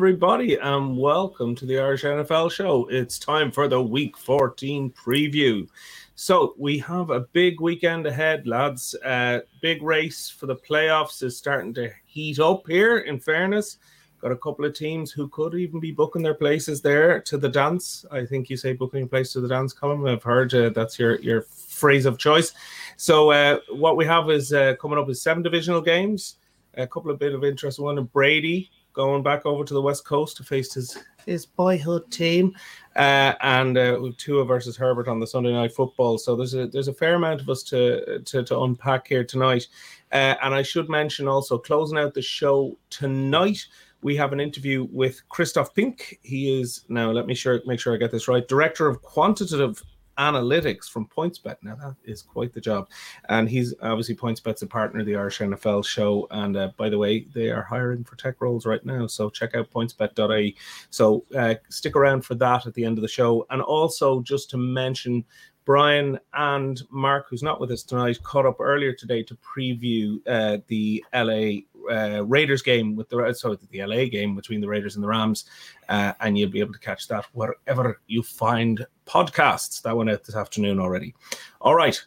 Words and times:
everybody, 0.00 0.54
and 0.54 0.96
welcome 0.96 1.54
to 1.54 1.66
the 1.66 1.78
Irish 1.78 2.04
NFL 2.04 2.50
show. 2.50 2.88
It's 2.88 3.18
time 3.18 3.52
for 3.52 3.68
the 3.68 3.82
Week 3.82 4.16
14 4.16 4.90
preview. 4.92 5.68
So, 6.14 6.54
we 6.56 6.78
have 6.78 7.10
a 7.10 7.20
big 7.20 7.60
weekend 7.60 8.06
ahead, 8.06 8.46
lads. 8.46 8.94
Uh, 9.04 9.40
big 9.60 9.82
race 9.82 10.30
for 10.30 10.46
the 10.46 10.56
playoffs 10.56 11.22
is 11.22 11.36
starting 11.36 11.74
to 11.74 11.90
heat 12.06 12.38
up 12.38 12.62
here, 12.66 13.00
in 13.00 13.20
fairness. 13.20 13.76
Got 14.22 14.32
a 14.32 14.36
couple 14.36 14.64
of 14.64 14.72
teams 14.72 15.12
who 15.12 15.28
could 15.28 15.54
even 15.54 15.80
be 15.80 15.92
booking 15.92 16.22
their 16.22 16.32
places 16.32 16.80
there 16.80 17.20
to 17.20 17.36
the 17.36 17.50
dance. 17.50 18.06
I 18.10 18.24
think 18.24 18.48
you 18.48 18.56
say 18.56 18.72
booking 18.72 19.06
place 19.06 19.34
to 19.34 19.42
the 19.42 19.48
dance, 19.48 19.74
Colin. 19.74 20.08
I've 20.08 20.22
heard 20.22 20.54
uh, 20.54 20.70
that's 20.70 20.98
your, 20.98 21.20
your 21.20 21.42
phrase 21.42 22.06
of 22.06 22.16
choice. 22.16 22.54
So, 22.96 23.32
uh, 23.32 23.58
what 23.68 23.98
we 23.98 24.06
have 24.06 24.30
is 24.30 24.50
uh, 24.54 24.76
coming 24.80 24.98
up 24.98 25.10
is 25.10 25.20
seven 25.20 25.42
divisional 25.42 25.82
games 25.82 26.36
a 26.74 26.86
couple 26.86 27.10
of 27.10 27.18
bit 27.18 27.34
of 27.34 27.44
interest. 27.44 27.78
One 27.78 27.98
of 27.98 28.12
Brady 28.12 28.70
going 29.00 29.22
back 29.22 29.46
over 29.46 29.64
to 29.64 29.72
the 29.72 29.80
West 29.80 30.04
Coast 30.04 30.36
to 30.36 30.44
face 30.44 30.74
his 30.74 30.98
his 31.24 31.46
boyhood 31.46 32.10
team, 32.10 32.54
uh, 32.96 33.32
and 33.40 33.78
uh, 33.78 33.98
Tua 34.18 34.44
versus 34.44 34.76
Herbert 34.76 35.08
on 35.08 35.18
the 35.18 35.26
Sunday 35.26 35.52
Night 35.52 35.72
Football. 35.72 36.18
So 36.18 36.36
there's 36.36 36.52
a 36.52 36.66
there's 36.66 36.88
a 36.88 36.92
fair 36.92 37.14
amount 37.14 37.40
of 37.40 37.48
us 37.48 37.62
to 37.64 38.20
to, 38.20 38.42
to 38.42 38.60
unpack 38.60 39.08
here 39.08 39.24
tonight. 39.24 39.68
Uh, 40.12 40.34
and 40.42 40.54
I 40.54 40.60
should 40.60 40.90
mention 40.90 41.28
also 41.28 41.56
closing 41.56 41.96
out 41.96 42.12
the 42.12 42.20
show 42.20 42.76
tonight. 42.90 43.66
We 44.02 44.16
have 44.16 44.34
an 44.34 44.40
interview 44.40 44.86
with 44.92 45.26
Christoph 45.30 45.74
Pink. 45.74 46.18
He 46.22 46.60
is 46.60 46.84
now. 46.90 47.10
Let 47.10 47.26
me 47.26 47.34
sure 47.34 47.62
make 47.64 47.80
sure 47.80 47.94
I 47.94 47.96
get 47.96 48.10
this 48.10 48.28
right. 48.28 48.46
Director 48.46 48.86
of 48.86 49.00
Quantitative 49.00 49.82
analytics 50.20 50.88
from 50.88 51.06
PointsBet. 51.06 51.56
Now 51.62 51.74
that 51.76 51.96
is 52.04 52.22
quite 52.22 52.52
the 52.52 52.60
job, 52.60 52.88
and 53.28 53.48
he's 53.48 53.74
obviously 53.82 54.14
PointsBet's 54.14 54.62
a 54.62 54.66
partner 54.66 55.00
of 55.00 55.06
the 55.06 55.16
Irish 55.16 55.38
NFL 55.38 55.84
show. 55.84 56.28
And 56.30 56.56
uh, 56.56 56.70
by 56.76 56.90
the 56.90 56.98
way, 56.98 57.26
they 57.34 57.50
are 57.50 57.62
hiring 57.62 58.04
for 58.04 58.16
tech 58.16 58.40
roles 58.40 58.66
right 58.66 58.84
now, 58.84 59.06
so 59.06 59.30
check 59.30 59.54
out 59.54 59.70
pointsbet.ie. 59.70 60.56
So 60.90 61.24
uh, 61.36 61.54
stick 61.70 61.96
around 61.96 62.24
for 62.24 62.34
that 62.36 62.66
at 62.66 62.74
the 62.74 62.84
end 62.84 62.98
of 62.98 63.02
the 63.02 63.08
show, 63.08 63.46
and 63.50 63.62
also 63.62 64.20
just 64.20 64.50
to 64.50 64.56
mention. 64.56 65.24
Brian 65.66 66.18
and 66.32 66.82
Mark, 66.90 67.26
who's 67.28 67.44
not 67.44 67.60
with 67.60 67.70
us 67.70 67.84
tonight, 67.84 68.20
caught 68.24 68.46
up 68.46 68.56
earlier 68.60 68.92
today 68.92 69.22
to 69.22 69.36
preview 69.36 70.16
uh, 70.26 70.58
the 70.66 71.04
LA 71.14 71.60
uh, 71.90 72.24
Raiders 72.24 72.62
game 72.62 72.96
with 72.96 73.08
the 73.08 73.32
sorry 73.34 73.58
the 73.70 73.84
LA 73.84 74.04
game 74.06 74.34
between 74.34 74.60
the 74.60 74.68
Raiders 74.68 74.96
and 74.96 75.04
the 75.04 75.08
Rams, 75.08 75.44
uh, 75.88 76.12
and 76.20 76.36
you'll 76.36 76.50
be 76.50 76.60
able 76.60 76.72
to 76.72 76.78
catch 76.78 77.08
that 77.08 77.26
wherever 77.32 78.00
you 78.06 78.22
find 78.22 78.84
podcasts. 79.06 79.82
That 79.82 79.96
went 79.96 80.10
out 80.10 80.24
this 80.24 80.36
afternoon 80.36 80.80
already. 80.80 81.14
All 81.60 81.74
right, 81.74 82.00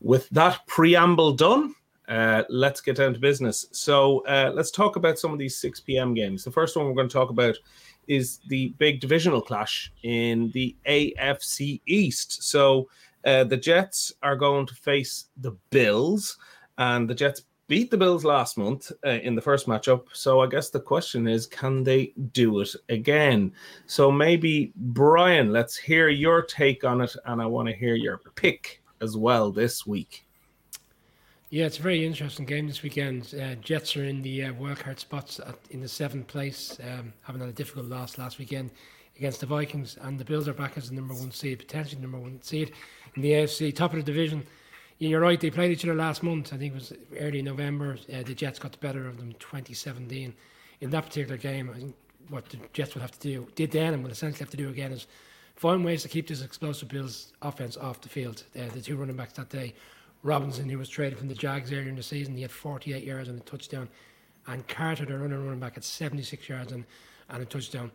with 0.00 0.28
that 0.30 0.66
preamble 0.66 1.32
done, 1.32 1.74
uh, 2.08 2.44
let's 2.48 2.80
get 2.80 2.96
down 2.96 3.14
to 3.14 3.20
business. 3.20 3.66
So 3.72 4.24
uh, 4.26 4.52
let's 4.54 4.70
talk 4.70 4.96
about 4.96 5.18
some 5.18 5.32
of 5.32 5.38
these 5.38 5.58
6 5.58 5.80
p.m. 5.80 6.14
games. 6.14 6.44
The 6.44 6.50
first 6.50 6.76
one 6.76 6.86
we're 6.86 6.94
going 6.94 7.08
to 7.08 7.12
talk 7.12 7.30
about 7.30 7.56
is 8.06 8.38
the 8.48 8.68
big 8.78 9.00
divisional 9.00 9.40
clash 9.40 9.92
in 10.02 10.50
the 10.52 10.76
AFC 10.86 11.80
East. 11.86 12.44
So 12.44 12.88
uh, 13.24 13.44
the 13.44 13.56
Jets 13.56 14.12
are 14.22 14.36
going 14.36 14.66
to 14.66 14.74
face 14.74 15.26
the 15.38 15.56
Bills, 15.70 16.38
and 16.78 17.08
the 17.08 17.14
Jets 17.14 17.42
beat 17.68 17.90
the 17.90 17.96
Bills 17.96 18.24
last 18.24 18.56
month 18.56 18.92
uh, 19.04 19.10
in 19.10 19.34
the 19.34 19.42
first 19.42 19.66
matchup. 19.66 20.06
So 20.12 20.40
I 20.40 20.46
guess 20.46 20.70
the 20.70 20.80
question 20.80 21.26
is, 21.26 21.46
can 21.46 21.82
they 21.82 22.12
do 22.32 22.60
it 22.60 22.74
again? 22.88 23.52
So 23.86 24.10
maybe 24.10 24.72
Brian, 24.76 25.52
let's 25.52 25.76
hear 25.76 26.08
your 26.08 26.42
take 26.42 26.84
on 26.84 27.00
it, 27.00 27.14
and 27.24 27.42
I 27.42 27.46
want 27.46 27.68
to 27.68 27.74
hear 27.74 27.94
your 27.94 28.18
pick 28.34 28.82
as 29.00 29.16
well 29.16 29.50
this 29.50 29.86
week. 29.86 30.24
Yeah, 31.50 31.66
it's 31.66 31.78
a 31.78 31.82
very 31.82 32.04
interesting 32.04 32.44
game 32.44 32.66
this 32.66 32.82
weekend. 32.82 33.34
Uh, 33.40 33.54
Jets 33.56 33.96
are 33.96 34.04
in 34.04 34.20
the 34.22 34.44
uh, 34.44 34.52
wildcard 34.54 34.98
spots 34.98 35.38
at, 35.38 35.56
in 35.70 35.80
the 35.80 35.88
seventh 35.88 36.26
place, 36.26 36.78
um, 36.82 37.12
having 37.22 37.40
had 37.40 37.50
a 37.50 37.52
difficult 37.52 37.86
loss 37.86 38.18
last 38.18 38.38
weekend 38.38 38.70
against 39.16 39.40
the 39.40 39.46
Vikings, 39.46 39.96
and 40.02 40.18
the 40.18 40.24
Bills 40.24 40.48
are 40.48 40.52
back 40.52 40.76
as 40.76 40.88
the 40.88 40.94
number 40.94 41.14
one 41.14 41.30
seed, 41.30 41.58
potentially 41.58 42.02
number 42.02 42.18
one 42.18 42.42
seed 42.42 42.72
in 43.14 43.22
the 43.22 43.30
AFC, 43.30 43.74
top 43.74 43.92
of 43.92 44.04
the 44.04 44.12
division 44.12 44.44
you're 44.98 45.20
right. 45.20 45.40
They 45.40 45.50
played 45.50 45.72
each 45.72 45.84
other 45.84 45.94
last 45.94 46.22
month. 46.22 46.52
I 46.52 46.56
think 46.56 46.72
it 46.72 46.74
was 46.74 46.92
early 47.18 47.42
November. 47.42 47.98
Uh, 48.12 48.22
the 48.22 48.34
Jets 48.34 48.58
got 48.58 48.72
the 48.72 48.78
better 48.78 49.06
of 49.06 49.18
them 49.18 49.32
2017. 49.38 50.34
In 50.80 50.90
that 50.90 51.04
particular 51.04 51.36
game, 51.36 51.70
I 51.70 51.78
think 51.78 51.96
what 52.28 52.48
the 52.48 52.58
Jets 52.72 52.94
will 52.94 53.02
have 53.02 53.12
to 53.12 53.20
do, 53.20 53.46
did 53.54 53.70
then 53.70 53.94
and 53.94 54.02
will 54.02 54.10
essentially 54.10 54.40
have 54.40 54.50
to 54.50 54.56
do 54.56 54.68
again 54.68 54.92
is 54.92 55.06
find 55.54 55.84
ways 55.84 56.02
to 56.02 56.08
keep 56.08 56.26
this 56.26 56.42
explosive 56.42 56.88
Bills 56.88 57.32
offense 57.42 57.76
off 57.76 58.00
the 58.00 58.08
field. 58.08 58.44
Uh, 58.58 58.66
the 58.72 58.80
two 58.80 58.96
running 58.96 59.16
backs 59.16 59.34
that 59.34 59.48
day, 59.48 59.74
Robinson, 60.22 60.68
who 60.68 60.78
was 60.78 60.88
traded 60.88 61.18
from 61.18 61.28
the 61.28 61.34
Jags 61.34 61.72
earlier 61.72 61.88
in 61.88 61.96
the 61.96 62.02
season, 62.02 62.34
he 62.34 62.42
had 62.42 62.50
48 62.50 63.04
yards 63.04 63.28
and 63.28 63.38
a 63.38 63.44
touchdown. 63.44 63.88
And 64.46 64.66
Carter, 64.66 65.04
the 65.04 65.18
running 65.18 65.44
running 65.44 65.60
back, 65.60 65.74
had 65.74 65.84
76 65.84 66.48
yards 66.48 66.72
and, 66.72 66.84
and 67.28 67.42
a 67.42 67.46
touchdown 67.46 67.90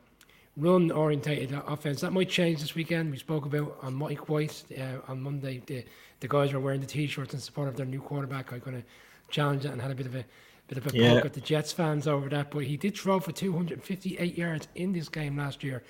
run 0.57 0.91
orientated 0.91 1.53
offense. 1.67 2.01
That 2.01 2.11
might 2.11 2.29
change 2.29 2.59
this 2.59 2.75
weekend. 2.75 3.11
We 3.11 3.17
spoke 3.17 3.45
about 3.45 3.77
on 3.81 3.93
Mike 3.93 4.29
White 4.29 4.63
uh, 4.77 5.11
on 5.11 5.21
Monday. 5.21 5.61
The 5.65 5.85
the 6.21 6.27
guys 6.27 6.53
were 6.53 6.59
wearing 6.59 6.79
the 6.79 6.87
t-shirts 6.87 7.33
in 7.33 7.39
support 7.39 7.67
of 7.67 7.75
their 7.75 7.85
new 7.85 7.99
quarterback. 7.99 8.53
I'm 8.53 8.59
going 8.59 8.81
to 8.81 8.87
challenge 9.29 9.65
it 9.65 9.71
and 9.71 9.81
had 9.81 9.91
a 9.91 9.95
bit 9.95 10.05
of 10.05 10.15
a 10.15 10.23
bit 10.67 10.77
of 10.77 10.87
a 10.87 10.97
yeah. 10.97 11.15
poke 11.15 11.25
at 11.25 11.33
the 11.33 11.41
Jets 11.41 11.73
fans 11.73 12.07
over 12.07 12.29
that. 12.29 12.51
But 12.51 12.63
he 12.63 12.77
did 12.77 12.97
throw 12.97 13.19
for 13.19 13.31
258 13.31 14.37
yards 14.37 14.67
in 14.75 14.93
this 14.93 15.09
game 15.09 15.37
last 15.37 15.63
year. 15.63 15.83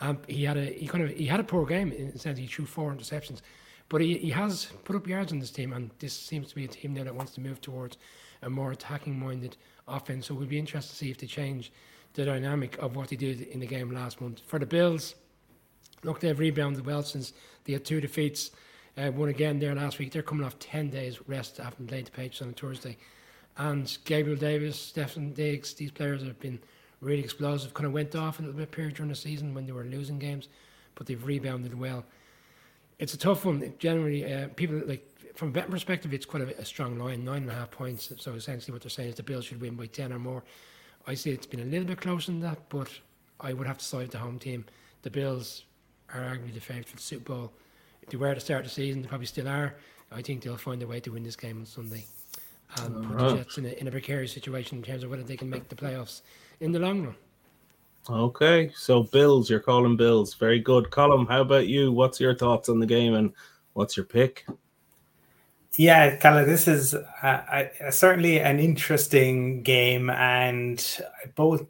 Um, 0.00 0.18
he 0.26 0.44
had 0.44 0.56
a 0.56 0.64
he 0.64 0.88
kind 0.88 1.04
of 1.04 1.10
he 1.10 1.26
had 1.26 1.38
a 1.38 1.44
poor 1.44 1.64
game 1.66 1.92
in 1.92 2.10
the 2.10 2.18
sense 2.18 2.38
he 2.38 2.46
threw 2.46 2.66
four 2.66 2.92
interceptions, 2.92 3.42
but 3.88 4.00
he, 4.00 4.18
he 4.18 4.30
has 4.30 4.66
put 4.84 4.96
up 4.96 5.06
yards 5.06 5.32
on 5.32 5.38
this 5.38 5.50
team, 5.50 5.72
and 5.72 5.90
this 6.00 6.14
seems 6.14 6.48
to 6.48 6.54
be 6.56 6.64
a 6.64 6.68
team 6.68 6.94
now 6.94 7.04
that 7.04 7.14
wants 7.14 7.32
to 7.34 7.40
move 7.40 7.60
towards 7.60 7.96
a 8.42 8.50
more 8.50 8.72
attacking 8.72 9.18
minded 9.18 9.56
offense. 9.86 10.26
So 10.26 10.34
we'll 10.34 10.46
be 10.46 10.58
interested 10.58 10.90
to 10.90 10.96
see 10.96 11.10
if 11.10 11.18
they 11.18 11.26
change 11.26 11.70
the 12.14 12.24
dynamic 12.24 12.76
of 12.78 12.96
what 12.96 13.08
they 13.08 13.16
did 13.16 13.42
in 13.42 13.60
the 13.60 13.66
game 13.66 13.92
last 13.92 14.20
month. 14.20 14.40
For 14.46 14.58
the 14.58 14.66
Bills, 14.66 15.14
look, 16.02 16.20
they've 16.20 16.38
rebounded 16.38 16.86
well 16.86 17.02
since 17.02 17.32
they 17.64 17.72
had 17.72 17.84
two 17.84 18.00
defeats. 18.00 18.50
Uh, 18.96 19.10
one 19.10 19.28
again 19.28 19.58
there 19.58 19.74
last 19.74 19.98
week. 19.98 20.12
They're 20.12 20.22
coming 20.22 20.46
off 20.46 20.58
10 20.58 20.90
days 20.90 21.18
rest 21.26 21.58
after 21.58 21.82
playing 21.82 22.04
the 22.04 22.10
Patriots 22.10 22.42
on 22.42 22.50
a 22.50 22.52
Thursday. 22.52 22.96
And 23.56 23.96
Gabriel 24.04 24.38
Davis, 24.38 24.92
Stefon 24.94 25.34
Diggs, 25.34 25.74
these 25.74 25.90
players 25.90 26.22
have 26.22 26.38
been 26.40 26.60
really 27.00 27.22
explosive. 27.22 27.74
Kind 27.74 27.86
of 27.86 27.92
went 27.92 28.14
off 28.14 28.38
a 28.38 28.42
little 28.42 28.56
bit 28.56 28.70
period 28.70 28.94
during 28.94 29.10
the 29.10 29.16
season 29.16 29.54
when 29.54 29.66
they 29.66 29.72
were 29.72 29.84
losing 29.84 30.18
games, 30.18 30.48
but 30.94 31.06
they've 31.06 31.24
rebounded 31.24 31.78
well. 31.78 32.04
It's 32.98 33.14
a 33.14 33.18
tough 33.18 33.44
one. 33.44 33.74
Generally, 33.78 34.32
uh, 34.32 34.48
people 34.54 34.80
like 34.86 35.08
from 35.34 35.48
a 35.48 35.50
betting 35.50 35.72
perspective, 35.72 36.14
it's 36.14 36.26
quite 36.26 36.42
a, 36.42 36.60
a, 36.60 36.64
strong 36.64 36.96
line, 36.98 37.24
nine 37.24 37.42
and 37.42 37.50
a 37.50 37.54
half 37.54 37.70
points. 37.70 38.12
So 38.18 38.32
essentially, 38.34 38.72
what 38.72 38.82
they're 38.82 38.90
saying 38.90 39.10
is 39.10 39.14
the 39.16 39.24
Bills 39.24 39.44
should 39.44 39.60
win 39.60 39.74
by 39.74 39.86
10 39.86 40.12
or 40.12 40.18
more. 40.18 40.44
I 41.06 41.14
say 41.14 41.30
it's 41.30 41.46
been 41.46 41.60
a 41.60 41.64
little 41.64 41.86
bit 41.86 42.00
closer 42.00 42.30
than 42.30 42.40
that, 42.40 42.68
but 42.68 42.88
I 43.40 43.52
would 43.52 43.66
have 43.66 43.78
to 43.78 43.84
side 43.84 44.10
the 44.10 44.18
home 44.18 44.38
team. 44.38 44.64
The 45.02 45.10
Bills 45.10 45.64
are 46.12 46.20
arguably 46.20 46.54
the 46.54 46.60
favourite 46.60 46.88
for 46.88 46.96
the 46.96 47.02
Super 47.02 47.34
Bowl. 47.34 47.52
If 48.04 48.10
they 48.10 48.18
were 48.18 48.34
to 48.34 48.40
start 48.40 48.64
the 48.64 48.70
season, 48.70 49.00
they 49.00 49.08
probably 49.08 49.26
still 49.26 49.48
are. 49.48 49.74
I 50.12 50.20
think 50.20 50.42
they'll 50.42 50.58
find 50.58 50.82
a 50.82 50.86
way 50.86 51.00
to 51.00 51.12
win 51.12 51.24
this 51.24 51.36
game 51.36 51.58
on 51.58 51.66
Sunday 51.66 52.04
and 52.82 52.96
All 52.96 53.02
put 53.02 53.16
right. 53.16 53.28
the 53.30 53.36
Jets 53.38 53.58
in 53.58 53.64
a, 53.66 53.68
in 53.70 53.88
a 53.88 53.90
precarious 53.90 54.32
situation 54.32 54.78
in 54.78 54.84
terms 54.84 55.02
of 55.02 55.10
whether 55.10 55.22
they 55.22 55.36
can 55.36 55.48
make 55.48 55.68
the 55.68 55.74
playoffs 55.74 56.20
in 56.60 56.70
the 56.70 56.78
long 56.78 57.04
run. 57.04 57.14
Okay, 58.10 58.70
so 58.76 59.04
Bills, 59.04 59.48
you're 59.48 59.60
calling 59.60 59.96
Bills. 59.96 60.34
Very 60.34 60.60
good. 60.60 60.90
Colm, 60.90 61.26
how 61.26 61.40
about 61.40 61.66
you? 61.66 61.90
What's 61.90 62.20
your 62.20 62.34
thoughts 62.34 62.68
on 62.68 62.78
the 62.78 62.86
game 62.86 63.14
and 63.14 63.32
what's 63.72 63.96
your 63.96 64.04
pick? 64.04 64.44
Yeah, 65.72 66.16
Kala, 66.16 66.44
this 66.44 66.68
is 66.68 66.94
uh, 66.94 67.64
certainly 67.90 68.38
an 68.38 68.60
interesting 68.60 69.62
game, 69.62 70.08
and 70.10 71.00
both 71.34 71.64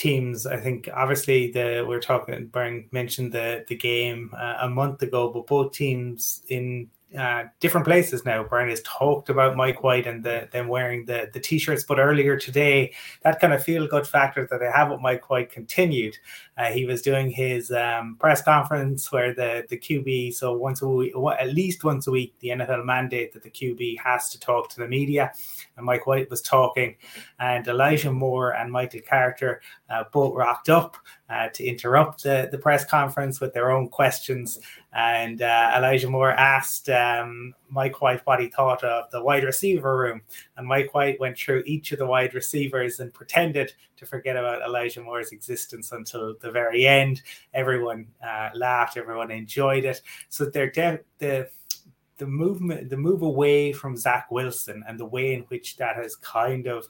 teams. 0.00 0.46
I 0.46 0.56
think 0.56 0.88
obviously 0.94 1.52
the 1.52 1.84
we're 1.86 2.00
talking. 2.00 2.46
Brian 2.46 2.88
mentioned 2.90 3.32
the 3.32 3.64
the 3.68 3.76
game 3.76 4.32
uh, 4.36 4.56
a 4.62 4.68
month 4.68 5.02
ago, 5.02 5.30
but 5.30 5.46
both 5.46 5.72
teams 5.72 6.42
in 6.48 6.88
uh, 7.18 7.44
different 7.58 7.86
places 7.86 8.24
now. 8.24 8.44
Brian 8.44 8.68
has 8.68 8.82
talked 8.82 9.30
about 9.30 9.56
Mike 9.56 9.82
White 9.82 10.06
and 10.06 10.22
the, 10.22 10.48
them 10.52 10.68
wearing 10.68 11.04
the, 11.06 11.28
the 11.32 11.40
t-shirts, 11.40 11.82
but 11.82 11.98
earlier 11.98 12.36
today, 12.36 12.92
that 13.22 13.40
kind 13.40 13.52
of 13.52 13.64
feel 13.64 13.86
good 13.88 14.06
factor 14.06 14.46
that 14.46 14.60
they 14.60 14.70
have 14.72 14.90
with 14.90 15.00
Mike 15.00 15.28
White 15.28 15.50
continued. 15.50 16.16
Uh, 16.56 16.66
he 16.66 16.84
was 16.84 17.02
doing 17.02 17.28
his 17.28 17.72
um, 17.72 18.16
press 18.20 18.42
conference 18.42 19.10
where 19.10 19.34
the, 19.34 19.64
the 19.68 19.76
QB, 19.76 20.34
so 20.34 20.52
once 20.56 20.82
a 20.82 20.88
week, 20.88 21.12
at 21.38 21.52
least 21.52 21.82
once 21.82 22.06
a 22.06 22.10
week, 22.10 22.34
the 22.38 22.48
NFL 22.48 22.84
mandate 22.84 23.32
that 23.32 23.42
the 23.42 23.50
QB 23.50 23.98
has 23.98 24.28
to 24.30 24.38
talk 24.38 24.68
to 24.70 24.78
the 24.78 24.86
media. 24.86 25.32
And 25.76 25.86
Mike 25.86 26.06
White 26.06 26.30
was 26.30 26.42
talking, 26.42 26.96
and 27.38 27.66
Elijah 27.66 28.12
Moore 28.12 28.52
and 28.52 28.70
Michael 28.70 29.00
Carter 29.08 29.62
uh, 29.88 30.04
both 30.12 30.34
rocked 30.36 30.68
up 30.68 30.96
uh, 31.28 31.48
to 31.54 31.64
interrupt 31.64 32.22
the, 32.22 32.48
the 32.50 32.58
press 32.58 32.84
conference 32.84 33.40
with 33.40 33.54
their 33.54 33.70
own 33.70 33.88
questions. 33.88 34.58
And 34.92 35.40
uh, 35.40 35.72
Elijah 35.76 36.10
Moore 36.10 36.32
asked 36.32 36.88
um, 36.88 37.54
Mike 37.68 38.00
White 38.00 38.26
what 38.26 38.40
he 38.40 38.48
thought 38.48 38.82
of 38.82 39.10
the 39.12 39.22
wide 39.22 39.44
receiver 39.44 39.96
room. 39.96 40.20
And 40.56 40.66
Mike 40.66 40.92
White 40.94 41.20
went 41.20 41.38
through 41.38 41.62
each 41.64 41.92
of 41.92 41.98
the 41.98 42.06
wide 42.06 42.34
receivers 42.34 42.98
and 42.98 43.14
pretended 43.14 43.72
to 43.98 44.06
forget 44.06 44.36
about 44.36 44.62
Elijah 44.62 45.00
Moore's 45.00 45.30
existence 45.30 45.92
until 45.92 46.34
the 46.40 46.50
very 46.50 46.86
end. 46.86 47.22
Everyone 47.54 48.08
uh, 48.26 48.50
laughed, 48.54 48.96
everyone 48.96 49.30
enjoyed 49.30 49.84
it. 49.84 50.02
So 50.28 50.46
they're 50.46 50.70
de- 50.70 51.00
the 51.18 51.48
the 52.16 52.26
movement, 52.26 52.90
the 52.90 52.96
move 52.98 53.22
away 53.22 53.72
from 53.72 53.96
Zach 53.96 54.30
Wilson, 54.30 54.84
and 54.86 55.00
the 55.00 55.06
way 55.06 55.32
in 55.32 55.40
which 55.44 55.78
that 55.78 55.96
has 55.96 56.16
kind 56.16 56.66
of 56.66 56.86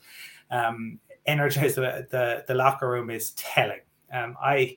um, 0.50 0.98
energize 1.24 1.76
the, 1.76 2.06
the, 2.10 2.44
the 2.48 2.54
locker 2.54 2.90
room 2.90 3.10
is 3.10 3.30
telling. 3.32 3.80
Um, 4.12 4.36
I 4.42 4.76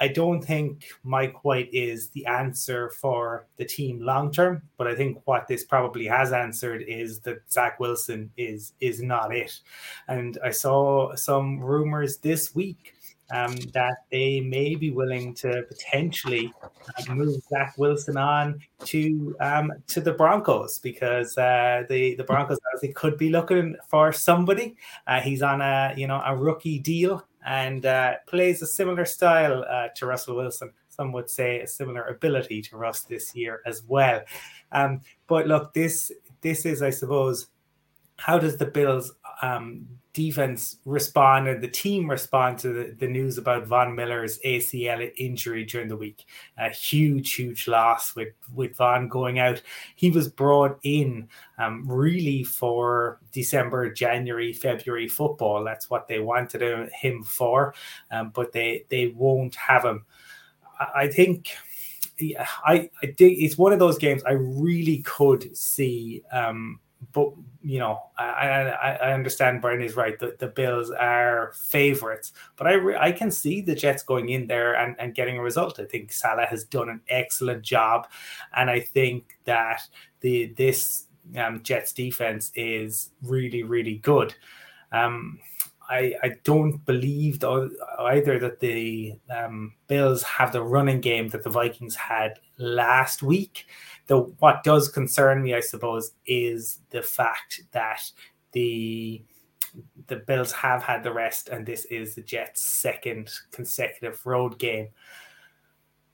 I 0.00 0.08
don't 0.08 0.42
think 0.42 0.86
Mike 1.04 1.44
White 1.44 1.70
is 1.72 2.08
the 2.10 2.26
answer 2.26 2.90
for 2.90 3.46
the 3.56 3.64
team 3.64 4.00
long 4.00 4.30
term, 4.30 4.62
but 4.76 4.86
I 4.86 4.94
think 4.94 5.22
what 5.24 5.48
this 5.48 5.64
probably 5.64 6.06
has 6.06 6.32
answered 6.32 6.84
is 6.86 7.20
that 7.20 7.50
Zach 7.50 7.80
Wilson 7.80 8.30
is 8.36 8.72
is 8.80 9.02
not 9.02 9.34
it. 9.34 9.58
And 10.08 10.38
I 10.44 10.50
saw 10.50 11.14
some 11.14 11.60
rumors 11.60 12.18
this 12.18 12.54
week 12.54 12.94
um, 13.30 13.56
that 13.72 13.96
they 14.10 14.40
may 14.40 14.74
be 14.74 14.90
willing 14.90 15.34
to 15.34 15.64
potentially 15.68 16.52
uh, 16.62 17.14
move 17.14 17.40
Zach 17.48 17.74
Wilson 17.76 18.16
on 18.16 18.60
to 18.84 19.36
um, 19.40 19.72
to 19.88 20.00
the 20.00 20.12
Broncos 20.12 20.78
because 20.78 21.36
uh, 21.36 21.82
the 21.88 22.14
the 22.16 22.24
Broncos 22.24 22.58
obviously 22.72 22.92
could 22.94 23.18
be 23.18 23.30
looking 23.30 23.76
for 23.88 24.12
somebody. 24.12 24.76
Uh, 25.06 25.20
he's 25.20 25.42
on 25.42 25.60
a 25.60 25.94
you 25.96 26.06
know 26.06 26.22
a 26.24 26.36
rookie 26.36 26.78
deal 26.78 27.26
and 27.46 27.86
uh, 27.86 28.14
plays 28.26 28.60
a 28.60 28.66
similar 28.66 29.04
style 29.04 29.64
uh, 29.70 29.88
to 29.94 30.06
Russell 30.06 30.36
Wilson. 30.36 30.72
Some 30.88 31.12
would 31.12 31.30
say 31.30 31.60
a 31.60 31.66
similar 31.66 32.04
ability 32.04 32.60
to 32.62 32.76
Russ 32.76 33.02
this 33.02 33.34
year 33.34 33.62
as 33.64 33.84
well. 33.86 34.22
Um, 34.72 35.00
but 35.28 35.46
look, 35.46 35.72
this 35.72 36.10
this 36.40 36.66
is, 36.66 36.82
I 36.82 36.90
suppose, 36.90 37.46
how 38.16 38.38
does 38.38 38.56
the 38.56 38.66
Bills 38.66 39.12
um, 39.42 39.86
defense 40.16 40.78
respond 40.86 41.46
and 41.46 41.62
the 41.62 41.68
team 41.68 42.08
respond 42.08 42.58
to 42.58 42.68
the, 42.72 42.96
the, 42.98 43.06
news 43.06 43.36
about 43.36 43.66
Von 43.66 43.94
Miller's 43.94 44.38
ACL 44.46 45.12
injury 45.18 45.62
during 45.62 45.88
the 45.88 45.96
week. 45.96 46.24
A 46.56 46.70
huge, 46.70 47.34
huge 47.34 47.68
loss 47.68 48.16
with, 48.16 48.32
with 48.54 48.74
Von 48.76 49.08
going 49.08 49.38
out. 49.38 49.60
He 49.94 50.10
was 50.10 50.26
brought 50.26 50.78
in 50.82 51.28
um, 51.58 51.84
really 51.86 52.44
for 52.44 53.20
December, 53.30 53.92
January, 53.92 54.54
February 54.54 55.06
football. 55.06 55.62
That's 55.62 55.90
what 55.90 56.08
they 56.08 56.18
wanted 56.18 56.90
him 56.94 57.22
for, 57.22 57.74
um, 58.10 58.30
but 58.30 58.52
they, 58.52 58.86
they 58.88 59.08
won't 59.08 59.54
have 59.56 59.84
him. 59.84 60.06
I 60.94 61.08
think. 61.08 61.50
I, 62.64 62.88
I 63.02 63.06
think 63.08 63.38
it's 63.38 63.58
one 63.58 63.74
of 63.74 63.78
those 63.78 63.98
games 63.98 64.24
I 64.24 64.32
really 64.32 65.02
could 65.02 65.54
see 65.54 66.22
um, 66.32 66.80
but 67.12 67.30
you 67.62 67.78
know, 67.78 68.00
I, 68.16 68.24
I, 68.24 68.90
I 68.94 69.12
understand 69.12 69.60
Brian 69.60 69.82
is 69.82 69.96
right. 69.96 70.18
The, 70.18 70.36
the 70.38 70.46
Bills 70.46 70.90
are 70.90 71.52
favorites, 71.54 72.32
but 72.56 72.66
I 72.66 72.74
re- 72.74 72.96
I 72.96 73.12
can 73.12 73.30
see 73.30 73.60
the 73.60 73.74
Jets 73.74 74.02
going 74.02 74.28
in 74.28 74.46
there 74.46 74.74
and, 74.74 74.94
and 74.98 75.14
getting 75.14 75.38
a 75.38 75.42
result. 75.42 75.80
I 75.80 75.84
think 75.84 76.12
Saleh 76.12 76.48
has 76.48 76.64
done 76.64 76.88
an 76.88 77.00
excellent 77.08 77.62
job, 77.62 78.06
and 78.54 78.70
I 78.70 78.80
think 78.80 79.38
that 79.44 79.82
the 80.20 80.54
this 80.56 81.06
um, 81.36 81.62
Jets 81.62 81.92
defense 81.92 82.52
is 82.54 83.10
really 83.22 83.62
really 83.62 83.96
good. 83.96 84.34
Um, 84.92 85.38
I, 85.88 86.14
I 86.22 86.30
don't 86.42 86.84
believe 86.84 87.40
though, 87.40 87.70
either 88.00 88.38
that 88.40 88.60
the 88.60 89.18
um, 89.30 89.74
Bills 89.86 90.22
have 90.24 90.52
the 90.52 90.62
running 90.62 91.00
game 91.00 91.28
that 91.28 91.44
the 91.44 91.50
Vikings 91.50 91.94
had 91.94 92.40
last 92.58 93.22
week. 93.22 93.66
The 94.06 94.18
what 94.18 94.62
does 94.62 94.88
concern 94.88 95.42
me, 95.42 95.54
I 95.54 95.60
suppose, 95.60 96.12
is 96.26 96.80
the 96.90 97.02
fact 97.02 97.62
that 97.72 98.02
the 98.52 99.22
the 100.06 100.16
Bills 100.16 100.52
have 100.52 100.82
had 100.82 101.02
the 101.02 101.12
rest, 101.12 101.48
and 101.48 101.66
this 101.66 101.84
is 101.86 102.14
the 102.14 102.22
Jets' 102.22 102.62
second 102.62 103.30
consecutive 103.50 104.24
road 104.24 104.58
game. 104.58 104.88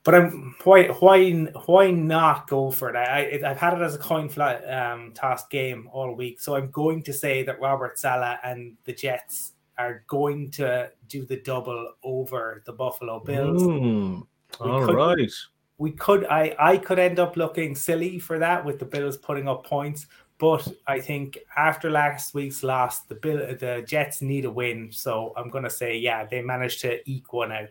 But 0.04 0.14
I'm 0.16 0.56
why 0.64 0.88
why 0.88 1.30
why 1.66 1.90
not 1.90 2.48
go 2.48 2.70
for 2.70 2.90
it? 2.90 2.96
I, 2.96 3.40
I 3.44 3.48
have 3.48 3.58
had 3.58 3.74
it 3.74 3.82
as 3.82 3.94
a 3.94 3.98
coin 3.98 4.28
flip 4.28 4.64
um, 4.68 5.12
toss 5.14 5.46
game 5.46 5.88
all 5.92 6.14
week, 6.14 6.40
so 6.40 6.56
I'm 6.56 6.70
going 6.70 7.02
to 7.04 7.12
say 7.12 7.42
that 7.44 7.60
Robert 7.60 7.98
Saleh 7.98 8.38
and 8.42 8.76
the 8.84 8.92
Jets 8.92 9.52
are 9.78 10.04
going 10.08 10.50
to 10.52 10.90
do 11.08 11.24
the 11.24 11.36
double 11.36 11.92
over 12.02 12.62
the 12.66 12.72
Buffalo 12.72 13.20
Bills. 13.20 13.62
Mm, 13.62 14.26
all 14.60 14.82
right 14.84 15.30
we 15.78 15.90
could 15.92 16.24
I 16.26 16.54
I 16.58 16.76
could 16.76 16.98
end 16.98 17.18
up 17.18 17.36
looking 17.36 17.74
silly 17.74 18.18
for 18.18 18.38
that 18.38 18.64
with 18.64 18.78
the 18.78 18.84
Bills 18.84 19.16
putting 19.16 19.48
up 19.48 19.66
points, 19.66 20.06
but 20.38 20.66
I 20.86 21.00
think 21.00 21.38
after 21.56 21.90
last 21.90 22.34
week's 22.34 22.62
loss, 22.62 23.00
the 23.00 23.14
Bill 23.14 23.38
the 23.38 23.84
Jets 23.86 24.22
need 24.22 24.44
a 24.44 24.50
win. 24.50 24.90
So 24.92 25.32
I'm 25.36 25.50
gonna 25.50 25.70
say 25.70 25.96
yeah, 25.96 26.24
they 26.24 26.42
managed 26.42 26.80
to 26.82 26.98
eke 27.10 27.32
one 27.32 27.52
out. 27.52 27.68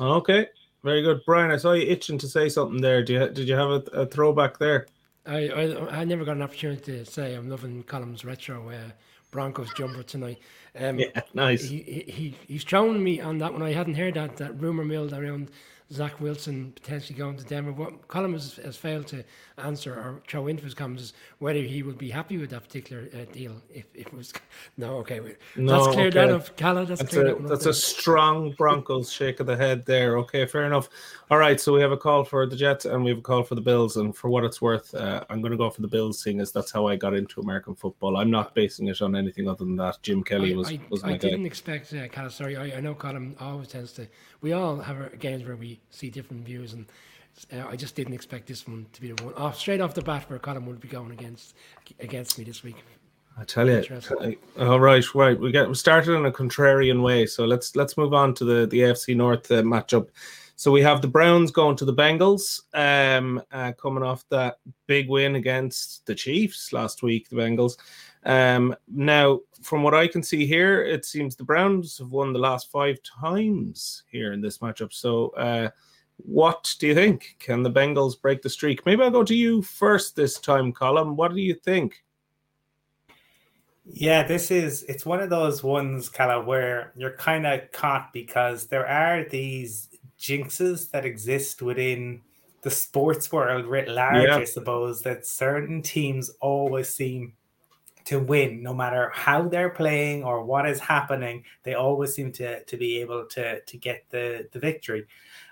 Okay, 0.00 0.48
very 0.82 1.02
good, 1.02 1.20
Brian. 1.26 1.50
I 1.50 1.56
saw 1.56 1.72
you 1.72 1.86
itching 1.86 2.18
to 2.18 2.28
say 2.28 2.48
something 2.48 2.80
there. 2.80 3.02
Did 3.02 3.12
you 3.12 3.28
did 3.30 3.48
you 3.48 3.54
have 3.54 3.70
a, 3.70 3.82
a 3.92 4.06
throwback 4.06 4.58
there? 4.58 4.86
I, 5.26 5.48
I 5.48 6.00
I 6.00 6.04
never 6.04 6.24
got 6.24 6.36
an 6.36 6.42
opportunity 6.42 6.98
to 6.98 7.04
say 7.04 7.34
I'm 7.34 7.50
loving 7.50 7.82
Colm's 7.82 8.24
retro 8.24 8.70
uh, 8.70 8.90
Broncos 9.30 9.72
jumper 9.74 10.02
tonight. 10.02 10.38
Um, 10.78 10.98
yeah, 10.98 11.20
nice. 11.34 11.64
He, 11.64 12.04
he 12.08 12.34
he's 12.46 12.62
shown 12.62 13.02
me 13.02 13.20
on 13.20 13.38
that 13.38 13.52
one. 13.52 13.62
I 13.62 13.72
hadn't 13.72 13.94
heard 13.94 14.14
that 14.14 14.36
that 14.38 14.58
rumor 14.60 14.84
mill 14.84 15.14
around 15.14 15.50
Zach 15.90 16.20
Wilson 16.20 16.72
potentially 16.74 17.18
going 17.18 17.36
to 17.38 17.44
Denver. 17.44 17.72
What 17.72 18.08
Colin 18.08 18.34
has, 18.34 18.56
has 18.56 18.76
failed 18.76 19.06
to 19.08 19.24
answer 19.56 19.94
or 19.94 20.20
throw 20.28 20.46
into 20.46 20.62
his 20.64 20.74
comments 20.74 21.02
is 21.02 21.12
whether 21.38 21.60
he 21.60 21.82
would 21.82 21.96
be 21.96 22.10
happy 22.10 22.36
with 22.36 22.50
that 22.50 22.62
particular 22.62 23.08
uh, 23.14 23.24
deal. 23.32 23.62
If, 23.72 23.86
if 23.94 24.08
it 24.08 24.14
was 24.14 24.34
no, 24.76 24.96
okay, 24.98 25.20
no, 25.56 25.78
that's 25.80 25.94
cleared 25.94 26.16
okay. 26.16 26.28
out 26.28 26.34
of 26.34 26.54
Calla. 26.56 26.84
That's, 26.84 27.00
that's 27.00 27.12
cleared 27.12 27.28
a, 27.28 27.34
out 27.36 27.48
That's 27.48 27.64
a 27.64 27.72
strong 27.72 28.52
Broncos 28.52 29.10
shake 29.10 29.40
of 29.40 29.46
the 29.46 29.56
head 29.56 29.86
there. 29.86 30.18
Okay, 30.18 30.44
fair 30.44 30.64
enough. 30.64 30.90
All 31.30 31.38
right, 31.38 31.58
so 31.58 31.72
we 31.72 31.80
have 31.80 31.92
a 31.92 31.96
call 31.96 32.22
for 32.22 32.46
the 32.46 32.56
Jets 32.56 32.84
and 32.84 33.02
we 33.02 33.10
have 33.10 33.18
a 33.18 33.22
call 33.22 33.42
for 33.42 33.54
the 33.54 33.60
Bills. 33.62 33.96
And 33.96 34.14
for 34.14 34.28
what 34.28 34.44
it's 34.44 34.60
worth, 34.60 34.94
uh, 34.94 35.24
I'm 35.30 35.40
going 35.40 35.52
to 35.52 35.58
go 35.58 35.70
for 35.70 35.80
the 35.80 35.88
Bills, 35.88 36.20
seeing 36.22 36.40
as 36.40 36.52
that's 36.52 36.70
how 36.70 36.86
I 36.86 36.96
got 36.96 37.14
into 37.14 37.40
American 37.40 37.74
football. 37.74 38.18
I'm 38.18 38.30
not 38.30 38.54
basing 38.54 38.88
it 38.88 39.00
on 39.00 39.16
anything 39.16 39.48
other 39.48 39.64
than 39.64 39.76
that. 39.76 39.98
Jim 40.02 40.22
Kelly 40.22 40.54
was 40.54 40.70
I, 40.70 40.80
was 40.90 41.02
my 41.02 41.14
I 41.14 41.16
didn't 41.16 41.46
expect 41.46 41.94
uh, 41.94 42.08
Calla. 42.08 42.30
Sorry, 42.30 42.56
I, 42.58 42.76
I 42.76 42.80
know 42.80 42.94
Colin 42.94 43.34
always 43.40 43.68
tends 43.68 43.92
to. 43.92 44.06
We 44.40 44.52
all 44.52 44.78
have 44.78 45.18
games 45.18 45.44
where 45.44 45.56
we 45.56 45.80
see 45.90 46.10
different 46.10 46.44
views, 46.44 46.72
and 46.72 46.86
uh, 47.52 47.66
I 47.68 47.76
just 47.76 47.94
didn't 47.94 48.14
expect 48.14 48.46
this 48.46 48.66
one 48.66 48.86
to 48.92 49.00
be 49.00 49.12
the 49.12 49.24
one 49.24 49.34
off 49.34 49.58
straight 49.58 49.80
off 49.80 49.94
the 49.94 50.02
bat 50.02 50.28
where 50.28 50.38
Colin 50.38 50.66
would 50.66 50.80
be 50.80 50.88
going 50.88 51.12
against 51.12 51.54
against 52.00 52.38
me 52.38 52.44
this 52.44 52.62
week. 52.62 52.76
I 53.40 53.44
tell 53.44 53.68
you, 53.68 53.84
all 54.58 54.80
right, 54.80 55.14
right. 55.14 55.38
We 55.38 55.52
get 55.52 55.68
we 55.68 55.74
started 55.74 56.14
in 56.14 56.26
a 56.26 56.32
contrarian 56.32 57.02
way, 57.02 57.26
so 57.26 57.44
let's 57.44 57.76
let's 57.76 57.96
move 57.96 58.12
on 58.12 58.34
to 58.34 58.44
the 58.44 58.66
the 58.66 58.80
AFC 58.80 59.16
North 59.16 59.50
uh, 59.50 59.62
matchup. 59.62 60.08
So 60.56 60.72
we 60.72 60.82
have 60.82 61.00
the 61.00 61.08
Browns 61.08 61.52
going 61.52 61.76
to 61.76 61.84
the 61.84 61.94
Bengals, 61.94 62.62
um, 62.74 63.40
uh, 63.52 63.70
coming 63.80 64.02
off 64.02 64.24
that 64.30 64.58
big 64.88 65.08
win 65.08 65.36
against 65.36 66.04
the 66.06 66.16
Chiefs 66.16 66.72
last 66.72 67.04
week. 67.04 67.28
The 67.28 67.36
Bengals. 67.36 67.76
Um, 68.24 68.74
now, 68.88 69.40
from 69.62 69.82
what 69.82 69.94
I 69.94 70.06
can 70.06 70.22
see 70.22 70.46
here, 70.46 70.82
it 70.82 71.04
seems 71.04 71.36
the 71.36 71.44
Browns 71.44 71.98
have 71.98 72.10
won 72.10 72.32
the 72.32 72.38
last 72.38 72.70
five 72.70 72.98
times 73.02 74.02
here 74.10 74.32
in 74.32 74.40
this 74.40 74.58
matchup. 74.58 74.92
So, 74.92 75.28
uh, 75.30 75.70
what 76.16 76.74
do 76.78 76.88
you 76.88 76.94
think? 76.94 77.36
Can 77.38 77.62
the 77.62 77.70
Bengals 77.70 78.20
break 78.20 78.42
the 78.42 78.50
streak? 78.50 78.84
Maybe 78.84 79.02
I'll 79.02 79.10
go 79.10 79.24
to 79.24 79.34
you 79.34 79.62
first 79.62 80.16
this 80.16 80.38
time, 80.38 80.72
Colin. 80.72 81.16
What 81.16 81.32
do 81.32 81.40
you 81.40 81.54
think? 81.54 82.02
Yeah, 83.90 84.26
this 84.26 84.50
is 84.50 84.82
it's 84.84 85.06
one 85.06 85.20
of 85.20 85.30
those 85.30 85.62
ones, 85.62 86.08
Calla, 86.08 86.44
where 86.44 86.92
you're 86.96 87.16
kind 87.16 87.46
of 87.46 87.72
caught 87.72 88.12
because 88.12 88.66
there 88.66 88.86
are 88.86 89.24
these 89.24 89.88
jinxes 90.18 90.90
that 90.90 91.06
exist 91.06 91.62
within 91.62 92.20
the 92.62 92.70
sports 92.70 93.32
world 93.32 93.64
writ 93.66 93.88
large, 93.88 94.24
yeah. 94.24 94.36
I 94.36 94.44
suppose, 94.44 95.02
that 95.02 95.24
certain 95.24 95.80
teams 95.80 96.30
always 96.40 96.88
seem 96.88 97.34
to 98.08 98.18
win 98.18 98.62
no 98.62 98.72
matter 98.72 99.10
how 99.12 99.46
they're 99.46 99.68
playing 99.68 100.24
or 100.24 100.42
what 100.42 100.66
is 100.66 100.80
happening 100.80 101.44
they 101.62 101.74
always 101.74 102.14
seem 102.14 102.32
to 102.32 102.64
to 102.64 102.78
be 102.78 103.02
able 103.02 103.26
to 103.26 103.60
to 103.60 103.76
get 103.76 104.06
the 104.08 104.48
the 104.52 104.58
victory. 104.58 105.06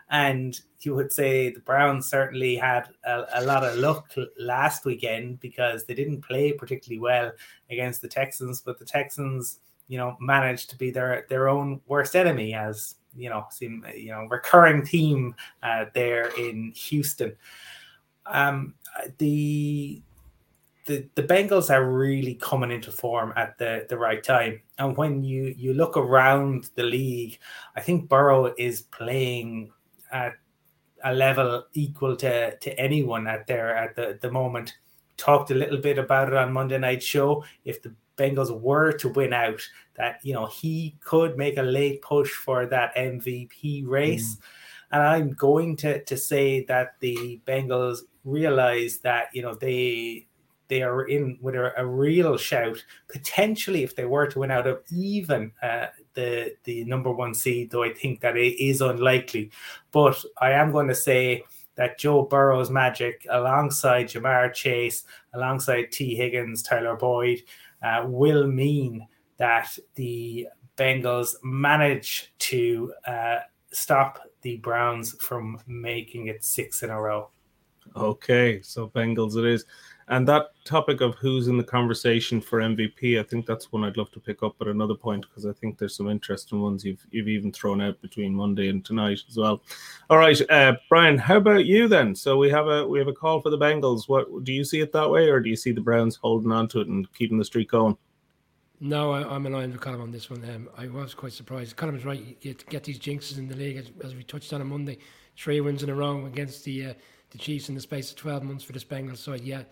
And 0.09 0.59
you 0.81 0.95
would 0.95 1.13
say 1.13 1.51
the 1.51 1.61
browns 1.61 2.09
certainly 2.09 2.57
had 2.57 2.89
a, 3.05 3.25
a 3.35 3.45
lot 3.45 3.63
of 3.63 3.77
luck 3.77 4.15
last 4.39 4.87
weekend 4.87 5.41
because 5.41 5.85
they 5.85 5.95
didn't 5.95 6.23
play 6.23 6.53
particularly 6.53 7.01
well 7.01 7.33
against 7.71 8.01
the 8.01 8.09
texans 8.09 8.63
but 8.63 8.79
the 8.79 8.85
texans 8.85 9.59
you 9.89 9.99
know 9.99 10.17
managed 10.19 10.71
to 10.71 10.79
be 10.79 10.91
their 10.91 11.27
their 11.29 11.49
own 11.49 11.81
worst 11.87 12.17
enemy 12.17 12.55
as 12.55 12.95
you 13.15 13.29
know 13.29 13.45
seem 13.51 13.85
you 13.95 14.13
know 14.13 14.27
recurring 14.31 14.83
theme 14.87 15.35
uh, 15.63 15.85
there 15.93 16.29
in 16.39 16.73
houston. 16.75 17.37
Um 18.25 18.75
the 19.19 20.03
the, 20.87 21.09
the 21.17 21.23
Bengals 21.23 21.69
are 21.69 21.85
really 21.85 22.35
coming 22.35 22.71
into 22.71 22.93
form 22.93 23.33
at 23.37 23.59
the, 23.59 23.87
the 23.89 23.99
right 23.99 24.23
time. 24.23 24.63
And 24.79 24.97
when 24.97 25.25
you, 25.25 25.55
you 25.57 25.75
look 25.75 25.97
around 25.97 26.71
the 26.77 26.85
league, 26.85 27.39
I 27.75 27.81
think 27.81 28.09
Burrow 28.09 28.55
is 28.57 28.83
playing 28.83 29.73
at 30.13 30.35
a 31.05 31.13
level 31.13 31.65
equal 31.75 32.17
to, 32.17 32.57
to 32.57 32.81
anyone 32.81 33.27
out 33.27 33.47
there 33.47 33.77
at 33.77 33.97
the, 33.97 34.19
the 34.21 34.31
moment. 34.31 34.75
Talked 35.17 35.51
a 35.51 35.55
little 35.55 35.79
bit 35.79 35.99
about 35.99 36.29
it 36.29 36.35
on 36.35 36.53
Monday 36.53 36.79
Night 36.79 37.03
Show. 37.03 37.45
If 37.65 37.83
the 37.83 37.95
Bengals 38.17 38.59
were 38.59 38.93
to 38.93 39.09
win 39.09 39.33
out, 39.33 39.61
that 39.95 40.21
you 40.23 40.35
know 40.35 40.47
he 40.47 40.97
could 41.01 41.39
make 41.39 41.57
a 41.57 41.63
late 41.63 42.03
push 42.03 42.31
for 42.31 42.67
that 42.67 42.95
MVP 42.97 43.87
race. 43.87 44.37
Mm. 44.37 44.41
And 44.93 45.03
I'm 45.03 45.31
going 45.33 45.77
to, 45.79 46.05
to 46.05 46.17
say 46.17 46.65
that 46.67 46.97
the 47.01 47.41
Bengals 47.47 48.01
realize 48.25 48.99
that 48.99 49.29
you 49.33 49.43
know 49.43 49.55
they 49.55 50.27
they 50.69 50.83
are 50.83 51.05
in 51.05 51.39
with 51.41 51.55
a, 51.55 51.73
a, 51.77 51.87
real 51.87 52.37
shout. 52.37 52.83
Potentially, 53.09 53.83
if 53.83 53.95
they 53.95 54.05
were 54.05 54.27
to 54.27 54.41
win 54.41 54.51
out 54.51 54.67
of 54.67 54.83
even 54.91 55.53
uh, 55.63 55.87
the 56.15 56.55
the 56.65 56.85
number 56.85 57.13
one 57.13 57.35
seed, 57.35 57.71
though 57.71 57.85
I 57.85 57.93
think 57.93 58.21
that 58.21 58.37
it 58.37 58.63
is 58.63 58.81
unlikely. 58.81 59.51
But 59.93 60.23
I 60.41 60.53
am 60.53 60.73
going 60.73 60.89
to 60.89 60.95
say 60.95 61.45
that 61.77 61.99
Joe 61.99 62.23
Burrow's 62.23 62.71
magic, 62.71 63.27
alongside 63.31 64.07
Ja'Marr 64.07 64.53
Chase, 64.53 65.05
alongside 65.35 65.93
Tee 65.93 66.17
Higgins, 66.17 66.63
Tyler 66.63 66.97
Boyd, 66.97 67.43
uh, 67.83 68.05
will 68.07 68.47
mean 68.47 69.07
that 69.37 69.79
the 69.95 70.49
Bengals 70.77 71.35
manage 71.43 72.33
to 72.39 72.93
uh, 73.07 73.39
stop 73.71 74.21
the 74.43 74.57
Browns 74.57 75.15
from 75.21 75.61
making 75.67 76.29
it 76.29 76.45
six 76.45 76.83
in 76.83 76.91
a 76.91 77.01
row. 77.01 77.31
Okay, 77.95 78.61
so 78.63 78.89
Bengals 78.89 79.37
it 79.37 79.45
is. 79.45 79.65
And 80.09 80.27
that 80.29 80.51
topic 80.65 81.01
of 81.01 81.17
who's 81.17 81.49
in 81.49 81.57
the 81.57 81.65
conversation 81.65 82.41
for 82.41 82.61
MVP, 82.61 83.19
I 83.19 83.25
think 83.25 83.45
that's 83.45 83.73
one 83.73 83.83
I'd 83.83 83.97
love 83.97 84.13
to 84.13 84.21
pick 84.21 84.43
up 84.45 84.55
at 84.61 84.69
another 84.69 84.95
point 84.95 85.27
because 85.29 85.47
I 85.47 85.53
think 85.53 85.79
there's 85.79 85.97
some 85.97 86.09
interesting 86.09 86.61
ones 86.61 86.85
you've 86.85 87.05
you've 87.11 87.27
even 87.27 87.51
thrown 87.51 87.81
out 87.81 88.01
between 88.01 88.33
Monday 88.33 88.69
and 88.69 88.85
tonight 88.85 89.21
as 89.29 89.37
well. 89.37 89.63
All 90.09 90.19
right, 90.19 90.41
uh, 90.49 90.75
Brian, 90.89 91.19
how 91.19 91.39
about 91.39 91.67
you 91.67 91.89
then? 91.89 92.15
So 92.15 92.37
we 92.37 92.51
have 92.51 92.69
a 92.69 92.87
we 92.87 93.01
have 93.01 93.09
a 93.09 93.13
call 93.13 93.41
for 93.41 93.51
the 93.51 93.59
Bengals. 93.59 94.09
What 94.09 94.45
do 94.45 94.53
you 94.53 94.63
see 94.63 94.81
it 94.81 94.93
that 94.93 95.11
way, 95.11 95.29
or 95.29 95.41
do 95.41 95.51
you 95.51 95.57
see 95.57 95.73
the 95.73 95.81
Browns 95.81 96.15
holding 96.15 96.53
on 96.53 96.69
to 96.69 96.81
it 96.81 96.87
and 96.87 97.13
keeping 97.15 97.39
the 97.39 97.45
streak 97.45 97.71
going? 97.71 97.97
No, 98.79 99.11
I, 99.13 99.35
am 99.35 99.47
aligned 99.47 99.73
with 99.73 99.81
Colin 99.81 100.01
on 100.03 100.11
this 100.11 100.29
one. 100.29 100.45
Um, 100.45 100.69
I 100.77 100.87
was 100.87 101.15
quite 101.15 101.33
surprised. 101.33 101.81
Was 101.81 102.05
right. 102.05 102.21
You 102.21 102.35
get, 102.41 102.69
get 102.69 102.85
these 102.85 102.99
jinxes 102.99 103.39
in 103.39 103.49
the 103.49 103.57
league, 103.57 103.79
as, 103.79 103.91
as, 104.05 104.15
we 104.15 104.23
touched 104.23 104.53
on 104.53 104.61
on 104.61 104.67
Monday. 104.69 104.99
Three 105.37 105.63
wins 105.63 105.83
in 105.83 105.89
a 105.89 105.95
row 105.95 106.27
against 106.27 106.65
the 106.65 106.87
uh, 106.87 106.95
the 107.31 107.39
Chiefs 107.39 107.69
in 107.69 107.75
the 107.75 107.81
space 107.81 108.11
of 108.11 108.17
12 108.17 108.43
months 108.43 108.65
for 108.65 108.73
this 108.73 108.85
Bengals 108.85 109.19
side. 109.19 109.41
Yeah, 109.41 109.63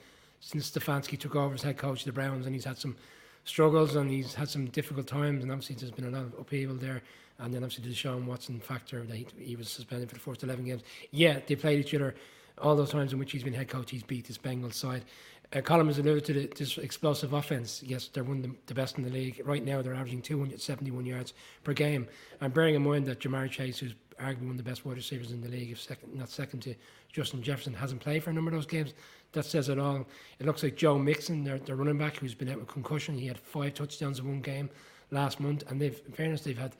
since 0.44 0.70
Stefanski 0.70 1.18
took 1.18 1.34
over 1.34 1.54
as 1.54 1.62
head 1.62 1.78
coach 1.78 2.00
of 2.00 2.06
the 2.06 2.12
Browns, 2.12 2.44
and 2.44 2.54
he's 2.54 2.64
had 2.64 2.76
some 2.76 2.96
struggles 3.44 3.96
and 3.96 4.10
he's 4.10 4.34
had 4.34 4.48
some 4.48 4.66
difficult 4.66 5.06
times, 5.06 5.42
and 5.42 5.50
obviously 5.50 5.76
there's 5.76 5.90
been 5.90 6.06
a 6.06 6.10
lot 6.10 6.22
of 6.22 6.34
upheaval 6.38 6.76
there. 6.76 7.02
And 7.38 7.52
then 7.52 7.64
obviously 7.64 7.88
the 7.88 7.94
Deshaun 7.94 8.26
Watson 8.26 8.60
factor 8.60 9.02
that 9.04 9.16
he, 9.16 9.26
he 9.38 9.56
was 9.56 9.68
suspended 9.68 10.08
for 10.08 10.14
the 10.14 10.20
first 10.20 10.42
11 10.42 10.64
games. 10.66 10.82
Yeah, 11.10 11.40
they 11.46 11.56
played 11.56 11.80
each 11.80 11.94
other 11.94 12.14
all 12.58 12.76
those 12.76 12.90
times 12.90 13.12
in 13.12 13.18
which 13.18 13.32
he's 13.32 13.42
been 13.42 13.54
head 13.54 13.68
coach. 13.68 13.90
He's 13.90 14.02
beat 14.02 14.26
this 14.28 14.38
Bengals 14.38 14.74
side. 14.74 15.04
Uh, 15.52 15.60
Colin 15.60 15.86
has 15.86 15.98
alluded 15.98 16.24
to 16.26 16.32
the, 16.32 16.46
this 16.56 16.78
explosive 16.78 17.32
offense. 17.32 17.82
Yes, 17.82 18.08
they're 18.12 18.22
one 18.22 18.38
of 18.38 18.42
the, 18.44 18.54
the, 18.66 18.74
best 18.74 18.98
in 18.98 19.04
the 19.04 19.10
league. 19.10 19.42
Right 19.44 19.64
now, 19.64 19.82
they're 19.82 19.94
averaging 19.94 20.22
271 20.22 21.06
yards 21.06 21.32
per 21.64 21.72
game. 21.72 22.06
And 22.40 22.52
bearing 22.52 22.74
in 22.74 22.82
mind 22.82 23.06
that 23.06 23.20
Ja'Marr 23.20 23.50
Chase, 23.50 23.78
who's 23.78 23.94
arguably 24.20 24.42
one 24.42 24.50
of 24.52 24.56
the 24.58 24.62
best 24.62 24.84
wide 24.84 24.96
receivers 24.96 25.32
in 25.32 25.40
the 25.40 25.48
league, 25.48 25.72
if 25.72 25.80
second, 25.80 26.14
not 26.14 26.28
second 26.28 26.60
to 26.60 26.74
Justin 27.12 27.42
Jefferson, 27.42 27.74
hasn't 27.74 28.00
played 28.00 28.22
for 28.22 28.30
a 28.30 28.32
number 28.32 28.50
of 28.50 28.56
those 28.56 28.66
games. 28.66 28.94
That 29.34 29.44
says 29.44 29.68
it 29.68 29.78
all. 29.78 30.06
It 30.38 30.46
looks 30.46 30.62
like 30.62 30.76
Joe 30.76 30.98
Mixon, 30.98 31.44
their, 31.44 31.58
their 31.58 31.76
running 31.76 31.98
back, 31.98 32.16
who's 32.16 32.34
been 32.34 32.48
out 32.48 32.58
with 32.58 32.68
concussion. 32.68 33.18
He 33.18 33.26
had 33.26 33.38
five 33.38 33.74
touchdowns 33.74 34.18
in 34.18 34.26
one 34.26 34.40
game 34.40 34.70
last 35.10 35.40
month. 35.40 35.64
And 35.70 35.80
they've, 35.80 36.00
in 36.06 36.12
fairness, 36.12 36.42
they've 36.42 36.58
had 36.58 36.76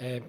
uh, 0.00 0.20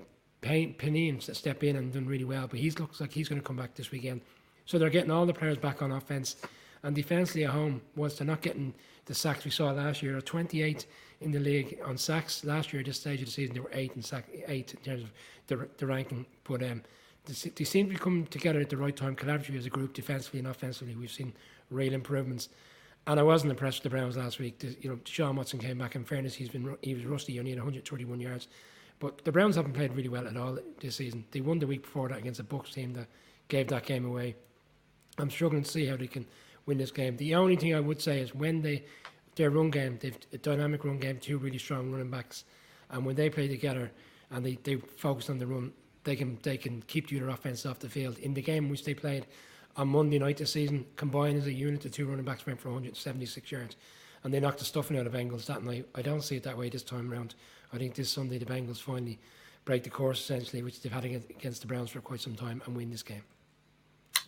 Payne, 0.42 1.20
step 1.20 1.64
in 1.64 1.76
and 1.76 1.94
done 1.94 2.08
really 2.08 2.24
well. 2.24 2.48
But 2.48 2.60
he 2.60 2.72
looks 2.72 3.00
like 3.00 3.12
he's 3.12 3.30
going 3.30 3.42
to 3.42 3.46
come 3.46 3.56
back 3.58 3.76
this 3.76 3.92
weekend. 3.92 4.22
So 4.66 4.80
they're 4.80 4.90
getting 4.90 5.12
all 5.12 5.26
the 5.26 5.34
players 5.34 5.58
back 5.58 5.82
on 5.82 5.92
offense. 5.92 6.38
And 6.84 6.96
defensively 6.96 7.46
at 7.46 7.52
home, 7.52 7.82
whilst 7.96 8.20
they're 8.20 8.28
not 8.28 8.42
getting 8.42 8.74
the 9.06 9.16
sacks 9.16 9.44
we 9.44 9.52
saw 9.52 9.72
last 9.72 10.04
year, 10.04 10.20
28 10.22 10.86
in 11.22 11.32
the 11.32 11.40
league 11.40 11.80
on 11.84 11.98
sacks. 11.98 12.44
Last 12.44 12.72
year, 12.72 12.82
at 12.82 12.86
this 12.86 13.00
stage 13.00 13.20
of 13.22 13.26
the 13.26 13.32
season, 13.32 13.56
they 13.56 13.60
were 13.60 13.72
eight 13.74 13.94
in 13.96 14.02
sack, 14.02 14.26
eight 14.48 14.74
in 14.74 14.80
terms 14.82 15.04
of 15.04 15.12
the, 15.48 15.68
the 15.78 15.86
ranking. 15.88 16.26
But 16.44 16.64
um, 16.64 16.84
they, 17.26 17.64
seem 17.64 17.88
to 17.88 17.94
be 17.94 18.00
coming 18.00 18.26
together 18.28 18.60
at 18.60 18.70
the 18.70 18.78
right 18.78 18.96
time, 18.96 19.16
collaboratively 19.16 19.58
as 19.58 19.66
a 19.66 19.70
group, 19.70 19.94
defensively 19.94 20.40
and 20.40 20.48
offensively. 20.48 20.96
We've 20.96 21.12
seen 21.12 21.34
real 21.70 21.94
improvements. 21.94 22.50
And 23.08 23.20
I 23.20 23.24
wasn't 23.24 23.52
impressed 23.52 23.84
with 23.84 23.92
the 23.92 23.98
Browns 23.98 24.18
last 24.18 24.40
week. 24.40 24.60
The, 24.60 24.76
you 24.82 24.90
know, 24.90 25.00
Sean 25.06 25.36
Watson 25.36 25.60
came 25.60 25.78
back. 25.78 25.96
In 25.96 26.04
fairness, 26.04 26.34
he's 26.34 26.50
been 26.50 26.76
he 26.82 26.96
was 26.96 27.06
rusty. 27.06 27.34
He 27.34 27.40
only 27.40 27.52
had 27.52 27.60
131 27.60 28.20
yards, 28.20 28.48
but 29.00 29.24
the 29.24 29.32
Browns 29.32 29.56
haven't 29.56 29.74
played 29.74 29.94
really 29.96 30.10
well 30.10 30.28
at 30.28 30.36
all 30.38 30.58
this 30.80 30.96
season. 30.96 31.26
They 31.32 31.42
won 31.42 31.60
the 31.60 31.68
week 31.68 31.84
before 31.84 32.10
that 32.10 32.18
against 32.18 32.40
a 32.40 32.44
Bucs 32.44 32.74
team 32.74 32.94
that 32.94 33.08
gave 33.48 33.68
that 33.68 33.86
game 33.86 34.06
away. 34.06 34.36
I'm 35.20 35.30
struggling 35.30 35.64
to 35.64 35.70
see 35.70 35.86
how 35.86 35.98
they 35.98 36.08
can 36.08 36.26
win 36.66 36.80
this 36.80 36.92
game. 36.92 37.16
The 37.18 37.36
only 37.36 37.56
thing 37.56 37.76
I 37.76 37.80
would 37.80 38.02
say 38.02 38.22
is 38.22 38.34
when 38.34 38.62
they 38.62 38.86
their 39.36 39.50
run 39.50 39.70
game, 39.70 39.98
they've 40.02 40.18
a 40.34 40.38
dynamic 40.38 40.84
run 40.84 40.98
game, 40.98 41.20
two 41.20 41.38
really 41.38 41.58
strong 41.58 41.92
running 41.92 42.10
backs, 42.10 42.46
and 42.90 43.06
when 43.06 43.16
they 43.16 43.30
play 43.30 43.48
together 43.48 43.92
and 44.32 44.46
they, 44.46 44.58
they 44.64 44.78
focus 44.78 45.30
on 45.30 45.38
the 45.38 45.46
run, 45.46 45.74
they 46.06 46.16
can 46.16 46.38
they 46.44 46.58
can 46.58 46.82
keep 46.84 47.10
the 47.10 47.18
offense 47.28 47.66
off 47.66 47.80
the 47.80 47.90
field. 47.90 48.18
In 48.20 48.34
the 48.34 48.42
game 48.42 48.70
which 48.70 48.86
they 48.86 48.94
played 48.94 49.26
on 49.76 49.90
Monday 49.90 50.20
night 50.20 50.38
this 50.38 50.54
season, 50.54 50.86
combined 50.96 51.38
as 51.38 51.48
a 51.48 51.54
unit, 51.54 51.82
the 51.82 51.90
two 51.90 52.06
running 52.06 52.24
backs 52.24 52.46
went 52.46 52.62
for 52.62 52.70
176 52.70 53.52
yards, 53.52 53.76
and 54.24 54.34
they 54.34 54.40
knocked 54.40 54.60
the 54.60 54.66
stuffing 54.66 54.98
out 54.98 55.06
of 55.06 55.14
Bengals 55.14 55.46
that 55.48 55.64
night. 55.64 55.86
I 55.94 56.02
don't 56.02 56.22
see 56.22 56.38
it 56.38 56.44
that 56.44 56.58
way 56.58 56.70
this 56.70 56.84
time 56.84 57.12
around. 57.12 57.36
I 57.74 57.78
think 57.78 57.96
this 57.96 58.10
Sunday 58.10 58.38
the 58.38 58.46
Bengals 58.46 58.80
finally 58.80 59.20
break 59.66 59.84
the 59.84 59.90
course 59.90 60.20
essentially, 60.20 60.62
which 60.62 60.82
they've 60.82 60.92
had 60.92 61.04
against 61.06 61.62
the 61.62 61.68
Browns 61.68 61.90
for 61.90 62.00
quite 62.00 62.22
some 62.22 62.36
time, 62.36 62.62
and 62.66 62.78
win 62.78 62.92
this 62.92 63.04
game. 63.04 63.24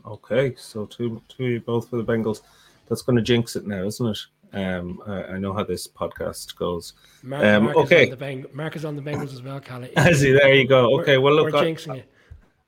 Okay, 0.05 0.55
so 0.57 0.85
two 0.85 1.21
two 1.29 1.61
both 1.61 1.89
for 1.89 1.97
the 1.97 2.03
Bengals. 2.03 2.41
That's 2.89 3.01
going 3.01 3.17
to 3.17 3.21
jinx 3.21 3.55
it 3.55 3.67
now, 3.67 3.83
isn't 3.83 4.05
it? 4.05 4.17
Um, 4.57 5.01
I, 5.05 5.23
I 5.23 5.37
know 5.37 5.53
how 5.53 5.63
this 5.63 5.87
podcast 5.87 6.55
goes. 6.55 6.93
Mark, 7.21 7.45
um, 7.45 7.63
Mark 7.65 7.77
okay, 7.77 8.09
is 8.09 8.15
Bang- 8.15 8.45
Mark 8.53 8.75
is 8.75 8.85
on 8.85 8.95
the 8.95 9.01
Bengals 9.01 9.33
as 9.33 9.43
well, 9.43 9.59
Callie. 9.59 9.91
Is 9.97 10.21
he? 10.21 10.31
There 10.31 10.53
you 10.53 10.67
go. 10.67 10.99
Okay, 10.99 11.17
well 11.17 11.35
look, 11.35 11.53
we're 11.53 11.93
I, 11.93 12.03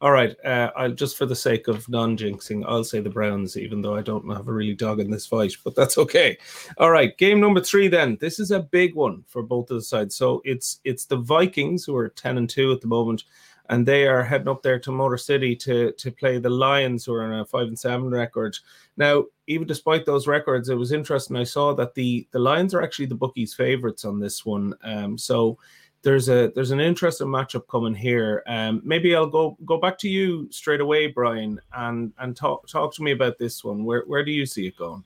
all 0.01 0.12
right. 0.12 0.36
Uh, 0.46 0.72
I'll 0.77 0.93
just 0.93 1.17
for 1.17 1.25
the 1.25 1.36
sake 1.36 1.67
of 1.67 1.88
non-jinxing, 1.89 2.63
I'll 2.65 2.86
say 2.86 3.01
the 3.01 3.10
Browns, 3.10 3.58
even 3.58 3.81
though 3.81 3.96
I 3.96 4.01
don't 4.01 4.29
have 4.29 4.48
a 4.48 4.53
really 4.53 4.75
dog 4.75 5.01
in 5.01 5.12
this 5.12 5.25
fight, 5.25 5.53
but 5.63 5.75
that's 5.75 5.98
okay. 5.98 6.38
All 6.77 6.91
right, 6.91 7.17
game 7.17 7.39
number 7.39 7.60
three. 7.60 7.88
Then 7.88 8.17
this 8.22 8.39
is 8.39 8.51
a 8.51 8.62
big 8.62 8.96
one 8.96 9.25
for 9.27 9.41
both 9.41 9.72
of 9.72 9.77
the 9.77 9.81
sides. 9.81 10.15
So 10.15 10.41
it's 10.46 10.79
it's 10.84 11.05
the 11.05 11.17
Vikings 11.17 11.86
who 11.86 11.96
are 11.98 12.10
ten 12.10 12.38
and 12.38 12.50
two 12.50 12.72
at 12.72 12.81
the 12.81 12.88
moment 12.88 13.24
and 13.69 13.85
they 13.85 14.07
are 14.07 14.23
heading 14.23 14.47
up 14.47 14.63
there 14.63 14.79
to 14.79 14.91
Motor 14.91 15.17
City 15.17 15.55
to 15.57 15.91
to 15.93 16.11
play 16.11 16.39
the 16.39 16.49
Lions, 16.49 17.05
who 17.05 17.13
are 17.13 17.23
on 17.23 17.39
a 17.39 17.45
five 17.45 17.67
and 17.67 17.79
seven 17.79 18.09
record. 18.09 18.57
Now, 18.97 19.25
even 19.47 19.67
despite 19.67 20.05
those 20.05 20.27
records, 20.27 20.69
it 20.69 20.75
was 20.75 20.91
interesting. 20.91 21.38
I 21.38 21.43
saw 21.43 21.73
that 21.75 21.93
the 21.93 22.27
the 22.31 22.39
Lions 22.39 22.73
are 22.73 22.81
actually 22.81 23.05
the 23.05 23.15
bookies' 23.15 23.53
favorites 23.53 24.05
on 24.05 24.19
this 24.19 24.45
one. 24.45 24.73
Um, 24.83 25.17
so 25.17 25.57
there's 26.01 26.29
a 26.29 26.51
there's 26.55 26.71
an 26.71 26.79
interesting 26.79 27.27
matchup 27.27 27.67
coming 27.67 27.93
here. 27.93 28.43
Um, 28.47 28.81
maybe 28.83 29.15
I'll 29.15 29.27
go 29.27 29.57
go 29.65 29.77
back 29.77 29.97
to 29.99 30.09
you 30.09 30.47
straight 30.51 30.81
away, 30.81 31.07
Brian, 31.07 31.59
and 31.73 32.11
and 32.17 32.35
talk 32.35 32.67
talk 32.67 32.93
to 32.95 33.03
me 33.03 33.11
about 33.11 33.38
this 33.38 33.63
one. 33.63 33.83
Where 33.83 34.03
where 34.07 34.23
do 34.23 34.31
you 34.31 34.45
see 34.45 34.67
it 34.67 34.77
going? 34.77 35.03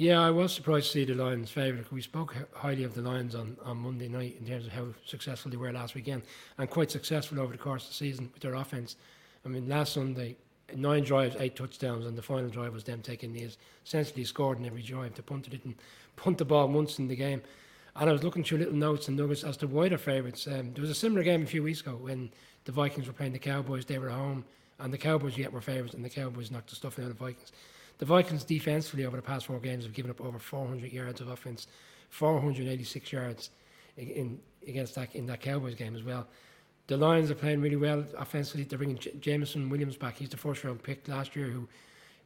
Yeah, 0.00 0.22
I 0.22 0.30
was 0.30 0.54
surprised 0.54 0.86
to 0.86 0.92
see 0.92 1.04
the 1.04 1.12
Lions 1.12 1.50
favourite. 1.50 1.92
We 1.92 2.00
spoke 2.00 2.34
highly 2.54 2.84
of 2.84 2.94
the 2.94 3.02
Lions 3.02 3.34
on, 3.34 3.58
on 3.62 3.76
Monday 3.76 4.08
night 4.08 4.38
in 4.40 4.46
terms 4.46 4.64
of 4.64 4.72
how 4.72 4.86
successful 5.04 5.50
they 5.50 5.58
were 5.58 5.70
last 5.72 5.94
weekend 5.94 6.22
and 6.56 6.70
quite 6.70 6.90
successful 6.90 7.38
over 7.38 7.52
the 7.52 7.58
course 7.58 7.82
of 7.82 7.90
the 7.90 7.96
season 7.96 8.30
with 8.32 8.42
their 8.42 8.54
offence. 8.54 8.96
I 9.44 9.50
mean, 9.50 9.68
last 9.68 9.92
Sunday, 9.92 10.36
nine 10.74 11.04
drives, 11.04 11.36
eight 11.38 11.54
touchdowns, 11.54 12.06
and 12.06 12.16
the 12.16 12.22
final 12.22 12.48
drive 12.48 12.72
was 12.72 12.82
them 12.82 13.02
taking 13.02 13.34
these 13.34 13.58
essentially 13.84 14.24
scored 14.24 14.58
in 14.58 14.64
every 14.64 14.80
drive. 14.80 15.16
They 15.16 15.20
punted 15.20 15.52
it 15.52 15.66
and 15.66 15.74
punt 16.16 16.38
the 16.38 16.46
ball 16.46 16.68
once 16.68 16.98
in 16.98 17.06
the 17.06 17.14
game. 17.14 17.42
And 17.94 18.08
I 18.08 18.12
was 18.14 18.22
looking 18.22 18.42
through 18.42 18.60
little 18.60 18.72
notes 18.72 19.08
and 19.08 19.18
nuggets 19.18 19.44
as 19.44 19.58
to 19.58 19.66
why 19.66 19.90
they're 19.90 19.98
favourites. 19.98 20.46
Um, 20.46 20.72
there 20.72 20.80
was 20.80 20.90
a 20.90 20.94
similar 20.94 21.22
game 21.22 21.42
a 21.42 21.46
few 21.46 21.62
weeks 21.62 21.82
ago 21.82 21.96
when 21.96 22.30
the 22.64 22.72
Vikings 22.72 23.06
were 23.06 23.12
playing 23.12 23.34
the 23.34 23.38
Cowboys. 23.38 23.84
They 23.84 23.98
were 23.98 24.08
home, 24.08 24.46
and 24.78 24.94
the 24.94 24.98
Cowboys 24.98 25.36
yet 25.36 25.52
were 25.52 25.60
favourites, 25.60 25.92
and 25.92 26.02
the 26.02 26.08
Cowboys 26.08 26.50
knocked 26.50 26.70
the 26.70 26.76
stuff 26.76 26.98
out 26.98 27.02
of 27.02 27.08
the 27.08 27.22
Vikings. 27.22 27.52
The 28.00 28.06
Vikings 28.06 28.44
defensively 28.44 29.04
over 29.04 29.16
the 29.16 29.22
past 29.22 29.44
four 29.44 29.60
games 29.60 29.84
have 29.84 29.92
given 29.92 30.10
up 30.10 30.22
over 30.22 30.38
400 30.38 30.90
yards 30.90 31.20
of 31.20 31.28
offense, 31.28 31.66
486 32.08 33.12
yards 33.12 33.50
in, 33.98 34.08
in 34.08 34.40
against 34.66 34.94
that 34.94 35.14
in 35.14 35.26
that 35.26 35.42
Cowboys 35.42 35.74
game 35.74 35.94
as 35.94 36.02
well. 36.02 36.26
The 36.86 36.96
Lions 36.96 37.30
are 37.30 37.34
playing 37.34 37.60
really 37.60 37.76
well 37.76 38.02
offensively. 38.16 38.64
They're 38.64 38.78
bringing 38.78 38.96
J- 38.96 39.12
Jameson 39.20 39.68
Williams 39.68 39.98
back. 39.98 40.16
He's 40.16 40.30
the 40.30 40.38
first 40.38 40.64
round 40.64 40.82
pick 40.82 41.06
last 41.08 41.36
year 41.36 41.48
who 41.48 41.68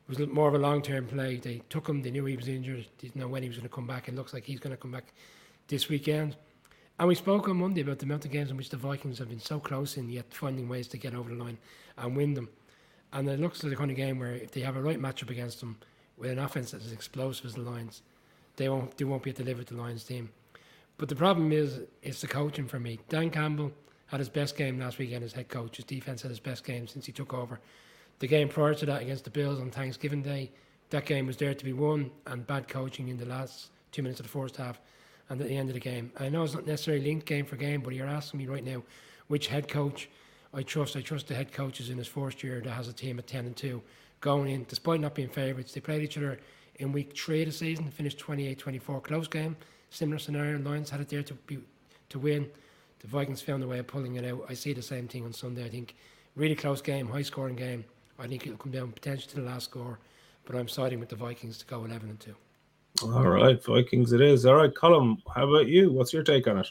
was 0.07 0.21
more 0.21 0.47
of 0.47 0.55
a 0.55 0.59
long 0.59 0.81
term 0.81 1.09
play. 1.09 1.39
They 1.39 1.61
took 1.71 1.89
him. 1.89 2.03
They 2.03 2.13
knew 2.13 2.25
he 2.25 2.37
was 2.37 2.47
injured. 2.47 2.87
Didn't 2.99 3.17
know 3.17 3.27
when 3.27 3.43
he 3.43 3.49
was 3.49 3.59
going 3.59 3.69
to 3.69 3.75
come 3.75 3.89
back. 3.89 4.07
It 4.07 4.15
looks 4.15 4.33
like 4.33 4.45
he's 4.45 4.61
going 4.61 4.77
to 4.77 4.81
come 4.81 4.93
back 4.93 5.13
this 5.67 5.89
weekend. 5.89 6.37
And 7.01 7.09
we 7.09 7.17
spoke 7.17 7.49
on 7.49 7.57
Monday 7.57 7.81
about 7.81 7.99
the 7.99 8.07
mountain 8.07 8.31
games 8.31 8.53
in 8.53 8.57
which 8.57 8.71
the 8.71 8.77
Vikings 8.77 9.19
have 9.19 9.29
been 9.29 9.41
so 9.41 9.59
close 9.59 9.97
in, 9.97 10.09
yet 10.09 10.33
finding 10.33 10.69
ways 10.69 10.87
to 10.87 10.99
get 10.99 11.17
over 11.17 11.31
the 11.31 11.43
line 11.43 11.59
and 11.99 12.17
win 12.17 12.35
them. 12.35 12.49
And 13.15 13.29
it 13.29 13.41
looks 13.41 13.63
like 13.63 13.71
the 13.71 13.77
kind 13.77 13.91
of 13.91 13.97
game 13.97 14.19
where 14.19 14.35
if 14.35 14.51
they 14.51 14.61
have 14.61 14.77
a 14.77 14.83
right 14.83 15.01
matchup 15.01 15.31
against 15.31 15.61
them 15.61 15.79
with 16.19 16.31
an 16.31 16.39
offense 16.41 16.73
that's 16.73 16.85
as 16.85 16.93
explosive 16.93 17.47
as 17.47 17.55
the 17.55 17.61
Lions, 17.61 18.03
they 18.57 18.69
won't 18.69 18.97
they 18.99 19.05
won't 19.05 19.23
be 19.23 19.31
able 19.31 19.39
to 19.39 19.45
deliver 19.45 19.65
the 19.65 19.77
Lions 19.77 20.05
team. 20.05 20.31
But 20.99 21.09
the 21.09 21.17
problem 21.17 21.53
is 21.53 21.81
it's 22.03 22.21
the 22.21 22.27
coaching 22.27 22.67
for 22.67 22.79
me. 22.79 22.99
Dan 23.09 23.31
Campbell 23.31 23.73
had 24.07 24.19
his 24.21 24.29
best 24.29 24.57
game 24.57 24.79
last 24.79 24.99
weekend 24.99 25.25
as 25.25 25.33
head 25.33 25.49
coach. 25.49 25.77
His 25.77 25.85
defense 25.85 26.23
had 26.23 26.31
his 26.31 26.41
best 26.41 26.65
game 26.65 26.87
since 26.87 27.07
he 27.07 27.13
took 27.13 27.33
over. 27.33 27.61
The 28.19 28.27
game 28.27 28.49
prior 28.49 28.75
to 28.75 28.87
that 28.87 29.03
against 29.03 29.25
the 29.25 29.31
Bills 29.31 29.61
on 29.61 29.71
Thanksgiving 29.71 30.23
Day, 30.23 30.51
that 30.91 31.07
game 31.07 31.27
was 31.27 31.37
there 31.37 31.55
to 31.55 31.65
be 31.65 31.73
won, 31.73 32.11
and 32.27 32.47
bad 32.47 32.69
coaching 32.69 33.09
in 33.09 33.17
the 33.17 33.27
last 33.27 33.71
two 33.91 34.03
minutes 34.03 34.21
of 34.21 34.27
the 34.27 34.31
first 34.31 34.57
half 34.57 34.81
and 35.29 35.41
at 35.41 35.49
the 35.49 35.57
end 35.57 35.69
of 35.69 35.75
the 35.75 35.81
game. 35.81 36.13
I 36.19 36.29
know 36.29 36.43
it's 36.43 36.55
not 36.55 36.67
necessarily 36.67 37.05
linked 37.05 37.27
game 37.27 37.47
for 37.47 37.57
game, 37.57 37.81
but 37.81 37.95
you're 37.95 38.07
asking 38.07 38.39
me 38.39 38.47
right 38.47 38.65
now 38.65 38.83
which 39.29 39.47
head 39.47 39.69
coach 39.69 40.09
I 40.55 40.63
trust. 40.63 40.97
I 40.97 41.01
trust 41.01 41.29
the 41.29 41.35
head 41.35 41.53
coaches 41.53 41.91
in 41.91 41.99
his 41.99 42.07
first 42.07 42.43
year 42.43 42.61
that 42.61 42.71
has 42.71 42.89
a 42.89 42.93
team 42.93 43.19
at 43.19 43.27
ten 43.27 43.47
and 43.47 43.57
two 43.57 43.83
going 44.21 44.51
in, 44.51 44.65
despite 44.69 45.01
not 45.01 45.15
being 45.15 45.29
favourites. 45.29 45.73
They 45.73 45.81
played 45.81 46.03
each 46.03 46.17
other 46.17 46.39
in 46.77 46.93
week 46.93 47.17
three 47.17 47.43
of 47.43 47.49
the 47.49 47.53
season, 47.53 47.91
finished 47.91 48.19
28-24, 48.19 49.03
close 49.03 49.29
game. 49.29 49.55
Similar 49.91 50.19
scenario, 50.19 50.59
Lions 50.59 50.91
had 50.91 51.01
it 51.01 51.09
there 51.09 51.23
to 51.23 51.35
be 51.35 51.59
to 52.09 52.19
win. 52.19 52.49
The 53.01 53.07
Vikings 53.07 53.43
found 53.43 53.63
a 53.63 53.67
way 53.69 53.79
of 53.81 53.87
pulling 53.87 54.17
it 54.17 54.25
out. 54.25 54.47
I 54.49 54.55
see 54.55 54.73
the 54.73 54.83
same 54.83 55.09
thing 55.09 55.25
on 55.25 55.33
Sunday. 55.33 55.65
I 55.65 55.69
think 55.69 55.95
really 56.37 56.55
close 56.55 56.81
game, 56.81 57.07
high 57.07 57.23
scoring 57.23 57.55
game. 57.55 57.85
I 58.19 58.27
think 58.27 58.47
it'll 58.47 58.57
come 58.57 58.73
down 58.73 58.93
potentially 58.93 59.31
to 59.35 59.41
the 59.41 59.47
last 59.47 59.65
score, 59.65 59.99
but 60.47 60.57
I'm 60.57 60.69
siding 60.69 61.01
with 61.01 61.11
the 61.11 61.17
Vikings 61.17 61.59
to 61.59 61.67
go 61.67 61.85
11 61.85 62.09
and 62.09 62.21
2. 62.21 62.35
All 63.03 63.27
right, 63.27 63.63
Vikings 63.63 64.13
it 64.13 64.21
is. 64.21 64.47
All 64.47 64.55
right, 64.55 64.73
Colm, 64.73 65.19
how 65.35 65.49
about 65.49 65.67
you? 65.67 65.93
What's 65.93 66.13
your 66.13 66.23
take 66.23 66.47
on 66.47 66.59
it? 66.59 66.69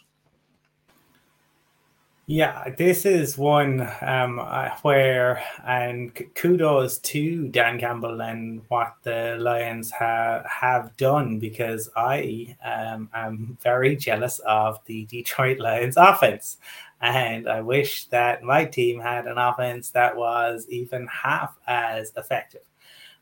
Yeah, 2.25 2.70
this 2.77 3.06
is 3.06 3.38
one 3.38 3.86
um, 4.01 4.38
where, 4.82 5.44
and 5.68 6.10
kudos 6.36 7.00
to 7.00 7.50
Dan 7.50 7.77
Campbell 7.77 8.22
and 8.22 8.62
what 8.70 8.94
the 9.03 9.36
Lions 9.38 9.92
have 9.92 10.46
have 10.46 10.96
done 10.96 11.38
because 11.38 11.89
I 11.98 12.56
um, 12.63 13.10
am 13.13 13.58
very 13.62 13.98
jealous 13.98 14.39
of 14.48 14.80
the 14.86 15.03
Detroit 15.06 15.60
Lions 15.60 15.98
offense, 15.98 16.60
and 17.01 17.50
I 17.50 17.60
wish 17.60 18.06
that 18.06 18.42
my 18.42 18.63
team 18.63 19.01
had 19.01 19.27
an 19.27 19.38
offense 19.38 19.89
that 19.89 20.15
was 20.15 20.65
even 20.70 21.08
half 21.08 21.58
as 21.68 22.13
effective. 22.15 22.63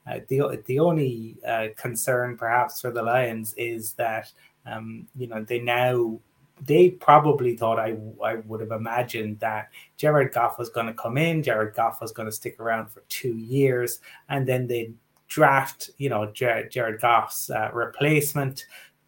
Uh, 0.05 0.19
the 0.27 0.61
the 0.67 0.77
only 0.79 1.37
uh, 1.47 1.69
concern 1.75 2.37
perhaps 2.37 2.81
for 2.81 2.91
the 2.91 3.01
Lions 3.01 3.55
is 3.57 3.93
that 3.93 4.31
um, 4.67 5.07
you 5.15 5.25
know 5.25 5.43
they 5.43 5.59
now 5.59 6.19
they 6.63 6.91
probably 6.91 7.57
thought 7.57 7.79
I 7.79 7.97
I 8.23 8.35
would 8.45 8.61
have 8.61 8.71
imagined 8.71 9.39
that 9.39 9.69
Jared 9.97 10.33
Goff 10.33 10.59
was 10.59 10.69
going 10.69 10.87
to 10.87 10.93
come 10.93 11.17
in, 11.17 11.43
Jared 11.43 11.73
Goff 11.75 12.01
was 12.01 12.11
going 12.11 12.27
to 12.27 12.31
stick 12.31 12.59
around 12.59 12.87
for 12.87 13.03
two 13.09 13.35
years, 13.35 13.99
and 14.29 14.47
then 14.47 14.67
they 14.67 14.93
draft 15.27 15.89
you 15.97 16.09
know 16.09 16.31
Jared, 16.31 16.71
Jared 16.71 17.01
Goff's 17.01 17.49
uh, 17.49 17.69
replacement. 17.73 18.65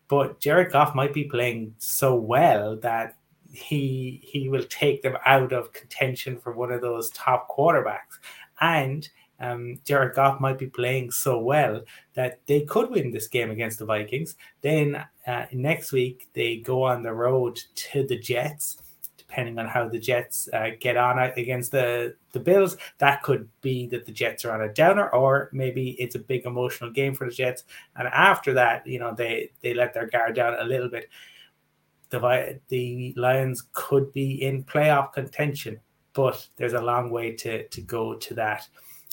But 0.08 0.40
Jared 0.40 0.72
Goff 0.72 0.96
might 0.96 1.14
be 1.14 1.24
playing 1.26 1.76
so 1.78 2.16
well 2.16 2.76
that 2.78 3.18
he 3.52 4.20
he 4.24 4.50
will 4.50 4.64
take 4.64 5.02
them 5.04 5.18
out 5.26 5.54
of 5.54 5.74
contention 5.74 6.40
for 6.40 6.54
one 6.54 6.72
of 6.72 6.82
those 6.82 7.12
top 7.12 7.50
quarterbacks, 7.50 8.20
and 8.62 9.08
um, 9.40 9.80
Jared 9.86 10.16
Goff 10.16 10.40
might 10.40 10.58
be 10.58 10.68
playing 10.68 11.12
so 11.12 11.40
well 11.40 11.82
that 12.14 12.40
they 12.48 12.62
could 12.62 12.90
win 12.90 13.12
this 13.12 13.28
game 13.28 13.52
against 13.52 13.80
the 13.80 13.86
Vikings. 13.86 14.36
Then 14.62 15.06
uh, 15.28 15.46
next 15.52 15.92
week 15.92 16.28
they 16.34 16.58
go 16.58 16.84
on 16.84 17.04
the 17.04 17.14
road 17.14 17.60
to 17.76 18.06
the 18.06 18.18
Jets. 18.18 18.78
Depending 19.18 19.58
on 19.58 19.68
how 19.68 19.90
the 19.90 19.98
Jets 19.98 20.48
uh, 20.54 20.72
get 20.80 20.96
on 20.96 21.18
against 21.18 21.72
the 21.72 22.14
the 22.34 22.40
Bills, 22.40 22.78
that 23.00 23.24
could 23.24 23.50
be 23.62 23.88
that 23.88 24.06
the 24.06 24.12
Jets 24.12 24.46
are 24.46 24.52
on 24.52 24.70
a 24.70 24.72
downer, 24.72 25.10
or 25.10 25.50
maybe 25.52 25.92
it's 26.00 26.14
a 26.14 26.20
big 26.20 26.46
emotional 26.46 26.92
game 26.92 27.16
for 27.16 27.28
the 27.28 27.34
Jets. 27.34 27.64
And 27.96 28.08
after 28.10 28.54
that, 28.54 28.86
you 28.86 29.00
know, 29.00 29.16
they 29.16 29.50
they 29.62 29.74
let 29.74 29.96
their 29.96 30.06
guard 30.06 30.36
down 30.36 30.54
a 30.60 30.64
little 30.64 30.88
bit. 30.88 31.10
The 32.10 32.60
the 32.68 33.16
Lions 33.18 33.64
could 33.74 34.14
be 34.14 34.44
in 34.44 34.66
playoff 34.66 35.14
contention, 35.14 35.80
but 36.14 36.48
there's 36.58 36.74
a 36.74 36.82
long 36.82 37.10
way 37.10 37.32
to 37.38 37.68
to 37.68 37.82
go 37.82 38.14
to 38.14 38.36
that. 38.36 38.68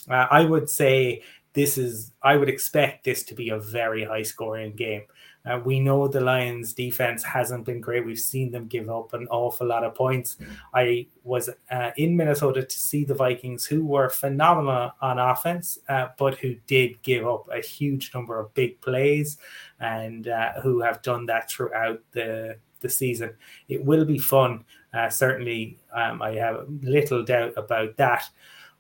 Uh, 0.07 0.27
I 0.31 0.45
would 0.45 0.69
say 0.69 1.23
this 1.55 1.79
is, 1.79 2.13
I 2.23 2.37
would 2.37 2.49
expect 2.49 3.05
this 3.05 3.23
to 3.25 3.35
be 3.35 3.49
a 3.49 3.59
very 3.59 4.05
high 4.05 4.23
scoring 4.23 4.75
game. 4.77 5.03
Uh, 5.47 5.59
we 5.65 5.81
know 5.81 6.07
the 6.07 6.21
Lions' 6.21 6.75
defense 6.75 7.23
hasn't 7.23 7.65
been 7.65 7.81
great. 7.81 8.05
We've 8.05 8.19
seen 8.19 8.51
them 8.51 8.67
give 8.67 8.91
up 8.91 9.15
an 9.15 9.27
awful 9.31 9.67
lot 9.67 9.85
of 9.85 9.95
points. 9.95 10.37
I 10.75 11.07
was 11.25 11.49
uh, 11.71 11.91
in 11.97 12.17
Minnesota 12.17 12.63
to 12.63 12.79
see 12.79 13.05
the 13.05 13.15
Vikings, 13.15 13.65
who 13.65 13.85
were 13.85 14.11
phenomenal 14.11 14.93
on 15.01 15.19
offense, 15.19 15.79
uh, 15.89 16.09
but 16.19 16.37
who 16.39 16.57
did 16.67 17.01
give 17.03 17.27
up 17.27 17.49
a 17.51 17.61
huge 17.61 18.13
number 18.15 18.39
of 18.39 18.53
big 18.55 18.81
plays 18.81 19.39
and 19.81 20.29
uh, 20.29 20.61
who 20.61 20.81
have 20.81 21.03
done 21.03 21.27
that 21.27 21.51
throughout 21.51 22.01
the, 22.13 22.57
the 22.81 22.89
season. 22.89 23.33
It 23.69 23.85
will 23.85 24.05
be 24.05 24.19
fun. 24.19 24.65
Uh, 24.93 25.09
certainly, 25.09 25.79
um, 25.95 26.21
I 26.21 26.33
have 26.33 26.67
little 26.83 27.25
doubt 27.25 27.55
about 27.57 27.97
that. 27.97 28.29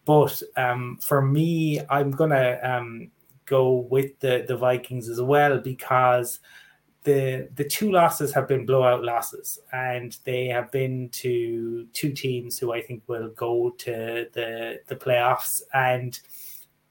But 0.04 0.42
um, 0.56 0.98
for 1.00 1.22
me, 1.22 1.80
I'm 1.88 2.10
gonna 2.10 2.58
um, 2.62 3.10
go 3.50 3.86
with 3.90 4.18
the 4.20 4.44
the 4.46 4.56
Vikings 4.56 5.08
as 5.08 5.20
well 5.20 5.58
because 5.58 6.40
the 7.02 7.48
the 7.54 7.64
two 7.64 7.90
losses 7.90 8.32
have 8.32 8.46
been 8.46 8.66
blowout 8.66 9.02
losses, 9.02 9.58
and 9.72 10.16
they 10.24 10.46
have 10.46 10.70
been 10.70 11.08
to 11.10 11.86
two 11.92 12.12
teams 12.12 12.58
who 12.58 12.72
I 12.72 12.82
think 12.82 13.02
will 13.06 13.30
go 13.30 13.70
to 13.78 14.28
the 14.32 14.80
the 14.86 14.96
playoffs. 14.96 15.62
And 15.74 16.18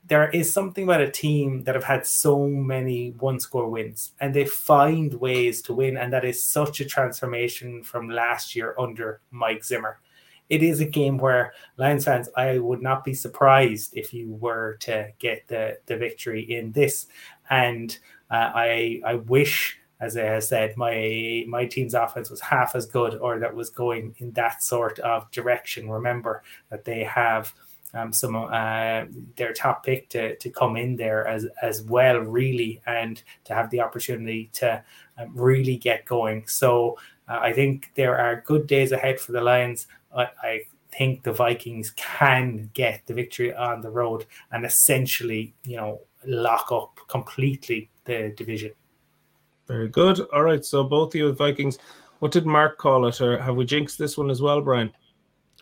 there 0.05 0.29
is 0.31 0.51
something 0.51 0.85
about 0.85 1.01
a 1.01 1.11
team 1.11 1.63
that 1.65 1.75
have 1.75 1.83
had 1.83 2.05
so 2.05 2.47
many 2.47 3.11
one 3.19 3.39
score 3.39 3.69
wins, 3.69 4.13
and 4.19 4.33
they 4.33 4.45
find 4.45 5.13
ways 5.13 5.61
to 5.63 5.73
win, 5.73 5.97
and 5.97 6.11
that 6.11 6.25
is 6.25 6.43
such 6.43 6.81
a 6.81 6.85
transformation 6.85 7.83
from 7.83 8.09
last 8.09 8.55
year 8.55 8.75
under 8.77 9.21
Mike 9.31 9.63
Zimmer 9.63 9.99
it 10.49 10.63
is 10.63 10.79
a 10.79 10.85
game 10.85 11.17
where 11.17 11.53
Lions 11.77 12.05
fans, 12.05 12.29
I 12.35 12.57
would 12.57 12.81
not 12.81 13.03
be 13.03 13.13
surprised 13.13 13.95
if 13.95 14.13
you 14.13 14.33
were 14.33 14.77
to 14.81 15.09
get 15.19 15.47
the, 15.47 15.77
the 15.85 15.95
victory 15.95 16.41
in 16.41 16.71
this. 16.71 17.07
And 17.49 17.97
uh, 18.31 18.51
I 18.53 19.01
I 19.05 19.15
wish, 19.15 19.77
as 19.99 20.17
I 20.17 20.39
said, 20.39 20.77
my 20.77 21.45
my 21.47 21.65
team's 21.65 21.93
offense 21.93 22.29
was 22.29 22.41
half 22.41 22.75
as 22.75 22.85
good 22.85 23.15
or 23.15 23.39
that 23.39 23.55
was 23.55 23.69
going 23.69 24.15
in 24.17 24.31
that 24.33 24.63
sort 24.63 24.99
of 24.99 25.29
direction. 25.31 25.89
Remember 25.89 26.43
that 26.69 26.85
they 26.85 27.03
have 27.03 27.53
um, 27.93 28.13
some 28.13 28.35
uh, 28.35 29.05
their 29.35 29.53
top 29.53 29.83
pick 29.83 30.09
to, 30.09 30.35
to 30.35 30.49
come 30.49 30.77
in 30.77 30.95
there 30.95 31.27
as 31.27 31.47
as 31.61 31.81
well, 31.83 32.19
really, 32.19 32.81
and 32.85 33.21
to 33.45 33.53
have 33.53 33.69
the 33.71 33.81
opportunity 33.81 34.49
to 34.53 34.83
um, 35.17 35.31
really 35.35 35.77
get 35.77 36.05
going. 36.05 36.45
So 36.47 36.97
uh, 37.27 37.39
I 37.41 37.53
think 37.53 37.91
there 37.95 38.17
are 38.17 38.43
good 38.45 38.67
days 38.67 38.91
ahead 38.91 39.19
for 39.19 39.31
the 39.31 39.41
Lions. 39.41 39.87
I, 40.15 40.27
I 40.41 40.61
think 40.91 41.23
the 41.23 41.33
Vikings 41.33 41.91
can 41.95 42.69
get 42.73 43.05
the 43.05 43.13
victory 43.13 43.53
on 43.53 43.81
the 43.81 43.89
road 43.89 44.25
and 44.51 44.65
essentially, 44.65 45.53
you 45.63 45.77
know, 45.77 46.01
lock 46.25 46.71
up 46.71 46.99
completely 47.07 47.89
the 48.05 48.33
division. 48.35 48.71
Very 49.67 49.87
good. 49.87 50.19
All 50.33 50.43
right. 50.43 50.65
So 50.65 50.83
both 50.83 51.13
of 51.13 51.15
you 51.15 51.31
Vikings. 51.33 51.77
What 52.19 52.33
did 52.33 52.45
Mark 52.45 52.77
call 52.77 53.07
it, 53.07 53.21
or 53.21 53.39
have 53.39 53.55
we 53.55 53.63
jinxed 53.63 53.97
this 53.97 54.17
one 54.17 54.29
as 54.29 54.41
well, 54.41 54.59
Brian? 54.59 54.91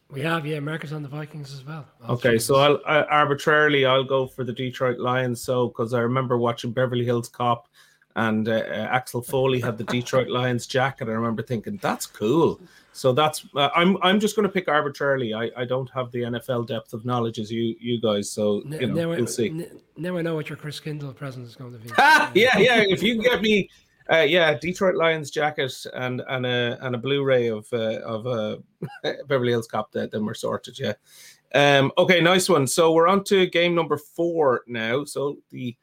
We 0.10 0.22
have, 0.22 0.44
yeah. 0.44 0.60
Mark 0.60 0.84
is 0.84 0.92
on 0.92 1.04
the 1.04 1.10
Vikings 1.10 1.54
as 1.54 1.64
well. 1.64 1.86
I'll 2.02 2.16
okay, 2.16 2.40
so 2.40 2.56
I'll 2.56 2.80
I, 2.88 3.04
arbitrarily 3.04 3.86
I'll 3.86 4.04
go 4.04 4.26
for 4.26 4.44
the 4.44 4.54
Detroit 4.54 4.98
Lions. 4.98 5.42
So 5.42 5.68
because 5.68 5.94
I 5.94 6.00
remember 6.00 6.38
watching 6.38 6.72
Beverly 6.72 7.06
Hills 7.06 7.30
Cop, 7.30 7.68
and 8.18 8.50
uh, 8.50 8.52
uh, 8.52 8.88
Axel 8.92 9.22
Foley 9.22 9.62
had 9.62 9.78
the 9.78 9.84
Detroit 9.84 10.28
Lions 10.28 10.66
jacket. 10.66 11.08
I 11.08 11.12
remember 11.12 11.44
thinking 11.44 11.78
that's 11.78 12.08
cool. 12.08 12.60
So 12.92 13.14
that's 13.14 13.46
uh, 13.56 13.70
I'm 13.76 13.96
I'm 14.02 14.20
just 14.20 14.36
going 14.36 14.48
to 14.48 14.52
pick 14.52 14.68
arbitrarily. 14.68 15.36
I, 15.36 15.52
I 15.56 15.66
don't 15.66 15.90
have 15.92 16.12
the 16.12 16.24
NFL 16.24 16.68
depth 16.68 16.94
of 16.94 17.06
knowledge 17.06 17.38
as 17.38 17.52
you 17.52 17.76
you 17.80 18.02
guys. 18.02 18.32
So 18.32 18.64
you 18.66 18.88
know 18.88 18.94
now 18.94 19.10
we'll 19.10 19.22
I, 19.22 19.26
see. 19.26 19.68
Now 19.96 20.18
I 20.18 20.24
know 20.24 20.34
what 20.34 20.50
your 20.50 20.58
Kris 20.58 20.80
Kindle 20.80 21.14
present 21.14 21.46
is 21.46 21.56
going 21.56 21.74
to 21.74 21.78
be. 21.78 21.90
yeah, 22.40 22.58
yeah. 22.58 22.84
If 22.88 23.04
you 23.04 23.14
can 23.14 23.24
get 23.24 23.42
me, 23.44 23.70
uh, 24.12 24.26
yeah, 24.28 24.56
Detroit 24.56 24.96
Lions 24.96 25.30
jacket 25.30 25.72
and 25.94 26.24
and 26.28 26.44
a 26.48 26.80
and 26.82 26.96
a 26.96 26.98
Blu-ray 26.98 27.50
of 27.50 27.68
uh, 27.72 28.00
of 28.00 28.26
uh, 28.26 28.58
Beverly 29.28 29.52
Hills 29.52 29.68
Cop, 29.68 29.92
that 29.92 30.10
then 30.10 30.26
we're 30.26 30.34
sorted. 30.34 30.80
Yeah. 30.80 30.94
Um. 31.54 31.92
Okay. 32.00 32.20
Nice 32.20 32.50
one. 32.50 32.66
So 32.66 32.94
we're 32.94 33.08
on 33.08 33.24
to 33.26 33.46
game 33.46 33.76
number 33.76 33.98
four 33.98 34.64
now. 34.66 35.06
So 35.06 35.38
the 35.52 35.78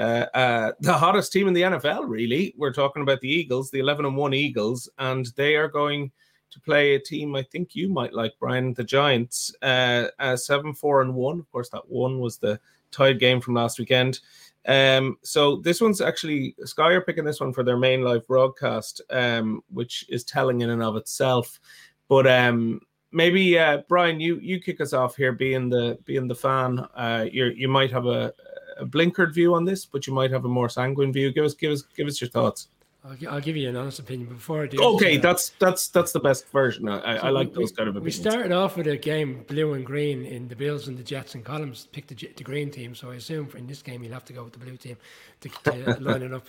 uh, 0.00 0.26
uh, 0.34 0.72
the 0.80 0.92
hottest 0.92 1.32
team 1.32 1.46
in 1.46 1.54
the 1.54 1.62
NFL, 1.62 2.08
really. 2.08 2.54
We're 2.56 2.72
talking 2.72 3.02
about 3.02 3.20
the 3.20 3.28
Eagles, 3.28 3.70
the 3.70 3.80
11 3.80 4.06
and 4.06 4.16
1 4.16 4.34
Eagles, 4.34 4.88
and 4.98 5.26
they 5.36 5.56
are 5.56 5.68
going 5.68 6.10
to 6.50 6.60
play 6.60 6.94
a 6.94 6.98
team 6.98 7.36
I 7.36 7.42
think 7.42 7.76
you 7.76 7.88
might 7.88 8.14
like, 8.14 8.32
Brian, 8.40 8.74
the 8.74 8.82
Giants, 8.82 9.54
uh, 9.62 10.06
uh, 10.18 10.36
7 10.36 10.74
4 10.74 11.02
and 11.02 11.14
1. 11.14 11.38
Of 11.38 11.52
course, 11.52 11.68
that 11.70 11.88
one 11.88 12.18
was 12.18 12.38
the 12.38 12.58
tied 12.90 13.20
game 13.20 13.40
from 13.40 13.54
last 13.54 13.78
weekend. 13.78 14.20
Um, 14.66 15.18
so 15.22 15.56
this 15.56 15.80
one's 15.80 16.00
actually 16.00 16.54
Sky 16.64 16.92
are 16.92 17.00
picking 17.00 17.24
this 17.24 17.40
one 17.40 17.52
for 17.52 17.62
their 17.62 17.78
main 17.78 18.02
live 18.02 18.26
broadcast, 18.26 19.00
um, 19.10 19.62
which 19.70 20.06
is 20.08 20.24
telling 20.24 20.60
in 20.60 20.70
and 20.70 20.82
of 20.82 20.96
itself. 20.96 21.60
But 22.08 22.26
um, 22.26 22.80
maybe 23.12 23.58
uh, 23.58 23.82
Brian, 23.88 24.20
you 24.20 24.38
you 24.40 24.60
kick 24.60 24.80
us 24.80 24.92
off 24.92 25.16
here, 25.16 25.32
being 25.32 25.68
the 25.70 25.98
being 26.04 26.28
the 26.28 26.34
fan. 26.34 26.78
Uh, 26.94 27.26
you 27.30 27.46
you 27.46 27.68
might 27.68 27.90
have 27.90 28.06
a, 28.06 28.32
a 28.80 28.86
blinkered 28.86 29.34
view 29.34 29.54
on 29.54 29.64
this, 29.64 29.84
but 29.84 30.06
you 30.06 30.12
might 30.12 30.30
have 30.30 30.44
a 30.44 30.48
more 30.48 30.68
sanguine 30.68 31.12
view. 31.12 31.32
Give 31.32 31.44
us 31.44 31.54
give 31.54 31.72
us 31.72 31.82
give 31.96 32.06
us 32.06 32.20
your 32.20 32.30
thoughts. 32.30 32.68
I'll, 33.02 33.16
I'll, 33.30 33.40
give 33.40 33.56
you 33.56 33.66
an 33.66 33.76
honest 33.76 33.98
opinion 33.98 34.28
before 34.28 34.62
I 34.64 34.66
do. 34.66 34.82
Okay, 34.82 35.16
that's 35.16 35.50
that's 35.58 35.88
that's 35.88 36.12
the 36.12 36.20
best 36.20 36.46
version. 36.50 36.86
I, 36.86 37.16
so 37.16 37.26
I 37.26 37.30
like 37.30 37.48
we, 37.48 37.54
those 37.54 37.72
kind 37.72 37.88
of 37.88 37.96
opinions. 37.96 38.18
We 38.18 38.30
started 38.30 38.52
off 38.52 38.76
with 38.76 38.86
a 38.88 38.96
game 38.96 39.44
blue 39.48 39.72
and 39.72 39.86
green 39.86 40.26
in 40.26 40.48
the 40.48 40.56
Bills 40.56 40.86
and 40.88 40.98
the 40.98 41.02
Jets 41.02 41.34
and 41.34 41.42
Colm's 41.42 41.86
picked 41.92 42.08
the, 42.08 42.30
the 42.36 42.44
green 42.44 42.70
team. 42.70 42.94
So 42.94 43.10
I 43.10 43.14
assume 43.14 43.48
in 43.56 43.66
this 43.66 43.80
game 43.80 44.02
you'll 44.02 44.12
have 44.12 44.26
to 44.26 44.34
go 44.34 44.44
with 44.44 44.52
the 44.52 44.58
blue 44.58 44.76
team 44.76 44.98
to, 45.40 45.48
to 45.48 45.96
line 46.00 46.22
it 46.22 46.34
up. 46.34 46.46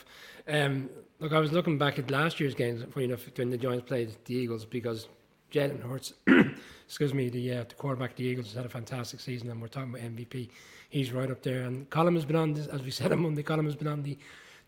Um, 0.48 0.90
look, 1.20 1.32
I 1.32 1.40
was 1.40 1.54
looking 1.54 1.78
back 1.78 2.00
at 2.00 2.12
last 2.12 2.40
year's 2.40 2.56
games, 2.56 2.84
funny 2.92 3.06
enough, 3.06 3.26
when 3.36 3.50
the 3.50 3.58
Giants 3.58 3.88
played 3.88 4.12
the 4.26 4.36
Eagles 4.36 4.66
because 4.66 5.08
Jalen 5.54 5.82
Hurts 5.82 6.14
excuse 6.92 7.14
me, 7.14 7.30
the 7.30 7.54
uh, 7.54 7.64
the 7.64 7.76
quarterback 7.76 8.12
of 8.12 8.18
the 8.18 8.26
Eagles 8.26 8.48
has 8.48 8.56
had 8.56 8.66
a 8.66 8.70
fantastic 8.70 9.22
season, 9.22 9.50
and 9.50 9.62
we're 9.62 9.70
talking 9.70 9.92
about 9.92 10.02
MVP. 10.02 10.50
He's 10.92 11.14
right 11.14 11.32
up 11.32 11.42
there. 11.42 11.62
And 11.62 11.90
Colm 11.90 12.16
has 12.16 12.26
been 12.26 12.36
on 12.36 12.54
this, 12.54 12.68
as 12.68 12.84
we 12.84 12.92
said 13.00 13.12
on 13.12 13.22
Monday. 13.22 13.42
Colm 13.44 13.66
has 13.66 13.76
been 13.76 13.88
on 13.88 14.04
the 14.04 14.18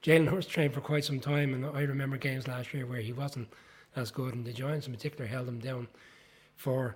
Jalen 0.01 0.29
Hurts 0.29 0.47
train 0.47 0.71
for 0.71 0.81
quite 0.81 1.05
some 1.05 1.19
time, 1.19 1.53
and 1.53 1.65
I 1.65 1.81
remember 1.81 2.17
games 2.17 2.47
last 2.47 2.73
year 2.73 2.85
where 2.85 3.01
he 3.01 3.13
wasn't 3.13 3.49
as 3.95 4.09
good, 4.09 4.33
and 4.33 4.45
the 4.45 4.53
Giants 4.53 4.87
in 4.87 4.93
particular 4.93 5.25
held 5.25 5.47
him 5.47 5.59
down 5.59 5.87
for 6.55 6.95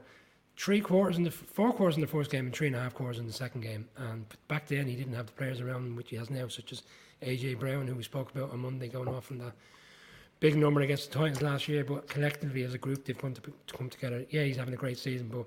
three 0.58 0.80
quarters 0.80 1.18
in 1.18 1.24
the 1.24 1.32
four 1.32 1.72
quarters 1.74 1.96
in 1.96 2.02
the 2.02 2.08
first 2.08 2.32
game 2.32 2.46
and 2.46 2.56
three 2.56 2.68
and 2.68 2.76
a 2.76 2.80
half 2.80 2.94
quarters 2.94 3.20
in 3.20 3.28
the 3.28 3.34
second 3.34 3.62
game. 3.62 3.88
And 3.98 4.26
back 4.48 4.66
then 4.68 4.88
he 4.88 4.96
didn't 4.96 5.14
have 5.14 5.28
the 5.28 5.34
players 5.34 5.60
around 5.60 5.86
him 5.86 5.96
which 5.96 6.10
he 6.10 6.16
has 6.16 6.30
now, 6.30 6.48
such 6.48 6.72
as 6.72 6.84
AJ 7.22 7.60
Brown, 7.60 7.86
who 7.86 7.96
we 7.96 8.04
spoke 8.04 8.34
about 8.34 8.52
on 8.52 8.60
Monday, 8.60 8.88
going 8.88 9.10
off 9.10 9.30
in 9.30 9.40
the 9.40 9.54
big 10.40 10.56
number 10.56 10.82
against 10.82 11.12
the 11.12 11.20
Titans 11.20 11.42
last 11.42 11.68
year. 11.68 11.84
But 11.84 12.08
collectively 12.08 12.64
as 12.64 12.74
a 12.74 12.78
group, 12.78 13.06
they've 13.06 13.18
come 13.18 13.34
to, 13.34 13.42
to 13.42 13.78
come 13.78 13.90
together. 13.90 14.26
Yeah, 14.30 14.44
he's 14.44 14.58
having 14.58 14.74
a 14.74 14.78
great 14.78 14.98
season, 14.98 15.28
but 15.28 15.46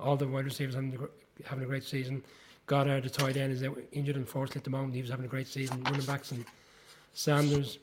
all 0.00 0.16
the 0.16 0.26
wide 0.26 0.44
receivers 0.44 0.74
having 0.74 0.98
having 1.44 1.64
a 1.64 1.68
great 1.68 1.84
season. 1.84 2.22
Goedert, 2.66 3.02
the 3.02 3.10
tight 3.10 3.36
end, 3.36 3.52
is 3.52 3.64
injured 3.92 4.16
unfortunately 4.16 4.60
at 4.60 4.64
the 4.64 4.70
moment. 4.70 4.94
He 4.94 5.02
was 5.02 5.10
having 5.10 5.24
a 5.24 5.28
great 5.28 5.48
season. 5.48 5.82
Running 5.84 6.06
backs 6.06 6.30
and 6.30 6.44
Sanders, 7.14 7.78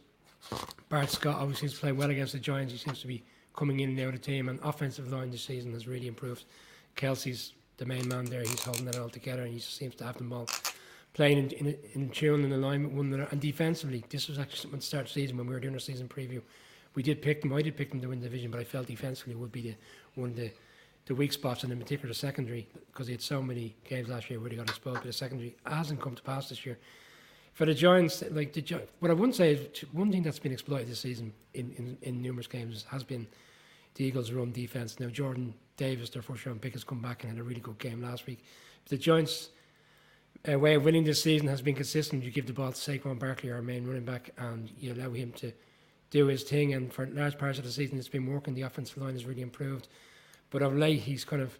Bart 0.87 1.09
Scott 1.09 1.35
obviously 1.35 1.67
seems 1.67 1.73
to 1.73 1.79
play 1.81 1.91
well 1.91 2.09
against 2.09 2.33
the 2.33 2.39
Giants. 2.39 2.73
He 2.73 2.79
seems 2.79 3.01
to 3.01 3.07
be 3.07 3.23
coming 3.55 3.81
in 3.81 3.89
and 3.89 3.99
out 3.99 4.07
of 4.07 4.13
the 4.13 4.19
team, 4.19 4.49
and 4.49 4.59
offensive 4.63 5.11
line 5.11 5.31
this 5.31 5.43
season 5.43 5.73
has 5.73 5.87
really 5.87 6.07
improved. 6.07 6.45
Kelce's 6.95 7.53
the 7.77 7.85
main 7.85 8.07
man 8.07 8.25
there. 8.25 8.41
He's 8.41 8.63
holding 8.63 8.87
it 8.87 8.97
all 8.97 9.09
together, 9.09 9.43
and 9.43 9.53
he 9.53 9.59
seems 9.59 9.95
to 9.95 10.05
have 10.05 10.17
them 10.17 10.31
all 10.31 10.47
playing 11.13 11.37
in, 11.37 11.49
in, 11.51 11.77
in 11.93 12.09
tune 12.09 12.43
and 12.43 12.53
alignment 12.53 12.93
one 12.93 13.07
another. 13.07 13.27
And 13.31 13.41
defensively, 13.41 14.03
this 14.09 14.27
was 14.27 14.39
actually 14.39 14.59
something 14.59 14.79
to 14.79 14.85
start 14.85 15.07
the 15.07 15.13
season 15.13 15.37
when 15.37 15.47
we 15.47 15.53
were 15.53 15.59
doing 15.59 15.73
our 15.73 15.79
season 15.79 16.07
preview. 16.07 16.41
We 16.95 17.03
did 17.03 17.21
pick 17.21 17.41
them. 17.41 17.53
I 17.53 17.61
did 17.61 17.77
pick 17.77 17.89
them 17.89 18.01
to 18.01 18.07
win 18.07 18.19
the 18.19 18.27
division, 18.27 18.51
but 18.51 18.59
I 18.59 18.63
felt 18.63 18.87
defensively 18.87 19.35
would 19.35 19.51
be 19.51 19.61
the 19.61 19.75
one 20.15 20.29
of 20.29 20.35
the 20.35 20.51
the 21.09 21.15
weak 21.15 21.33
spots, 21.33 21.63
and 21.63 21.73
in 21.73 21.79
particular 21.79 22.13
secondary, 22.13 22.69
because 22.85 23.07
he 23.07 23.13
had 23.13 23.21
so 23.21 23.41
many 23.41 23.75
games 23.83 24.07
last 24.07 24.29
year 24.29 24.39
where 24.39 24.51
he 24.51 24.55
got 24.55 24.69
exposed. 24.69 24.97
But 24.97 25.05
the 25.05 25.11
secondary 25.13 25.55
hasn't 25.65 25.99
come 25.99 26.13
to 26.13 26.21
pass 26.21 26.49
this 26.49 26.67
year. 26.67 26.77
For 27.53 27.65
the 27.65 27.73
Giants, 27.73 28.23
like 28.29 28.53
the 28.53 28.81
what 28.99 29.09
I 29.09 29.15
wouldn't 29.15 29.35
say 29.35 29.53
is 29.53 29.79
one 29.91 30.11
thing 30.11 30.21
that's 30.21 30.37
been 30.37 30.51
exploited 30.51 30.87
this 30.87 30.99
season 30.99 31.33
in, 31.55 31.71
in, 31.77 31.97
in 32.03 32.21
numerous 32.21 32.45
games 32.45 32.85
has 32.91 33.03
been 33.03 33.27
the 33.95 34.05
Eagles' 34.05 34.31
run 34.31 34.51
defense. 34.51 34.99
Now 34.99 35.07
Jordan 35.07 35.55
Davis, 35.77 36.11
their 36.11 36.21
first 36.21 36.45
round 36.45 36.61
pick, 36.61 36.73
has 36.73 36.83
come 36.83 37.01
back 37.01 37.23
and 37.23 37.33
had 37.33 37.41
a 37.41 37.43
really 37.43 37.59
good 37.59 37.79
game 37.79 38.03
last 38.03 38.27
week. 38.27 38.45
But 38.83 38.91
the 38.91 38.97
Giants' 38.97 39.49
uh, 40.47 40.59
way 40.59 40.75
of 40.75 40.83
winning 40.85 41.05
this 41.05 41.23
season 41.23 41.47
has 41.47 41.63
been 41.63 41.75
consistent. 41.75 42.23
You 42.23 42.29
give 42.29 42.45
the 42.45 42.53
ball 42.53 42.71
to 42.71 42.77
Saquon 42.77 43.17
Barkley, 43.17 43.51
our 43.51 43.63
main 43.63 43.87
running 43.87 44.05
back, 44.05 44.29
and 44.37 44.69
you 44.79 44.93
allow 44.93 45.09
him 45.09 45.31
to 45.37 45.51
do 46.11 46.27
his 46.27 46.43
thing. 46.43 46.75
And 46.75 46.93
for 46.93 47.07
large 47.07 47.39
parts 47.39 47.57
of 47.57 47.65
the 47.65 47.71
season, 47.71 47.97
it's 47.97 48.07
been 48.07 48.31
working. 48.31 48.53
The 48.53 48.61
offensive 48.61 48.99
line 48.99 49.13
has 49.13 49.25
really 49.25 49.41
improved. 49.41 49.87
But 50.49 50.61
of 50.61 50.75
late, 50.75 51.01
he's 51.01 51.25
kind 51.25 51.41
of 51.41 51.57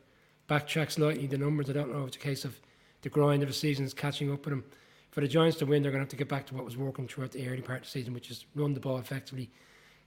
backtracked 0.48 0.94
slightly. 0.94 1.28
The 1.28 1.38
numbers, 1.38 1.70
I 1.70 1.74
don't 1.74 1.94
know 1.94 2.02
if 2.02 2.08
it's 2.10 2.18
a 2.18 2.20
case 2.20 2.46
of 2.46 2.60
the 3.02 3.10
grind 3.10 3.44
of 3.44 3.50
the 3.50 3.54
season 3.54 3.86
is 3.86 3.94
catching 3.94 4.32
up 4.32 4.46
with 4.46 4.54
him. 4.54 4.64
For 5.12 5.22
the 5.22 5.28
Giants 5.28 5.58
to 5.60 5.66
win, 5.66 5.82
they're 5.82 5.92
going 5.92 6.00
to 6.00 6.06
have 6.06 6.10
to 6.10 6.16
get 6.16 6.30
back 6.30 6.46
to 6.48 6.56
what 6.56 6.66
was 6.66 6.78
working 6.78 7.08
throughout 7.08 7.32
the 7.32 7.48
early 7.48 7.62
part 7.62 7.80
of 7.80 7.86
the 7.86 7.90
season, 7.90 8.14
which 8.14 8.30
is 8.30 8.46
run 8.56 8.74
the 8.74 8.80
ball 8.80 8.98
effectively, 8.98 9.50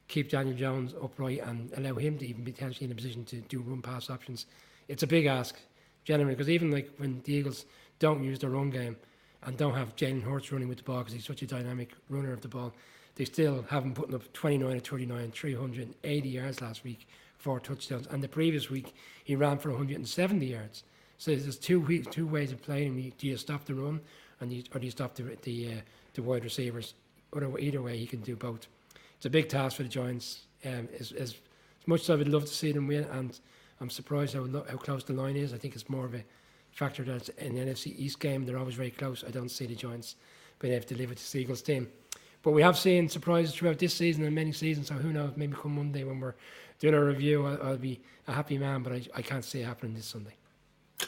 keep 0.09 0.31
Daniel 0.31 0.57
Jones 0.57 0.95
upright, 1.03 1.41
and 1.45 1.73
allow 1.77 1.95
him 1.95 2.19
to 2.19 2.27
even 2.27 2.45
be 2.45 2.53
potentially 2.53 2.87
in 2.87 2.93
a 2.93 2.95
position 2.95 3.25
to 3.27 3.37
do 3.37 3.61
run 3.61 3.83
pass 3.83 4.11
options. 4.11 4.47
It's 4.89 5.03
a 5.03 5.07
big 5.07 5.27
ask, 5.27 5.59
generally, 6.05 6.35
because 6.35 6.51
even 6.51 6.71
like 6.71 6.91
when 6.99 7.21
the 7.25 7.35
Eagles 7.35 7.65
don't 7.99 8.23
use 8.23 8.39
their 8.39 8.51
run 8.51 8.71
game 8.71 8.97
and 9.45 9.57
don't 9.57 9.75
have 9.75 9.97
Jalen 9.97 10.23
Hurts 10.23 10.53
running 10.53 10.69
with 10.69 10.79
the 10.79 10.85
ball 10.85 10.99
because 10.99 11.15
he's 11.15 11.27
such 11.27 11.43
a 11.43 11.47
dynamic 11.47 11.95
runner 12.09 12.33
of 12.33 12.41
the 12.41 12.49
ball, 12.49 12.73
they 13.17 13.25
still 13.25 13.65
have 13.71 13.85
him 13.85 13.95
putting 13.95 14.15
up 14.15 14.33
29 14.33 14.75
to 14.75 14.81
39, 14.81 15.31
380 15.33 16.29
yards 16.29 16.61
last 16.61 16.85
week 16.85 17.09
four 17.43 17.59
touchdowns. 17.59 18.07
And 18.07 18.23
the 18.23 18.29
previous 18.29 18.71
week, 18.71 18.95
he 19.25 19.35
ran 19.35 19.59
for 19.59 19.71
170 19.71 20.47
yards. 20.47 20.85
So 21.19 21.35
there's 21.35 21.59
two 21.59 22.03
two 22.05 22.27
ways 22.27 22.53
of 22.53 22.63
playing. 22.63 22.99
him. 22.99 23.13
Do 23.19 23.27
you 23.27 23.37
stop 23.37 23.65
the 23.65 23.75
run, 23.75 24.01
and 24.41 24.53
you, 24.53 24.63
or 24.75 24.81
do 24.81 24.87
you 24.87 24.91
stop 24.91 25.15
the 25.15 25.37
the, 25.43 25.69
uh, 25.69 25.81
the 26.15 26.23
wide 26.23 26.45
receivers? 26.45 26.95
Either 27.35 27.83
way, 27.83 27.97
he 27.97 28.07
can 28.07 28.21
do 28.21 28.37
both. 28.37 28.67
It's 29.17 29.27
a 29.27 29.31
big 29.31 29.49
task 29.49 29.77
for 29.77 29.83
the 29.83 29.89
Giants. 29.89 30.47
Um, 30.65 30.89
as, 30.99 31.13
as, 31.13 31.37
much 31.87 32.03
as 32.03 32.11
I 32.11 32.15
would 32.15 32.29
love 32.29 32.45
to 32.45 32.55
see 32.55 32.71
them 32.71 32.87
win, 32.87 33.05
and 33.05 33.39
I'm 33.81 33.91
surprised 33.91 34.35
how 34.35 34.45
how 34.45 34.77
close 34.77 35.05
the 35.05 35.13
line 35.13 35.37
is. 35.37 35.53
I 35.53 35.59
think 35.59 35.75
it's 35.75 35.89
more 35.89 36.05
of 36.05 36.15
a 36.15 36.25
factor 36.71 37.03
that 37.05 37.29
in 37.31 37.55
the 37.55 37.61
NFC 37.61 37.99
East 37.99 38.21
game 38.21 38.45
they're 38.45 38.59
always 38.59 38.75
very 38.75 38.91
close. 38.91 39.25
I 39.27 39.31
don't 39.31 39.49
see 39.49 39.67
the 39.67 39.75
Giants 39.75 40.17
being 40.59 40.75
able 40.75 40.87
to 40.87 40.95
deliver 40.95 41.15
to 41.15 41.33
the 41.33 41.39
Eagles 41.39 41.63
team. 41.63 41.89
But 42.43 42.53
we 42.53 42.63
have 42.63 42.77
seen 42.77 43.09
surprises 43.09 43.55
throughout 43.55 43.79
this 43.79 43.95
season 43.95 44.25
and 44.25 44.35
many 44.35 44.53
seasons. 44.53 44.89
So 44.89 44.95
who 44.95 45.13
knows? 45.13 45.33
Maybe 45.37 45.55
come 45.55 45.77
Monday 45.77 46.03
when 46.03 46.19
we're 46.19 46.35
doing 46.83 46.95
a 46.95 47.03
review, 47.03 47.47
I'll, 47.47 47.63
I'll 47.63 47.79
be 47.79 48.03
a 48.27 48.33
happy 48.33 48.59
man. 48.59 48.83
But 48.83 48.93
I, 48.93 49.03
I 49.15 49.23
can't 49.23 49.45
see 49.45 49.61
it 49.61 49.65
happening 49.65 49.95
this 49.95 50.07
Sunday. 50.07 50.35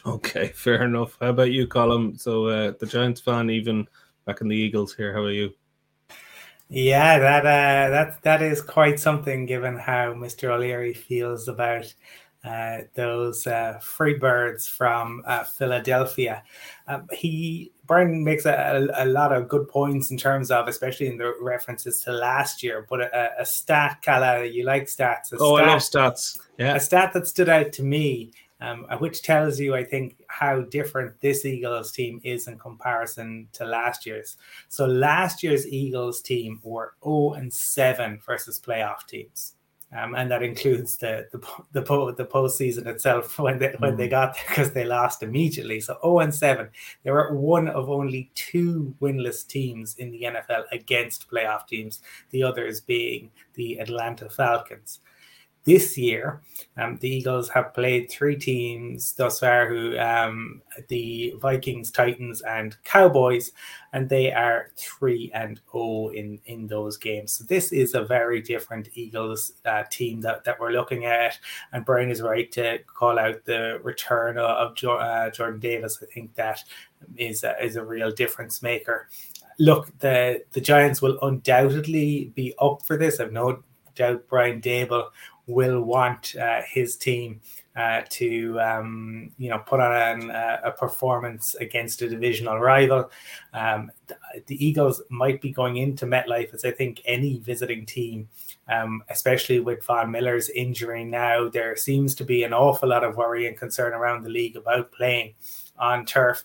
Okay, 0.05 0.47
fair 0.55 0.83
enough. 0.83 1.17
How 1.21 1.29
about 1.29 1.51
you, 1.51 1.67
Colm? 1.67 2.19
So 2.19 2.47
uh, 2.47 2.73
the 2.79 2.87
Giants 2.87 3.21
fan, 3.21 3.49
even 3.49 3.87
back 4.25 4.41
in 4.41 4.47
the 4.47 4.55
Eagles 4.55 4.95
here. 4.95 5.13
How 5.13 5.19
are 5.19 5.31
you? 5.31 5.53
Yeah, 6.69 7.19
that 7.19 7.45
uh, 7.45 7.89
that 7.91 8.21
that 8.23 8.41
is 8.41 8.61
quite 8.61 8.99
something, 8.99 9.45
given 9.45 9.77
how 9.77 10.13
Mr. 10.13 10.49
O'Leary 10.49 10.93
feels 10.93 11.47
about 11.47 11.93
uh, 12.45 12.81
those 12.93 13.47
uh, 13.47 13.79
free 13.81 14.13
birds 14.13 14.67
from 14.67 15.23
uh, 15.25 15.43
Philadelphia. 15.43 16.43
Um, 16.87 17.07
he 17.11 17.71
Brian 17.87 18.23
makes 18.23 18.45
a, 18.45 18.87
a, 18.95 19.05
lot 19.05 19.31
of 19.31 19.47
good 19.47 19.67
points 19.67 20.11
in 20.11 20.17
terms 20.17 20.51
of, 20.51 20.67
especially 20.67 21.07
in 21.07 21.17
the 21.17 21.33
references 21.41 22.01
to 22.03 22.11
last 22.11 22.61
year. 22.63 22.85
But 22.87 23.01
a, 23.01 23.31
a 23.39 23.45
stat, 23.45 24.01
Kala, 24.03 24.45
you 24.45 24.63
like 24.63 24.83
stats? 24.85 25.33
oh, 25.39 25.57
stat, 25.57 25.67
I 25.67 25.71
love 25.71 25.81
stats. 25.81 26.39
Yeah, 26.57 26.75
a 26.75 26.79
stat 26.79 27.13
that 27.13 27.27
stood 27.27 27.49
out 27.49 27.71
to 27.73 27.83
me, 27.83 28.31
um, 28.61 28.85
which 28.99 29.23
tells 29.23 29.59
you, 29.59 29.75
I 29.75 29.83
think, 29.83 30.23
how 30.27 30.61
different 30.61 31.19
this 31.21 31.45
Eagles 31.45 31.91
team 31.91 32.21
is 32.23 32.47
in 32.47 32.59
comparison 32.59 33.47
to 33.53 33.65
last 33.65 34.05
year's. 34.05 34.37
So 34.69 34.85
last 34.85 35.41
year's 35.41 35.67
Eagles 35.67 36.21
team 36.21 36.59
were 36.63 36.93
0 37.03 37.33
and 37.33 37.51
7 37.51 38.19
versus 38.25 38.59
playoff 38.59 39.07
teams 39.07 39.54
um, 39.95 40.15
and 40.15 40.29
that 40.29 40.43
includes 40.43 40.97
the 40.97 41.27
the 41.31 41.39
the, 41.71 41.81
po- 41.81 42.11
the 42.11 42.25
postseason 42.25 42.85
itself 42.87 43.39
when 43.39 43.59
they 43.59 43.73
when 43.79 43.95
they 43.97 44.07
mm. 44.07 44.11
got 44.11 44.35
there 44.35 44.43
because 44.47 44.71
they 44.71 44.85
lost 44.85 45.23
immediately. 45.23 45.79
So 45.79 45.97
0 46.01 46.19
and 46.19 46.35
7, 46.35 46.69
they 47.03 47.11
were 47.11 47.33
one 47.33 47.67
of 47.67 47.89
only 47.89 48.31
two 48.35 48.93
winless 49.01 49.47
teams 49.47 49.95
in 49.95 50.11
the 50.11 50.23
NFL 50.23 50.63
against 50.71 51.29
playoff 51.29 51.67
teams. 51.67 52.01
The 52.31 52.43
others 52.43 52.81
being 52.81 53.31
the 53.53 53.79
Atlanta 53.79 54.29
Falcons 54.29 54.99
this 55.65 55.97
year, 55.97 56.41
um, 56.77 56.97
the 57.01 57.09
Eagles 57.09 57.49
have 57.49 57.73
played 57.73 58.11
three 58.11 58.35
teams 58.35 59.13
thus 59.13 59.39
far 59.39 59.67
who 59.67 59.97
um, 59.97 60.61
the 60.89 61.33
Vikings, 61.41 61.89
Titans, 61.89 62.41
and 62.41 62.77
Cowboys, 62.83 63.51
and 63.91 64.07
they 64.07 64.31
are 64.31 64.69
three 64.77 65.31
and 65.33 65.59
oh 65.73 66.09
in 66.09 66.39
in 66.45 66.67
those 66.67 66.97
games. 66.97 67.33
So 67.33 67.45
this 67.45 67.71
is 67.71 67.95
a 67.95 68.03
very 68.03 68.41
different 68.41 68.89
Eagles 68.93 69.53
uh, 69.65 69.83
team 69.89 70.21
that, 70.21 70.43
that 70.43 70.59
we're 70.59 70.71
looking 70.71 71.05
at. 71.05 71.39
And 71.73 71.83
Brian 71.83 72.11
is 72.11 72.21
right 72.21 72.51
to 72.51 72.79
call 72.85 73.17
out 73.17 73.43
the 73.45 73.79
return 73.81 74.37
of 74.37 74.75
jo- 74.75 74.97
uh, 74.97 75.31
Jordan 75.31 75.59
Davis. 75.59 75.97
I 76.01 76.05
think 76.13 76.35
that 76.35 76.63
is 77.17 77.43
a, 77.43 77.63
is 77.63 77.75
a 77.75 77.83
real 77.83 78.11
difference 78.11 78.61
maker. 78.61 79.09
Look, 79.57 79.97
the 79.97 80.43
the 80.51 80.61
Giants 80.61 81.01
will 81.01 81.17
undoubtedly 81.23 82.31
be 82.35 82.53
up 82.59 82.85
for 82.85 82.97
this. 82.97 83.19
I've 83.19 83.31
no 83.31 83.63
doubt 83.95 84.27
Brian 84.27 84.61
Daboll 84.61 85.09
will 85.47 85.81
want 85.81 86.35
uh, 86.35 86.61
his 86.67 86.95
team 86.95 87.41
uh, 87.75 88.01
to 88.09 88.59
um, 88.61 89.31
you 89.37 89.49
know 89.49 89.59
put 89.59 89.79
on 89.79 90.21
an, 90.21 90.31
uh, 90.31 90.61
a 90.63 90.71
performance 90.71 91.55
against 91.55 92.01
a 92.01 92.09
divisional 92.09 92.59
rival. 92.59 93.11
Um, 93.53 93.91
the, 94.07 94.15
the, 94.47 94.65
Eagles 94.65 95.01
might 95.09 95.41
be 95.41 95.51
going 95.51 95.77
into 95.77 96.05
MetLife 96.05 96.53
as 96.53 96.63
I 96.63 96.71
think 96.71 97.01
any 97.05 97.39
visiting 97.39 97.85
team, 97.85 98.29
um, 98.69 99.03
especially 99.09 99.59
with 99.59 99.83
Von 99.83 100.09
Miller's 100.09 100.49
injury 100.49 101.03
now. 101.03 101.49
There 101.49 101.75
seems 101.75 102.15
to 102.15 102.23
be 102.23 102.43
an 102.43 102.53
awful 102.53 102.89
lot 102.89 103.03
of 103.03 103.17
worry 103.17 103.47
and 103.47 103.57
concern 103.57 103.93
around 103.93 104.23
the 104.23 104.29
league 104.29 104.55
about 104.55 104.91
playing 104.91 105.35
on 105.77 106.05
turf 106.05 106.43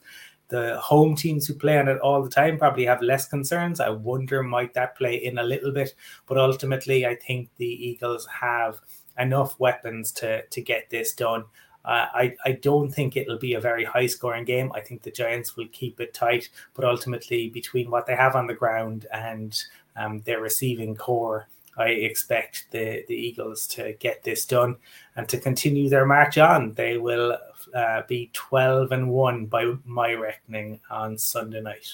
the 0.50 0.78
home 0.80 1.16
teams 1.16 1.46
who 1.46 1.54
play 1.54 1.78
on 1.78 1.88
it 1.88 1.98
all 2.00 2.22
the 2.22 2.28
time 2.28 2.58
probably 2.58 2.84
have 2.84 3.00
less 3.00 3.26
concerns. 3.26 3.80
I 3.80 3.90
wonder 3.90 4.42
might 4.42 4.74
that 4.74 4.96
play 4.96 5.14
in 5.14 5.38
a 5.38 5.42
little 5.42 5.72
bit, 5.72 5.94
but 6.26 6.36
ultimately 6.36 7.06
I 7.06 7.14
think 7.14 7.48
the 7.56 7.66
Eagles 7.66 8.26
have 8.26 8.80
enough 9.18 9.58
weapons 9.58 10.12
to 10.12 10.42
to 10.42 10.60
get 10.60 10.90
this 10.90 11.14
done. 11.14 11.44
Uh, 11.82 12.06
I, 12.12 12.36
I 12.44 12.52
don't 12.52 12.90
think 12.90 13.16
it'll 13.16 13.38
be 13.38 13.54
a 13.54 13.60
very 13.60 13.84
high 13.84 14.06
scoring 14.06 14.44
game. 14.44 14.70
I 14.74 14.80
think 14.80 15.02
the 15.02 15.10
Giants 15.10 15.56
will 15.56 15.68
keep 15.72 15.98
it 15.98 16.12
tight, 16.12 16.50
but 16.74 16.84
ultimately, 16.84 17.48
between 17.48 17.90
what 17.90 18.06
they 18.06 18.14
have 18.14 18.36
on 18.36 18.46
the 18.46 18.54
ground 18.54 19.06
and 19.12 19.58
um, 19.96 20.20
their 20.20 20.42
receiving 20.42 20.94
corps, 20.94 21.48
I 21.78 21.86
expect 21.86 22.66
the, 22.70 23.04
the 23.08 23.14
Eagles 23.14 23.66
to 23.68 23.94
get 23.94 24.22
this 24.24 24.44
done 24.44 24.76
and 25.16 25.26
to 25.30 25.38
continue 25.38 25.88
their 25.88 26.04
march 26.04 26.36
on. 26.36 26.74
They 26.74 26.98
will 26.98 27.38
uh, 27.74 28.02
be 28.08 28.30
12 28.32 28.92
and 28.92 29.10
1 29.10 29.46
by 29.46 29.72
my 29.84 30.14
reckoning 30.14 30.80
on 30.90 31.16
Sunday 31.18 31.60
night. 31.60 31.86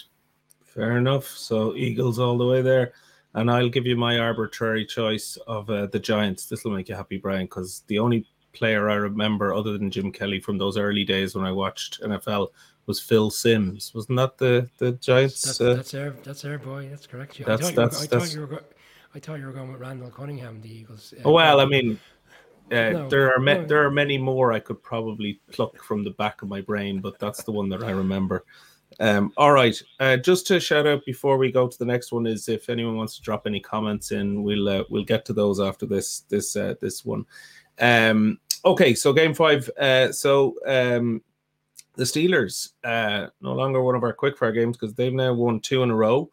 Fair 0.64 0.98
enough. 0.98 1.26
So, 1.26 1.74
Eagles 1.74 2.18
all 2.18 2.38
the 2.38 2.46
way 2.46 2.62
there. 2.62 2.92
And 3.34 3.50
I'll 3.50 3.68
give 3.68 3.86
you 3.86 3.96
my 3.96 4.18
arbitrary 4.18 4.86
choice 4.86 5.36
of 5.46 5.68
uh, 5.68 5.86
the 5.86 5.98
Giants. 5.98 6.46
This 6.46 6.64
will 6.64 6.72
make 6.72 6.88
you 6.88 6.94
happy, 6.94 7.18
Brian, 7.18 7.44
because 7.44 7.82
the 7.86 7.98
only 7.98 8.26
player 8.52 8.88
I 8.88 8.94
remember 8.94 9.52
other 9.52 9.76
than 9.76 9.90
Jim 9.90 10.10
Kelly 10.10 10.40
from 10.40 10.56
those 10.56 10.78
early 10.78 11.04
days 11.04 11.34
when 11.34 11.44
I 11.44 11.52
watched 11.52 12.00
NFL 12.00 12.48
was 12.86 12.98
Phil 12.98 13.30
Simms. 13.30 13.92
Wasn't 13.94 14.16
that 14.16 14.38
the 14.38 14.70
the 14.78 14.92
Giants? 14.92 15.42
That's, 15.42 15.60
uh, 15.60 15.74
that's 15.74 15.94
our 15.94 16.10
that's 16.22 16.44
our 16.46 16.56
boy. 16.58 16.88
That's 16.88 17.06
correct. 17.06 17.38
That's, 17.44 17.66
I, 17.66 17.72
thought 17.72 17.90
that's, 17.92 18.02
you 18.02 18.08
were, 18.08 18.16
I 18.16 18.20
thought 18.20 18.34
you 18.34 18.56
were 18.56 18.64
I 19.16 19.18
thought 19.18 19.38
you 19.40 19.46
were 19.46 19.52
going 19.52 19.72
with 19.72 19.80
Randall 19.80 20.10
Cunningham, 20.10 20.60
the 20.60 20.70
Eagles. 20.70 21.14
Uh, 21.16 21.22
oh 21.24 21.32
well, 21.32 21.60
I 21.60 21.64
mean, 21.64 21.98
uh, 22.72 22.90
no, 22.90 23.08
there 23.08 23.32
are 23.34 23.38
no, 23.38 23.64
there 23.64 23.84
are 23.84 23.90
many 23.90 24.18
more 24.18 24.52
I 24.52 24.60
could 24.60 24.82
probably 24.82 25.40
pluck 25.52 25.82
from 25.82 26.04
the 26.04 26.10
back 26.10 26.42
of 26.42 26.48
my 26.48 26.60
brain, 26.60 27.00
but 27.00 27.18
that's 27.18 27.42
the 27.44 27.52
one 27.52 27.68
that 27.70 27.84
I 27.84 27.90
remember. 27.90 28.44
Um, 28.98 29.32
all 29.36 29.52
right, 29.52 29.80
uh, 30.00 30.16
just 30.16 30.46
to 30.48 30.58
shout 30.58 30.86
out 30.86 31.04
before 31.04 31.38
we 31.38 31.52
go 31.52 31.68
to 31.68 31.78
the 31.78 31.84
next 31.84 32.12
one 32.12 32.26
is 32.26 32.48
if 32.48 32.68
anyone 32.68 32.96
wants 32.96 33.16
to 33.16 33.22
drop 33.22 33.46
any 33.46 33.60
comments 33.60 34.10
in, 34.10 34.42
we'll 34.42 34.68
uh, 34.68 34.84
we'll 34.90 35.04
get 35.04 35.24
to 35.26 35.32
those 35.32 35.60
after 35.60 35.86
this 35.86 36.20
this 36.28 36.56
uh, 36.56 36.74
this 36.80 37.04
one. 37.04 37.24
Um, 37.78 38.38
okay, 38.64 38.94
so 38.94 39.12
game 39.12 39.34
five. 39.34 39.68
Uh, 39.78 40.12
so 40.12 40.54
um, 40.66 41.22
the 41.96 42.04
Steelers 42.04 42.70
uh, 42.84 43.28
no 43.40 43.54
longer 43.54 43.82
one 43.82 43.94
of 43.94 44.02
our 44.02 44.14
quickfire 44.14 44.54
games 44.54 44.76
because 44.76 44.94
they've 44.94 45.12
now 45.12 45.32
won 45.34 45.60
two 45.60 45.82
in 45.82 45.90
a 45.90 45.94
row. 45.94 46.30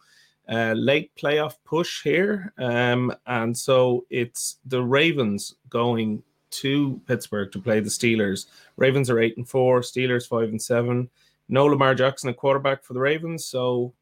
Uh, 0.50 0.74
late 0.76 1.16
playoff 1.16 1.56
push 1.64 2.04
here, 2.04 2.52
um, 2.58 3.14
and 3.28 3.58
so 3.58 4.06
it's 4.10 4.58
the 4.66 4.82
Ravens 4.84 5.56
going 5.70 6.22
to 6.52 7.02
Pittsburgh 7.08 7.52
to 7.54 7.62
play 7.62 7.80
the 7.80 7.90
Steelers. 7.90 8.48
Ravens 8.76 9.10
are 9.10 9.20
eight 9.20 9.38
and 9.38 9.48
four, 9.48 9.80
Steelers 9.80 10.28
five 10.28 10.50
and 10.50 10.62
seven 10.62 11.10
no 11.50 11.66
Lamar 11.66 11.96
Jackson 11.96 12.30
a 12.30 12.34
quarterback 12.34 12.84
for 12.84 12.94
the 12.94 13.00
Ravens. 13.00 13.46
So, 13.46 13.94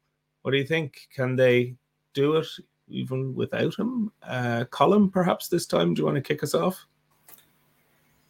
what 0.42 0.52
do 0.52 0.56
you 0.56 0.64
think? 0.64 1.08
Can 1.14 1.36
they 1.36 1.74
do 2.14 2.36
it 2.36 2.46
even 2.88 3.34
without 3.34 3.74
him? 3.74 4.12
Uh, 4.22 4.64
Colin, 4.70 5.10
perhaps 5.10 5.48
this 5.48 5.66
time, 5.66 5.94
do 5.94 6.00
you 6.00 6.06
want 6.06 6.16
to 6.16 6.22
kick 6.22 6.42
us 6.42 6.54
off? 6.54 6.86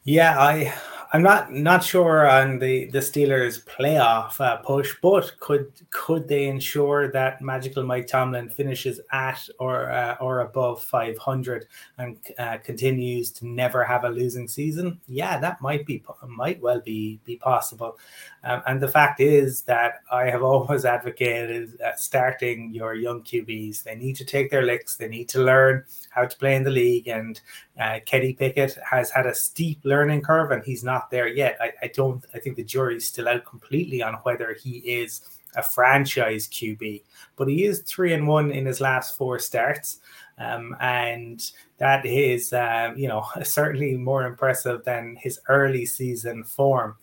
Yeah, 0.04 0.38
I 0.38 0.74
I'm 1.14 1.22
not 1.22 1.52
not 1.52 1.84
sure 1.84 2.26
on 2.26 2.58
the 2.58 2.86
the 2.86 3.00
Steelers 3.00 3.62
playoff 3.66 4.40
uh, 4.40 4.56
push, 4.56 4.94
but 5.02 5.30
could 5.40 5.70
could 5.90 6.26
they 6.26 6.46
ensure 6.46 7.12
that 7.12 7.42
Magical 7.42 7.82
Mike 7.82 8.06
Tomlin 8.06 8.48
finishes 8.48 8.98
at 9.12 9.46
or 9.58 9.90
uh, 9.90 10.16
or 10.22 10.40
above 10.40 10.82
500 10.82 11.66
and 11.98 12.16
uh, 12.38 12.56
continues 12.64 13.30
to 13.32 13.46
never 13.46 13.84
have 13.84 14.04
a 14.04 14.08
losing 14.08 14.48
season? 14.48 14.98
Yeah, 15.06 15.38
that 15.38 15.60
might 15.60 15.84
be 15.84 16.02
might 16.26 16.62
well 16.62 16.80
be 16.80 17.20
be 17.24 17.36
possible. 17.36 17.98
Um, 18.44 18.62
and 18.66 18.80
the 18.80 18.88
fact 18.88 19.20
is 19.20 19.62
that 19.62 20.00
I 20.10 20.30
have 20.30 20.42
always 20.52 20.86
advocated 20.86 21.78
starting 21.96 22.72
your 22.72 22.94
young 22.94 23.22
QBs. 23.22 23.82
They 23.82 23.96
need 23.96 24.16
to 24.16 24.24
take 24.24 24.50
their 24.50 24.62
licks. 24.62 24.96
They 24.96 25.08
need 25.08 25.28
to 25.28 25.42
learn 25.42 25.84
how 26.08 26.24
to 26.24 26.38
play 26.38 26.56
in 26.56 26.64
the 26.64 26.70
league. 26.70 27.08
And 27.08 27.38
uh, 27.80 28.00
Kenny 28.04 28.34
Pickett 28.34 28.76
has 28.88 29.10
had 29.10 29.26
a 29.26 29.34
steep 29.34 29.80
learning 29.84 30.22
curve, 30.22 30.50
and 30.50 30.62
he's 30.62 30.84
not 30.84 31.10
there 31.10 31.26
yet. 31.26 31.56
I, 31.60 31.72
I 31.82 31.86
don't. 31.88 32.24
I 32.34 32.38
think 32.38 32.56
the 32.56 32.64
jury's 32.64 33.08
still 33.08 33.28
out 33.28 33.44
completely 33.44 34.02
on 34.02 34.14
whether 34.22 34.54
he 34.54 34.78
is 34.78 35.22
a 35.56 35.62
franchise 35.62 36.48
QB, 36.48 37.02
but 37.36 37.48
he 37.48 37.64
is 37.64 37.80
three 37.80 38.12
and 38.12 38.26
one 38.26 38.50
in 38.50 38.66
his 38.66 38.80
last 38.80 39.16
four 39.16 39.38
starts. 39.38 40.00
Um, 40.38 40.76
and 40.80 41.50
that 41.78 42.04
is, 42.06 42.52
uh, 42.52 42.92
you 42.96 43.08
know, 43.08 43.24
certainly 43.42 43.96
more 43.96 44.24
impressive 44.24 44.84
than 44.84 45.16
his 45.20 45.40
early 45.48 45.86
season 45.86 46.44
form. 46.44 46.96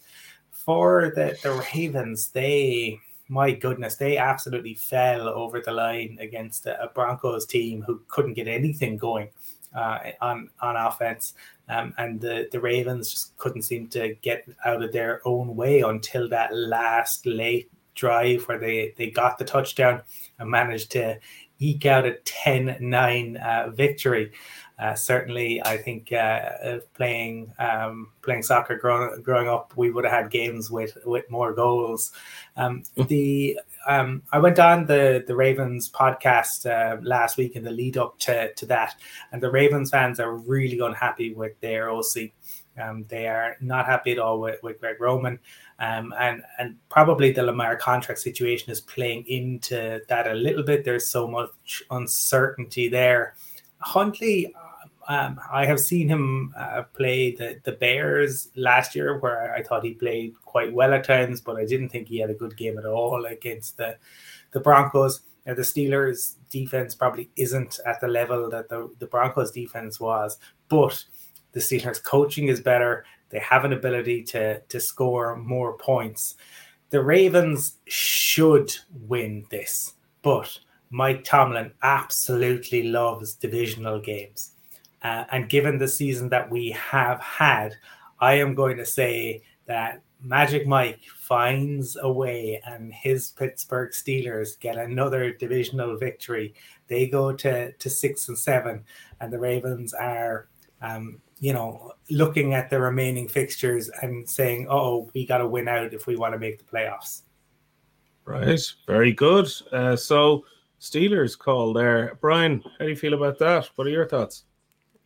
For 0.51 1.12
the, 1.15 1.38
the 1.41 1.63
Ravens, 1.73 2.29
they 2.29 2.99
my 3.29 3.51
goodness, 3.51 3.95
they 3.95 4.17
absolutely 4.17 4.73
fell 4.73 5.29
over 5.29 5.62
the 5.62 5.71
line 5.71 6.17
against 6.19 6.65
a, 6.65 6.89
Broncos 6.95 7.45
team 7.45 7.84
who 7.84 8.01
couldn't 8.08 8.34
get 8.34 8.47
anything 8.47 8.97
going 8.97 9.29
uh, 9.75 9.99
on 10.21 10.49
on 10.62 10.75
offense, 10.75 11.34
um, 11.67 11.93
and 11.97 12.19
the 12.19 12.47
the 12.51 12.60
Ravens 12.60 13.12
just 13.12 13.38
couldn't 13.38 13.63
seem 13.63 13.88
to 13.89 14.15
get 14.21 14.47
out 14.65 14.84
of 14.84 14.91
their 14.91 15.21
own 15.25 15.55
way 15.55 15.82
until 15.82 16.27
that 16.29 16.55
last 16.55 17.25
late 17.25 17.71
drive 17.95 18.43
where 18.43 18.60
they 18.60 18.93
they 18.97 19.10
got 19.10 19.38
the 19.38 19.45
touchdown 19.45 20.01
and 20.39 20.49
managed 20.49 20.91
to 20.91 21.19
eke 21.60 21.86
out 21.86 22.05
a 22.05 22.12
10-9 22.23 23.43
uh, 23.43 23.69
victory. 23.71 24.32
Uh, 24.80 24.96
certainly, 24.96 25.62
I 25.65 25.76
think 25.76 26.13
uh, 26.13 26.80
playing 26.94 27.52
um, 27.60 28.12
playing 28.22 28.44
soccer 28.44 28.78
growing 28.78 29.22
growing 29.22 29.50
up, 29.50 29.74
we 29.76 29.92
would 29.92 30.06
have 30.06 30.13
had 30.13 30.32
games 30.32 30.72
with 30.72 30.98
with 31.06 31.30
more 31.30 31.54
goals. 31.54 32.13
Um, 32.56 32.84
hmm. 32.96 33.04
the 33.04 33.60
um, 33.88 34.24
I 34.32 34.39
went 34.39 34.58
on 34.58 34.86
the 34.86 35.24
the 35.28 35.36
Ravens 35.36 35.89
podcast 35.89 36.65
uh, 36.65 37.02
last 37.02 37.36
week 37.36 37.58
in 37.58 37.63
the 37.63 37.72
lead 37.72 37.98
up 37.98 38.20
to 38.20 38.54
to 38.54 38.65
that, 38.68 38.96
and 39.34 39.44
the 39.44 39.52
Ravens 39.52 39.89
fans 39.89 40.18
are 40.20 40.36
really 40.36 40.80
unhappy 40.80 41.34
with 41.34 41.60
their 41.60 41.89
OC. 41.89 42.32
Um, 42.82 43.04
they 43.10 43.28
are 43.28 43.58
not 43.60 43.86
happy 43.86 44.13
at 44.13 44.20
all 44.20 44.39
with, 44.39 44.63
with 44.63 44.80
Greg 44.80 45.02
Roman, 45.02 45.39
um, 45.80 46.13
and 46.18 46.42
and 46.58 46.78
probably 46.88 47.32
the 47.32 47.44
Lamar 47.44 47.76
contract 47.76 48.22
situation 48.22 48.72
is 48.72 48.80
playing 48.80 49.26
into 49.28 50.00
that 50.08 50.28
a 50.28 50.34
little 50.34 50.63
bit. 50.63 50.86
There's 50.86 51.08
so 51.08 51.28
much 51.28 51.84
uncertainty 51.92 52.88
there. 52.88 53.36
Huntley, 53.80 54.54
um, 55.10 55.39
I 55.52 55.65
have 55.65 55.80
seen 55.80 56.08
him 56.08 56.54
uh, 56.56 56.84
play 56.93 57.32
the, 57.36 57.60
the 57.63 57.72
Bears 57.72 58.50
last 58.56 58.93
year, 58.93 59.17
where 59.17 59.56
I 59.56 59.63
thought 59.63 59.84
he 59.84 59.95
played 59.95 60.36
quite 60.45 60.72
well 60.72 60.93
at 60.93 61.04
times, 61.04 61.41
but 61.41 61.56
I 61.56 61.65
didn't 61.65 61.89
think 61.89 62.08
he 62.08 62.19
had 62.19 62.30
a 62.30 62.36
good 62.36 62.56
game 62.56 62.78
at 62.78 62.86
all 62.86 63.26
against 63.26 63.78
the 63.78 63.98
the 64.52 64.60
Broncos. 64.60 65.22
Now, 65.48 65.56
the 65.56 65.63
Steelers' 65.63 66.36
defense 66.52 66.93
probably 66.93 67.32
isn't 67.36 67.80
at 67.88 68.00
the 68.02 68.08
level 68.08 68.52
that 68.52 68.69
the, 68.69 68.91
the 69.00 69.08
Broncos' 69.08 69.50
defense 69.50 70.00
was, 70.00 70.38
but 70.69 71.04
the 71.54 71.60
Steelers' 71.60 72.04
coaching 72.04 72.48
is 72.48 72.62
better. 72.62 73.04
They 73.30 73.39
have 73.39 73.65
an 73.65 73.74
ability 73.74 74.24
to 74.26 74.60
to 74.60 74.80
score 74.80 75.36
more 75.36 75.76
points. 75.76 76.36
The 76.91 77.04
Ravens 77.04 77.78
should 77.88 78.76
win 78.91 79.48
this, 79.50 79.93
but 80.22 80.60
Mike 80.91 81.24
Tomlin 81.24 81.72
absolutely 81.82 82.84
loves 82.84 83.34
divisional 83.34 84.00
games. 84.00 84.52
Uh, 85.01 85.23
and 85.31 85.49
given 85.49 85.77
the 85.77 85.88
season 85.88 86.29
that 86.29 86.49
we 86.49 86.71
have 86.71 87.19
had, 87.21 87.75
I 88.19 88.35
am 88.35 88.53
going 88.53 88.77
to 88.77 88.85
say 88.85 89.43
that 89.65 90.01
Magic 90.21 90.67
Mike 90.67 90.99
finds 91.17 91.95
a 92.01 92.12
way 92.12 92.62
and 92.65 92.93
his 92.93 93.31
Pittsburgh 93.31 93.91
Steelers 93.91 94.59
get 94.59 94.77
another 94.77 95.31
divisional 95.31 95.97
victory. 95.97 96.53
They 96.88 97.07
go 97.07 97.31
to, 97.31 97.71
to 97.71 97.89
six 97.89 98.27
and 98.27 98.38
seven, 98.38 98.83
and 99.21 99.31
the 99.31 99.39
Ravens 99.39 99.93
are, 99.93 100.49
um, 100.81 101.21
you 101.39 101.53
know, 101.53 101.93
looking 102.09 102.53
at 102.53 102.69
the 102.69 102.81
remaining 102.81 103.29
fixtures 103.29 103.89
and 104.01 104.29
saying, 104.29 104.67
oh, 104.69 105.09
we 105.13 105.25
got 105.25 105.38
to 105.38 105.47
win 105.47 105.69
out 105.69 105.93
if 105.93 106.07
we 106.07 106.17
want 106.17 106.33
to 106.33 106.39
make 106.39 106.57
the 106.57 106.65
playoffs. 106.65 107.21
Right. 108.25 108.59
Very 108.85 109.13
good. 109.13 109.49
Uh, 109.71 109.95
so, 109.95 110.43
Steelers 110.81 111.38
call 111.38 111.73
there. 111.73 112.17
Brian, 112.21 112.62
how 112.77 112.85
do 112.85 112.89
you 112.89 112.95
feel 112.95 113.13
about 113.13 113.39
that? 113.39 113.69
What 113.75 113.88
are 113.88 113.91
your 113.91 114.07
thoughts? 114.07 114.43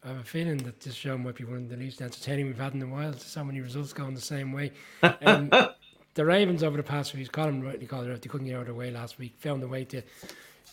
I 0.04 0.10
have 0.10 0.18
a 0.18 0.24
feeling 0.24 0.58
that 0.58 0.82
this 0.82 0.96
show 0.96 1.18
might 1.18 1.36
be 1.36 1.46
one 1.46 1.58
of 1.58 1.70
the 1.70 1.78
least 1.78 2.02
entertaining 2.02 2.48
we've 2.48 2.60
had 2.60 2.74
in 2.74 2.82
a 2.82 2.88
while. 2.88 3.13
So 3.13 3.42
many 3.44 3.62
results 3.62 3.94
going 3.94 4.13
the 4.13 4.22
same 4.22 4.52
way. 4.52 4.74
Um, 5.02 5.50
the 6.13 6.26
Ravens 6.26 6.62
over 6.62 6.76
the 6.76 6.84
past 6.84 7.12
few 7.12 7.20
weeks, 7.20 7.30
Colin 7.30 7.63
rightly 7.63 7.86
called 7.86 8.08
it 8.08 8.12
out, 8.12 8.22
they 8.22 8.28
couldn't 8.28 8.48
get 8.48 8.56
out 8.56 8.62
of 8.62 8.66
their 8.68 8.76
way 8.76 8.92
last 8.92 9.18
week, 9.18 9.34
found 9.38 9.63
a 9.63 9.68
way 9.68 9.86
to 9.86 10.02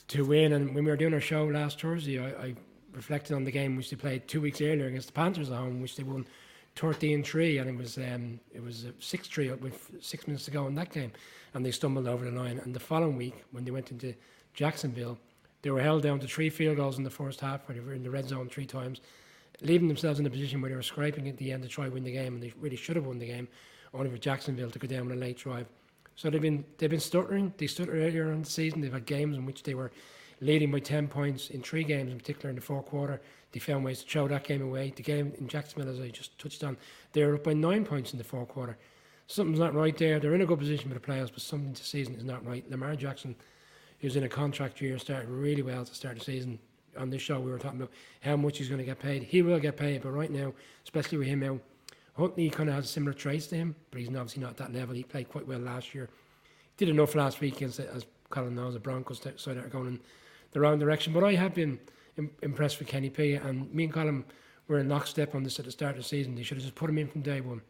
to 0.09 0.25
win. 0.25 0.53
And 0.53 0.75
when 0.75 0.85
we 0.85 0.91
were 0.91 0.97
doing 0.97 1.15
our 1.15 1.21
show 1.21 1.45
last 1.45 1.81
Thursday, 1.81 2.19
I, 2.19 2.47
I 2.47 2.55
reflected 2.93 3.37
on 3.37 3.45
the 3.45 3.53
game 3.53 3.77
which 3.77 3.91
they 3.91 3.97
played 3.97 4.27
two 4.27 4.41
weeks 4.41 4.61
earlier 4.61 4.87
against 4.87 5.07
the 5.07 5.13
Panthers 5.13 5.49
at 5.49 5.57
home, 5.57 5.81
which 5.81 5.95
they 5.95 6.03
won 6.03 6.27
13-3, 6.75 7.61
and 7.61 7.71
it 7.71 7.77
was 7.77 7.99
um, 7.99 8.41
it 8.53 8.63
was 8.63 8.87
6-3 9.01 9.61
with 9.61 9.93
six 10.01 10.27
minutes 10.27 10.45
to 10.47 10.51
go 10.51 10.67
in 10.67 10.75
that 10.75 10.91
game, 10.91 11.13
and 11.55 11.65
they 11.65 11.71
stumbled 11.71 12.09
over 12.09 12.25
the 12.25 12.33
line. 12.33 12.59
And 12.59 12.75
the 12.75 12.81
following 12.81 13.17
week, 13.17 13.45
when 13.53 13.65
they 13.65 13.71
went 13.71 13.93
into 13.93 14.13
Jacksonville, 14.55 15.19
they 15.63 15.71
were 15.71 15.81
held 15.81 16.03
down 16.03 16.21
to 16.21 16.27
three 16.27 16.51
field 16.51 16.77
goals 16.77 16.99
in 16.99 17.05
the 17.05 17.11
first 17.11 17.41
half, 17.41 17.67
they 17.67 17.81
were 17.81 17.95
in 17.95 18.03
the 18.03 18.11
red 18.11 18.29
zone 18.29 18.49
three 18.49 18.67
times 18.67 19.01
leaving 19.63 19.89
themselves 19.89 20.19
in 20.19 20.27
a 20.27 20.31
position 20.31 20.61
where 20.61 20.71
they 20.71 20.77
were 20.77 20.83
scraping 20.83 21.29
at 21.29 21.37
the 21.37 21.53
end 21.53 21.63
to 21.63 21.69
try 21.69 21.89
win 21.89 22.05
the 22.05 22.13
game, 22.13 22.35
and 22.35 22.43
they 22.43 22.53
really 22.61 22.77
should 22.77 22.97
have 22.97 23.07
won 23.07 23.19
the 23.19 23.27
game, 23.27 23.49
only 23.95 24.11
for 24.11 24.19
Jacksonville 24.19 24.71
to 24.71 24.79
go 24.79 24.87
down 24.87 25.07
with 25.07 25.17
a 25.17 25.21
late 25.21 25.39
drive. 25.39 25.67
So 26.17 26.31
they've 26.31 26.41
been 26.41 26.65
they've 26.79 26.91
been 26.91 27.01
stuttering. 27.01 27.53
They 27.57 27.67
stuttered 27.67 27.97
earlier 27.97 28.31
in 28.33 28.43
the 28.43 28.51
season. 28.51 28.81
They've 28.81 28.93
had 28.93 29.07
games 29.07 29.37
in 29.37 29.47
which 29.47 29.63
they 29.63 29.75
were 29.75 29.91
leading 30.41 30.71
by 30.71 30.81
ten 30.81 31.09
points 31.09 31.51
in 31.51 31.63
three 31.63 31.85
games, 31.85 32.13
in 32.13 32.19
particular 32.19 32.51
in 32.51 32.57
the 32.57 32.63
fourth 32.63 32.87
quarter. 32.87 33.21
They 33.53 33.61
found 33.61 33.85
ways 33.85 34.03
to 34.03 34.09
throw 34.09 34.29
that 34.29 34.45
game 34.45 34.63
away. 34.63 34.93
The 34.95 35.03
game 35.03 35.33
in 35.39 35.49
Jacksonville, 35.49 35.93
as 35.93 36.01
I 36.01 36.09
just 36.09 36.39
touched 36.39 36.63
on, 36.63 36.77
they 37.13 37.25
were 37.25 37.35
up 37.35 37.45
by 37.45 37.53
nine 37.53 37.85
points 37.85 38.13
in 38.13 38.19
the 38.19 38.25
fourth 38.25 38.49
quarter. 38.49 38.77
Something's 39.27 39.59
not 39.59 39.75
right 39.75 39.97
there. 39.97 40.19
They're 40.19 40.35
in 40.35 40.41
a 40.41 40.47
good 40.47 40.59
position 40.59 40.89
for 40.89 40.95
the 40.95 41.01
playoffs, 41.01 41.33
but 41.33 41.41
something 41.41 41.73
this 41.73 41.83
season 41.83 42.15
is 42.15 42.25
not 42.25 42.45
right. 42.45 42.69
Lamar 42.71 42.97
Jackson, 42.97 43.35
who's 44.01 44.17
in 44.17 44.25
a 44.25 44.29
contract 44.29 44.81
year, 44.81 44.99
started 44.99 45.29
really 45.29 45.63
well 45.63 45.85
to 45.85 45.95
start 45.95 46.19
the 46.19 46.25
season 46.25 46.59
on 46.99 47.11
this 47.11 47.23
show 47.23 47.39
we 47.39 47.51
were 47.51 47.59
talking 47.59 47.81
about 47.81 47.93
how 48.21 48.37
much 48.37 48.59
he's 48.59 48.69
going 48.69 48.81
to 48.81 48.85
get 48.85 48.99
paid. 48.99 49.23
He 49.23 49.43
will 49.43 49.61
get 49.61 49.77
paid, 49.77 50.03
but 50.03 50.11
right 50.11 50.31
now, 50.31 50.53
especially 50.85 51.19
with 51.19 51.29
him 51.29 51.43
out, 51.43 51.61
Huntley 52.17 52.51
kind 52.51 52.69
of 52.69 52.75
has 52.75 52.91
similar 52.91 53.13
traits 53.13 53.47
to 53.49 53.57
him, 53.57 53.75
but 53.91 54.01
he's 54.01 54.09
obviously 54.09 54.43
not 54.43 54.51
at 54.51 54.57
that 54.59 54.73
level. 54.73 54.95
He 54.95 55.05
played 55.05 55.29
quite 55.29 55.47
well 55.47 55.61
last 55.61 55.95
year. 55.95 56.09
Did 56.77 56.89
enough 56.89 57.15
last 57.15 57.41
week 57.41 57.63
as, 57.63 57.79
as 57.79 58.05
Colin 58.31 58.55
knows, 58.55 58.75
the 58.75 58.81
Broncos 58.81 59.21
that 59.21 59.47
are 59.47 59.69
going 59.69 59.87
in 59.87 60.01
the 60.53 60.61
wrong 60.61 60.79
direction. 60.79 61.13
But 61.13 61.25
I 61.25 61.35
have 61.35 61.55
been 61.55 61.79
Im- 62.17 62.31
impressed 62.43 62.79
with 62.79 62.89
Kenny 62.89 63.11
P. 63.11 63.35
And 63.35 63.73
me 63.73 63.85
and 63.85 63.93
Colin 63.93 64.25
were 64.69 64.79
in 64.79 64.89
lockstep 64.89 65.35
on 65.35 65.43
this 65.43 65.59
at 65.59 65.65
the 65.65 65.71
start 65.71 65.93
of 65.93 65.99
the 65.99 66.09
season. 66.09 66.35
They 66.35 66.43
should 66.43 66.57
have 66.57 66.65
just 66.65 66.75
put 66.75 66.91
him 66.91 66.99
in 66.99 67.09
from 67.09 67.23
day 67.23 67.41
one. 67.41 67.61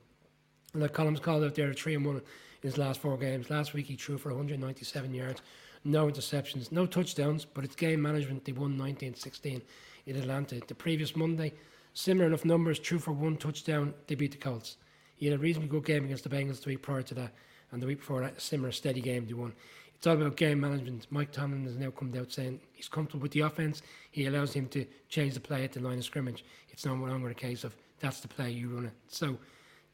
And 0.73 0.83
like 0.83 0.93
Colm's 0.93 1.21
called 1.21 1.45
out 1.45 1.55
there, 1.55 1.73
three 1.73 1.95
and 1.95 2.05
one 2.05 2.17
in 2.17 2.23
his 2.63 2.79
last 2.79 3.01
four 3.01 3.17
games. 3.17 3.51
Last 3.51 3.75
week 3.75 3.87
he 3.87 3.97
threw 3.97 4.19
for 4.19 4.31
197 4.31 5.15
yards, 5.15 5.43
no 5.85 6.07
interceptions, 6.07 6.71
no 6.73 6.87
touchdowns, 6.87 7.45
but 7.45 7.65
it's 7.65 7.75
game 7.75 8.03
management. 8.03 8.45
They 8.45 8.53
won 8.53 8.79
19-16 8.79 9.63
in 10.07 10.17
Atlanta. 10.17 10.61
The 10.67 10.75
previous 10.75 11.17
Monday, 11.17 11.53
similar 11.95 12.27
enough 12.27 12.45
numbers, 12.45 12.79
true 12.79 12.99
for 12.99 13.13
one 13.13 13.37
touchdown. 13.37 13.95
They 14.07 14.15
beat 14.15 14.33
the 14.33 14.39
Colts. 14.39 14.77
He 15.17 15.27
had 15.27 15.35
a 15.35 15.39
reasonably 15.39 15.69
good 15.69 15.85
game 15.85 16.05
against 16.05 16.25
the 16.25 16.31
Bengals 16.31 16.63
the 16.63 16.71
week 16.71 16.83
prior 16.83 17.03
to 17.03 17.15
that, 17.15 17.33
and 17.73 17.83
the 17.83 17.87
week 17.87 17.99
before 17.99 18.21
that, 18.23 18.37
a 18.37 18.41
similar 18.41 18.73
steady 18.73 19.01
game 19.01 19.27
they 19.27 19.35
won. 19.35 19.53
It's 19.95 20.07
all 20.07 20.15
about 20.15 20.37
game 20.37 20.61
management. 20.61 21.07
Mike 21.11 21.31
Tomlin 21.31 21.65
has 21.65 21.77
now 21.77 21.91
come 21.91 22.15
out 22.19 22.33
saying 22.33 22.59
he's 22.73 22.89
comfortable 22.89 23.21
with 23.21 23.33
the 23.33 23.41
offense. 23.41 23.83
He 24.11 24.25
allows 24.25 24.51
him 24.55 24.67
to 24.69 24.87
change 25.11 25.35
the 25.35 25.41
play 25.41 25.63
at 25.65 25.73
the 25.73 25.81
line 25.81 25.99
of 25.99 26.05
scrimmage. 26.05 26.43
It's 26.71 26.87
no 26.87 26.95
longer 26.95 27.29
a 27.29 27.35
case 27.35 27.65
of 27.65 27.77
that's 28.01 28.21
the 28.21 28.29
play 28.29 28.51
you 28.51 28.71
run 28.71 28.87
it. 28.87 28.95
So 29.09 29.37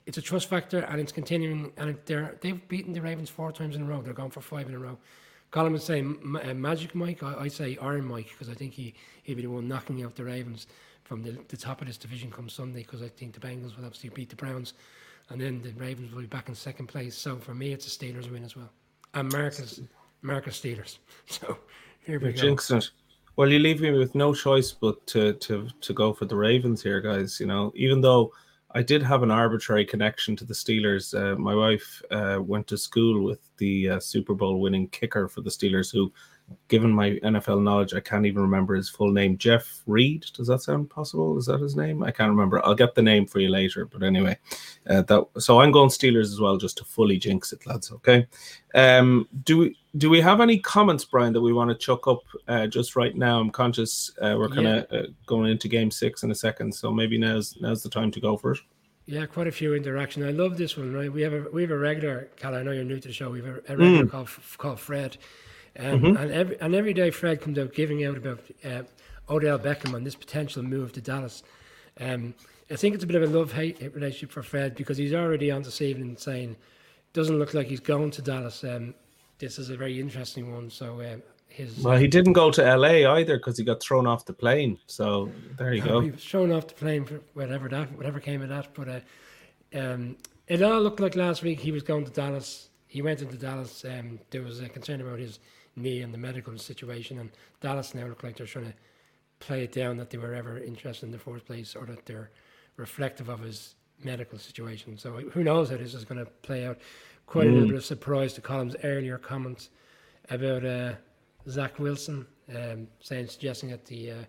it's 0.07 0.17
a 0.17 0.23
trust 0.23 0.49
factor, 0.49 0.79
and 0.79 1.01
it's 1.01 1.11
continuing. 1.11 1.73
And 1.77 1.99
they're 2.07 2.37
they've 2.41 2.69
beaten 2.69 2.93
the 2.93 3.01
Ravens 3.01 3.31
four 3.31 3.51
times 3.51 3.75
in 3.75 3.83
a 3.83 3.85
row. 3.85 4.01
They're 4.01 4.15
gone 4.15 4.31
for 4.31 4.41
five 4.41 4.69
in 4.69 4.75
a 4.75 4.79
row. 4.79 4.97
Colin 5.51 5.73
would 5.73 5.83
say 5.83 6.01
uh, 6.01 6.55
Magic 6.55 6.95
Mike. 6.95 7.23
I, 7.23 7.43
I 7.43 7.49
say 7.49 7.79
Iron 7.81 8.05
Mike 8.05 8.29
because 8.31 8.49
I 8.49 8.55
think 8.55 8.75
he 8.75 8.95
he'll 9.23 9.37
be 9.37 9.43
the 9.43 9.51
one 9.51 9.69
knocking 9.69 10.03
out 10.03 10.15
the 10.15 10.25
Ravens 10.25 10.67
from 11.05 11.23
the, 11.23 11.39
the 11.49 11.57
top 11.57 11.81
of 11.81 11.87
this 11.87 11.97
division 11.97 12.31
come 12.31 12.49
Sunday. 12.49 12.83
Because 12.83 13.03
I 13.03 13.09
think 13.09 13.35
the 13.35 13.41
Bengals 13.41 13.77
will 13.77 13.85
obviously 13.85 14.11
beat 14.11 14.31
the 14.31 14.37
Browns, 14.37 14.75
and 15.31 15.41
then 15.41 15.63
the 15.63 15.73
Ravens 15.73 16.13
will 16.13 16.23
be 16.23 16.27
back 16.27 16.49
in 16.49 16.55
second 16.55 16.87
place. 16.87 17.17
So 17.17 17.37
for 17.37 17.55
me, 17.55 17.73
it's 17.73 17.87
a 17.87 17.91
Steelers 17.91 18.31
win 18.31 18.45
as 18.45 18.57
well. 18.57 18.71
And 19.15 19.33
Marcus 19.33 19.81
Marcus 20.23 20.61
Steelers. 20.61 20.99
So 21.27 21.59
here 22.05 22.21
we 22.21 22.33
You're 22.33 22.55
go. 22.55 22.77
It. 22.77 22.91
Well, 23.37 23.51
you 23.51 23.59
leave 23.59 23.81
me 23.81 23.91
with 23.91 24.15
no 24.15 24.33
choice 24.35 24.73
but 24.73 25.07
to 25.09 25.35
to 25.35 25.69
to 25.81 25.93
go 25.93 26.13
for 26.13 26.25
the 26.25 26.37
Ravens 26.37 26.83
here, 26.83 27.01
guys. 27.01 27.39
You 27.41 27.47
know, 27.47 27.73
even 27.75 28.01
though 28.01 28.33
I 28.77 28.83
did 28.83 29.03
have 29.05 29.23
an 29.23 29.31
arbitrary 29.31 29.87
connection 29.87 30.37
to 30.37 30.45
the 30.45 30.53
Steelers. 30.53 31.15
Uh, 31.15 31.35
my 31.39 31.55
wife 31.55 32.03
uh, 32.11 32.39
went 32.43 32.67
to 32.67 32.77
school 32.77 33.25
with 33.25 33.41
the 33.57 33.89
uh, 33.89 34.01
Super 34.01 34.35
Bowl 34.35 34.61
winning 34.61 34.89
kicker 34.89 35.29
for 35.29 35.41
the 35.41 35.49
Steelers, 35.49 35.91
who 35.91 36.13
given 36.69 36.91
my 36.91 37.13
NFL 37.23 37.63
knowledge, 37.63 37.95
I 37.95 38.01
can't 38.01 38.27
even 38.27 38.43
remember 38.43 38.75
his 38.75 38.89
full 38.89 39.11
name. 39.11 39.39
Jeff 39.39 39.83
Reed, 39.87 40.27
does 40.35 40.49
that 40.49 40.63
sound 40.63 40.91
possible? 40.91 41.37
Is 41.39 41.47
that 41.47 41.61
his 41.61 41.77
name? 41.77 42.03
I 42.03 42.11
can't 42.11 42.31
remember. 42.31 42.65
I'll 42.65 42.75
get 42.75 42.95
the 42.95 43.03
name 43.03 43.27
for 43.27 43.39
you 43.41 43.49
later. 43.49 43.85
But 43.85 44.03
anyway, 44.03 44.39
uh, 44.89 45.03
that 45.03 45.27
so 45.39 45.61
I'm 45.61 45.73
going 45.73 45.91
Steelers 45.91 46.33
as 46.33 46.41
well, 46.41 46.57
just 46.57 46.79
to 46.79 46.85
fully 46.85 47.19
jinx 47.19 47.53
it, 47.53 47.67
lads. 47.67 47.91
Okay. 47.93 48.27
Um, 48.75 49.29
do 49.45 49.59
we 49.59 49.79
do 49.97 50.11
we 50.11 50.21
have 50.21 50.41
any 50.41 50.59
comments, 50.59 51.05
Brian, 51.05 51.33
that 51.33 51.41
we 51.41 51.53
want 51.53 51.71
to 51.71 51.77
chuck 51.77 52.07
up 52.07 52.23
uh, 52.49 52.67
just 52.67 52.97
right 52.97 53.17
now? 53.17 53.41
I'm 53.41 53.51
conscious 53.51 54.11
uh, 54.21 54.37
we're 54.39 54.49
kind 54.49 54.67
of 54.67 54.87
yeah. 54.91 54.99
Uh, 54.99 55.07
going 55.27 55.51
into 55.51 55.69
Game 55.69 55.91
Six 55.91 56.23
in 56.23 56.31
a 56.31 56.35
second, 56.35 56.75
so 56.75 56.93
maybe 56.93 57.19
now's 57.19 57.57
now's 57.61 57.83
the 57.83 57.91
time 57.91 58.11
to 58.13 58.21
go 58.21 58.37
for 58.37 58.53
it. 58.53 58.59
Yeah, 59.07 59.25
quite 59.25 59.47
a 59.47 59.53
few 59.53 59.75
interaction. 59.75 60.25
I 60.25 60.31
love 60.31 60.59
this 60.59 60.77
one. 60.77 60.93
Right, 60.93 61.13
we 61.13 61.23
have 61.23 61.33
a 61.33 61.47
we 61.53 61.63
have 61.63 61.71
a 61.71 61.79
regular. 61.79 62.29
Cal, 62.37 62.55
I 62.55 62.63
know 62.63 62.73
you're 62.73 62.85
new 62.85 63.01
to 63.01 63.09
the 63.09 63.15
show. 63.15 63.31
We 63.31 63.39
have 63.43 63.49
a, 63.69 63.73
a 63.73 63.77
regular 63.77 64.05
mm. 64.05 64.11
called 64.11 64.29
called 64.59 64.81
Fred 64.81 65.17
um, 65.79 66.01
mm-hmm. 66.01 66.17
And 66.17 66.31
every 66.33 66.61
and 66.61 66.75
every 66.75 66.95
day 66.95 67.11
Fred 67.11 67.41
comes 67.41 67.59
out 67.59 67.75
giving 67.75 68.05
out 68.05 68.17
about 68.17 68.41
uh, 68.65 68.83
Odell 69.29 69.59
Beckham 69.59 69.95
and 69.95 70.07
this 70.07 70.15
potential 70.15 70.63
move 70.63 70.93
to 70.93 71.01
Dallas. 71.01 71.43
Um, 72.01 72.35
I 72.71 72.77
think 72.77 72.95
it's 72.95 73.05
a 73.05 73.07
bit 73.07 73.21
of 73.21 73.23
a 73.23 73.39
love 73.39 73.53
hate 73.53 73.81
relationship 73.95 74.33
for 74.33 74.43
Fred 74.43 74.75
because 74.75 74.97
he's 74.97 75.15
already 75.15 75.51
on 75.51 75.63
this 75.63 75.81
evening 75.81 76.17
saying 76.17 76.57
doesn't 77.13 77.39
look 77.39 77.55
like 77.55 77.67
he's 77.67 77.81
going 77.81 78.11
to 78.13 78.23
Dallas. 78.23 78.65
Um, 78.65 78.95
this 79.39 79.59
is 79.59 79.71
a 79.71 79.77
very 79.77 80.01
interesting 80.01 80.53
one. 80.53 80.71
So 80.71 81.01
uh, 81.01 81.17
his 81.49 81.79
well, 81.79 81.97
he 81.97 82.07
didn't 82.09 82.35
go 82.35 82.51
to 82.51 82.77
LA 82.77 83.11
either 83.15 83.37
because 83.37 83.59
he 83.59 83.65
got 83.65 83.83
thrown 83.83 84.07
off 84.07 84.25
the 84.25 84.33
plane. 84.33 84.79
So 84.87 85.31
there 85.59 85.73
you 85.73 85.83
go. 85.83 86.01
He 86.01 86.11
was 86.11 86.25
thrown 86.25 86.53
off 86.53 86.69
the 86.69 86.75
plane 86.75 87.05
for 87.05 87.21
whatever 87.35 87.69
that 87.69 87.97
whatever 87.97 88.21
came 88.21 88.43
of 88.43 88.49
that. 88.49 88.69
But 88.75 88.89
uh, 88.89 89.01
um, 89.79 90.17
it 90.49 90.63
all 90.63 90.81
looked 90.81 91.01
like 91.01 91.17
last 91.17 91.43
week 91.43 91.61
he 91.61 91.73
was 91.73 91.83
going 91.83 92.05
to 92.05 92.11
Dallas. 92.11 92.71
He 92.89 93.03
went 93.03 93.21
into 93.23 93.37
Dallas. 93.37 93.85
Um, 93.85 94.19
there 94.31 94.43
was 94.43 94.61
a 94.61 94.69
concern 94.69 95.01
about 95.01 95.19
his 95.19 95.39
knee 95.77 96.03
and 96.03 96.13
the 96.13 96.19
medical 96.19 96.57
situation. 96.59 97.19
And 97.19 97.31
Dallas 97.61 97.95
now 97.95 98.07
look 98.07 98.23
like 98.23 98.37
they're 98.37 98.47
trying 98.47 98.67
to 98.67 98.75
play 99.39 99.65
it 99.65 99.73
down 99.73 99.97
that 99.99 100.11
they 100.11 100.19
were 100.19 100.35
ever 100.35 100.59
interested 100.59 101.07
in 101.07 101.13
the 101.13 101.19
first 101.19 101.47
place 101.47 101.77
or 101.77 101.87
that 101.87 102.07
they're 102.07 102.31
reflective 102.77 103.29
of 103.29 103.41
his 103.41 103.75
medical 104.03 104.39
situation. 104.39 104.99
So 104.99 105.13
who 105.13 105.45
knows 105.45 105.71
how 105.71 105.77
this 105.77 105.95
is 105.95 106.05
going 106.05 106.25
to 106.25 106.31
play 106.43 106.67
out. 106.67 106.79
Quite 107.27 107.47
mm. 107.47 107.51
a 107.51 107.53
little 107.53 107.67
mm. 107.67 107.71
bit 107.71 107.77
of 107.77 107.85
surprise 107.85 108.33
to 108.35 108.41
Colm's 108.41 108.77
earlier 108.85 109.19
comments 109.19 109.71
about 110.31 110.65
uh, 110.65 110.93
Zach 111.49 111.79
Wilson, 111.79 112.27
um, 112.55 112.89
saying 113.01 113.29
suggesting 113.29 113.71
that 113.71 113.85
the 113.87 114.13
uh, 114.13 114.25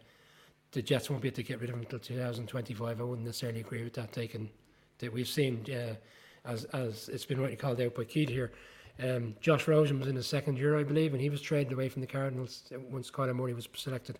the 0.72 0.82
Jets 0.82 1.10
won't 1.10 1.22
be 1.22 1.30
able 1.30 1.38
to 1.38 1.44
get 1.44 1.62
rid 1.62 1.70
of 1.70 1.76
him 1.76 1.82
until 1.82 2.00
2025. 2.00 3.00
I 3.00 3.04
wouldn't 3.04 3.26
necessarily 3.26 3.62
agree 3.62 3.84
with 3.84 3.94
that. 3.94 4.12
Taken 4.12 4.50
that 5.00 5.14
we've 5.14 5.28
seen 5.28 5.66
uh, 5.72 5.96
as 6.46 6.66
as 6.66 7.10
it's 7.10 7.26
been 7.26 7.40
rightly 7.40 7.56
called 7.56 7.80
out 7.82 7.96
by 7.96 8.04
Keith 8.04 8.30
here. 8.30 8.52
Um, 9.04 9.36
Josh 9.42 9.68
Rosen 9.68 10.00
was 10.00 10.08
in 10.08 10.16
his 10.16 10.28
second 10.28 10.58
year, 10.58 10.78
I 10.78 10.84
believe, 10.84 11.14
and 11.14 11.22
he 11.22 11.30
was 11.30 11.42
traded 11.42 11.74
away 11.74 11.90
from 11.90 12.02
the 12.02 12.08
Cardinals 12.08 12.64
once 12.90 13.12
Kyler 13.12 13.36
Murray 13.36 13.54
was 13.54 13.68
selected 13.76 14.18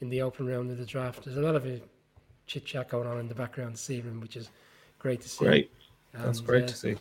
in 0.00 0.08
the 0.08 0.22
open 0.22 0.46
round 0.46 0.70
of 0.70 0.78
the 0.78 0.86
draft. 0.86 1.24
There's 1.24 1.36
a 1.36 1.40
lot 1.42 1.56
of 1.56 1.66
chit 2.46 2.64
chat 2.64 2.88
going 2.88 3.06
on 3.06 3.18
in 3.18 3.28
the 3.28 3.34
background 3.34 3.74
this 3.74 3.90
evening, 3.90 4.20
which 4.20 4.36
is 4.36 4.50
great 4.98 5.20
to 5.22 5.28
see. 5.28 5.44
Great. 5.44 5.70
That's 6.12 6.38
and, 6.38 6.46
great 6.46 6.64
uh, 6.64 6.68
to 6.68 6.76
see. 6.76 6.96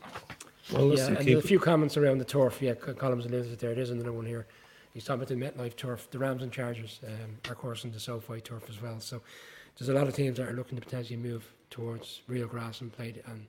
Well, 0.71 0.85
listen, 0.85 1.15
yeah, 1.15 1.19
and 1.19 1.29
a 1.29 1.41
few 1.41 1.59
comments 1.59 1.97
around 1.97 2.19
the 2.19 2.25
turf. 2.25 2.61
Yeah, 2.61 2.73
Colm's 2.73 3.25
alluded 3.25 3.51
to 3.51 3.57
there. 3.57 3.73
There's 3.73 3.89
another 3.89 4.13
one 4.13 4.25
here. 4.25 4.45
He's 4.93 5.03
talking 5.03 5.23
about 5.23 5.29
the 5.29 5.63
MetLife 5.63 5.75
turf. 5.75 6.07
The 6.11 6.19
Rams 6.19 6.43
and 6.43 6.51
Chargers 6.51 6.99
um, 7.05 7.37
are 7.47 7.55
coursing 7.55 7.91
the 7.91 7.99
SoFi 7.99 8.41
turf 8.41 8.63
as 8.69 8.81
well. 8.81 8.99
So 8.99 9.21
there's 9.77 9.89
a 9.89 9.93
lot 9.93 10.07
of 10.07 10.15
teams 10.15 10.37
that 10.37 10.47
are 10.47 10.53
looking 10.53 10.77
to 10.77 10.85
potentially 10.85 11.17
move 11.17 11.51
towards 11.69 12.21
real 12.27 12.47
grass 12.47 12.81
and 12.81 12.91
play 12.91 13.15
and 13.25 13.45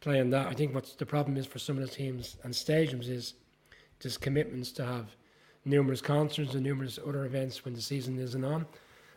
playing 0.00 0.30
that. 0.30 0.46
I 0.46 0.54
think 0.54 0.74
what 0.74 0.94
the 0.98 1.06
problem 1.06 1.36
is 1.36 1.46
for 1.46 1.58
some 1.58 1.76
of 1.78 1.82
the 1.82 1.94
teams 1.94 2.36
and 2.42 2.52
stadiums 2.52 3.08
is 3.08 3.34
just 4.00 4.20
commitments 4.20 4.72
to 4.72 4.84
have 4.84 5.14
numerous 5.64 6.00
concerts 6.00 6.54
and 6.54 6.62
numerous 6.62 6.98
other 7.06 7.24
events 7.24 7.64
when 7.64 7.74
the 7.74 7.82
season 7.82 8.18
isn't 8.18 8.44
on, 8.44 8.66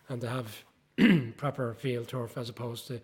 and 0.09 0.21
to 0.21 0.29
have 0.29 0.63
proper 1.37 1.73
field 1.73 2.07
turf 2.07 2.37
as 2.37 2.49
opposed 2.49 2.87
to 2.87 3.01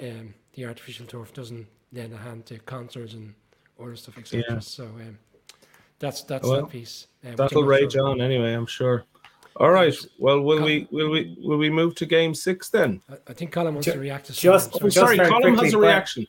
um, 0.00 0.34
the 0.54 0.66
artificial 0.66 1.06
turf 1.06 1.32
doesn't 1.32 1.66
lend 1.92 2.12
a 2.12 2.16
hand 2.16 2.46
to 2.46 2.58
concerts 2.58 3.14
and 3.14 3.34
other 3.80 3.96
stuff, 3.96 4.18
etc. 4.18 4.44
Yeah. 4.48 4.58
So 4.58 4.84
um, 4.84 5.18
that's 5.98 6.22
that's 6.22 6.46
well, 6.46 6.62
that 6.62 6.70
piece. 6.70 7.06
Um, 7.24 7.36
that'll 7.36 7.64
rage 7.64 7.92
sure. 7.92 8.08
on 8.08 8.20
anyway, 8.20 8.52
I'm 8.52 8.66
sure. 8.66 9.04
All 9.56 9.70
right. 9.70 9.94
Well, 10.18 10.40
will 10.40 10.62
we 10.62 10.86
will 10.90 11.10
we 11.10 11.36
will 11.40 11.58
we 11.58 11.70
move 11.70 11.94
to 11.96 12.06
game 12.06 12.34
six 12.34 12.68
then? 12.68 13.00
I, 13.10 13.14
I 13.28 13.32
think 13.32 13.52
Colin 13.52 13.74
wants 13.74 13.86
just, 13.86 13.94
to 13.94 14.00
react 14.00 14.26
to 14.26 14.32
just, 14.32 14.78
just 14.80 14.94
sorry, 14.94 15.18
Colin 15.18 15.56
has 15.56 15.74
a 15.74 15.78
reaction. 15.78 16.26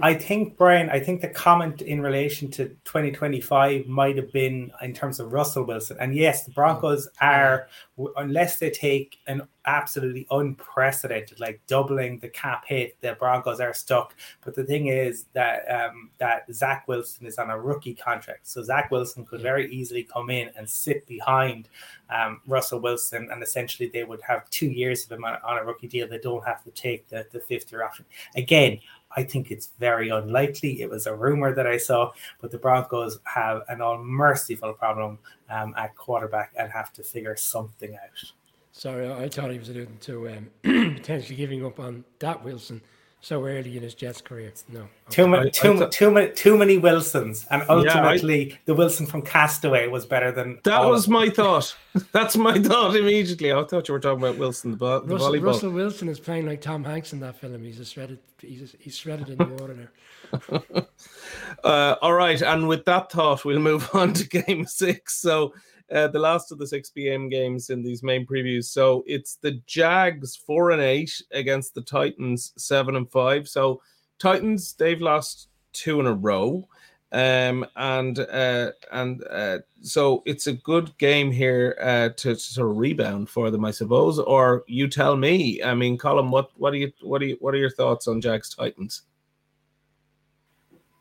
I 0.00 0.12
think, 0.12 0.58
Brian, 0.58 0.90
I 0.90 1.00
think 1.00 1.22
the 1.22 1.28
comment 1.28 1.80
in 1.80 2.02
relation 2.02 2.50
to 2.52 2.68
2025 2.84 3.86
might 3.86 4.16
have 4.16 4.30
been 4.30 4.70
in 4.82 4.92
terms 4.92 5.20
of 5.20 5.32
Russell 5.32 5.64
Wilson. 5.64 5.96
And 5.98 6.14
yes, 6.14 6.44
the 6.44 6.50
Broncos 6.50 7.08
are, 7.20 7.68
unless 8.16 8.58
they 8.58 8.70
take 8.70 9.18
an 9.26 9.48
absolutely 9.64 10.26
unprecedented, 10.30 11.40
like 11.40 11.60
doubling 11.66 12.18
the 12.18 12.28
cap 12.28 12.64
hit, 12.66 13.00
the 13.00 13.14
Broncos 13.14 13.58
are 13.58 13.72
stuck. 13.72 14.14
But 14.44 14.54
the 14.54 14.64
thing 14.64 14.88
is 14.88 15.26
that 15.32 15.64
um, 15.70 16.10
that 16.18 16.44
Zach 16.52 16.86
Wilson 16.88 17.26
is 17.26 17.38
on 17.38 17.50
a 17.50 17.58
rookie 17.58 17.94
contract. 17.94 18.46
So 18.46 18.62
Zach 18.62 18.90
Wilson 18.90 19.24
could 19.24 19.40
very 19.40 19.70
easily 19.72 20.04
come 20.04 20.30
in 20.30 20.50
and 20.56 20.68
sit 20.68 21.06
behind 21.06 21.68
um, 22.10 22.40
Russell 22.46 22.80
Wilson, 22.80 23.28
and 23.32 23.42
essentially 23.42 23.88
they 23.88 24.04
would 24.04 24.20
have 24.22 24.48
two 24.50 24.68
years 24.68 25.04
of 25.04 25.12
him 25.12 25.24
on, 25.24 25.38
on 25.44 25.58
a 25.58 25.64
rookie 25.64 25.88
deal. 25.88 26.06
They 26.06 26.18
don't 26.18 26.44
have 26.46 26.62
to 26.64 26.70
take 26.70 27.08
the, 27.08 27.26
the 27.32 27.40
fifth 27.40 27.72
year 27.72 27.82
option. 27.82 28.04
Again, 28.36 28.78
I 29.14 29.22
think 29.22 29.50
it's 29.50 29.70
very 29.78 30.08
unlikely. 30.08 30.82
It 30.82 30.90
was 30.90 31.06
a 31.06 31.14
rumor 31.14 31.54
that 31.54 31.66
I 31.66 31.76
saw, 31.76 32.12
but 32.40 32.50
the 32.50 32.58
Broncos 32.58 33.18
have 33.24 33.62
an 33.68 33.80
unmerciful 33.80 34.74
problem 34.74 35.18
um, 35.48 35.74
at 35.76 35.96
quarterback 35.96 36.52
and 36.56 36.70
have 36.72 36.92
to 36.94 37.02
figure 37.02 37.36
something 37.36 37.94
out. 37.94 38.32
Sorry, 38.72 39.10
I 39.10 39.28
thought 39.28 39.50
he 39.50 39.58
was 39.58 39.70
alluding 39.70 39.98
to 40.00 40.28
um, 40.28 40.50
potentially 40.96 41.36
giving 41.36 41.64
up 41.64 41.80
on 41.80 42.04
that 42.18 42.44
Wilson 42.44 42.82
so 43.26 43.44
early 43.44 43.76
in 43.76 43.82
his 43.82 43.94
Jets 43.94 44.20
career. 44.20 44.52
No, 44.68 44.82
okay. 44.82 44.88
too 45.10 45.26
many, 45.26 45.50
too, 45.50 45.76
th- 45.76 45.90
too 45.90 46.12
many, 46.12 46.30
too 46.30 46.56
many 46.56 46.78
Wilsons, 46.78 47.44
and 47.50 47.64
ultimately, 47.68 48.50
yeah, 48.50 48.54
I, 48.54 48.58
the 48.66 48.74
Wilson 48.74 49.04
from 49.04 49.22
Castaway 49.22 49.88
was 49.88 50.06
better 50.06 50.30
than. 50.30 50.60
That 50.62 50.84
was 50.84 51.08
my 51.08 51.28
thought. 51.28 51.76
That's 52.12 52.36
my 52.36 52.56
thought 52.60 52.94
immediately. 52.94 53.52
I 53.52 53.64
thought 53.64 53.88
you 53.88 53.94
were 53.94 54.00
talking 54.00 54.22
about 54.22 54.38
Wilson, 54.38 54.78
the, 54.78 55.00
the 55.00 55.14
Russell, 55.14 55.32
volleyball. 55.32 55.42
Russell 55.42 55.70
Wilson 55.72 56.08
is 56.08 56.20
playing 56.20 56.46
like 56.46 56.60
Tom 56.60 56.84
Hanks 56.84 57.12
in 57.12 57.18
that 57.20 57.36
film. 57.40 57.64
He's 57.64 57.80
a 57.80 57.84
shredded. 57.84 58.20
He's 58.40 58.62
a, 58.62 58.76
he's 58.78 58.96
shredded 58.96 59.28
in 59.30 59.38
the 59.38 59.44
water 59.44 59.74
there. 59.74 60.86
uh, 61.64 61.96
all 62.00 62.12
right, 62.12 62.40
and 62.40 62.68
with 62.68 62.84
that 62.84 63.10
thought, 63.10 63.44
we'll 63.44 63.58
move 63.58 63.90
on 63.94 64.12
to 64.12 64.28
Game 64.28 64.66
Six. 64.66 65.16
So 65.20 65.52
uh, 65.92 66.08
the 66.08 66.18
last 66.18 66.50
of 66.50 66.58
the 66.58 66.66
6 66.66 66.90
p.m. 66.90 67.28
games 67.28 67.70
in 67.70 67.82
these 67.82 68.02
main 68.02 68.26
previews. 68.26 68.64
So 68.64 69.04
it's 69.06 69.36
the 69.36 69.60
Jags 69.66 70.36
four 70.36 70.70
and 70.70 70.82
eight 70.82 71.22
against 71.32 71.74
the 71.74 71.82
Titans 71.82 72.52
seven 72.56 72.96
and 72.96 73.10
five. 73.10 73.48
So 73.48 73.80
Titans 74.18 74.74
they've 74.74 75.00
lost 75.00 75.48
two 75.72 76.00
in 76.00 76.06
a 76.06 76.14
row. 76.14 76.68
Um, 77.12 77.64
and 77.76 78.18
uh, 78.18 78.72
and 78.90 79.24
uh, 79.30 79.58
so 79.80 80.22
it's 80.26 80.48
a 80.48 80.52
good 80.52 80.96
game 80.98 81.30
here 81.30 81.78
uh, 81.80 82.08
to, 82.16 82.34
to 82.34 82.36
sort 82.36 82.70
of 82.70 82.76
rebound 82.76 83.30
for 83.30 83.50
them, 83.50 83.64
I 83.64 83.70
suppose. 83.70 84.18
Or 84.18 84.64
you 84.66 84.88
tell 84.88 85.16
me. 85.16 85.62
I 85.62 85.74
mean, 85.74 85.98
Colin, 85.98 86.30
what 86.30 86.50
what 86.56 86.72
do 86.72 86.78
you 86.78 86.92
what 87.02 87.20
do 87.20 87.26
you 87.26 87.36
what 87.40 87.54
are 87.54 87.58
your 87.58 87.70
thoughts 87.70 88.08
on 88.08 88.20
Jags 88.20 88.54
Titans? 88.54 89.02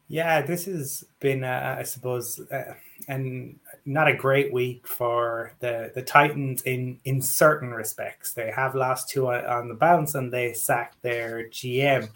Yeah, 0.08 0.44
this 0.44 0.66
has 0.66 1.04
been, 1.20 1.44
uh, 1.44 1.78
I 1.80 1.84
suppose, 1.84 2.40
uh, 2.52 2.76
and 3.08 3.60
not 3.86 4.08
a 4.08 4.16
great 4.16 4.52
week 4.52 4.88
for 4.88 5.54
the 5.60 5.92
the 5.94 6.02
Titans 6.02 6.62
in 6.64 7.00
in 7.06 7.22
certain 7.22 7.72
respects. 7.72 8.34
They 8.34 8.52
have 8.52 8.76
lost 8.76 9.10
two 9.10 9.30
on 9.30 9.70
the 9.70 9.76
bounce 9.76 10.16
and 10.16 10.32
they 10.32 10.54
sacked 10.54 11.02
their 11.02 11.48
GM, 11.50 12.10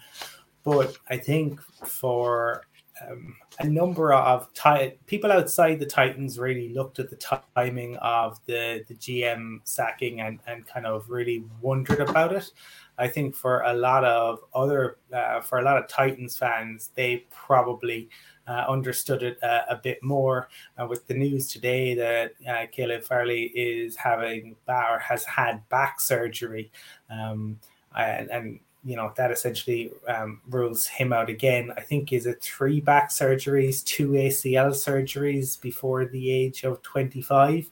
but 0.64 0.96
I 1.08 1.16
think 1.16 1.60
for 1.60 2.64
um, 3.08 3.36
a 3.58 3.66
number 3.66 4.12
of 4.12 4.52
ti- 4.54 4.98
people 5.06 5.32
outside 5.32 5.78
the 5.78 5.86
Titans 5.86 6.38
really 6.38 6.72
looked 6.72 6.98
at 6.98 7.10
the 7.10 7.40
timing 7.56 7.96
of 7.96 8.38
the, 8.46 8.84
the 8.88 8.94
GM 8.94 9.60
sacking 9.64 10.20
and, 10.20 10.40
and 10.46 10.66
kind 10.66 10.86
of 10.86 11.08
really 11.08 11.44
wondered 11.60 12.00
about 12.00 12.32
it. 12.32 12.50
I 12.98 13.08
think 13.08 13.34
for 13.34 13.62
a 13.62 13.72
lot 13.72 14.04
of 14.04 14.40
other, 14.54 14.98
uh, 15.12 15.40
for 15.40 15.58
a 15.58 15.62
lot 15.62 15.78
of 15.78 15.88
Titans 15.88 16.36
fans, 16.36 16.90
they 16.94 17.26
probably 17.30 18.08
uh, 18.50 18.64
understood 18.68 19.22
it 19.22 19.42
uh, 19.42 19.62
a 19.68 19.76
bit 19.76 20.02
more. 20.02 20.48
Uh, 20.76 20.86
with 20.86 21.06
the 21.06 21.14
news 21.14 21.46
today 21.46 21.94
that 21.94 22.32
uh, 22.48 22.66
Caleb 22.72 23.04
Farley 23.04 23.44
is 23.54 23.94
having 23.96 24.56
or 24.68 24.98
has 24.98 25.24
had 25.24 25.66
back 25.68 26.00
surgery, 26.00 26.70
um, 27.10 27.58
and, 27.96 28.28
and 28.30 28.60
you 28.84 28.96
know 28.96 29.12
that 29.16 29.30
essentially 29.30 29.92
um, 30.08 30.40
rules 30.48 30.86
him 30.86 31.12
out 31.12 31.30
again. 31.30 31.72
I 31.76 31.80
think 31.82 32.12
is 32.12 32.26
it 32.26 32.42
three 32.42 32.80
back 32.80 33.10
surgeries, 33.10 33.84
two 33.84 34.10
ACL 34.10 34.72
surgeries 34.72 35.60
before 35.60 36.06
the 36.06 36.30
age 36.30 36.64
of 36.64 36.82
twenty 36.82 37.22
five. 37.22 37.70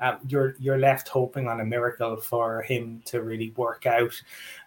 Um, 0.00 0.18
you're 0.26 0.54
you're 0.58 0.78
left 0.78 1.08
hoping 1.08 1.46
on 1.46 1.60
a 1.60 1.64
miracle 1.64 2.16
for 2.16 2.62
him 2.62 3.02
to 3.06 3.22
really 3.22 3.50
work 3.56 3.86
out, 3.86 4.20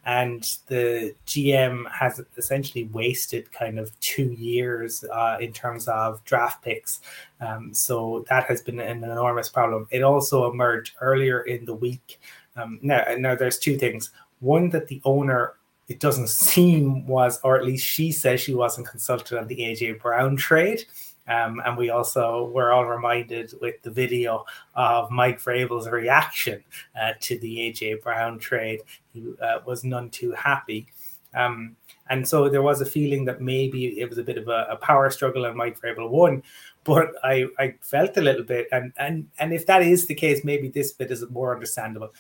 and 0.06 0.44
the 0.68 1.16
GM 1.26 1.90
has 1.92 2.22
essentially 2.38 2.86
wasted 2.86 3.52
kind 3.52 3.80
of 3.80 3.98
two 4.00 4.32
years 4.34 5.04
uh, 5.12 5.38
in 5.40 5.54
terms 5.54 5.88
of 5.88 6.24
draft 6.24 6.64
picks. 6.64 7.02
Um, 7.42 7.74
so 7.74 8.26
that 8.30 8.46
has 8.46 8.62
been 8.62 8.80
an 8.80 9.04
enormous 9.04 9.50
problem. 9.50 9.88
It 9.92 10.04
also 10.04 10.50
emerged 10.52 10.96
earlier 11.02 11.42
in 11.42 11.66
the 11.66 11.76
week. 11.76 12.20
Um, 12.56 12.80
now, 12.82 13.04
now 13.18 13.36
there's 13.36 13.58
two 13.58 13.78
things. 13.78 14.12
One 14.40 14.70
that 14.70 14.88
the 14.88 15.02
owner 15.06 15.56
it 15.88 16.00
doesn't 16.00 16.30
seem 16.50 17.06
was, 17.08 17.40
or 17.44 17.58
at 17.58 17.66
least 17.66 17.86
she 17.86 18.12
says 18.12 18.42
she 18.42 18.54
wasn't 18.54 18.88
consulted 18.88 19.38
on 19.38 19.48
the 19.48 19.58
AJ 19.58 20.02
Brown 20.02 20.36
trade. 20.36 20.86
Um, 21.28 21.62
and 21.66 21.78
we 21.78 21.90
also 21.90 22.52
were 22.54 22.72
all 22.72 22.86
reminded 22.86 23.54
with 23.62 23.82
the 23.82 23.92
video 23.92 24.46
of 24.76 25.10
Mike 25.10 25.40
Vrabel's 25.40 25.88
reaction 25.88 26.64
uh, 27.00 27.14
to 27.22 27.40
the 27.40 27.58
AJ 27.58 28.02
Brown 28.02 28.40
trade. 28.40 28.82
He 29.14 29.34
uh, 29.42 29.60
was 29.66 29.84
none 29.84 30.10
too 30.10 30.32
happy. 30.32 30.88
Um, 31.34 31.76
and 32.10 32.28
so 32.28 32.50
there 32.50 32.62
was 32.62 32.82
a 32.82 32.86
feeling 32.86 33.26
that 33.26 33.42
maybe 33.42 34.00
it 34.00 34.10
was 34.10 34.18
a 34.18 34.24
bit 34.24 34.38
of 34.38 34.48
a, 34.50 34.68
a 34.70 34.76
power 34.76 35.10
struggle 35.10 35.46
and 35.46 35.56
Mike 35.56 35.80
Vrabel 35.80 36.10
won. 36.10 36.44
But 36.84 37.14
I, 37.24 37.48
I 37.58 37.76
felt 37.80 38.18
a 38.18 38.22
little 38.22 38.44
bit, 38.44 38.68
and, 38.74 38.92
and, 38.98 39.30
and 39.40 39.54
if 39.54 39.66
that 39.68 39.82
is 39.82 40.06
the 40.06 40.16
case, 40.16 40.44
maybe 40.44 40.68
this 40.68 40.92
bit 40.92 41.12
is 41.12 41.24
more 41.30 41.54
understandable 41.54 42.12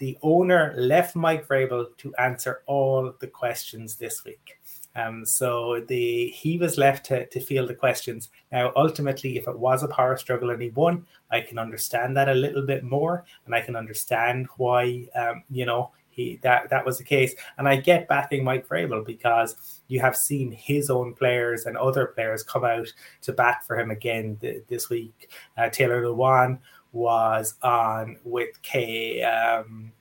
the 0.00 0.18
owner 0.22 0.74
left 0.76 1.14
Mike 1.14 1.46
Vrabel 1.46 1.86
to 1.98 2.14
answer 2.16 2.62
all 2.66 3.12
the 3.20 3.26
questions 3.26 3.96
this 3.96 4.24
week. 4.24 4.58
Um, 4.96 5.24
so 5.24 5.84
the 5.86 6.28
he 6.28 6.58
was 6.58 6.76
left 6.76 7.06
to, 7.06 7.26
to 7.26 7.40
field 7.40 7.68
the 7.68 7.74
questions. 7.74 8.30
Now, 8.50 8.72
ultimately, 8.76 9.36
if 9.36 9.46
it 9.46 9.58
was 9.58 9.82
a 9.82 9.88
power 9.88 10.16
struggle 10.16 10.50
and 10.50 10.60
he 10.60 10.70
won, 10.70 11.06
I 11.30 11.40
can 11.40 11.58
understand 11.58 12.16
that 12.16 12.28
a 12.28 12.34
little 12.34 12.66
bit 12.66 12.82
more, 12.82 13.24
and 13.46 13.54
I 13.54 13.60
can 13.60 13.76
understand 13.76 14.48
why 14.56 15.06
um, 15.14 15.44
you 15.50 15.66
know 15.66 15.92
he 16.10 16.40
that 16.42 16.70
that 16.70 16.84
was 16.84 16.98
the 16.98 17.04
case. 17.04 17.34
And 17.58 17.68
I 17.68 17.76
get 17.76 18.08
backing 18.08 18.44
Mike 18.44 18.68
Vrabel 18.68 19.06
because 19.06 19.80
you 19.88 20.00
have 20.00 20.16
seen 20.16 20.50
his 20.50 20.90
own 20.90 21.14
players 21.14 21.66
and 21.66 21.76
other 21.76 22.06
players 22.06 22.42
come 22.42 22.64
out 22.64 22.92
to 23.22 23.32
bat 23.32 23.64
for 23.66 23.78
him 23.78 23.90
again 23.90 24.38
th- 24.40 24.64
this 24.68 24.90
week. 24.90 25.30
Uh, 25.56 25.68
Taylor 25.68 26.02
Lewan 26.02 26.58
was 26.92 27.54
on 27.62 28.16
with 28.24 28.60
Kay 28.62 29.22
um, 29.22 29.92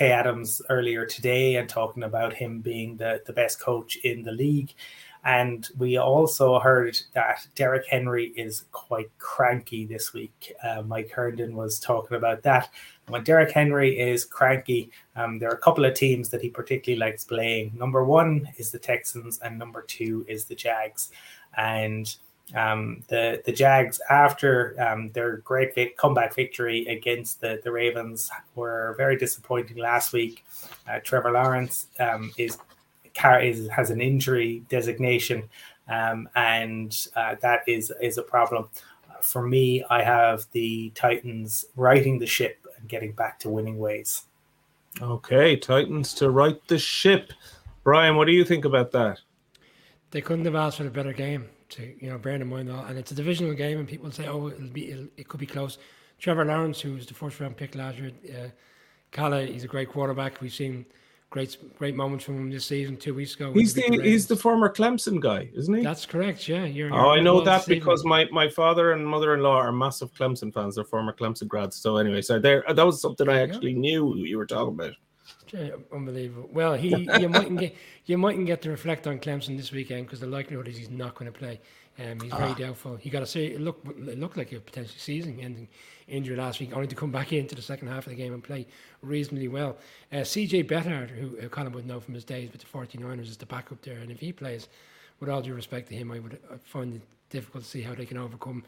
Kay 0.00 0.12
Adams 0.12 0.62
earlier 0.70 1.04
today 1.04 1.56
and 1.56 1.68
talking 1.68 2.04
about 2.04 2.32
him 2.32 2.62
being 2.62 2.96
the, 2.96 3.20
the 3.26 3.34
best 3.34 3.60
coach 3.60 3.96
in 3.96 4.22
the 4.22 4.32
league. 4.32 4.72
And 5.24 5.68
we 5.76 5.98
also 5.98 6.58
heard 6.58 6.98
that 7.12 7.46
Derrick 7.54 7.84
Henry 7.86 8.28
is 8.28 8.64
quite 8.72 9.10
cranky 9.18 9.84
this 9.84 10.14
week. 10.14 10.54
Uh, 10.64 10.80
Mike 10.80 11.10
Herndon 11.10 11.54
was 11.54 11.78
talking 11.78 12.16
about 12.16 12.42
that. 12.44 12.70
When 13.08 13.24
Derrick 13.24 13.50
Henry 13.50 14.00
is 14.00 14.24
cranky, 14.24 14.90
um, 15.16 15.38
there 15.38 15.50
are 15.50 15.56
a 15.56 15.60
couple 15.60 15.84
of 15.84 15.92
teams 15.92 16.30
that 16.30 16.40
he 16.40 16.48
particularly 16.48 16.98
likes 16.98 17.24
playing. 17.24 17.72
Number 17.76 18.02
one 18.02 18.48
is 18.56 18.70
the 18.70 18.78
Texans, 18.78 19.38
and 19.40 19.58
number 19.58 19.82
two 19.82 20.24
is 20.26 20.46
the 20.46 20.54
Jags. 20.54 21.10
And 21.58 22.16
um, 22.54 23.02
the 23.08 23.42
the 23.44 23.52
Jags 23.52 24.00
after 24.10 24.74
um, 24.80 25.10
their 25.12 25.38
great 25.38 25.74
vic- 25.74 25.96
comeback 25.96 26.34
victory 26.34 26.86
against 26.86 27.40
the, 27.40 27.60
the 27.62 27.70
Ravens 27.70 28.30
were 28.54 28.94
very 28.96 29.16
disappointing 29.16 29.76
last 29.76 30.12
week. 30.12 30.44
Uh, 30.88 30.98
Trevor 31.02 31.32
Lawrence 31.32 31.86
um, 31.98 32.32
is, 32.36 32.58
is 33.40 33.68
has 33.68 33.90
an 33.90 34.00
injury 34.00 34.64
designation, 34.68 35.44
um, 35.88 36.28
and 36.34 37.08
uh, 37.14 37.36
that 37.40 37.60
is 37.66 37.92
is 38.00 38.18
a 38.18 38.22
problem. 38.22 38.68
For 39.20 39.46
me, 39.46 39.84
I 39.90 40.02
have 40.02 40.46
the 40.52 40.90
Titans 40.94 41.66
righting 41.76 42.18
the 42.18 42.26
ship 42.26 42.66
and 42.78 42.88
getting 42.88 43.12
back 43.12 43.38
to 43.40 43.50
winning 43.50 43.78
ways. 43.78 44.24
Okay, 45.00 45.56
Titans 45.56 46.14
to 46.14 46.30
right 46.30 46.60
the 46.68 46.78
ship. 46.78 47.32
Brian, 47.84 48.16
what 48.16 48.26
do 48.26 48.32
you 48.32 48.44
think 48.44 48.64
about 48.64 48.90
that? 48.92 49.20
They 50.10 50.20
couldn't 50.20 50.46
have 50.46 50.56
asked 50.56 50.78
for 50.78 50.86
a 50.86 50.90
better 50.90 51.12
game 51.12 51.48
to 51.70 51.94
you 51.98 52.10
know 52.10 52.18
bear 52.18 52.34
in 52.34 52.46
mind 52.48 52.68
that, 52.68 52.88
and 52.88 52.98
it's 52.98 53.10
a 53.10 53.14
divisional 53.14 53.54
game, 53.54 53.78
and 53.78 53.88
people 53.88 54.10
say, 54.10 54.26
oh, 54.26 54.48
it'll 54.48 54.68
be 54.68 54.90
it'll, 54.90 55.08
it 55.16 55.28
could 55.28 55.40
be 55.40 55.46
close. 55.46 55.78
Trevor 56.18 56.44
Lawrence, 56.44 56.80
who 56.80 56.94
was 56.94 57.06
the 57.06 57.14
first 57.14 57.40
round 57.40 57.56
pick 57.56 57.74
last 57.74 57.98
year, 57.98 58.12
uh, 59.16 59.38
he's 59.40 59.64
a 59.64 59.68
great 59.68 59.88
quarterback. 59.88 60.40
We've 60.40 60.52
seen 60.52 60.84
great 61.30 61.56
great 61.78 61.94
moments 61.94 62.24
from 62.24 62.36
him 62.36 62.50
this 62.50 62.66
season. 62.66 62.96
Two 62.96 63.14
weeks 63.14 63.34
ago, 63.34 63.52
he's 63.52 63.72
the, 63.72 63.88
the 63.88 64.02
he's 64.02 64.26
the 64.26 64.36
former 64.36 64.68
Clemson 64.68 65.20
guy, 65.20 65.48
isn't 65.54 65.72
he? 65.72 65.82
That's 65.82 66.04
correct. 66.04 66.48
Yeah, 66.48 66.64
you're. 66.64 66.92
oh, 66.92 67.10
I 67.10 67.20
know 67.20 67.40
that 67.40 67.66
because 67.66 68.04
my 68.04 68.26
my 68.26 68.48
father 68.48 68.92
and 68.92 69.06
mother 69.06 69.34
in 69.34 69.40
law 69.40 69.56
are 69.56 69.72
massive 69.72 70.12
Clemson 70.12 70.52
fans. 70.52 70.74
They're 70.74 70.84
former 70.84 71.12
Clemson 71.12 71.48
grads. 71.48 71.76
So 71.76 71.96
anyway, 71.96 72.22
so 72.22 72.38
there 72.38 72.64
that 72.68 72.84
was 72.84 73.00
something 73.00 73.28
I 73.28 73.40
actually 73.40 73.74
knew 73.74 74.14
you 74.16 74.36
were 74.36 74.46
talking 74.46 74.74
about. 74.74 74.92
Yeah, 75.52 75.70
unbelievable. 75.92 76.48
Well, 76.52 76.74
he 76.74 76.88
you 77.18 77.28
mightn't 77.28 77.58
get 77.58 77.76
you 78.06 78.18
mightn't 78.18 78.46
get 78.46 78.62
to 78.62 78.70
reflect 78.70 79.06
on 79.06 79.18
Clemson 79.18 79.56
this 79.56 79.72
weekend 79.72 80.06
because 80.06 80.20
the 80.20 80.26
likelihood 80.26 80.68
is 80.68 80.76
he's 80.76 80.90
not 80.90 81.14
going 81.14 81.30
to 81.32 81.36
play. 81.36 81.60
Um, 81.98 82.20
he's 82.20 82.32
very 82.32 82.50
ah. 82.50 82.54
doubtful. 82.54 82.96
He 82.96 83.10
got 83.10 83.20
to 83.20 83.26
say 83.26 83.46
it 83.46 83.60
looked 83.60 83.86
it 83.86 84.18
looked 84.18 84.36
like 84.36 84.52
a 84.52 84.60
potentially 84.60 84.98
season-ending 84.98 85.68
injury 86.08 86.36
last 86.36 86.60
week, 86.60 86.74
only 86.74 86.86
to 86.88 86.94
come 86.94 87.10
back 87.10 87.32
into 87.32 87.54
the 87.54 87.62
second 87.62 87.88
half 87.88 88.06
of 88.06 88.10
the 88.10 88.16
game 88.16 88.32
and 88.32 88.42
play 88.42 88.66
reasonably 89.02 89.48
well. 89.48 89.76
Uh, 90.12 90.16
CJ 90.16 90.68
Beathard, 90.68 91.10
who 91.10 91.38
uh, 91.38 91.48
Colin 91.48 91.72
would 91.72 91.86
know 91.86 92.00
from 92.00 92.14
his 92.14 92.24
days 92.24 92.50
with 92.52 92.60
the 92.60 92.66
49ers, 92.66 93.22
is 93.22 93.36
the 93.36 93.46
backup 93.46 93.82
there, 93.82 93.98
and 93.98 94.10
if 94.10 94.20
he 94.20 94.32
plays, 94.32 94.68
with 95.20 95.28
all 95.28 95.42
due 95.42 95.54
respect 95.54 95.88
to 95.88 95.94
him, 95.94 96.10
I 96.10 96.18
would 96.18 96.38
uh, 96.50 96.56
find 96.64 96.94
it 96.94 97.02
difficult 97.28 97.64
to 97.64 97.70
see 97.70 97.82
how 97.82 97.94
they 97.94 98.06
can 98.06 98.16
overcome 98.16 98.64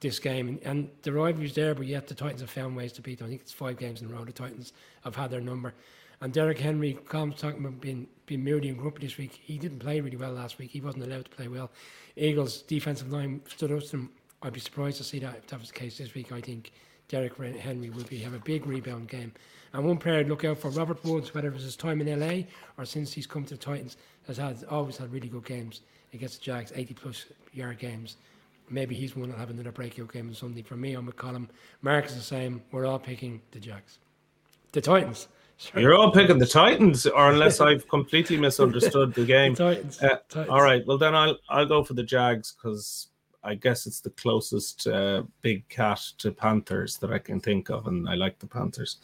this 0.00 0.18
game. 0.18 0.48
And, 0.48 0.62
and 0.62 0.90
the 1.02 1.12
rivalry's 1.12 1.54
there, 1.54 1.74
but 1.74 1.86
yet 1.86 2.06
the 2.06 2.14
Titans 2.14 2.40
have 2.40 2.50
found 2.50 2.76
ways 2.76 2.92
to 2.94 3.02
beat 3.02 3.18
them. 3.18 3.26
I 3.26 3.30
think 3.30 3.42
it's 3.42 3.52
five 3.52 3.78
games 3.78 4.00
in 4.02 4.10
a 4.10 4.14
row. 4.14 4.24
The 4.24 4.32
Titans 4.32 4.72
have 5.04 5.16
had 5.16 5.30
their 5.30 5.40
number. 5.40 5.74
And 6.20 6.32
Derrick 6.32 6.58
Henry, 6.58 6.94
Colin's 7.08 7.40
talking 7.40 7.64
about 7.64 7.80
being, 7.80 8.06
being 8.24 8.42
moody 8.42 8.68
and 8.68 8.78
grumpy 8.78 9.06
this 9.06 9.18
week. 9.18 9.38
He 9.42 9.58
didn't 9.58 9.80
play 9.80 10.00
really 10.00 10.16
well 10.16 10.32
last 10.32 10.58
week. 10.58 10.70
He 10.70 10.80
wasn't 10.80 11.04
allowed 11.04 11.26
to 11.26 11.30
play 11.30 11.48
well. 11.48 11.70
Eagles' 12.16 12.62
defensive 12.62 13.12
line 13.12 13.42
stood 13.48 13.70
up 13.72 13.82
to 13.82 13.90
them. 13.90 14.10
I'd 14.42 14.52
be 14.52 14.60
surprised 14.60 14.96
to 14.98 15.04
see 15.04 15.18
that 15.18 15.36
if 15.36 15.46
that 15.48 15.60
was 15.60 15.68
the 15.68 15.74
case 15.74 15.98
this 15.98 16.14
week. 16.14 16.32
I 16.32 16.40
think 16.40 16.72
Derrick 17.08 17.36
Henry 17.36 17.90
will 17.90 18.04
be 18.04 18.18
have 18.18 18.34
a 18.34 18.38
big 18.38 18.66
rebound 18.66 19.08
game. 19.08 19.32
And 19.72 19.84
one 19.84 19.98
player 19.98 20.22
to 20.22 20.28
look 20.28 20.44
out 20.44 20.58
for, 20.58 20.70
Robert 20.70 21.04
Woods, 21.04 21.34
whether 21.34 21.48
it 21.48 21.54
was 21.54 21.62
his 21.62 21.76
time 21.76 22.00
in 22.00 22.20
LA 22.20 22.44
or 22.78 22.84
since 22.84 23.12
he's 23.12 23.26
come 23.26 23.44
to 23.44 23.54
the 23.54 23.60
Titans, 23.60 23.96
has 24.26 24.38
had 24.38 24.64
always 24.70 24.96
had 24.96 25.12
really 25.12 25.28
good 25.28 25.44
games 25.44 25.82
against 26.14 26.38
the 26.38 26.44
Jags, 26.44 26.72
80 26.74 26.94
plus 26.94 27.26
yard 27.52 27.78
games. 27.78 28.16
Maybe 28.70 28.94
he's 28.94 29.14
one 29.14 29.28
that'll 29.28 29.40
have 29.40 29.50
another 29.50 29.70
breakout 29.70 30.12
game 30.12 30.28
on 30.28 30.34
Sunday. 30.34 30.62
For 30.62 30.76
me, 30.76 30.94
I'm 30.94 31.06
with 31.06 31.16
Colin. 31.16 31.48
Mark 31.82 32.06
is 32.06 32.14
the 32.14 32.22
same. 32.22 32.62
We're 32.72 32.86
all 32.86 32.98
picking 32.98 33.40
the 33.52 33.60
Jags. 33.60 33.98
The 34.72 34.80
Titans. 34.80 35.28
Sure. 35.58 35.80
You're 35.80 35.94
all 35.94 36.12
picking 36.12 36.38
the 36.38 36.46
Titans, 36.46 37.06
or 37.06 37.30
unless 37.30 37.60
I've 37.60 37.88
completely 37.96 38.36
misunderstood 38.36 39.14
the 39.14 39.24
game. 39.24 39.54
Titans. 39.54 40.02
Uh, 40.02 40.18
Titans. 40.28 40.50
All 40.50 40.62
right. 40.62 40.86
Well, 40.86 40.98
then 40.98 41.14
I'll 41.14 41.38
I'll 41.48 41.66
go 41.66 41.82
for 41.82 41.94
the 41.94 42.02
Jags 42.02 42.52
because 42.52 43.08
I 43.42 43.54
guess 43.54 43.86
it's 43.86 44.00
the 44.00 44.10
closest 44.10 44.86
uh, 44.86 45.22
big 45.40 45.66
cat 45.68 46.00
to 46.18 46.32
Panthers 46.32 46.98
that 46.98 47.10
I 47.12 47.18
can 47.18 47.40
think 47.40 47.70
of, 47.70 47.86
and 47.86 48.08
I 48.08 48.14
like 48.14 48.38
the 48.38 48.46
Panthers. 48.46 48.98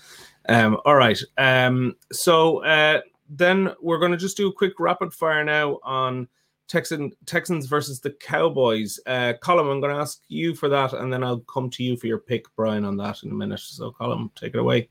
Um, 0.48 0.78
all 0.84 0.96
right. 0.96 1.18
Um, 1.38 1.96
so 2.12 2.62
uh, 2.64 3.00
then 3.30 3.70
we're 3.80 3.98
going 3.98 4.12
to 4.12 4.18
just 4.18 4.36
do 4.36 4.48
a 4.48 4.52
quick 4.52 4.74
rapid 4.78 5.14
fire 5.14 5.44
now 5.44 5.78
on 5.84 6.28
Texan 6.68 7.12
Texans 7.24 7.66
versus 7.66 8.00
the 8.00 8.10
Cowboys. 8.10 9.00
Uh, 9.06 9.34
Colm, 9.42 9.70
I'm 9.70 9.80
going 9.80 9.94
to 9.94 10.00
ask 10.00 10.20
you 10.28 10.54
for 10.54 10.68
that, 10.68 10.92
and 10.92 11.12
then 11.12 11.24
I'll 11.24 11.40
come 11.40 11.70
to 11.70 11.82
you 11.82 11.96
for 11.96 12.08
your 12.08 12.18
pick, 12.18 12.44
Brian, 12.56 12.84
on 12.84 12.96
that 12.98 13.22
in 13.22 13.30
a 13.30 13.34
minute. 13.34 13.60
So, 13.60 13.92
Colin, 13.92 14.30
take 14.34 14.54
it 14.54 14.58
away. 14.58 14.88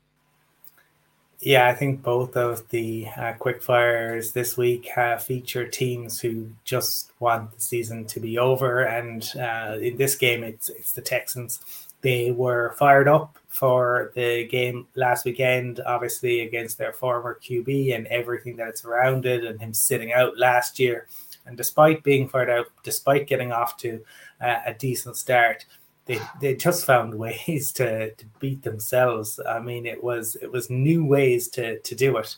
Yeah, 1.44 1.66
I 1.66 1.74
think 1.74 2.04
both 2.04 2.36
of 2.36 2.68
the 2.68 3.08
uh, 3.16 3.32
quickfires 3.32 4.32
this 4.32 4.56
week 4.56 4.86
have 4.86 5.24
featured 5.24 5.72
teams 5.72 6.20
who 6.20 6.48
just 6.62 7.10
want 7.18 7.52
the 7.52 7.60
season 7.60 8.04
to 8.06 8.20
be 8.20 8.38
over, 8.38 8.82
and 8.82 9.28
uh, 9.36 9.76
in 9.80 9.96
this 9.96 10.14
game, 10.14 10.44
it's 10.44 10.68
it's 10.68 10.92
the 10.92 11.02
Texans. 11.02 11.88
They 12.00 12.30
were 12.30 12.76
fired 12.78 13.08
up 13.08 13.38
for 13.48 14.12
the 14.14 14.46
game 14.46 14.86
last 14.94 15.24
weekend, 15.24 15.80
obviously 15.84 16.42
against 16.42 16.78
their 16.78 16.92
former 16.92 17.40
QB 17.42 17.92
and 17.92 18.06
everything 18.06 18.54
that 18.56 18.68
it's 18.68 18.82
surrounded, 18.82 19.44
and 19.44 19.60
him 19.60 19.74
sitting 19.74 20.12
out 20.12 20.38
last 20.38 20.78
year. 20.78 21.08
And 21.44 21.56
despite 21.56 22.04
being 22.04 22.28
fired 22.28 22.50
out, 22.50 22.66
despite 22.84 23.26
getting 23.26 23.50
off 23.50 23.76
to 23.78 24.00
uh, 24.40 24.60
a 24.64 24.74
decent 24.74 25.16
start, 25.16 25.64
they 26.06 26.20
they 26.40 26.54
just 26.54 26.84
found 26.84 27.14
ways 27.18 27.72
to, 27.72 28.12
to 28.12 28.24
beat 28.40 28.62
themselves. 28.62 29.40
I 29.46 29.60
mean, 29.60 29.86
it 29.86 30.02
was 30.02 30.36
it 30.40 30.50
was 30.50 30.70
new 30.70 31.04
ways 31.04 31.48
to 31.48 31.78
to 31.78 31.94
do 31.94 32.16
it. 32.18 32.36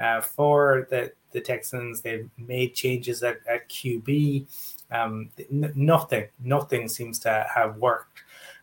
Uh, 0.00 0.20
for 0.20 0.86
the 0.90 1.12
the 1.32 1.40
Texans, 1.40 2.00
they 2.00 2.24
made 2.38 2.74
changes 2.74 3.22
at, 3.22 3.38
at 3.48 3.68
QB. 3.68 4.46
Um, 4.90 5.30
n- 5.50 5.72
nothing 5.74 6.26
nothing 6.42 6.88
seems 6.88 7.18
to 7.20 7.46
have 7.54 7.76
worked. 7.76 8.22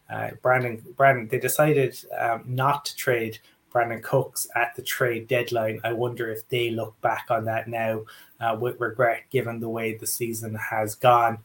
Uh, 0.10 0.32
Brandon 0.42 0.84
Brandon 0.96 1.28
they 1.28 1.40
decided 1.40 1.98
um, 2.18 2.44
not 2.46 2.86
to 2.86 2.96
trade 2.96 3.40
Brandin 3.74 4.04
Cooks 4.04 4.48
at 4.56 4.76
the 4.76 4.84
trade 4.84 5.28
deadline. 5.28 5.80
I 5.84 5.94
wonder 5.94 6.32
if 6.32 6.48
they 6.50 6.70
look 6.70 7.00
back 7.02 7.28
on 7.30 7.46
that 7.46 7.68
now 7.68 8.04
uh, 8.40 8.56
with 8.60 8.80
regret, 8.80 9.24
given 9.32 9.60
the 9.60 9.70
way 9.70 9.96
the 9.96 10.06
season 10.06 10.54
has 10.56 10.94
gone 10.94 11.40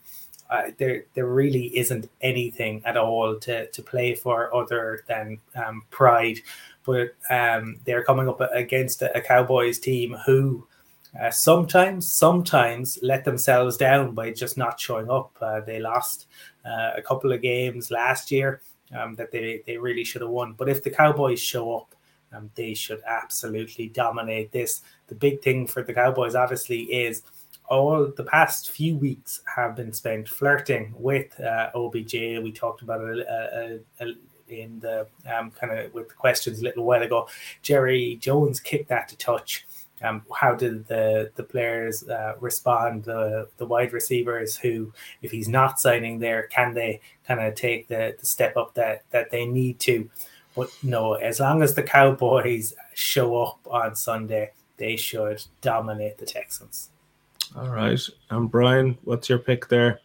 uh, 0.50 0.70
there 0.78 1.04
there 1.14 1.26
really 1.26 1.76
isn't 1.76 2.08
anything 2.20 2.82
at 2.84 2.96
all 2.96 3.38
to, 3.40 3.66
to 3.70 3.82
play 3.82 4.14
for 4.14 4.54
other 4.54 5.04
than 5.06 5.38
um, 5.54 5.82
pride. 5.90 6.38
But 6.84 7.14
um, 7.28 7.80
they're 7.84 8.04
coming 8.04 8.28
up 8.28 8.40
against 8.52 9.02
a, 9.02 9.16
a 9.16 9.20
Cowboys 9.20 9.78
team 9.78 10.16
who 10.24 10.66
uh, 11.20 11.30
sometimes 11.30 12.10
sometimes 12.12 12.98
let 13.02 13.24
themselves 13.24 13.76
down 13.76 14.14
by 14.14 14.32
just 14.32 14.56
not 14.56 14.80
showing 14.80 15.10
up. 15.10 15.36
Uh, 15.40 15.60
they 15.60 15.80
lost 15.80 16.26
uh, 16.64 16.92
a 16.96 17.02
couple 17.02 17.32
of 17.32 17.42
games 17.42 17.90
last 17.90 18.30
year 18.30 18.60
um, 18.98 19.14
that 19.16 19.32
they, 19.32 19.62
they 19.66 19.76
really 19.76 20.04
should 20.04 20.22
have 20.22 20.30
won. 20.30 20.52
But 20.52 20.68
if 20.68 20.82
the 20.82 20.90
Cowboys 20.90 21.40
show 21.40 21.76
up, 21.76 21.94
um, 22.32 22.50
they 22.54 22.74
should 22.74 23.02
absolutely 23.06 23.88
dominate 23.88 24.52
this. 24.52 24.82
The 25.08 25.14
big 25.14 25.40
thing 25.42 25.66
for 25.66 25.82
the 25.82 25.94
Cowboys, 25.94 26.34
obviously, 26.34 26.82
is 26.82 27.22
all 27.68 28.10
the 28.16 28.24
past 28.24 28.70
few 28.70 28.96
weeks 28.96 29.42
have 29.54 29.76
been 29.76 29.92
spent 29.92 30.28
flirting 30.28 30.94
with 30.96 31.38
uh, 31.40 31.70
OBJ. 31.74 32.14
We 32.42 32.52
talked 32.52 32.82
about 32.82 33.02
it 33.02 33.26
uh, 33.28 34.04
uh, 34.04 34.12
in 34.48 34.80
the 34.80 35.06
um, 35.32 35.50
kind 35.50 35.78
of 35.78 35.92
with 35.92 36.08
the 36.08 36.14
questions 36.14 36.60
a 36.60 36.64
little 36.64 36.84
while 36.84 37.02
ago. 37.02 37.28
Jerry 37.62 38.16
Jones 38.20 38.60
kicked 38.60 38.88
that 38.88 39.08
to 39.08 39.16
touch. 39.16 39.66
Um, 40.00 40.22
how 40.34 40.54
did 40.54 40.86
the 40.86 41.30
the 41.34 41.42
players 41.42 42.08
uh, 42.08 42.34
respond? 42.40 43.04
The 43.04 43.48
the 43.56 43.66
wide 43.66 43.92
receivers 43.92 44.56
who, 44.56 44.92
if 45.22 45.30
he's 45.30 45.48
not 45.48 45.80
signing 45.80 46.18
there, 46.18 46.44
can 46.44 46.74
they 46.74 47.00
kind 47.26 47.40
of 47.40 47.54
take 47.54 47.88
the, 47.88 48.16
the 48.18 48.26
step 48.26 48.56
up 48.56 48.74
that 48.74 49.04
that 49.10 49.30
they 49.30 49.44
need 49.44 49.78
to? 49.80 50.08
But 50.54 50.70
no, 50.82 51.14
as 51.14 51.40
long 51.40 51.62
as 51.62 51.74
the 51.74 51.82
Cowboys 51.82 52.74
show 52.94 53.36
up 53.42 53.58
on 53.70 53.94
Sunday, 53.94 54.52
they 54.76 54.96
should 54.96 55.42
dominate 55.60 56.18
the 56.18 56.26
Texans. 56.26 56.90
All 57.56 57.68
right. 57.68 58.00
And 58.30 58.50
Brian, 58.50 58.98
what's 59.04 59.28
your 59.28 59.38
pick 59.38 59.68
there? 59.68 60.00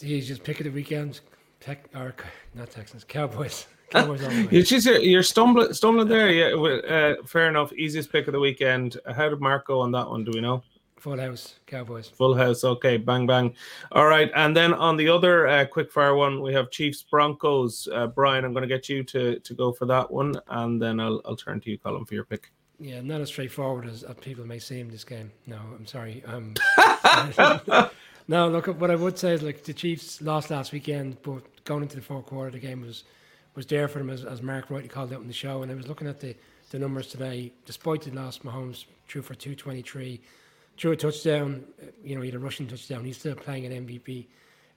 He's 0.00 0.26
just 0.26 0.42
pick 0.42 0.60
of 0.60 0.64
the 0.64 0.70
weekend. 0.70 1.20
Tech 1.60 1.88
or 1.94 2.14
not 2.54 2.70
Texans, 2.70 3.04
Cowboys. 3.04 3.66
Cowboys 3.90 4.20
you 4.22 4.62
you're, 4.62 4.98
you're 4.98 5.22
stumbling, 5.22 5.72
stumbling 5.72 6.08
there. 6.08 6.30
Yeah, 6.30 6.54
uh, 6.54 7.14
fair 7.24 7.48
enough. 7.48 7.72
Easiest 7.72 8.10
pick 8.10 8.26
of 8.26 8.32
the 8.32 8.40
weekend. 8.40 8.98
How 9.14 9.28
did 9.28 9.40
Mark 9.40 9.66
go 9.66 9.80
on 9.80 9.92
that 9.92 10.08
one? 10.08 10.24
Do 10.24 10.32
we 10.34 10.40
know? 10.40 10.62
Full 10.98 11.18
house, 11.18 11.56
Cowboys. 11.66 12.08
Full 12.08 12.34
house. 12.34 12.64
Okay, 12.64 12.96
bang 12.96 13.26
bang. 13.26 13.54
All 13.92 14.06
right, 14.06 14.30
and 14.34 14.56
then 14.56 14.74
on 14.74 14.96
the 14.96 15.08
other 15.08 15.46
uh, 15.46 15.64
quick 15.64 15.92
fire 15.92 16.16
one, 16.16 16.40
we 16.40 16.52
have 16.52 16.70
Chiefs 16.70 17.02
Broncos. 17.02 17.86
Uh, 17.92 18.08
Brian, 18.08 18.44
I'm 18.44 18.52
going 18.52 18.62
to 18.62 18.68
get 18.68 18.88
you 18.88 19.04
to 19.04 19.38
to 19.38 19.54
go 19.54 19.72
for 19.72 19.86
that 19.86 20.10
one, 20.10 20.34
and 20.48 20.82
then 20.82 20.98
I'll 20.98 21.20
I'll 21.24 21.36
turn 21.36 21.60
to 21.60 21.70
you, 21.70 21.78
Colin, 21.78 22.04
for 22.04 22.14
your 22.14 22.24
pick. 22.24 22.50
Yeah, 22.78 23.00
not 23.00 23.20
as 23.20 23.28
straightforward 23.28 23.86
as, 23.86 24.02
as 24.02 24.16
people 24.16 24.46
may 24.46 24.58
seem 24.58 24.90
this 24.90 25.04
game. 25.04 25.32
No, 25.46 25.56
I'm 25.56 25.86
sorry. 25.86 26.22
Um, 26.26 26.54
no, 28.28 28.48
look, 28.48 28.66
what 28.66 28.90
I 28.90 28.96
would 28.96 29.18
say 29.18 29.32
is 29.32 29.42
like 29.42 29.64
the 29.64 29.72
Chiefs 29.72 30.20
lost 30.20 30.50
last 30.50 30.72
weekend, 30.72 31.16
but 31.22 31.42
going 31.64 31.82
into 31.82 31.96
the 31.96 32.02
fourth 32.02 32.26
quarter, 32.26 32.50
the 32.50 32.58
game 32.58 32.82
was 32.82 33.04
was 33.54 33.66
there 33.66 33.88
for 33.88 33.98
them, 33.98 34.10
as, 34.10 34.24
as 34.24 34.42
Mark 34.42 34.70
rightly 34.70 34.88
called 34.88 35.12
out 35.12 35.22
in 35.22 35.26
the 35.26 35.32
show. 35.32 35.62
And 35.62 35.72
I 35.72 35.74
was 35.74 35.88
looking 35.88 36.06
at 36.06 36.20
the, 36.20 36.36
the 36.70 36.78
numbers 36.78 37.06
today. 37.08 37.50
Despite 37.64 38.02
the 38.02 38.10
loss, 38.10 38.38
Mahomes 38.40 38.84
threw 39.08 39.22
for 39.22 39.34
223, 39.34 40.20
threw 40.76 40.92
a 40.92 40.96
touchdown, 40.96 41.64
you 42.04 42.14
know, 42.14 42.20
he 42.20 42.28
had 42.28 42.34
a 42.34 42.38
rushing 42.38 42.66
touchdown. 42.66 43.04
He's 43.04 43.18
still 43.18 43.34
playing 43.34 43.64
at 43.64 43.72
MVP 43.72 44.26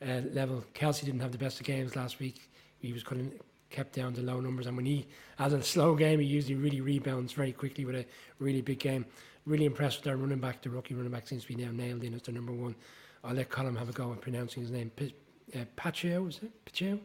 uh, 0.02 0.22
level. 0.34 0.64
Kelce 0.74 1.04
didn't 1.04 1.20
have 1.20 1.34
the 1.34 1.38
best 1.38 1.60
of 1.60 1.66
games 1.66 1.98
last 1.98 2.20
week. 2.20 2.50
He 2.80 2.94
was 2.94 3.04
couldn't 3.04 3.42
kept 3.70 3.94
down 3.94 4.14
to 4.14 4.22
low 4.22 4.40
numbers. 4.40 4.68
And 4.68 4.76
when 4.76 4.86
he 4.86 5.08
has 5.38 5.54
a 5.54 5.62
slow 5.62 5.96
game, 5.96 6.20
he 6.20 6.26
usually 6.26 6.56
really 6.56 6.82
rebounds 6.82 7.34
very 7.34 7.52
quickly 7.52 7.86
with 7.86 7.96
a 7.96 8.06
really 8.40 8.62
big 8.62 8.80
game. 8.80 9.06
Really 9.46 9.66
impressed 9.66 10.00
with 10.00 10.06
their 10.06 10.18
running 10.18 10.40
back. 10.40 10.62
The 10.62 10.70
rookie 10.70 10.94
running 10.94 11.12
back 11.12 11.28
seems 11.28 11.44
to 11.44 11.48
be 11.48 11.64
now 11.64 11.72
nailed 11.72 12.04
in 12.04 12.14
as 12.14 12.24
their 12.24 12.36
number 12.36 12.52
one. 12.52 12.76
I'll 13.24 13.34
let 13.34 13.50
Colin 13.50 13.76
have 13.76 13.90
a 13.90 13.94
go 13.94 14.12
at 14.12 14.22
pronouncing 14.22 14.62
his 14.62 14.72
name. 14.72 14.92
P- 14.96 15.16
uh, 15.56 15.60
is 15.92 16.40
it? 16.44 16.66
Pacho? 16.66 17.00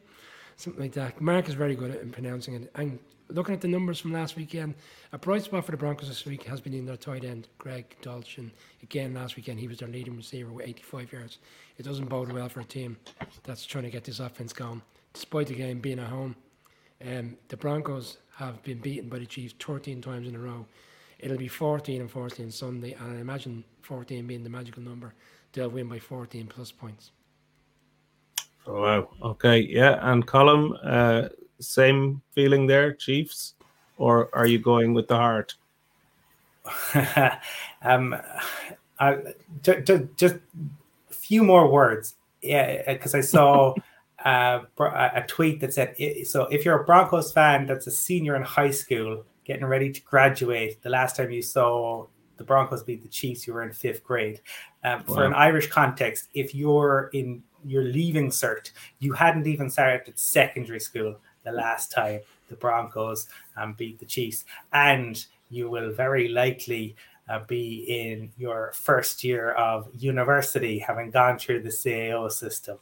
Something 0.57 0.83
like 0.83 0.93
that. 0.93 1.21
Mark 1.21 1.49
is 1.49 1.55
very 1.55 1.75
good 1.75 1.91
at 1.91 2.13
pronouncing 2.13 2.55
it. 2.55 2.71
And 2.75 2.99
looking 3.29 3.55
at 3.55 3.61
the 3.61 3.69
numbers 3.69 3.99
from 3.99 4.13
last 4.13 4.37
weekend, 4.37 4.75
a 5.13 5.19
bright 5.19 5.43
spot 5.43 5.65
for 5.65 5.71
the 5.73 5.77
Broncos 5.77 6.09
this 6.09 6.25
week 6.25 6.45
has 6.45 6.61
been 6.61 6.75
in 6.75 6.87
their 6.87 6.97
tight 6.97 7.25
end, 7.25 7.49
Greg 7.59 7.97
Dulcich. 8.03 8.51
Again, 8.83 9.15
last 9.15 9.37
weekend, 9.37 9.59
he 9.59 9.69
was 9.69 9.79
their 9.79 9.89
leading 9.89 10.17
receiver 10.17 10.53
with 10.53 10.67
85 10.67 11.13
yards. 11.13 11.39
It 11.79 11.85
doesn't 11.85 12.09
bode 12.09 12.31
well 12.33 12.49
for 12.49 12.61
a 12.61 12.65
team 12.65 12.97
that's 13.43 13.65
trying 13.65 13.85
to 13.85 13.91
get 13.91 14.05
this 14.05 14.21
offense 14.21 14.53
going. 14.53 14.83
Despite 15.13 15.49
the 15.49 15.55
game 15.55 15.81
being 15.81 15.99
at 15.99 16.09
home, 16.09 16.37
um, 17.07 17.37
the 17.49 17.57
Broncos 17.57 18.19
have 18.37 18.63
been 18.63 18.79
beaten 18.79 19.09
by 19.09 19.19
the 19.19 19.27
Chiefs 19.27 19.55
13 19.59 20.01
times 20.01 20.29
in 20.29 20.35
a 20.35 20.39
row. 20.39 20.67
It'll 21.19 21.37
be 21.37 21.49
14 21.49 22.01
and 22.01 22.11
14 22.11 22.51
Sunday, 22.51 22.93
and 22.93 23.17
I 23.17 23.21
imagine 23.21 23.65
14 23.83 24.27
being 24.27 24.45
the 24.45 24.51
magical 24.51 24.83
number, 24.83 25.15
they'll 25.53 25.69
win 25.69 25.89
by 25.89 25.99
14 25.99 26.47
plus 26.47 26.71
points. 26.71 27.13
Oh, 28.67 28.83
wow. 28.83 29.09
Okay. 29.23 29.61
Yeah. 29.61 29.99
And 30.01 30.27
Colm, 30.27 30.79
uh, 30.83 31.29
same 31.61 32.23
feeling 32.33 32.67
there, 32.67 32.93
Chiefs, 32.95 33.55
or 33.99 34.29
are 34.35 34.47
you 34.47 34.59
going 34.59 34.95
with 34.95 35.09
the 35.09 35.17
heart? 35.17 35.55
um, 37.83 38.17
I, 38.99 39.19
just, 39.63 40.03
just 40.17 40.37
a 41.11 41.15
few 41.15 41.43
more 41.43 41.71
words. 41.71 42.17
Yeah, 42.43 42.93
because 42.93 43.15
I 43.15 43.21
saw. 43.21 43.75
uh, 44.25 44.61
a 44.81 45.23
tweet 45.27 45.61
that 45.61 45.75
said, 45.75 45.95
"So 46.27 46.45
if 46.45 46.65
you're 46.65 46.81
a 46.81 46.85
Broncos 46.85 47.33
fan 47.33 47.67
that's 47.67 47.87
a 47.87 47.91
senior 47.91 48.37
in 48.37 48.43
high 48.43 48.71
school 48.71 49.25
getting 49.45 49.67
ready 49.67 49.93
to 49.93 50.01
graduate, 50.03 50.83
the 50.83 50.89
last 50.89 51.17
time 51.17 51.31
you 51.31 51.43
saw 51.43 52.07
the 52.39 52.45
Broncos 52.45 52.83
beat 52.83 53.03
the 53.03 53.09
Chiefs, 53.09 53.47
you 53.47 53.53
were 53.53 53.63
in 53.63 53.73
fifth 53.73 54.03
grade." 54.03 54.41
Um, 54.83 55.05
wow. 55.07 55.15
For 55.15 55.25
an 55.25 55.35
Irish 55.35 55.69
context, 55.69 56.29
if 56.33 56.55
you're 56.55 57.11
in 57.13 57.43
your 57.67 57.85
leaving 57.85 58.31
cert, 58.31 58.71
you 58.99 59.13
hadn't 59.13 59.47
even 59.47 59.69
started 59.69 60.19
secondary 60.19 60.81
school 60.81 61.17
the 61.45 61.53
last 61.53 61.93
time 61.93 62.21
the 62.49 62.57
Broncos 62.57 63.29
um, 63.57 63.75
beat 63.75 63.99
the 63.99 64.07
Chiefs, 64.07 64.45
and 64.73 65.25
you 65.51 65.69
will 65.69 65.93
very 65.93 66.29
likely. 66.29 66.97
Uh, 67.27 67.43
be 67.47 67.87
in 67.89 68.31
your 68.37 68.71
first 68.75 69.25
year 69.25 69.53
of 69.53 69.89
university, 69.95 70.79
having 70.79 71.11
gone 71.11 71.39
through 71.39 71.63
the 71.63 71.71
CAO 71.71 72.31
system 72.31 72.77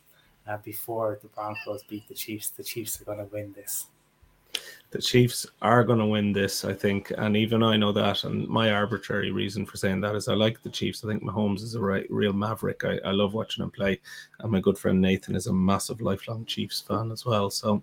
uh, 0.46 0.58
before 0.58 1.18
the 1.22 1.28
Broncos 1.28 1.82
beat 1.84 2.06
the 2.08 2.14
Chiefs. 2.14 2.50
The 2.50 2.64
Chiefs 2.64 3.00
are 3.00 3.04
going 3.04 3.18
to 3.18 3.32
win 3.32 3.52
this. 3.52 3.86
The 4.90 5.00
Chiefs 5.00 5.46
are 5.62 5.84
going 5.84 6.00
to 6.00 6.06
win 6.06 6.34
this, 6.34 6.66
I 6.66 6.74
think, 6.74 7.12
and 7.16 7.34
even 7.34 7.62
I 7.62 7.78
know 7.78 7.92
that. 7.92 8.24
And 8.24 8.46
my 8.46 8.70
arbitrary 8.70 9.30
reason 9.30 9.64
for 9.64 9.78
saying 9.78 10.02
that 10.02 10.14
is 10.14 10.28
I 10.28 10.34
like 10.34 10.62
the 10.62 10.68
Chiefs. 10.68 11.02
I 11.02 11.08
think 11.08 11.22
Mahomes 11.22 11.62
is 11.62 11.74
a 11.74 11.80
right, 11.80 12.06
real 12.10 12.34
maverick. 12.34 12.84
I, 12.84 12.98
I 13.02 13.12
love 13.12 13.32
watching 13.32 13.64
him 13.64 13.70
play, 13.70 13.98
and 14.40 14.52
my 14.52 14.60
good 14.60 14.76
friend 14.76 15.00
Nathan 15.00 15.34
is 15.34 15.46
a 15.46 15.52
massive, 15.52 16.02
lifelong 16.02 16.44
Chiefs 16.44 16.82
fan 16.82 17.10
as 17.10 17.24
well. 17.24 17.48
So 17.48 17.82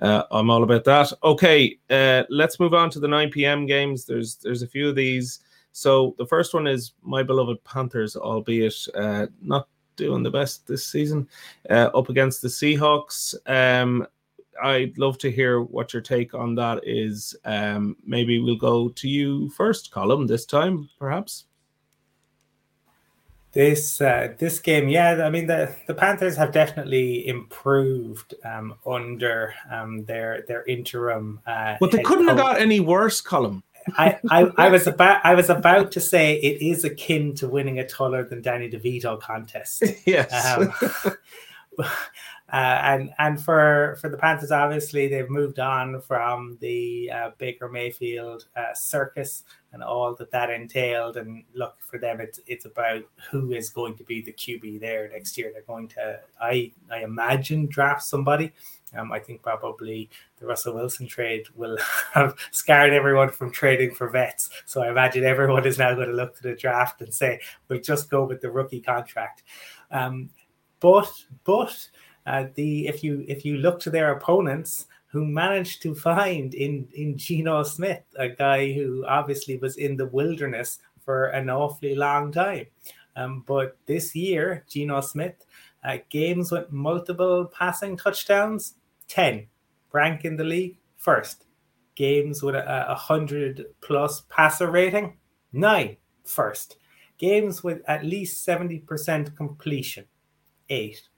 uh, 0.00 0.24
I'm 0.30 0.50
all 0.50 0.62
about 0.62 0.84
that. 0.84 1.10
Okay, 1.24 1.78
uh, 1.88 2.24
let's 2.28 2.60
move 2.60 2.74
on 2.74 2.90
to 2.90 3.00
the 3.00 3.08
9 3.08 3.30
p.m. 3.30 3.64
games. 3.64 4.04
There's 4.04 4.36
there's 4.36 4.62
a 4.62 4.68
few 4.68 4.90
of 4.90 4.96
these. 4.96 5.40
So 5.72 6.14
the 6.18 6.26
first 6.26 6.52
one 6.52 6.66
is 6.66 6.92
my 7.02 7.22
beloved 7.22 7.62
Panthers, 7.64 8.16
albeit 8.16 8.74
uh, 8.94 9.28
not 9.40 9.68
doing 10.00 10.22
the 10.22 10.30
best 10.30 10.66
this 10.66 10.86
season 10.86 11.28
uh, 11.68 11.90
up 11.94 12.08
against 12.08 12.42
the 12.42 12.48
Seahawks. 12.48 13.34
Um, 13.46 14.06
I'd 14.62 14.98
love 14.98 15.18
to 15.18 15.30
hear 15.30 15.60
what 15.60 15.92
your 15.92 16.02
take 16.02 16.34
on 16.34 16.54
that 16.56 16.80
is. 16.84 17.36
Um, 17.44 17.96
maybe 18.04 18.38
we'll 18.38 18.56
go 18.56 18.88
to 18.88 19.08
you 19.08 19.50
first, 19.50 19.92
Colm, 19.92 20.26
this 20.26 20.44
time, 20.44 20.88
perhaps. 20.98 21.44
This 23.52 24.00
uh, 24.00 24.34
this 24.38 24.60
game, 24.60 24.88
yeah, 24.88 25.24
I 25.24 25.30
mean 25.30 25.48
the, 25.48 25.74
the 25.88 25.94
Panthers 25.94 26.36
have 26.36 26.52
definitely 26.52 27.26
improved 27.26 28.32
um, 28.44 28.76
under 28.86 29.52
um, 29.68 30.04
their 30.04 30.44
their 30.46 30.64
interim. 30.66 31.40
Uh, 31.44 31.74
but 31.80 31.90
they 31.90 32.00
couldn't 32.02 32.26
coach. 32.26 32.38
have 32.38 32.46
got 32.46 32.60
any 32.60 32.78
worse, 32.78 33.20
Colm. 33.20 33.64
I, 33.96 34.18
I, 34.30 34.50
I 34.56 34.68
was 34.68 34.86
about 34.86 35.24
I 35.24 35.34
was 35.34 35.50
about 35.50 35.92
to 35.92 36.00
say 36.00 36.34
it 36.34 36.62
is 36.62 36.84
akin 36.84 37.34
to 37.36 37.48
winning 37.48 37.78
a 37.78 37.86
taller 37.86 38.24
than 38.24 38.42
Danny 38.42 38.70
DeVito 38.70 39.20
contest. 39.20 39.82
Yes. 40.06 40.32
Um, 40.58 40.72
Uh, 42.52 42.80
and 42.82 43.14
and 43.18 43.40
for 43.40 43.96
for 44.00 44.08
the 44.08 44.16
Panthers, 44.16 44.50
obviously 44.50 45.06
they've 45.06 45.30
moved 45.30 45.60
on 45.60 46.00
from 46.00 46.58
the 46.60 47.10
uh, 47.14 47.30
Baker 47.38 47.68
Mayfield 47.68 48.46
uh, 48.56 48.74
circus 48.74 49.44
and 49.72 49.84
all 49.84 50.14
that 50.16 50.32
that 50.32 50.50
entailed. 50.50 51.16
And 51.16 51.44
look 51.54 51.76
for 51.80 51.98
them, 51.98 52.20
it's 52.20 52.40
it's 52.46 52.64
about 52.64 53.02
who 53.30 53.52
is 53.52 53.70
going 53.70 53.96
to 53.96 54.04
be 54.04 54.20
the 54.20 54.32
QB 54.32 54.80
there 54.80 55.08
next 55.08 55.38
year. 55.38 55.50
They're 55.52 55.62
going 55.62 55.88
to, 55.88 56.20
I 56.40 56.72
I 56.90 57.04
imagine, 57.04 57.66
draft 57.66 58.02
somebody. 58.02 58.52
Um, 58.96 59.12
I 59.12 59.20
think 59.20 59.42
probably 59.42 60.10
the 60.38 60.46
Russell 60.46 60.74
Wilson 60.74 61.06
trade 61.06 61.46
will 61.54 61.78
have 62.12 62.34
scared 62.50 62.92
everyone 62.92 63.30
from 63.30 63.52
trading 63.52 63.94
for 63.94 64.08
vets. 64.08 64.50
So 64.66 64.82
I 64.82 64.90
imagine 64.90 65.22
everyone 65.22 65.66
is 65.66 65.78
now 65.78 65.94
going 65.94 66.08
to 66.08 66.14
look 66.14 66.36
to 66.36 66.42
the 66.42 66.56
draft 66.56 67.00
and 67.00 67.14
say, 67.14 67.40
we'll 67.68 67.80
just 67.80 68.10
go 68.10 68.24
with 68.24 68.40
the 68.40 68.50
rookie 68.50 68.80
contract. 68.80 69.44
Um, 69.92 70.30
but 70.80 71.12
but 71.44 71.88
uh, 72.26 72.44
the 72.54 72.86
if 72.86 73.02
you 73.02 73.24
if 73.28 73.44
you 73.44 73.56
look 73.58 73.80
to 73.80 73.90
their 73.90 74.12
opponents 74.12 74.86
who 75.06 75.24
managed 75.24 75.82
to 75.82 75.94
find 75.94 76.54
in 76.54 76.88
in 76.94 77.16
Geno 77.16 77.62
Smith 77.62 78.02
a 78.16 78.28
guy 78.28 78.72
who 78.72 79.04
obviously 79.06 79.56
was 79.56 79.76
in 79.76 79.96
the 79.96 80.06
wilderness 80.06 80.78
for 81.04 81.26
an 81.26 81.50
awfully 81.50 81.94
long 81.94 82.30
time. 82.32 82.66
Um, 83.16 83.44
but 83.46 83.76
this 83.86 84.14
year, 84.14 84.64
Geno 84.68 85.00
Smith, 85.00 85.44
uh, 85.82 85.98
games 86.08 86.52
with 86.52 86.70
multiple 86.70 87.46
passing 87.46 87.96
touchdowns, 87.96 88.74
10, 89.08 89.46
rank 89.92 90.24
in 90.24 90.36
the 90.36 90.44
league 90.44 90.78
first. 90.96 91.46
Games 91.96 92.42
with 92.42 92.54
a, 92.54 92.86
a 92.86 92.94
100 92.94 93.66
plus 93.80 94.22
passer 94.28 94.70
rating, 94.70 95.16
nine, 95.52 95.96
first. 96.24 96.76
Games 97.18 97.62
with 97.62 97.82
at 97.88 98.04
least 98.04 98.46
70% 98.46 99.36
completion, 99.36 100.04
eight 100.68 101.09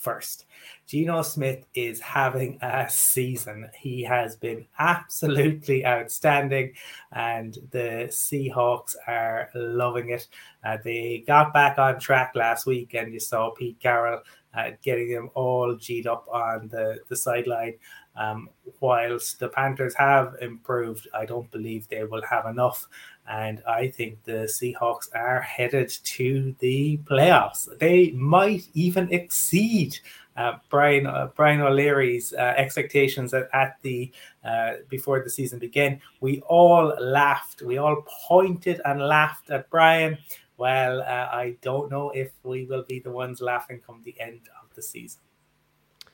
first. 0.00 0.46
Geno 0.86 1.22
Smith 1.22 1.66
is 1.74 2.00
having 2.00 2.58
a 2.62 2.88
season. 2.88 3.70
He 3.78 4.02
has 4.02 4.34
been 4.34 4.66
absolutely 4.78 5.86
outstanding, 5.86 6.72
and 7.12 7.56
the 7.70 8.08
Seahawks 8.10 8.96
are 9.06 9.50
loving 9.54 10.10
it. 10.10 10.26
Uh, 10.64 10.78
they 10.82 11.22
got 11.26 11.52
back 11.52 11.78
on 11.78 12.00
track 12.00 12.32
last 12.34 12.66
week, 12.66 12.94
and 12.94 13.12
you 13.12 13.20
saw 13.20 13.50
Pete 13.50 13.78
Carroll 13.80 14.22
uh, 14.54 14.70
getting 14.82 15.10
them 15.12 15.30
all 15.34 15.76
G'd 15.76 16.06
up 16.06 16.26
on 16.32 16.68
the, 16.68 16.98
the 17.08 17.16
sideline. 17.16 17.74
Um, 18.16 18.50
whilst 18.80 19.38
the 19.38 19.48
Panthers 19.48 19.94
have 19.94 20.34
improved, 20.40 21.06
I 21.14 21.24
don't 21.24 21.50
believe 21.50 21.88
they 21.88 22.04
will 22.04 22.22
have 22.28 22.46
enough. 22.46 22.86
And 23.30 23.62
I 23.66 23.86
think 23.88 24.24
the 24.24 24.50
Seahawks 24.50 25.08
are 25.14 25.40
headed 25.40 25.88
to 25.88 26.54
the 26.58 26.98
playoffs. 27.04 27.68
They 27.78 28.10
might 28.10 28.68
even 28.74 29.12
exceed 29.12 30.00
uh, 30.36 30.54
Brian 30.68 31.06
uh, 31.06 31.28
Brian 31.36 31.60
O'Leary's 31.60 32.32
uh, 32.32 32.54
expectations 32.56 33.32
at, 33.32 33.48
at 33.52 33.76
the 33.82 34.10
uh, 34.44 34.72
before 34.88 35.22
the 35.22 35.30
season 35.30 35.58
began. 35.58 36.00
We 36.20 36.40
all 36.42 36.94
laughed. 37.00 37.62
We 37.62 37.78
all 37.78 38.04
pointed 38.26 38.80
and 38.84 39.00
laughed 39.00 39.50
at 39.50 39.70
Brian. 39.70 40.18
Well, 40.56 41.00
uh, 41.00 41.28
I 41.32 41.56
don't 41.62 41.90
know 41.90 42.10
if 42.10 42.32
we 42.42 42.64
will 42.64 42.84
be 42.88 42.98
the 42.98 43.10
ones 43.10 43.40
laughing 43.40 43.80
come 43.86 44.00
the 44.04 44.18
end 44.20 44.40
of 44.60 44.74
the 44.74 44.82
season. 44.82 45.20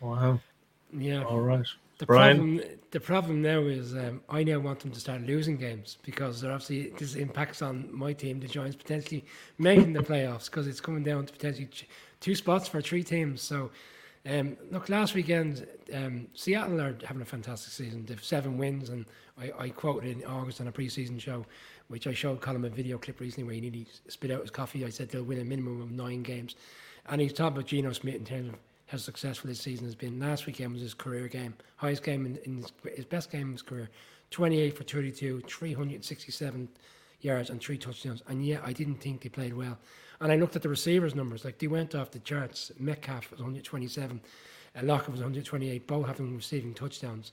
Wow. 0.01 0.41
Yeah. 0.93 1.25
All 1.25 1.41
right. 1.41 1.67
The 1.99 2.07
Brian? 2.07 2.37
problem, 2.37 2.61
the 2.91 3.01
problem 3.01 3.43
now 3.43 3.61
is 3.61 3.95
um, 3.95 4.21
I 4.29 4.45
now 4.45 4.59
want 4.59 4.81
them 4.81 4.91
to 4.91 5.01
start 5.01 5.23
losing 5.23 5.57
games 5.57 5.97
because 6.03 6.41
they're 6.41 6.53
obviously 6.53 6.91
this 6.91 7.15
impacts 7.15 7.63
on 7.63 7.89
my 7.91 8.13
team, 8.13 8.39
the 8.39 8.49
Giants, 8.49 8.77
potentially 8.77 9.25
making 9.59 9.95
the 9.95 10.03
playoffs 10.03 10.47
because 10.47 10.67
it's 10.67 10.81
coming 10.81 11.03
down 11.03 11.25
to 11.27 11.33
potentially 11.33 11.69
two 12.21 12.35
spots 12.35 12.69
for 12.69 12.83
three 12.83 13.03
teams. 13.03 13.41
So, 13.41 13.71
um, 14.27 14.59
look, 14.71 14.91
last 14.91 15.15
weekend, 15.15 15.67
um, 15.95 16.27
Seattle 16.35 16.81
are 16.81 16.97
having 17.05 17.23
a 17.23 17.27
fantastic 17.27 17.73
season. 17.73 18.05
They've 18.05 18.23
seven 18.23 18.59
wins, 18.59 18.91
and 18.91 19.07
I, 19.41 19.53
I 19.59 19.69
quoted 19.71 20.11
in 20.11 20.25
August 20.25 20.61
on 20.61 20.69
a 20.69 20.73
preseason 20.73 21.19
show, 21.19 21.47
which 21.89 22.07
I 22.07 22.13
showed 22.13 22.43
Colin 22.43 22.65
a 22.65 22.69
video 22.69 22.99
clip 22.99 23.21
recently 23.21 23.45
where 23.45 23.55
he 23.55 23.61
nearly 23.63 23.87
spit 24.09 24.31
out 24.31 24.43
his 24.43 24.51
coffee. 24.51 24.85
I 24.85 24.91
said 24.91 25.09
they'll 25.09 25.25
win 25.25 25.41
a 25.41 25.45
minimum 25.45 25.81
of 25.81 25.93
nine 25.93 26.23
games, 26.23 26.57
and 27.07 27.23
he's 27.23 27.33
talking 27.33 27.57
about 27.57 27.67
Geno 27.69 27.93
Smith 27.93 28.17
in 28.17 28.25
terms 28.25 28.49
of 28.49 28.57
how 28.87 28.99
successful 28.99 29.49
his 29.49 29.61
season 29.61 29.85
has 29.85 29.95
been. 29.95 30.19
Last 30.19 30.47
weekend 30.47 30.73
was 30.73 30.83
his 30.83 30.95
career 30.95 31.29
game, 31.29 31.55
highest 31.77 32.03
game 32.03 32.25
in, 32.27 32.37
in 32.45 32.57
his, 32.59 32.73
his, 32.95 33.05
best 33.05 33.31
game 33.31 33.49
in 33.49 33.53
his 33.53 33.63
career. 33.63 33.91
28 34.31 34.77
for 34.77 34.85
32, 34.85 35.43
367 35.47 36.69
yards 37.21 37.51
and 37.51 37.61
three 37.61 37.79
touchdowns. 37.79 38.23
And 38.29 38.45
yet, 38.45 38.63
I 38.65 38.73
didn't 38.73 38.97
think 38.97 39.23
they 39.23 39.29
played 39.29 39.55
well. 39.55 39.79
And 40.21 40.33
I 40.33 40.37
looked 40.37 40.57
at 40.57 40.63
the 40.63 40.69
receivers' 40.69 41.15
numbers, 41.15 41.45
like 41.45 41.59
they 41.59 41.67
went 41.67 41.95
off 41.95 42.11
the 42.11 42.19
charts. 42.21 42.73
Metcalf 42.79 43.31
was 43.31 43.41
127, 43.41 44.21
uh, 44.77 44.81
Lockett 44.83 45.11
was 45.11 45.21
128, 45.21 45.87
both 45.87 46.07
having 46.07 46.35
receiving 46.35 46.75
touchdowns. 46.75 47.33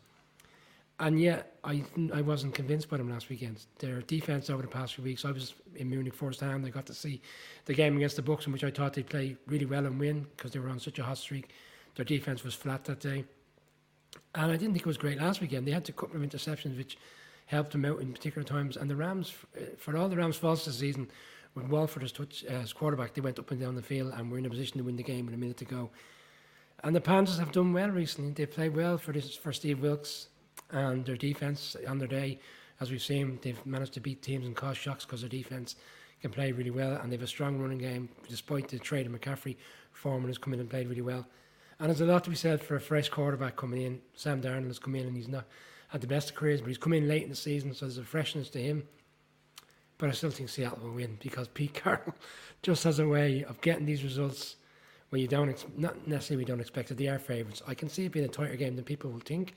And 1.00 1.20
yet, 1.20 1.58
I 1.64 1.84
I 2.14 2.22
wasn't 2.22 2.54
convinced 2.54 2.90
by 2.90 2.98
them 2.98 3.10
last 3.10 3.30
weekend. 3.30 3.66
Their 3.80 4.02
defense 4.02 4.50
over 4.50 4.62
the 4.62 4.68
past 4.68 4.94
few 4.96 5.04
weeks, 5.04 5.26
I 5.26 5.32
was 5.32 5.56
in 5.76 5.90
Munich 5.90 6.14
firsthand. 6.14 6.66
I 6.66 6.70
got 6.70 6.86
to 6.86 6.94
see 6.94 7.22
the 7.66 7.74
game 7.74 7.98
against 7.98 8.16
the 8.16 8.22
Bucs, 8.22 8.46
in 8.46 8.54
which 8.54 8.64
I 8.64 8.70
thought 8.70 8.94
they'd 8.94 9.10
play 9.10 9.36
really 9.48 9.66
well 9.66 9.86
and 9.86 10.00
win 10.00 10.28
because 10.38 10.52
they 10.52 10.60
were 10.60 10.70
on 10.70 10.80
such 10.80 11.00
a 11.00 11.04
hot 11.04 11.18
streak. 11.18 11.50
Their 11.96 12.06
defense 12.06 12.44
was 12.44 12.54
flat 12.54 12.86
that 12.86 13.00
day. 13.00 13.26
And 14.36 14.52
I 14.52 14.56
didn't 14.56 14.74
think 14.74 14.82
it 14.82 14.86
was 14.86 14.98
great 14.98 15.20
last 15.20 15.42
weekend. 15.42 15.68
They 15.68 15.72
had 15.72 15.88
a 15.90 15.92
couple 15.92 16.16
of 16.16 16.22
interceptions, 16.22 16.78
which 16.78 16.98
helped 17.48 17.72
them 17.72 17.86
out 17.86 18.00
in 18.00 18.14
particular 18.14 18.44
times. 18.44 18.78
And 18.78 18.90
the 18.90 18.96
Rams, 18.96 19.34
for 19.78 19.98
all 19.98 20.10
the 20.10 20.18
Rams' 20.18 20.38
faults 20.38 20.66
this 20.66 20.78
season, 20.78 21.10
with 21.56 21.68
Wolford 21.68 22.04
as, 22.04 22.12
touch, 22.12 22.44
as 22.46 22.74
quarterback, 22.74 23.14
they 23.14 23.22
went 23.22 23.40
up 23.40 23.52
and 23.52 23.60
down 23.60 23.76
the 23.76 23.82
field 23.82 24.14
and 24.16 24.32
were 24.32 24.38
in 24.38 24.46
a 24.46 24.50
position 24.50 24.78
to 24.78 24.84
win 24.84 24.96
the 24.96 25.04
game 25.04 25.26
with 25.26 25.36
a 25.36 25.38
minute 25.38 25.58
to 25.58 25.66
go. 25.66 25.90
And 26.84 26.96
the 26.96 27.02
Panthers 27.02 27.40
have 27.40 27.52
done 27.52 27.74
well 27.74 27.90
recently. 27.90 28.32
They 28.32 28.46
played 28.46 28.76
well 28.76 28.98
for 28.98 29.12
this 29.12 29.36
for 29.36 29.54
Steve 29.54 29.80
Wilks 29.80 30.28
and 30.74 31.06
their 31.06 31.16
defense 31.16 31.78
on 31.88 32.00
their 32.00 32.08
day, 32.08 32.40
as 32.82 32.92
we've 32.92 33.02
seen, 33.02 33.40
they've 33.42 33.66
managed 33.66 33.94
to 33.94 34.02
beat 34.02 34.22
teams 34.22 34.46
and 34.46 34.56
cause 34.56 34.76
shocks 34.76 35.06
because 35.06 35.22
their 35.22 35.30
defense 35.30 35.76
can 36.22 36.32
play 36.32 36.52
really 36.52 36.72
well, 36.72 36.96
and 36.98 37.12
they 37.12 37.16
have 37.16 37.24
a 37.24 37.28
strong 37.28 37.60
running 37.60 37.78
game 37.78 38.10
despite 38.28 38.68
the 38.68 38.80
trade 38.80 39.06
of 39.06 39.12
McCaffrey. 39.14 39.56
Foreman 39.92 40.30
has 40.30 40.38
come 40.38 40.54
in 40.54 40.60
and 40.60 40.70
played 40.70 40.90
really 40.90 41.02
well, 41.02 41.26
and 41.80 41.90
there's 41.90 42.02
a 42.02 42.06
lot 42.06 42.24
to 42.26 42.30
be 42.30 42.36
said 42.36 42.62
for 42.62 42.76
a 42.76 42.82
fresh 42.82 43.10
quarterback 43.10 43.56
coming 43.56 43.82
in. 43.82 44.02
Sam 44.16 44.42
Darnold 44.42 44.68
has 44.68 44.80
come 44.80 44.96
in 44.96 45.06
and 45.06 45.16
he's 45.16 45.28
not 45.28 45.46
had 45.90 46.02
the 46.02 46.08
best 46.08 46.32
of 46.32 46.36
careers, 46.36 46.60
but 46.60 46.68
he's 46.68 46.78
come 46.78 46.94
in 46.94 47.08
late 47.08 47.24
in 47.24 47.30
the 47.30 47.36
season, 47.36 47.74
so 47.74 47.86
there's 47.86 48.00
a 48.00 48.04
freshness 48.04 48.50
to 48.50 48.62
him. 48.62 48.84
But 50.00 50.10
I 50.10 50.14
still 50.14 50.32
think 50.32 50.50
Seattle 50.50 50.80
will 50.82 50.96
win 50.96 51.18
because 51.22 51.48
Pete 51.54 51.76
Carroll 51.76 52.16
just 52.64 52.84
has 52.84 53.00
a 53.00 53.08
way 53.08 53.44
of 53.44 53.62
getting 53.62 53.86
these 53.86 54.04
results 54.04 54.56
when 55.12 55.22
you 55.22 55.28
don't, 55.28 55.50
ex- 55.50 55.66
not 55.78 56.08
necessarily 56.08 56.44
we 56.44 56.46
don't 56.46 56.60
expect 56.60 56.90
it. 56.90 56.98
They 56.98 57.08
are 57.08 57.20
favourites. 57.20 57.62
I 57.68 57.76
can 57.76 57.90
see 57.90 58.06
it 58.06 58.12
being 58.12 58.26
a 58.26 58.30
tighter 58.30 58.56
game 58.56 58.76
than 58.76 58.86
people 58.86 59.12
will 59.12 59.20
think, 59.20 59.54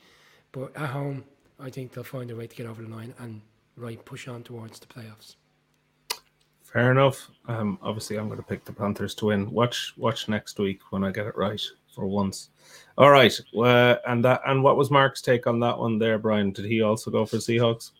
but 0.52 0.76
at 0.76 0.90
home, 0.90 1.24
I 1.58 1.70
think 1.70 1.92
they'll 1.92 2.04
find 2.04 2.30
a 2.30 2.36
way 2.36 2.46
to 2.46 2.56
get 2.56 2.66
over 2.66 2.82
the 2.82 2.88
line 2.88 3.14
and 3.18 3.40
right 3.76 4.02
push 4.04 4.28
on 4.28 4.42
towards 4.42 4.78
the 4.78 4.86
playoffs. 4.86 5.36
Fair 6.62 6.90
enough. 6.90 7.30
Um, 7.48 7.78
obviously, 7.80 8.16
I'm 8.16 8.26
going 8.26 8.40
to 8.40 8.46
pick 8.46 8.64
the 8.64 8.72
Panthers 8.72 9.14
to 9.16 9.26
win. 9.26 9.50
Watch, 9.50 9.94
watch 9.96 10.28
next 10.28 10.58
week 10.58 10.80
when 10.90 11.04
I 11.04 11.10
get 11.10 11.26
it 11.26 11.36
right 11.36 11.62
for 11.94 12.06
once. 12.06 12.50
All 12.98 13.10
right. 13.10 13.32
Uh, 13.56 13.96
and 14.06 14.24
that, 14.24 14.42
and 14.46 14.62
what 14.62 14.76
was 14.76 14.90
Mark's 14.90 15.22
take 15.22 15.46
on 15.46 15.60
that 15.60 15.78
one 15.78 15.98
there, 15.98 16.18
Brian? 16.18 16.50
Did 16.50 16.66
he 16.66 16.82
also 16.82 17.10
go 17.10 17.24
for 17.24 17.36
Seahawks? 17.36 17.92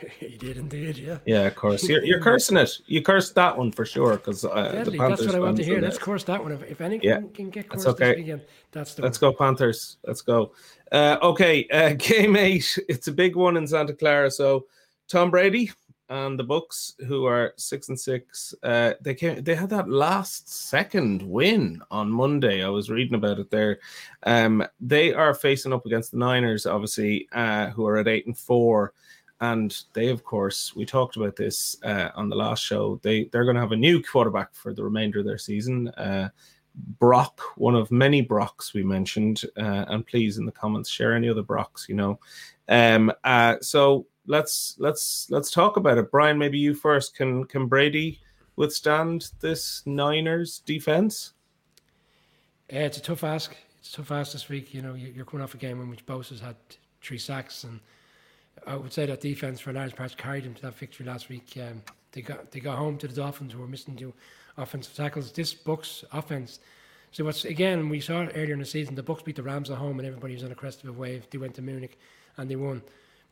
he 0.20 0.36
did 0.36 0.56
indeed, 0.56 0.98
yeah. 0.98 1.18
Yeah, 1.26 1.42
of 1.42 1.54
course. 1.54 1.88
You're, 1.88 2.04
you're 2.04 2.20
cursing 2.20 2.56
it. 2.56 2.78
You 2.86 3.02
cursed 3.02 3.34
that 3.34 3.56
one 3.56 3.72
for 3.72 3.84
sure 3.84 4.16
because 4.16 4.44
uh, 4.44 4.82
the 4.84 4.92
Panthers. 4.92 5.20
That's 5.20 5.26
what 5.26 5.34
I 5.34 5.40
want 5.40 5.56
to 5.58 5.64
hear. 5.64 5.80
Let's 5.80 5.98
curse 5.98 6.24
that 6.24 6.42
one. 6.42 6.52
If, 6.52 6.62
if 6.62 6.80
anyone 6.80 7.02
yeah. 7.02 7.20
can 7.34 7.50
get 7.50 7.68
cursed 7.68 7.84
that's 7.84 8.00
okay. 8.00 8.16
Weekend, 8.16 8.42
that's 8.70 8.94
the 8.94 9.02
Let's 9.02 9.20
one. 9.20 9.32
go 9.32 9.36
Panthers. 9.36 9.98
Let's 10.06 10.22
go. 10.22 10.52
Uh, 10.90 11.18
okay, 11.22 11.66
uh, 11.68 11.94
game 11.98 12.36
eight. 12.36 12.78
It's 12.88 13.08
a 13.08 13.12
big 13.12 13.36
one 13.36 13.56
in 13.56 13.66
Santa 13.66 13.94
Clara. 13.94 14.30
So 14.30 14.66
Tom 15.08 15.30
Brady 15.30 15.70
and 16.08 16.38
the 16.38 16.44
Bucs, 16.44 16.92
who 17.06 17.24
are 17.24 17.54
six 17.56 17.88
and 17.88 17.98
six, 17.98 18.54
uh, 18.62 18.92
they 19.00 19.14
came. 19.14 19.42
They 19.42 19.54
had 19.54 19.70
that 19.70 19.88
last 19.88 20.48
second 20.48 21.22
win 21.22 21.82
on 21.90 22.10
Monday. 22.10 22.62
I 22.62 22.68
was 22.68 22.90
reading 22.90 23.14
about 23.14 23.38
it 23.38 23.50
there. 23.50 23.78
Um, 24.24 24.64
they 24.80 25.14
are 25.14 25.34
facing 25.34 25.72
up 25.72 25.86
against 25.86 26.12
the 26.12 26.18
Niners, 26.18 26.66
obviously, 26.66 27.28
uh, 27.32 27.70
who 27.70 27.86
are 27.86 27.98
at 27.98 28.08
eight 28.08 28.26
and 28.26 28.36
four 28.36 28.92
and 29.42 29.84
they 29.92 30.08
of 30.08 30.24
course 30.24 30.74
we 30.74 30.86
talked 30.86 31.16
about 31.16 31.36
this 31.36 31.76
uh, 31.84 32.08
on 32.14 32.28
the 32.28 32.36
last 32.36 32.64
show 32.64 32.98
they 33.02 33.24
they're 33.24 33.44
going 33.44 33.54
to 33.54 33.60
have 33.60 33.72
a 33.72 33.76
new 33.76 34.02
quarterback 34.02 34.54
for 34.54 34.72
the 34.72 34.82
remainder 34.82 35.18
of 35.18 35.26
their 35.26 35.38
season 35.38 35.88
uh, 35.90 36.28
brock 36.98 37.40
one 37.56 37.74
of 37.74 37.90
many 37.90 38.22
brocks 38.22 38.72
we 38.72 38.82
mentioned 38.82 39.42
uh, 39.58 39.84
and 39.88 40.06
please 40.06 40.38
in 40.38 40.46
the 40.46 40.52
comments 40.52 40.88
share 40.88 41.14
any 41.14 41.28
other 41.28 41.42
brocks 41.42 41.86
you 41.88 41.94
know 41.94 42.18
um 42.68 43.12
uh, 43.24 43.56
so 43.60 44.06
let's 44.26 44.76
let's 44.78 45.26
let's 45.28 45.50
talk 45.50 45.76
about 45.76 45.98
it 45.98 46.10
brian 46.10 46.38
maybe 46.38 46.58
you 46.58 46.72
first 46.74 47.14
can 47.14 47.44
can 47.44 47.66
brady 47.66 48.18
withstand 48.56 49.30
this 49.40 49.82
Niners 49.86 50.60
defense? 50.60 51.32
Uh, 52.72 52.78
it's 52.78 52.98
a 52.98 53.02
tough 53.02 53.24
ask. 53.24 53.56
It's 53.80 53.90
a 53.90 53.96
tough 53.96 54.12
ask 54.12 54.32
this 54.32 54.48
week. 54.48 54.74
You 54.74 54.82
know, 54.82 54.94
you're 54.94 55.24
coming 55.24 55.42
off 55.42 55.54
a 55.54 55.58
game 55.58 55.80
in 55.80 55.90
which 55.90 56.06
Bosa's 56.06 56.40
had 56.40 56.56
three 57.02 57.18
sacks, 57.18 57.64
and 57.64 57.80
I 58.66 58.76
would 58.76 58.92
say 58.92 59.06
that 59.06 59.20
defense 59.20 59.60
for 59.60 59.70
a 59.70 59.72
large 59.72 59.96
part 59.96 60.16
carried 60.16 60.44
them 60.44 60.54
to 60.54 60.62
that 60.62 60.74
victory 60.74 61.06
last 61.06 61.28
week. 61.28 61.56
Um, 61.56 61.82
they 62.12 62.22
got 62.22 62.50
they 62.50 62.60
got 62.60 62.78
home 62.78 62.98
to 62.98 63.08
the 63.08 63.14
Dolphins, 63.14 63.52
who 63.52 63.60
were 63.60 63.66
missing 63.66 63.96
two 63.96 64.12
offensive 64.56 64.94
tackles. 64.94 65.32
This 65.32 65.54
Bucs 65.54 66.04
offense. 66.12 66.60
So 67.10 67.24
what's 67.24 67.44
again 67.44 67.88
we 67.88 68.00
saw 68.00 68.26
earlier 68.34 68.54
in 68.54 68.60
the 68.60 68.64
season, 68.64 68.94
the 68.94 69.02
Bucs 69.02 69.24
beat 69.24 69.36
the 69.36 69.42
Rams 69.42 69.70
at 69.70 69.78
home, 69.78 69.98
and 69.98 70.06
everybody 70.06 70.34
was 70.34 70.44
on 70.44 70.52
a 70.52 70.54
crest 70.54 70.82
of 70.82 70.90
a 70.90 70.92
wave. 70.92 71.26
They 71.30 71.38
went 71.38 71.54
to 71.54 71.62
Munich 71.62 71.98
and 72.36 72.50
they 72.50 72.56
won. 72.56 72.82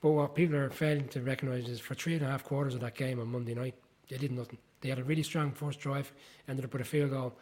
But 0.01 0.11
what 0.11 0.35
people 0.35 0.57
are 0.57 0.71
failing 0.71 1.09
to 1.09 1.21
recognise 1.21 1.69
is 1.69 1.81
for 1.81 1.95
three 1.95 2.15
and 2.15 2.23
a 2.23 2.27
half 2.27 2.45
quarters 2.45 2.75
of 2.75 2.81
that 2.81 2.95
game 2.95 3.21
on 3.21 3.29
Monday 3.29 3.55
night, 3.55 3.75
they 4.09 4.17
did 4.17 4.33
nothing. 4.33 4.59
They 4.81 4.89
had 4.89 4.99
a 4.99 5.05
really 5.05 5.23
strong 5.23 5.53
first 5.53 5.79
drive, 5.79 6.11
ended 6.49 6.65
up 6.65 6.73
with 6.73 6.83
a 6.83 6.87
field 6.87 7.11
goal, 7.11 7.35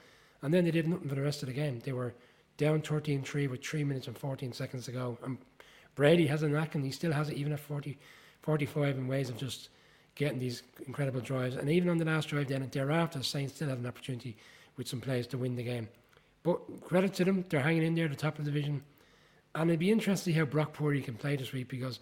and 0.43 0.53
then 0.53 0.65
they 0.65 0.73
did 0.73 0.89
nothing 0.89 1.09
for 1.09 1.15
the 1.15 1.23
rest 1.23 1.43
of 1.43 1.49
the 1.49 1.55
game. 1.55 1.81
They 1.85 1.93
were 1.93 2.15
down 2.57 2.83
13 2.83 3.23
3 3.23 3.47
with 3.47 3.65
3 3.65 3.85
minutes 3.85 4.09
and 4.09 4.19
14 4.19 4.53
seconds 4.53 4.87
to 4.87 4.93
go. 4.93 5.19
And 5.23 5.39
Brady 5.99 6.29
has 6.29 6.45
a 6.45 6.49
knack, 6.49 6.77
and 6.77 6.85
he 6.85 6.93
still 6.93 7.11
has 7.11 7.29
it 7.29 7.37
even 7.37 7.53
at 7.53 7.59
40, 7.59 7.99
45 8.43 8.99
in 8.99 9.09
ways 9.09 9.31
of 9.31 9.37
just 9.37 9.69
getting 10.15 10.39
these 10.39 10.63
incredible 10.87 11.21
drives. 11.21 11.57
And 11.57 11.69
even 11.69 11.91
on 11.91 11.99
the 11.99 12.05
last 12.05 12.29
drive, 12.29 12.47
then 12.47 12.69
thereafter, 12.71 13.21
Saints 13.25 13.57
still 13.57 13.69
had 13.69 13.79
an 13.79 13.87
opportunity 13.87 14.37
with 14.77 14.87
some 14.87 15.01
players 15.01 15.27
to 15.27 15.39
win 15.39 15.57
the 15.57 15.65
game. 15.65 15.89
But 16.45 16.61
credit 16.83 17.15
to 17.15 17.25
them, 17.25 17.45
they're 17.49 17.59
hanging 17.59 17.83
in 17.83 17.97
there 17.97 18.05
at 18.05 18.13
the 18.13 18.17
top 18.17 18.39
of 18.39 18.45
the 18.45 18.51
division. 18.53 18.85
And 19.57 19.69
it'd 19.71 19.81
be 19.81 19.91
interesting 19.91 20.35
how 20.35 20.45
Brock 20.45 20.73
Purdy 20.73 21.03
can 21.03 21.17
play 21.17 21.35
this 21.35 21.51
week 21.51 21.67
because 21.67 21.99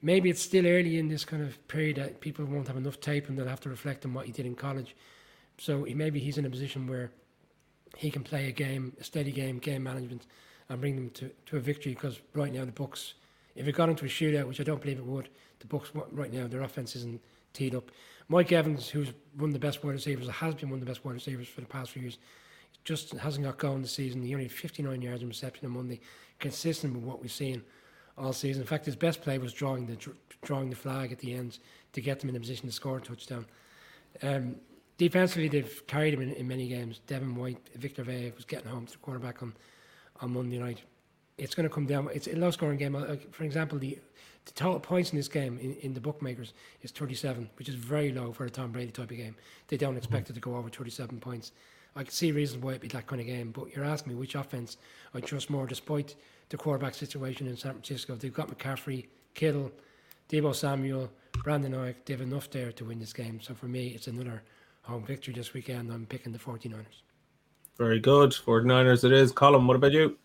maybe 0.00 0.30
it's 0.30 0.40
still 0.40 0.66
early 0.66 0.96
in 0.96 1.08
this 1.08 1.26
kind 1.26 1.42
of 1.42 1.68
period 1.68 1.96
that 1.96 2.22
people 2.22 2.46
won't 2.46 2.68
have 2.68 2.78
enough 2.78 3.00
tape 3.00 3.28
and 3.28 3.38
they'll 3.38 3.46
have 3.46 3.60
to 3.60 3.68
reflect 3.68 4.06
on 4.06 4.14
what 4.14 4.24
he 4.24 4.32
did 4.32 4.46
in 4.46 4.54
college. 4.54 4.96
So 5.58 5.86
maybe 5.94 6.20
he's 6.20 6.38
in 6.38 6.46
a 6.46 6.50
position 6.50 6.86
where 6.86 7.10
he 7.98 8.10
can 8.10 8.22
play 8.22 8.48
a 8.48 8.52
game, 8.52 8.96
a 8.98 9.04
steady 9.04 9.30
game, 9.30 9.58
game 9.58 9.82
management, 9.82 10.26
and 10.70 10.80
bring 10.80 10.96
them 10.96 11.10
to, 11.10 11.30
to 11.46 11.58
a 11.58 11.60
victory. 11.60 11.92
Because 11.92 12.20
right 12.32 12.52
now 12.52 12.64
the 12.64 12.72
Bucs, 12.72 13.12
if 13.54 13.68
it 13.68 13.72
got 13.72 13.90
into 13.90 14.06
a 14.06 14.08
shootout, 14.08 14.48
which 14.48 14.60
I 14.60 14.64
don't 14.64 14.80
believe 14.80 14.98
it 14.98 15.04
would, 15.04 15.28
the 15.58 15.66
Bucs 15.66 15.88
right 16.12 16.32
now 16.32 16.46
their 16.46 16.62
offense 16.62 16.96
isn't 16.96 17.20
teed 17.52 17.74
up. 17.74 17.90
Mike 18.28 18.52
Evans, 18.52 18.88
who's 18.88 19.12
one 19.36 19.50
of 19.50 19.54
the 19.54 19.58
best 19.58 19.84
wide 19.84 19.92
receivers, 19.92 20.28
has 20.28 20.54
been 20.54 20.70
one 20.70 20.78
of 20.78 20.86
the 20.86 20.90
best 20.90 21.04
wide 21.04 21.14
receivers 21.14 21.48
for 21.48 21.60
the 21.60 21.66
past 21.66 21.90
few 21.90 22.02
years, 22.02 22.18
just 22.84 23.10
hasn't 23.12 23.44
got 23.44 23.58
going 23.58 23.82
this 23.82 23.92
season. 23.92 24.22
He 24.22 24.32
only 24.32 24.44
had 24.44 24.52
59 24.52 25.02
yards 25.02 25.22
in 25.22 25.28
reception 25.28 25.66
on 25.66 25.72
Monday, 25.72 26.00
consistent 26.38 26.94
with 26.94 27.02
what 27.02 27.20
we've 27.20 27.30
seen 27.30 27.62
all 28.16 28.32
season. 28.32 28.62
In 28.62 28.68
fact, 28.68 28.86
his 28.86 28.96
best 28.96 29.20
play 29.20 29.38
was 29.38 29.52
drawing 29.52 29.86
the 29.86 29.96
drawing 30.42 30.70
the 30.70 30.76
flag 30.76 31.12
at 31.12 31.18
the 31.18 31.34
end 31.34 31.58
to 31.92 32.00
get 32.00 32.20
them 32.20 32.30
in 32.30 32.36
a 32.36 32.40
position 32.40 32.66
to 32.66 32.72
score 32.72 32.96
a 32.96 33.00
touchdown. 33.00 33.44
Um, 34.22 34.56
defensively, 34.96 35.48
they've 35.48 35.86
carried 35.86 36.14
him 36.14 36.22
in, 36.22 36.32
in 36.32 36.48
many 36.48 36.68
games. 36.68 37.00
Devin 37.06 37.34
White, 37.34 37.58
Vita 37.76 38.02
Vea 38.02 38.32
was 38.34 38.44
getting 38.44 38.68
home 38.68 38.86
to 38.86 38.92
the 38.92 38.98
quarterback 38.98 39.42
on, 39.42 39.54
on 40.20 40.32
Monday 40.32 40.58
night. 40.58 40.80
It's 41.38 41.54
going 41.54 41.68
to 41.68 41.74
come 41.74 41.86
down. 41.86 42.08
It's 42.12 42.26
a 42.26 42.36
low 42.36 42.50
scoring 42.50 42.78
game. 42.78 42.94
Uh, 42.94 43.16
for 43.30 43.44
example, 43.44 43.78
the, 43.78 43.98
the 44.44 44.52
total 44.52 44.80
points 44.80 45.10
in 45.10 45.16
this 45.16 45.28
game 45.28 45.58
in, 45.58 45.74
in 45.76 45.94
the 45.94 46.00
bookmakers 46.00 46.52
is 46.82 46.90
37, 46.90 47.48
which 47.56 47.68
is 47.68 47.74
very 47.74 48.12
low 48.12 48.32
for 48.32 48.44
a 48.44 48.50
Tom 48.50 48.72
Brady 48.72 48.92
type 48.92 49.10
of 49.10 49.16
game. 49.16 49.36
They 49.68 49.76
don't 49.76 49.96
expect 49.96 50.24
mm-hmm. 50.24 50.32
it 50.32 50.34
to 50.34 50.40
go 50.40 50.56
over 50.56 50.68
37 50.68 51.18
points. 51.20 51.52
I 51.96 52.04
can 52.04 52.12
see 52.12 52.30
reasons 52.30 52.62
why 52.62 52.72
it'd 52.72 52.82
be 52.82 52.88
that 52.88 53.06
kind 53.06 53.20
of 53.20 53.26
game, 53.26 53.50
but 53.50 53.74
you're 53.74 53.84
asking 53.84 54.12
me 54.12 54.18
which 54.18 54.34
offense 54.34 54.76
I 55.14 55.20
trust 55.20 55.50
more, 55.50 55.66
despite 55.66 56.14
the 56.48 56.56
quarterback 56.56 56.94
situation 56.94 57.46
in 57.46 57.56
San 57.56 57.72
Francisco. 57.72 58.14
They've 58.14 58.32
got 58.32 58.56
McCaffrey, 58.56 59.06
Kittle, 59.34 59.72
Deebo 60.28 60.54
Samuel, 60.54 61.10
Brandon 61.42 61.72
Aiyuk. 61.72 61.96
They 62.04 62.12
have 62.12 62.20
enough 62.20 62.50
there 62.50 62.70
to 62.72 62.84
win 62.84 63.00
this 63.00 63.12
game. 63.12 63.40
So 63.40 63.54
for 63.54 63.66
me, 63.66 63.88
it's 63.88 64.06
another 64.06 64.42
home 64.82 65.04
victory 65.04 65.34
this 65.34 65.52
weekend. 65.52 65.90
I'm 65.92 66.06
picking 66.06 66.32
the 66.32 66.38
49ers. 66.38 67.02
Very 67.80 67.98
good. 67.98 68.32
49ers 68.32 69.04
it 69.04 69.12
is. 69.12 69.32
Colin, 69.32 69.66
what 69.66 69.74
about 69.74 69.92
you? 69.92 70.18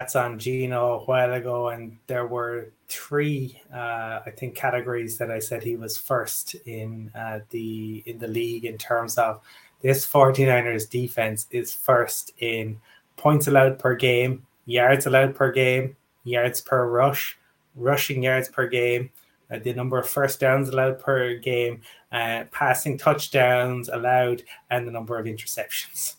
That's 0.00 0.16
on 0.16 0.36
Geno 0.36 0.94
a 0.94 1.04
while 1.04 1.32
ago, 1.32 1.68
and 1.68 1.96
there 2.08 2.26
were 2.26 2.72
three, 2.88 3.62
uh, 3.72 4.18
I 4.26 4.32
think, 4.36 4.56
categories 4.56 5.16
that 5.18 5.30
I 5.30 5.38
said 5.38 5.62
he 5.62 5.76
was 5.76 5.96
first 5.96 6.56
in 6.66 7.12
uh, 7.14 7.38
the 7.50 8.02
in 8.04 8.18
the 8.18 8.26
league 8.26 8.64
in 8.64 8.76
terms 8.76 9.16
of 9.16 9.42
this 9.80 10.04
49ers 10.04 10.90
defense 10.90 11.46
is 11.52 11.72
first 11.72 12.32
in 12.40 12.80
points 13.16 13.46
allowed 13.46 13.78
per 13.78 13.94
game, 13.94 14.44
yards 14.66 15.06
allowed 15.06 15.36
per 15.36 15.52
game, 15.52 15.96
yards 16.24 16.60
per 16.60 16.88
rush, 16.88 17.38
rushing 17.76 18.24
yards 18.24 18.48
per 18.48 18.66
game, 18.66 19.10
uh, 19.50 19.58
the 19.58 19.72
number 19.72 19.98
of 19.98 20.08
first 20.08 20.40
downs 20.40 20.68
allowed 20.68 20.98
per 20.98 21.34
game, 21.36 21.80
uh, 22.12 22.44
passing 22.50 22.98
touchdowns 22.98 23.88
allowed, 23.88 24.42
and 24.70 24.86
the 24.86 24.92
number 24.92 25.18
of 25.18 25.26
interceptions. 25.26 26.14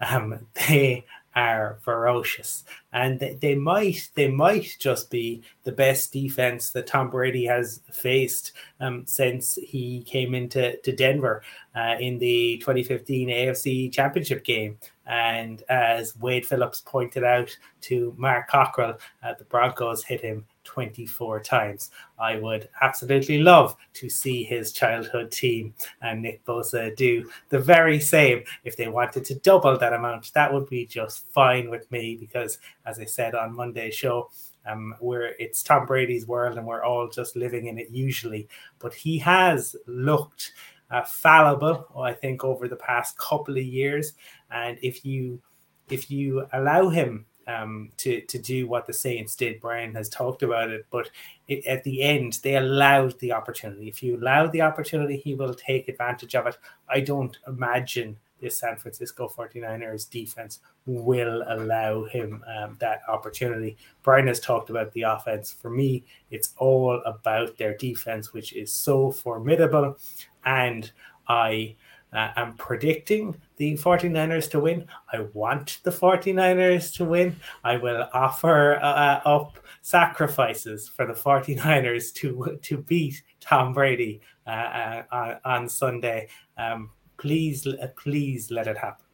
Um, 0.00 0.46
they 0.68 1.04
are 1.34 1.78
ferocious, 1.82 2.64
and 2.94 3.20
they, 3.20 3.34
they 3.34 3.54
might 3.54 4.08
they 4.14 4.28
might 4.28 4.76
just 4.78 5.10
be 5.10 5.42
the 5.64 5.72
best 5.72 6.12
defense 6.12 6.70
that 6.70 6.86
Tom 6.86 7.10
Brady 7.10 7.44
has 7.44 7.82
faced 7.92 8.52
um, 8.80 9.04
since 9.06 9.56
he 9.56 10.02
came 10.04 10.34
into 10.34 10.78
to 10.78 10.92
Denver 10.92 11.42
uh, 11.74 11.96
in 12.00 12.18
the 12.18 12.56
2015 12.58 13.28
AFC 13.28 13.92
Championship 13.92 14.44
game. 14.44 14.78
And 15.06 15.62
as 15.68 16.16
Wade 16.16 16.46
Phillips 16.46 16.80
pointed 16.80 17.22
out 17.22 17.56
to 17.82 18.14
Mark 18.16 18.48
Cockrell, 18.48 18.98
uh, 19.22 19.34
the 19.38 19.44
Broncos 19.44 20.02
hit 20.02 20.22
him 20.22 20.46
24 20.66 21.40
times. 21.40 21.90
I 22.18 22.36
would 22.36 22.68
absolutely 22.82 23.38
love 23.38 23.76
to 23.94 24.10
see 24.10 24.44
his 24.44 24.72
childhood 24.72 25.30
team 25.30 25.72
and 26.02 26.20
Nick 26.20 26.44
Bosa 26.44 26.94
do 26.96 27.30
the 27.48 27.58
very 27.58 27.98
same. 27.98 28.42
If 28.64 28.76
they 28.76 28.88
wanted 28.88 29.24
to 29.26 29.36
double 29.36 29.78
that 29.78 29.94
amount, 29.94 30.32
that 30.34 30.52
would 30.52 30.68
be 30.68 30.84
just 30.84 31.24
fine 31.32 31.70
with 31.70 31.90
me 31.90 32.16
because, 32.16 32.58
as 32.84 32.98
I 32.98 33.04
said 33.04 33.34
on 33.34 33.56
Monday's 33.56 33.94
show, 33.94 34.30
um, 34.66 34.94
where 34.98 35.34
it's 35.38 35.62
Tom 35.62 35.86
Brady's 35.86 36.26
world 36.26 36.58
and 36.58 36.66
we're 36.66 36.84
all 36.84 37.08
just 37.08 37.36
living 37.36 37.66
in 37.66 37.78
it 37.78 37.90
usually. 37.90 38.48
But 38.78 38.92
he 38.92 39.18
has 39.18 39.76
looked 39.86 40.52
uh, 40.90 41.02
fallible, 41.02 41.86
I 41.96 42.12
think, 42.12 42.44
over 42.44 42.68
the 42.68 42.76
past 42.76 43.16
couple 43.18 43.56
of 43.56 43.62
years. 43.62 44.14
And 44.50 44.78
if 44.82 45.04
you 45.04 45.40
if 45.88 46.10
you 46.10 46.46
allow 46.52 46.88
him 46.88 47.26
um, 47.46 47.90
to 47.98 48.20
to 48.22 48.38
do 48.38 48.66
what 48.66 48.86
the 48.86 48.92
Saints 48.92 49.36
did. 49.36 49.60
Brian 49.60 49.94
has 49.94 50.08
talked 50.08 50.42
about 50.42 50.70
it, 50.70 50.86
but 50.90 51.10
it, 51.48 51.66
at 51.66 51.84
the 51.84 52.02
end, 52.02 52.38
they 52.42 52.56
allowed 52.56 53.18
the 53.20 53.32
opportunity. 53.32 53.88
If 53.88 54.02
you 54.02 54.16
allow 54.16 54.46
the 54.48 54.62
opportunity, 54.62 55.16
he 55.16 55.34
will 55.34 55.54
take 55.54 55.88
advantage 55.88 56.34
of 56.34 56.46
it. 56.46 56.58
I 56.88 57.00
don't 57.00 57.36
imagine 57.46 58.16
this 58.40 58.58
San 58.58 58.76
Francisco 58.76 59.32
49ers 59.34 60.10
defense 60.10 60.60
will 60.84 61.42
allow 61.48 62.04
him 62.04 62.44
um, 62.58 62.76
that 62.80 63.00
opportunity. 63.08 63.76
Brian 64.02 64.26
has 64.26 64.40
talked 64.40 64.70
about 64.70 64.92
the 64.92 65.02
offense. 65.02 65.52
For 65.52 65.70
me, 65.70 66.04
it's 66.30 66.52
all 66.58 67.00
about 67.06 67.56
their 67.56 67.76
defense, 67.76 68.32
which 68.32 68.52
is 68.52 68.72
so 68.72 69.10
formidable. 69.10 69.96
And 70.44 70.90
I 71.28 71.76
uh, 72.12 72.30
I'm 72.36 72.54
predicting 72.54 73.36
the 73.56 73.74
49ers 73.74 74.50
to 74.50 74.60
win. 74.60 74.86
I 75.12 75.26
want 75.32 75.80
the 75.82 75.90
49ers 75.90 76.94
to 76.96 77.04
win. 77.04 77.36
I 77.64 77.76
will 77.76 78.08
offer 78.12 78.76
uh, 78.76 79.20
up 79.24 79.58
sacrifices 79.82 80.88
for 80.88 81.06
the 81.06 81.12
49ers 81.26 82.12
to 82.14 82.58
to 82.62 82.78
beat 82.78 83.22
Tom 83.40 83.72
Brady 83.72 84.20
uh, 84.46 84.50
uh 84.50 85.02
on, 85.12 85.36
on, 85.44 85.68
Sunday. 85.68 86.28
Um, 86.56 86.90
please, 87.18 87.66
please 87.96 88.50
let 88.50 88.66
it 88.66 88.78
happen. 88.78 89.04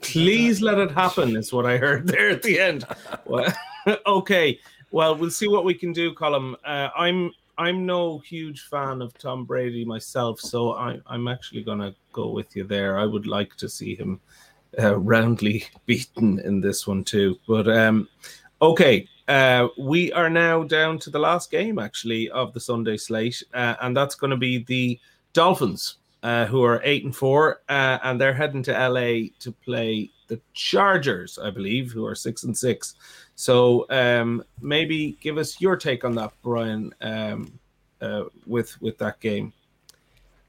Please 0.00 0.60
let 0.60 0.78
it 0.78 0.90
happen 0.90 1.36
is 1.36 1.52
what 1.52 1.64
I 1.64 1.76
heard 1.76 2.08
there 2.08 2.30
at 2.30 2.42
the 2.42 2.58
end. 2.58 2.84
okay, 4.06 4.58
well, 4.90 5.16
we'll 5.16 5.30
see 5.30 5.48
what 5.48 5.64
we 5.64 5.74
can 5.74 5.92
do. 5.92 6.14
Uh, 6.20 6.88
I'm 6.96 7.32
I'm 7.62 7.86
no 7.86 8.18
huge 8.18 8.62
fan 8.62 9.00
of 9.00 9.16
Tom 9.16 9.44
Brady 9.44 9.84
myself, 9.84 10.40
so 10.40 10.72
I, 10.72 10.98
I'm 11.06 11.28
actually 11.28 11.62
going 11.62 11.78
to 11.78 11.94
go 12.12 12.28
with 12.30 12.56
you 12.56 12.64
there. 12.64 12.98
I 12.98 13.06
would 13.06 13.28
like 13.28 13.54
to 13.56 13.68
see 13.68 13.94
him 13.94 14.20
uh, 14.80 14.98
roundly 14.98 15.64
beaten 15.86 16.40
in 16.40 16.60
this 16.60 16.88
one 16.88 17.04
too. 17.04 17.38
But 17.46 17.68
um, 17.68 18.08
okay, 18.60 19.06
uh, 19.28 19.68
we 19.78 20.12
are 20.12 20.28
now 20.28 20.64
down 20.64 20.98
to 21.00 21.10
the 21.10 21.20
last 21.20 21.52
game 21.52 21.78
actually 21.78 22.28
of 22.30 22.52
the 22.52 22.58
Sunday 22.58 22.96
slate, 22.96 23.40
uh, 23.54 23.76
and 23.80 23.96
that's 23.96 24.16
going 24.16 24.32
to 24.32 24.36
be 24.36 24.64
the 24.64 24.98
Dolphins, 25.32 25.98
uh, 26.24 26.46
who 26.46 26.64
are 26.64 26.80
eight 26.82 27.04
and 27.04 27.14
four, 27.14 27.60
uh, 27.68 27.98
and 28.02 28.20
they're 28.20 28.34
heading 28.34 28.64
to 28.64 28.72
LA 28.72 29.28
to 29.38 29.52
play 29.64 30.10
the 30.26 30.40
Chargers, 30.52 31.38
I 31.38 31.50
believe, 31.50 31.92
who 31.92 32.04
are 32.06 32.16
six 32.16 32.42
and 32.42 32.58
six. 32.58 32.96
So 33.34 33.86
um, 33.90 34.44
maybe 34.60 35.16
give 35.20 35.38
us 35.38 35.60
your 35.60 35.76
take 35.76 36.04
on 36.04 36.14
that, 36.16 36.32
Brian, 36.42 36.94
um, 37.00 37.58
uh, 38.00 38.24
with 38.46 38.80
with 38.80 38.98
that 38.98 39.20
game. 39.20 39.52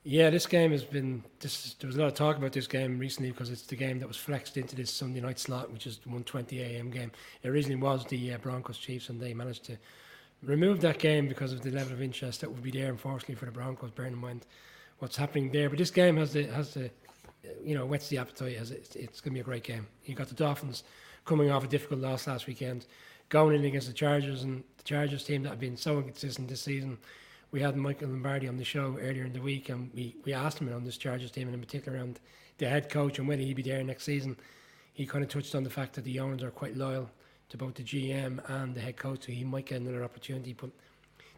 Yeah, 0.05 0.29
this 0.29 0.45
game 0.45 0.71
has 0.71 0.83
been. 0.83 1.23
This, 1.39 1.75
there 1.75 1.87
was 1.87 1.95
a 1.95 1.99
lot 1.99 2.07
of 2.07 2.13
talk 2.13 2.37
about 2.37 2.51
this 2.51 2.67
game 2.67 2.99
recently 2.99 3.31
because 3.31 3.49
it's 3.49 3.61
the 3.61 3.77
game 3.77 3.99
that 3.99 4.07
was 4.07 4.17
flexed 4.17 4.57
into 4.57 4.75
this 4.75 4.91
Sunday 4.91 5.21
night 5.21 5.39
slot, 5.39 5.71
which 5.71 5.87
is 5.87 5.97
the 5.97 6.09
1:20 6.09 6.59
a.m. 6.59 6.91
game. 6.91 7.11
It 7.41 7.47
originally 7.47 7.81
was 7.81 8.05
the 8.05 8.33
uh, 8.33 8.37
Broncos 8.39 8.77
Chiefs, 8.77 9.09
and 9.09 9.19
they 9.19 9.33
managed 9.33 9.63
to 9.65 9.77
remove 10.43 10.81
that 10.81 10.99
game 10.99 11.29
because 11.29 11.53
of 11.53 11.61
the 11.61 11.71
level 11.71 11.93
of 11.93 12.01
interest 12.01 12.41
that 12.41 12.51
would 12.51 12.61
be 12.63 12.71
there, 12.71 12.91
unfortunately, 12.91 13.35
for 13.35 13.45
the 13.45 13.51
Broncos, 13.51 13.91
bearing 13.91 14.13
in 14.13 14.19
mind 14.19 14.45
what's 14.99 15.15
happening 15.15 15.49
there. 15.51 15.69
But 15.69 15.77
this 15.77 15.91
game 15.91 16.17
has 16.17 16.33
the, 16.33 16.43
has 16.47 16.73
the 16.73 16.89
you 17.63 17.73
know, 17.75 17.85
whets 17.85 18.09
the 18.09 18.17
appetite. 18.17 18.57
As 18.57 18.71
it's, 18.71 18.97
it's 18.97 19.21
going 19.21 19.31
to 19.31 19.35
be 19.35 19.39
a 19.39 19.43
great 19.43 19.63
game. 19.63 19.87
You 20.05 20.15
got 20.15 20.27
the 20.27 20.35
Dolphins 20.35 20.83
coming 21.25 21.51
off 21.51 21.63
a 21.63 21.67
difficult 21.67 22.01
loss 22.01 22.27
last 22.27 22.47
weekend, 22.47 22.85
going 23.29 23.55
in 23.55 23.65
against 23.65 23.87
the 23.87 23.93
Chargers, 23.93 24.43
and 24.43 24.63
the 24.77 24.83
Chargers 24.83 25.23
team 25.23 25.43
that 25.43 25.49
have 25.49 25.59
been 25.59 25.77
so 25.77 25.97
inconsistent 25.97 26.47
this 26.47 26.61
season. 26.61 26.97
We 27.51 27.61
had 27.61 27.75
Michael 27.75 28.09
Lombardi 28.09 28.47
on 28.47 28.57
the 28.57 28.63
show 28.63 28.97
earlier 28.99 29.25
in 29.25 29.33
the 29.33 29.41
week, 29.41 29.69
and 29.69 29.91
we, 29.93 30.15
we 30.25 30.33
asked 30.33 30.59
him 30.59 30.73
on 30.73 30.83
this 30.83 30.97
Chargers 30.97 31.31
team, 31.31 31.47
and 31.47 31.55
in 31.55 31.61
particular 31.61 31.97
around 31.97 32.19
the 32.57 32.67
head 32.67 32.89
coach 32.89 33.19
and 33.19 33.27
whether 33.27 33.41
he'd 33.41 33.55
be 33.55 33.61
there 33.61 33.83
next 33.83 34.03
season. 34.03 34.37
He 34.93 35.05
kind 35.05 35.23
of 35.23 35.29
touched 35.29 35.55
on 35.55 35.63
the 35.63 35.69
fact 35.69 35.93
that 35.93 36.03
the 36.03 36.19
owners 36.19 36.43
are 36.43 36.51
quite 36.51 36.77
loyal 36.77 37.09
to 37.49 37.57
both 37.57 37.75
the 37.75 37.83
GM 37.83 38.39
and 38.49 38.75
the 38.75 38.81
head 38.81 38.97
coach, 38.97 39.25
so 39.25 39.31
he 39.31 39.43
might 39.43 39.65
get 39.65 39.81
another 39.81 40.03
opportunity. 40.03 40.53
But 40.53 40.69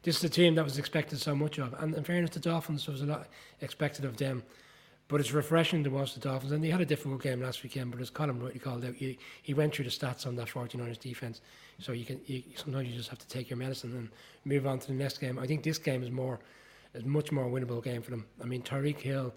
this 0.03 0.17
is 0.17 0.23
a 0.23 0.29
team 0.29 0.55
that 0.55 0.63
was 0.63 0.77
expected 0.77 1.19
so 1.19 1.35
much 1.35 1.57
of, 1.57 1.73
and 1.75 1.93
in 1.95 2.03
fairness, 2.03 2.31
to 2.31 2.39
the 2.39 2.49
Dolphins 2.49 2.85
there 2.85 2.93
was 2.93 3.01
a 3.01 3.05
lot 3.05 3.27
expected 3.61 4.05
of 4.05 4.17
them. 4.17 4.43
But 5.07 5.19
it's 5.19 5.31
refreshing 5.31 5.83
to 5.83 5.91
watch 5.91 6.15
the 6.15 6.19
Dolphins, 6.19 6.51
and 6.51 6.63
they 6.63 6.69
had 6.69 6.81
a 6.81 6.85
difficult 6.85 7.21
game 7.21 7.41
last 7.41 7.61
weekend. 7.61 7.91
But 7.91 8.01
as 8.01 8.09
Colin 8.09 8.39
rightly 8.41 8.59
called 8.59 8.83
out, 8.83 8.95
he, 8.95 9.19
he 9.43 9.53
went 9.53 9.75
through 9.75 9.85
the 9.85 9.91
stats 9.91 10.25
on 10.25 10.35
that 10.37 10.47
49ers 10.47 10.99
defense. 10.99 11.41
So 11.79 11.91
you 11.91 12.05
can 12.05 12.19
you, 12.25 12.41
sometimes 12.55 12.89
you 12.89 12.95
just 12.95 13.09
have 13.09 13.19
to 13.19 13.27
take 13.27 13.49
your 13.49 13.57
medicine 13.57 13.91
and 13.95 14.09
move 14.45 14.65
on 14.65 14.79
to 14.79 14.87
the 14.87 14.93
next 14.93 15.19
game. 15.19 15.37
I 15.37 15.45
think 15.45 15.63
this 15.63 15.77
game 15.77 16.01
is 16.01 16.09
more, 16.09 16.39
is 16.95 17.05
much 17.05 17.31
more 17.31 17.45
winnable 17.45 17.83
game 17.83 18.01
for 18.01 18.11
them. 18.11 18.25
I 18.41 18.45
mean, 18.45 18.63
Tyreek 18.63 18.99
Hill, 18.99 19.31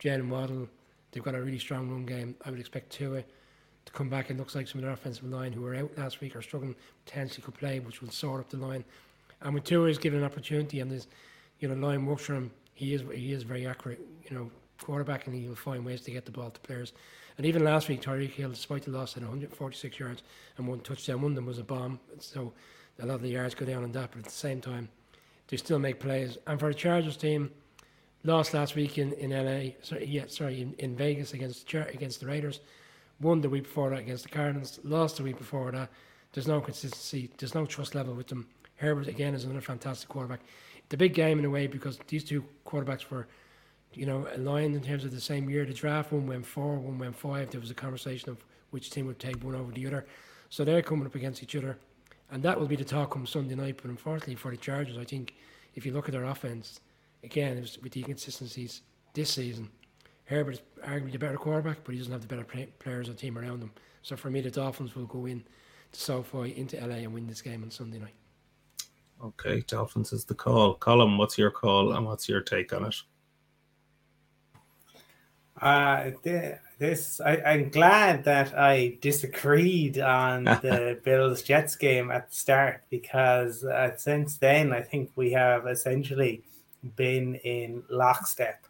Jalen 0.00 0.28
Waddle, 0.28 0.68
they've 1.10 1.22
got 1.22 1.34
a 1.34 1.42
really 1.42 1.58
strong 1.58 1.90
run 1.90 2.06
game. 2.06 2.36
I 2.44 2.50
would 2.50 2.60
expect 2.60 2.90
Tua 2.90 3.22
to 3.22 3.92
come 3.92 4.08
back. 4.08 4.30
It 4.30 4.36
looks 4.36 4.54
like 4.54 4.68
some 4.68 4.78
of 4.78 4.84
their 4.84 4.92
offensive 4.92 5.24
line 5.24 5.52
who 5.52 5.62
were 5.62 5.74
out 5.74 5.90
last 5.96 6.20
week 6.20 6.36
are 6.36 6.42
struggling 6.42 6.76
potentially 7.06 7.42
could 7.42 7.54
play, 7.54 7.80
which 7.80 8.02
will 8.02 8.10
sort 8.10 8.40
up 8.40 8.50
the 8.50 8.58
line. 8.58 8.84
And 9.40 9.54
when 9.54 9.62
Tua 9.62 9.88
is 9.88 9.98
given 9.98 10.20
an 10.20 10.24
opportunity 10.24 10.80
and 10.80 10.90
this, 10.90 11.06
you 11.58 11.68
know, 11.68 11.74
line 11.74 12.06
works 12.06 12.24
for 12.24 12.34
him, 12.34 12.50
he 12.74 12.94
is 12.94 13.02
he 13.12 13.32
is 13.32 13.42
very 13.42 13.66
accurate. 13.66 14.00
You 14.28 14.36
know, 14.36 14.50
quarterback 14.82 15.26
and 15.26 15.34
he'll 15.34 15.54
find 15.54 15.84
ways 15.84 16.00
to 16.02 16.10
get 16.10 16.24
the 16.24 16.32
ball 16.32 16.50
to 16.50 16.60
players. 16.60 16.92
And 17.36 17.46
even 17.46 17.62
last 17.62 17.88
week, 17.88 18.02
Tyreek 18.02 18.30
Hill, 18.30 18.50
despite 18.50 18.82
the 18.82 18.90
loss, 18.90 19.14
had 19.14 19.22
146 19.22 19.98
yards 19.98 20.22
and 20.56 20.66
one 20.66 20.80
touchdown. 20.80 21.22
One 21.22 21.32
of 21.32 21.36
them 21.36 21.46
was 21.46 21.58
a 21.58 21.64
bomb, 21.64 22.00
so 22.18 22.52
a 23.00 23.06
lot 23.06 23.14
of 23.14 23.22
the 23.22 23.28
yards 23.28 23.54
go 23.54 23.64
down 23.64 23.84
on 23.84 23.92
that. 23.92 24.10
But 24.10 24.18
at 24.18 24.24
the 24.24 24.30
same 24.30 24.60
time, 24.60 24.88
they 25.46 25.56
still 25.56 25.78
make 25.78 26.00
plays. 26.00 26.36
And 26.46 26.58
for 26.58 26.68
the 26.68 26.74
Chargers 26.74 27.16
team, 27.16 27.50
lost 28.24 28.54
last 28.54 28.74
week 28.74 28.98
in, 28.98 29.12
in 29.14 29.30
LA. 29.30 29.72
Sorry, 29.82 30.06
yeah, 30.06 30.24
sorry, 30.26 30.60
in, 30.62 30.74
in 30.78 30.96
Vegas 30.96 31.32
against 31.32 31.72
against 31.72 32.20
the 32.20 32.26
Raiders. 32.26 32.60
Won 33.20 33.40
the 33.40 33.48
week 33.48 33.64
before 33.64 33.90
that 33.90 34.00
against 34.00 34.24
the 34.24 34.30
Cardinals. 34.30 34.80
Lost 34.84 35.16
the 35.16 35.22
week 35.22 35.38
before 35.38 35.70
that. 35.72 35.90
There's 36.32 36.46
no 36.46 36.60
consistency. 36.60 37.30
There's 37.38 37.54
no 37.54 37.66
trust 37.66 37.94
level 37.94 38.14
with 38.14 38.28
them. 38.28 38.46
Herbert 38.76 39.08
again 39.08 39.34
is 39.34 39.44
another 39.44 39.60
fantastic 39.60 40.08
quarterback. 40.08 40.40
The 40.88 40.96
big 40.96 41.14
game 41.14 41.38
in 41.38 41.44
a 41.44 41.50
way 41.50 41.66
because 41.66 41.98
these 42.06 42.24
two 42.24 42.44
quarterbacks 42.66 43.10
were 43.10 43.26
you 43.94 44.06
know, 44.06 44.26
aligned 44.34 44.74
in 44.74 44.82
terms 44.82 45.04
of 45.04 45.10
the 45.10 45.20
same 45.20 45.48
year. 45.48 45.64
The 45.64 45.72
draft 45.72 46.12
one 46.12 46.26
went 46.26 46.46
four, 46.46 46.76
one 46.76 46.98
went 46.98 47.16
five. 47.16 47.50
There 47.50 47.60
was 47.60 47.70
a 47.70 47.74
conversation 47.74 48.30
of 48.30 48.44
which 48.70 48.90
team 48.90 49.06
would 49.06 49.18
take 49.18 49.42
one 49.42 49.54
over 49.54 49.72
the 49.72 49.86
other. 49.86 50.06
So 50.50 50.64
they're 50.64 50.82
coming 50.82 51.06
up 51.06 51.14
against 51.14 51.42
each 51.42 51.56
other. 51.56 51.78
And 52.30 52.42
that 52.42 52.58
will 52.58 52.66
be 52.66 52.76
the 52.76 52.84
talk 52.84 53.16
on 53.16 53.26
Sunday 53.26 53.54
night. 53.54 53.78
But 53.80 53.90
unfortunately 53.90 54.34
for 54.34 54.50
the 54.50 54.56
Chargers, 54.56 54.98
I 54.98 55.04
think 55.04 55.34
if 55.74 55.86
you 55.86 55.92
look 55.92 56.08
at 56.08 56.12
their 56.12 56.24
offense, 56.24 56.80
again, 57.22 57.56
with 57.82 57.92
the 57.92 58.00
inconsistencies 58.00 58.82
this 59.14 59.30
season, 59.30 59.70
Herbert 60.24 60.52
is 60.52 60.60
arguably 60.86 61.12
the 61.12 61.18
better 61.18 61.38
quarterback, 61.38 61.78
but 61.84 61.92
he 61.92 61.98
doesn't 61.98 62.12
have 62.12 62.20
the 62.20 62.28
better 62.28 62.68
players 62.78 63.08
the 63.08 63.14
team 63.14 63.38
around 63.38 63.62
him. 63.62 63.70
So 64.02 64.16
for 64.16 64.30
me, 64.30 64.42
the 64.42 64.50
Dolphins 64.50 64.94
will 64.94 65.06
go 65.06 65.24
in 65.26 65.42
to 65.92 66.00
SoFi 66.00 66.56
into 66.56 66.76
LA 66.76 66.96
and 66.96 67.14
win 67.14 67.26
this 67.26 67.40
game 67.40 67.62
on 67.62 67.70
Sunday 67.70 67.98
night. 67.98 68.14
Okay, 69.24 69.64
Dolphins 69.66 70.12
is 70.12 70.24
the 70.24 70.34
call. 70.34 70.74
Colin, 70.74 71.16
what's 71.16 71.38
your 71.38 71.50
call 71.50 71.92
and 71.92 72.06
what's 72.06 72.28
your 72.28 72.40
take 72.40 72.72
on 72.72 72.84
it? 72.84 72.94
Uh, 75.60 76.10
this 76.78 77.20
I, 77.20 77.38
I'm 77.38 77.70
glad 77.70 78.24
that 78.24 78.56
I 78.56 78.98
disagreed 79.00 79.98
on 79.98 80.44
the 80.44 81.00
Bills 81.02 81.42
Jets 81.42 81.76
game 81.76 82.10
at 82.10 82.30
the 82.30 82.34
start 82.34 82.82
because 82.90 83.64
uh, 83.64 83.96
since 83.96 84.36
then 84.38 84.72
I 84.72 84.82
think 84.82 85.10
we 85.16 85.32
have 85.32 85.66
essentially 85.66 86.42
been 86.96 87.34
in 87.36 87.82
lockstep, 87.90 88.64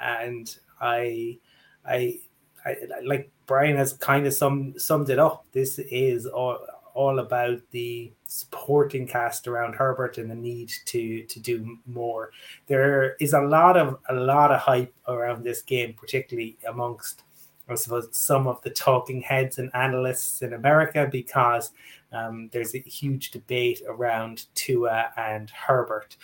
and 0.00 0.54
I, 0.80 1.38
I, 1.84 2.20
I 2.64 2.76
like 3.04 3.30
Brian 3.46 3.76
has 3.76 3.94
kind 3.94 4.26
of 4.26 4.34
sum, 4.34 4.74
summed 4.78 5.08
it 5.08 5.18
up. 5.18 5.46
This 5.52 5.78
is 5.78 6.26
all 6.26 6.58
all 6.98 7.20
about 7.20 7.60
the 7.70 8.12
supporting 8.24 9.06
cast 9.06 9.46
around 9.46 9.76
Herbert 9.76 10.18
and 10.18 10.28
the 10.28 10.34
need 10.34 10.72
to 10.86 11.22
to 11.22 11.38
do 11.38 11.78
more. 11.86 12.32
There 12.66 13.14
is 13.20 13.34
a 13.34 13.40
lot 13.40 13.76
of 13.76 13.98
a 14.08 14.14
lot 14.14 14.50
of 14.50 14.58
hype 14.58 14.92
around 15.06 15.44
this 15.44 15.62
game, 15.62 15.94
particularly 15.94 16.58
amongst 16.68 17.22
I 17.68 17.76
suppose 17.76 18.08
some 18.10 18.48
of 18.48 18.60
the 18.62 18.70
talking 18.70 19.20
heads 19.20 19.58
and 19.58 19.70
analysts 19.74 20.42
in 20.42 20.54
America, 20.54 21.08
because 21.10 21.70
um, 22.12 22.48
there's 22.52 22.74
a 22.74 22.80
huge 22.80 23.30
debate 23.30 23.80
around 23.86 24.46
Tua 24.56 25.12
and 25.16 25.50
Herbert. 25.50 26.16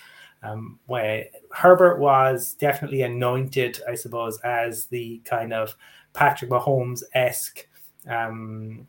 Um, 0.43 0.79
where 0.87 1.27
Herbert 1.53 1.99
was 1.99 2.55
definitely 2.55 3.01
anointed, 3.03 3.81
I 3.89 3.95
suppose, 3.95 4.39
as 4.41 4.87
the 4.87 5.23
kind 5.25 5.55
of 5.55 5.75
Patrick 6.13 6.51
Mahomes 6.51 7.03
esque 7.15 7.67
um, 8.09 8.87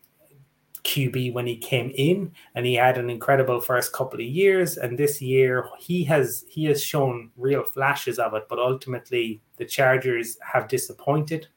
QB 0.85 1.33
when 1.33 1.47
he 1.47 1.57
came 1.57 1.91
in, 1.95 2.31
and 2.53 2.65
he 2.65 2.75
had 2.75 2.97
an 2.97 3.09
incredible 3.09 3.59
first 3.59 3.91
couple 3.91 4.19
of 4.19 4.25
years. 4.25 4.77
And 4.77 4.97
this 4.97 5.21
year, 5.21 5.67
he 5.79 6.03
has 6.05 6.45
he 6.47 6.65
has 6.65 6.83
shown 6.83 7.31
real 7.35 7.63
flashes 7.63 8.19
of 8.19 8.33
it. 8.33 8.47
But 8.47 8.59
ultimately, 8.59 9.41
the 9.57 9.65
Chargers 9.65 10.37
have 10.41 10.67
disappointed. 10.67 11.47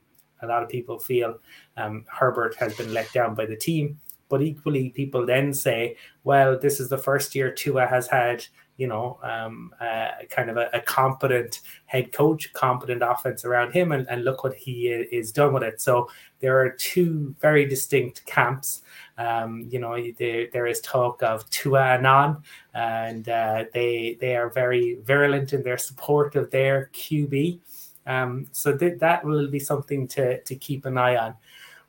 A 0.43 0.47
lot 0.47 0.63
of 0.63 0.69
people 0.69 0.99
feel 0.99 1.39
um, 1.77 2.05
Herbert 2.09 2.55
has 2.57 2.75
been 2.77 2.93
let 2.93 3.13
down 3.13 3.35
by 3.35 3.47
the 3.47 3.57
team. 3.57 4.01
But 4.29 4.43
equally, 4.43 4.91
people 4.91 5.27
then 5.27 5.55
say, 5.55 5.97
"Well, 6.25 6.59
this 6.59 6.81
is 6.81 6.89
the 6.89 6.99
first 6.99 7.35
year 7.35 7.51
Tua 7.51 7.87
has 7.87 8.07
had." 8.07 8.45
You 8.77 8.87
know, 8.87 9.19
um, 9.25 9.75
uh, 9.81 10.11
kind 10.31 10.51
of 10.51 10.57
a, 10.57 10.71
a, 10.73 10.81
competent 10.81 11.63
head 11.87 12.13
coach, 12.13 12.53
competent 12.53 13.03
offense 13.03 13.45
around 13.45 13.73
him, 13.73 13.91
and, 13.91 14.09
and 14.09 14.23
look 14.23 14.45
what 14.45 14.55
he 14.55 14.87
is 14.87 15.33
done 15.33 15.53
with 15.53 15.65
it. 15.65 15.81
So 15.81 16.09
there 16.39 16.61
are 16.61 16.71
two 16.71 17.35
very 17.41 17.67
distinct 17.67 18.25
camps. 18.27 18.83
Um, 19.17 19.67
you 19.69 19.81
know, 19.81 20.01
there, 20.19 20.47
there 20.53 20.69
is 20.69 20.81
talk 20.81 21.25
of 21.25 21.51
Tua 21.51 21.95
Anon, 21.95 22.37
and 22.73 23.29
uh, 23.29 23.65
they 23.75 24.17
they 24.21 24.37
are 24.37 24.49
very 24.49 24.99
virulent 25.03 25.53
in 25.53 25.65
their 25.65 25.79
support 25.79 26.37
of 26.37 26.53
their 26.53 26.91
QB. 26.93 27.59
Um, 28.07 28.47
so 28.53 28.77
th- 28.77 28.99
that 29.01 29.25
will 29.25 29.49
be 29.49 29.59
something 29.59 30.09
to 30.09 30.41
to 30.43 30.55
keep 30.55 30.87
an 30.87 30.97
eye 30.97 31.17
on. 31.17 31.35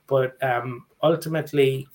But 0.08 0.42
um, 0.44 0.86
ultimately, 1.04 1.88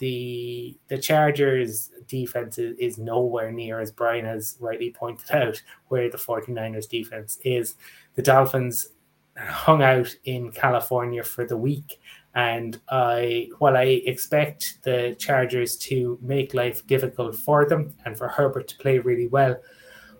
the 0.00 0.76
the 0.88 0.98
Chargers 0.98 1.90
defense 2.08 2.58
is, 2.58 2.76
is, 2.78 2.98
nowhere 2.98 3.52
near 3.52 3.80
as 3.80 3.92
Brian 3.92 4.24
has 4.24 4.56
rightly 4.58 4.90
pointed 4.90 5.30
out 5.30 5.62
where 5.88 6.10
the 6.10 6.18
49ers 6.18 6.88
defense 6.88 7.38
is. 7.44 7.76
The 8.14 8.22
Dolphins 8.22 8.88
hung 9.36 9.82
out 9.82 10.14
in 10.24 10.50
California 10.50 11.22
for 11.22 11.46
the 11.46 11.56
week 11.56 12.00
and 12.34 12.80
I, 12.88 13.48
while 13.58 13.76
I 13.76 14.02
expect 14.06 14.78
the 14.82 15.16
Chargers 15.18 15.76
to 15.78 16.18
make 16.22 16.54
life 16.54 16.86
difficult 16.86 17.36
for 17.36 17.66
them 17.66 17.94
and 18.04 18.16
for 18.16 18.28
Herbert 18.28 18.68
to 18.68 18.76
play 18.78 18.98
really 18.98 19.26
well, 19.26 19.56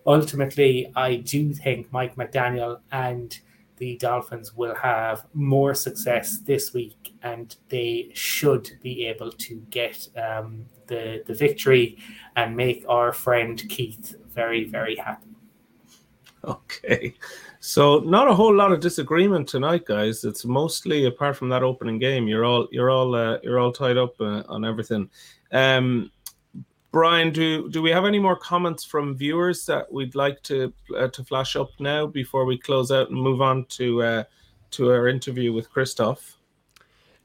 ultimately, 0.06 0.90
I 0.96 1.16
do 1.16 1.52
think 1.52 1.92
Mike 1.92 2.16
McDaniel 2.16 2.80
and 2.90 3.38
the 3.80 3.96
Dolphins 3.96 4.54
will 4.54 4.74
have 4.74 5.24
more 5.32 5.74
success 5.74 6.38
this 6.40 6.74
week, 6.74 7.14
and 7.22 7.56
they 7.70 8.10
should 8.12 8.70
be 8.82 9.06
able 9.06 9.32
to 9.32 9.56
get 9.70 10.06
um, 10.16 10.66
the 10.86 11.24
the 11.26 11.34
victory 11.34 11.96
and 12.36 12.54
make 12.54 12.84
our 12.88 13.12
friend 13.12 13.62
Keith 13.70 14.14
very 14.28 14.64
very 14.64 14.96
happy. 14.96 15.28
Okay. 16.44 17.14
So 17.60 17.98
not 18.00 18.28
a 18.28 18.34
whole 18.34 18.54
lot 18.54 18.72
of 18.72 18.80
disagreement 18.80 19.48
tonight, 19.48 19.84
guys. 19.84 20.24
It's 20.24 20.44
mostly 20.44 21.06
apart 21.06 21.36
from 21.36 21.48
that 21.50 21.62
opening 21.62 21.98
game. 21.98 22.28
You're 22.28 22.44
all 22.44 22.68
you're 22.70 22.90
all 22.90 23.14
uh, 23.14 23.38
you're 23.42 23.58
all 23.58 23.72
tied 23.72 23.96
up 23.96 24.20
uh, 24.20 24.42
on 24.48 24.64
everything. 24.64 25.08
Um, 25.52 26.10
Brian, 26.92 27.32
do 27.32 27.68
do 27.70 27.82
we 27.82 27.90
have 27.90 28.04
any 28.04 28.18
more 28.18 28.36
comments 28.36 28.84
from 28.84 29.16
viewers 29.16 29.64
that 29.66 29.92
we'd 29.92 30.14
like 30.16 30.42
to 30.44 30.72
uh, 30.96 31.08
to 31.08 31.24
flash 31.24 31.54
up 31.54 31.70
now 31.78 32.06
before 32.06 32.44
we 32.44 32.58
close 32.58 32.90
out 32.90 33.10
and 33.10 33.20
move 33.20 33.40
on 33.40 33.64
to 33.66 34.02
uh, 34.02 34.24
to 34.72 34.90
our 34.90 35.06
interview 35.06 35.52
with 35.52 35.70
Christoph? 35.70 36.38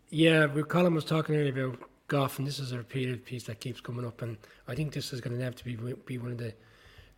Yeah, 0.10 0.48
Colin 0.68 0.94
was 0.94 1.06
talking 1.06 1.36
earlier 1.36 1.68
about 1.68 1.80
Goff, 2.08 2.38
and 2.38 2.48
this 2.48 2.60
is 2.60 2.72
a 2.74 2.78
repeated 2.78 3.26
piece 3.26 3.44
that 3.46 3.60
keeps 3.60 3.82
coming 3.82 4.06
up, 4.06 4.22
and 4.22 4.38
I 4.68 4.76
think 4.76 4.94
this 4.94 5.12
is 5.12 5.20
going 5.20 5.36
to 5.36 5.44
have 5.44 5.56
to 5.56 5.66
be 5.66 5.76
be 6.06 6.20
one 6.20 6.32
of 6.32 6.38
the 6.38 6.54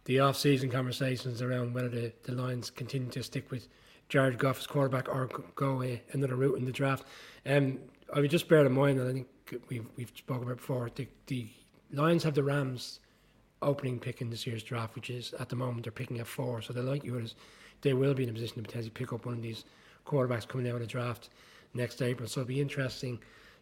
the 0.06 0.22
off-season 0.22 0.70
conversations 0.72 1.41
around 1.41 1.74
whether 1.74 1.89
the, 1.89 2.14
the 2.24 2.32
Lions 2.32 2.70
continue 2.70 3.10
to 3.10 3.22
stick 3.22 3.52
with 3.52 3.68
Jared 4.08 4.38
Goff 4.38 4.60
as 4.60 4.66
quarterback 4.66 5.10
or 5.10 5.30
go 5.56 5.82
uh, 5.82 5.98
another 6.14 6.38
route 6.38 6.58
in 6.58 6.64
the 6.64 6.72
draft. 6.72 7.04
Um, 7.45 7.80
I 8.14 8.22
would 8.22 8.32
just 8.32 8.48
bear 8.48 8.66
in 8.66 8.72
mind 8.72 9.00
that 9.00 9.08
I 9.08 9.12
think 9.12 9.28
we've 9.68 9.86
we've 9.98 10.14
spoken 10.16 10.43
about 10.43 10.58
before. 10.58 10.89
The, 10.95 11.10
the 11.26 11.50
Lions 11.92 12.24
have 12.24 12.34
the 12.34 12.44
Rams 12.44 13.00
opening 13.62 14.00
pick 14.00 14.22
in 14.22 14.30
this 14.30 14.46
year's 14.46 14.64
draft, 14.64 14.96
which 14.96 15.10
is 15.10 15.34
at 15.40 15.50
the 15.50 15.56
moment 15.56 15.84
they're 15.84 15.92
picking 15.92 16.20
at 16.20 16.28
four. 16.28 16.62
So 16.62 16.74
the 16.74 16.84
likelihood 16.84 17.24
is 17.24 17.36
they 17.82 17.94
will 17.94 18.14
be 18.14 18.24
in 18.24 18.30
a 18.30 18.34
position 18.34 18.58
to 18.58 18.62
potentially 18.62 18.92
pick 18.92 19.14
up 19.14 19.26
one 19.26 19.36
of 19.36 19.42
these 19.42 19.66
quarterbacks 20.06 20.48
coming 20.48 20.68
out 20.68 20.76
of 20.76 20.82
the 20.82 20.88
draft 20.88 21.30
next 21.74 22.02
April. 22.02 22.28
So 22.28 22.42
it'll 22.42 22.50
be 22.50 22.62
interesting 22.62 23.20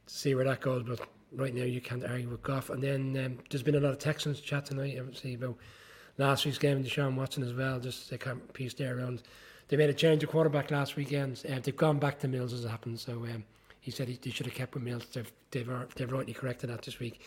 to 0.08 0.14
see 0.14 0.36
where 0.36 0.46
that 0.46 0.62
goes. 0.62 0.84
But 0.84 1.02
right 1.34 1.54
now 1.54 1.64
you 1.64 1.82
can't 1.82 2.04
argue 2.04 2.30
with 2.30 2.44
Goff. 2.44 2.70
And 2.70 2.82
then 2.82 3.24
um, 3.24 3.38
there's 3.50 3.64
been 3.64 3.76
a 3.76 3.80
lot 3.80 3.92
of 3.92 4.00
Texans 4.00 4.40
chat 4.40 4.66
tonight, 4.66 4.98
obviously, 5.00 5.36
about 5.36 5.58
last 6.18 6.46
week's 6.46 6.58
game, 6.58 6.78
with 6.78 6.88
Deshaun 6.88 7.16
Watson 7.16 7.44
as 7.44 7.54
well. 7.54 7.80
Just 7.80 8.12
a 8.12 8.18
piece 8.54 8.74
there 8.74 8.98
around. 8.98 9.24
They 9.68 9.78
made 9.78 9.90
a 9.90 9.94
change 9.94 10.24
of 10.24 10.30
quarterback 10.30 10.72
last 10.72 10.96
weekend. 10.96 11.44
Uh, 11.50 11.60
they've 11.62 11.76
gone 11.76 12.00
back 12.00 12.20
to 12.20 12.28
Mills 12.28 12.54
as 12.54 12.66
it 12.66 12.70
happened. 12.70 13.00
So 13.00 13.14
um, 13.14 13.44
he 13.80 13.92
said 13.92 14.08
he, 14.08 14.20
they 14.22 14.30
should 14.30 14.46
have 14.46 14.56
kept 14.56 14.76
with 14.76 14.84
Mills. 14.84 15.06
They've, 15.14 15.32
they've, 15.52 15.70
they've 15.96 16.12
rightly 16.12 16.34
corrected 16.34 16.70
that 16.70 16.84
this 16.84 17.00
week. 17.00 17.22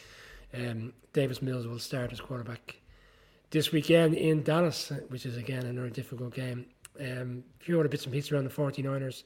Um, 0.55 0.93
Davis 1.13 1.43
Mills 1.43 1.67
will 1.67 1.79
start 1.79 2.13
as 2.13 2.21
quarterback 2.21 2.77
this 3.51 3.73
weekend 3.73 4.15
in 4.15 4.43
Dallas, 4.43 4.93
which 5.09 5.27
is 5.27 5.37
again 5.37 5.67
another 5.67 5.91
difficult 5.91 6.35
game. 6.35 6.67
Um, 7.01 7.45
a 7.61 7.65
few 7.65 7.79
other 7.79 7.89
bits 7.89 8.05
and 8.05 8.13
pieces 8.13 8.33
around 8.33 8.45
the 8.45 8.51
49ers. 8.51 9.25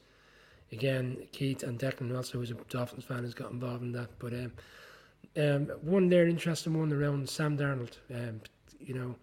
Again, 0.71 1.17
Keith 1.31 1.63
and 1.63 1.79
Declan 1.79 2.15
also, 2.15 2.39
who's 2.39 2.51
a 2.51 2.55
Dolphins 2.69 3.05
fan, 3.05 3.23
has 3.23 3.33
got 3.33 3.51
involved 3.51 3.83
in 3.83 3.91
that. 3.93 4.09
But 4.19 4.33
um, 4.33 4.51
um, 5.37 5.67
one 5.81 6.09
there, 6.09 6.27
interesting 6.27 6.77
one 6.77 6.91
around 6.91 7.29
Sam 7.29 7.57
Darnold. 7.57 7.97
Um, 8.13 8.41
you 8.79 8.93
know, 8.93 9.15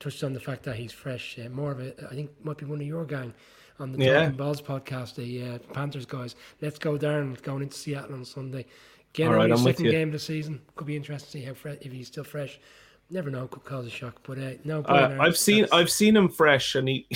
touched 0.00 0.24
on 0.24 0.32
the 0.32 0.40
fact 0.40 0.62
that 0.64 0.76
he's 0.76 0.92
fresh. 0.92 1.38
Uh, 1.38 1.48
more 1.48 1.72
of 1.72 1.80
a, 1.80 1.94
I 2.10 2.14
think, 2.14 2.30
might 2.42 2.58
be 2.58 2.64
one 2.64 2.80
of 2.80 2.86
your 2.86 3.04
gang 3.04 3.34
on 3.78 3.92
the 3.92 4.04
yeah. 4.04 4.20
Talking 4.20 4.36
Balls 4.36 4.62
podcast, 4.62 5.14
the 5.16 5.42
uh, 5.42 5.58
Panthers 5.72 6.06
guys. 6.06 6.36
Let's 6.60 6.78
go 6.78 6.96
Darnold 6.96 7.42
going 7.42 7.62
into 7.62 7.76
Seattle 7.76 8.14
on 8.14 8.24
Sunday. 8.24 8.66
Again, 9.14 9.28
All 9.28 9.34
right, 9.34 9.50
only 9.50 9.72
second 9.72 9.90
game 9.90 10.08
of 10.08 10.12
the 10.12 10.18
season. 10.18 10.60
Could 10.74 10.88
be 10.88 10.96
interesting 10.96 11.42
to 11.42 11.46
see 11.46 11.68
how 11.68 11.76
if 11.80 11.92
he's 11.92 12.08
still 12.08 12.24
fresh. 12.24 12.58
Never 13.10 13.30
know, 13.30 13.46
could 13.46 13.64
cause 13.64 13.86
a 13.86 13.90
shock. 13.90 14.20
But 14.24 14.38
uh, 14.38 14.50
no, 14.64 14.80
uh, 14.80 15.18
I've 15.20 15.36
seen 15.36 15.66
I've 15.70 15.90
seen 15.90 16.16
him 16.16 16.28
fresh, 16.28 16.74
and 16.74 16.88
he 16.88 17.06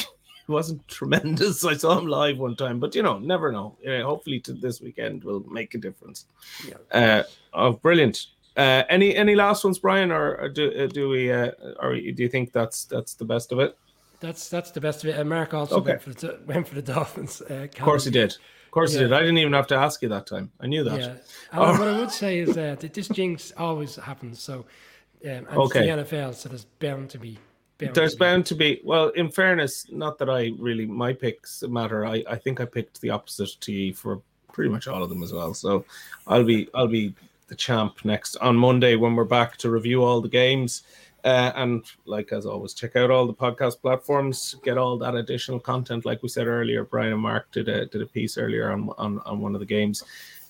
wasn't 0.46 0.86
tremendous. 0.86 1.64
I 1.64 1.74
saw 1.74 1.98
him 1.98 2.06
live 2.06 2.38
one 2.38 2.54
time, 2.54 2.78
but 2.78 2.94
you 2.94 3.02
know, 3.02 3.18
never 3.18 3.50
know. 3.50 3.76
Yeah, 3.82 4.02
hopefully, 4.02 4.38
to 4.40 4.52
this 4.52 4.80
weekend 4.80 5.24
will 5.24 5.40
make 5.50 5.74
a 5.74 5.78
difference. 5.78 6.26
Yeah. 6.68 6.76
Uh, 6.92 7.22
oh, 7.52 7.72
brilliant. 7.72 8.26
Uh, 8.56 8.84
any 8.88 9.16
any 9.16 9.34
last 9.34 9.64
ones, 9.64 9.80
Brian, 9.80 10.12
or, 10.12 10.36
or 10.36 10.48
do 10.48 10.72
uh, 10.72 10.86
do 10.86 11.08
we, 11.08 11.32
uh, 11.32 11.50
or 11.80 11.94
do 11.96 12.22
you 12.22 12.28
think 12.28 12.52
that's 12.52 12.84
that's 12.84 13.14
the 13.14 13.24
best 13.24 13.50
of 13.50 13.58
it? 13.58 13.76
That's 14.20 14.48
that's 14.48 14.70
the 14.70 14.80
best 14.80 15.02
of 15.02 15.10
it. 15.10 15.16
And 15.18 15.28
Mark 15.28 15.52
also 15.52 15.78
okay. 15.78 15.92
went 15.92 16.02
for 16.02 16.10
the 16.10 16.38
went 16.46 16.68
for 16.68 16.76
the 16.76 16.82
Dolphins. 16.82 17.42
Uh, 17.50 17.54
of 17.54 17.74
course 17.74 18.04
he 18.04 18.12
did. 18.12 18.36
Of 18.78 18.80
course 18.80 18.94
yeah. 18.94 19.00
he 19.00 19.04
did. 19.06 19.12
I 19.12 19.20
didn't 19.20 19.38
even 19.38 19.52
have 19.52 19.66
to 19.68 19.76
ask 19.76 20.02
you 20.02 20.08
that 20.10 20.26
time. 20.26 20.50
I 20.60 20.66
knew 20.66 20.84
that. 20.84 21.00
Yeah. 21.00 21.14
Oh. 21.52 21.72
What 21.72 21.88
I 21.88 21.98
would 21.98 22.10
say 22.10 22.38
is 22.38 22.54
that 22.54 22.80
this 22.80 23.08
jinx 23.08 23.52
always 23.56 23.96
happens. 23.96 24.40
So, 24.40 24.66
um, 25.24 25.46
okay. 25.52 25.80
the 25.80 26.02
NFL, 26.02 26.34
so 26.34 26.48
there's 26.48 26.64
bound 26.64 27.10
to 27.10 27.18
be 27.18 27.38
Bound 27.78 27.94
There's 27.94 28.14
to 28.14 28.18
bound 28.18 28.46
to 28.46 28.54
be. 28.56 28.80
Well, 28.84 29.10
in 29.10 29.30
fairness, 29.30 29.86
not 29.90 30.18
that 30.18 30.28
I 30.28 30.50
really 30.58 30.84
my 30.84 31.12
picks 31.12 31.62
matter. 31.62 32.04
I, 32.04 32.24
I 32.28 32.36
think 32.36 32.60
I 32.60 32.64
picked 32.64 33.00
the 33.00 33.10
opposite 33.10 33.56
to 33.60 33.94
for 33.94 34.20
pretty 34.52 34.70
much 34.70 34.88
all 34.88 35.02
of 35.02 35.08
them 35.08 35.22
as 35.22 35.32
well. 35.32 35.54
So 35.54 35.84
I'll 36.26 36.44
be 36.44 36.68
I'll 36.74 36.88
be 36.88 37.14
the 37.46 37.54
champ 37.54 38.04
next 38.04 38.36
on 38.36 38.56
Monday 38.56 38.96
when 38.96 39.14
we're 39.14 39.24
back 39.24 39.56
to 39.58 39.70
review 39.70 40.02
all 40.02 40.20
the 40.20 40.28
games. 40.28 40.82
Uh, 41.24 41.52
and 41.56 41.84
like 42.04 42.32
as 42.32 42.46
always, 42.46 42.74
check 42.74 42.94
out 42.96 43.10
all 43.10 43.26
the 43.26 43.34
podcast 43.34 43.80
platforms. 43.80 44.54
Get 44.62 44.78
all 44.78 44.96
that 44.98 45.14
additional 45.14 45.58
content. 45.58 46.04
Like 46.04 46.22
we 46.22 46.28
said 46.28 46.46
earlier, 46.46 46.84
Brian 46.84 47.12
and 47.12 47.22
Mark 47.22 47.50
did 47.50 47.68
a 47.68 47.86
did 47.86 48.02
a 48.02 48.06
piece 48.06 48.38
earlier 48.38 48.70
on 48.70 48.90
on, 48.98 49.18
on 49.26 49.40
one 49.40 49.54
of 49.54 49.60
the 49.60 49.66
games 49.66 50.04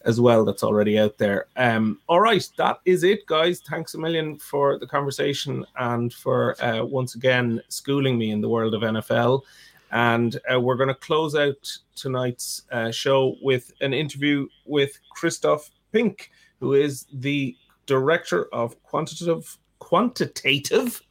as 0.05 0.21
well 0.21 0.45
that's 0.45 0.63
already 0.63 0.99
out 0.99 1.19
there. 1.19 1.47
Um, 1.57 2.01
all 2.07 2.21
right, 2.21 2.49
that 2.57 2.81
is 2.85 3.03
it, 3.03 3.27
guys. 3.27 3.61
Thanks 3.61 3.95
a 3.95 3.99
million 3.99 4.39
for 4.39 4.79
the 4.79 4.87
conversation 4.87 5.65
and 5.77 6.13
for 6.13 6.63
uh, 6.63 6.85
once 6.85 7.15
again 7.15 7.61
schooling 7.69 8.19
me 8.19 8.31
in 8.31 8.41
the 8.41 8.49
world 8.49 8.75
of 8.75 8.83
NFL. 8.83 9.43
And 9.91 10.39
uh, 10.53 10.61
we're 10.61 10.77
going 10.77 10.89
to 10.89 10.95
close 10.95 11.35
out 11.35 11.79
tonight's 11.97 12.63
uh, 12.71 12.91
show 12.91 13.37
with 13.43 13.73
an 13.81 13.95
interview 13.95 14.47
with 14.67 14.99
Christoph 15.11 15.71
Pink, 15.93 16.31
who 16.61 16.75
is 16.75 17.07
the 17.13 17.57
director 17.87 18.47
of 18.53 18.81
quantitative 18.83 19.57
quantitative 19.79 21.03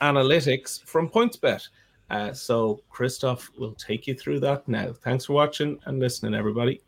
analytics 0.00 0.82
from 0.84 1.08
PointsBet. 1.08 1.66
Uh, 2.10 2.32
so 2.32 2.80
Christoph 2.88 3.50
will 3.58 3.74
take 3.74 4.06
you 4.06 4.14
through 4.14 4.40
that 4.40 4.66
now. 4.68 4.92
Thanks 4.92 5.26
for 5.26 5.32
watching 5.32 5.78
and 5.86 5.98
listening, 5.98 6.34
everybody. 6.34 6.80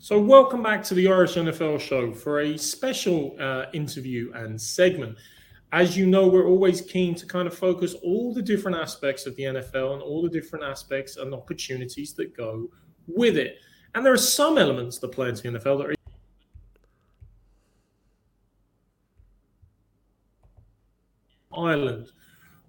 So, 0.00 0.18
welcome 0.18 0.62
back 0.62 0.82
to 0.84 0.94
the 0.94 1.06
Irish 1.08 1.34
NFL 1.34 1.80
show 1.80 2.14
for 2.14 2.40
a 2.40 2.56
special 2.56 3.36
uh, 3.38 3.66
interview 3.74 4.32
and 4.34 4.58
segment. 4.58 5.18
As 5.72 5.98
you 5.98 6.06
know, 6.06 6.26
we're 6.26 6.46
always 6.46 6.80
keen 6.80 7.14
to 7.16 7.26
kind 7.26 7.46
of 7.46 7.54
focus 7.54 7.94
all 8.02 8.32
the 8.32 8.40
different 8.40 8.78
aspects 8.78 9.26
of 9.26 9.36
the 9.36 9.42
NFL 9.42 9.92
and 9.92 10.02
all 10.02 10.22
the 10.22 10.30
different 10.30 10.64
aspects 10.64 11.18
and 11.18 11.34
opportunities 11.34 12.14
that 12.14 12.34
go 12.34 12.70
with 13.06 13.36
it. 13.36 13.58
And 13.94 14.06
there 14.06 14.12
are 14.12 14.16
some 14.16 14.56
elements 14.56 14.98
that 14.98 15.08
play 15.08 15.28
into 15.28 15.42
the 15.42 15.58
NFL 15.58 15.78
that 15.78 15.90
are 15.90 15.94
Ireland. 21.58 22.12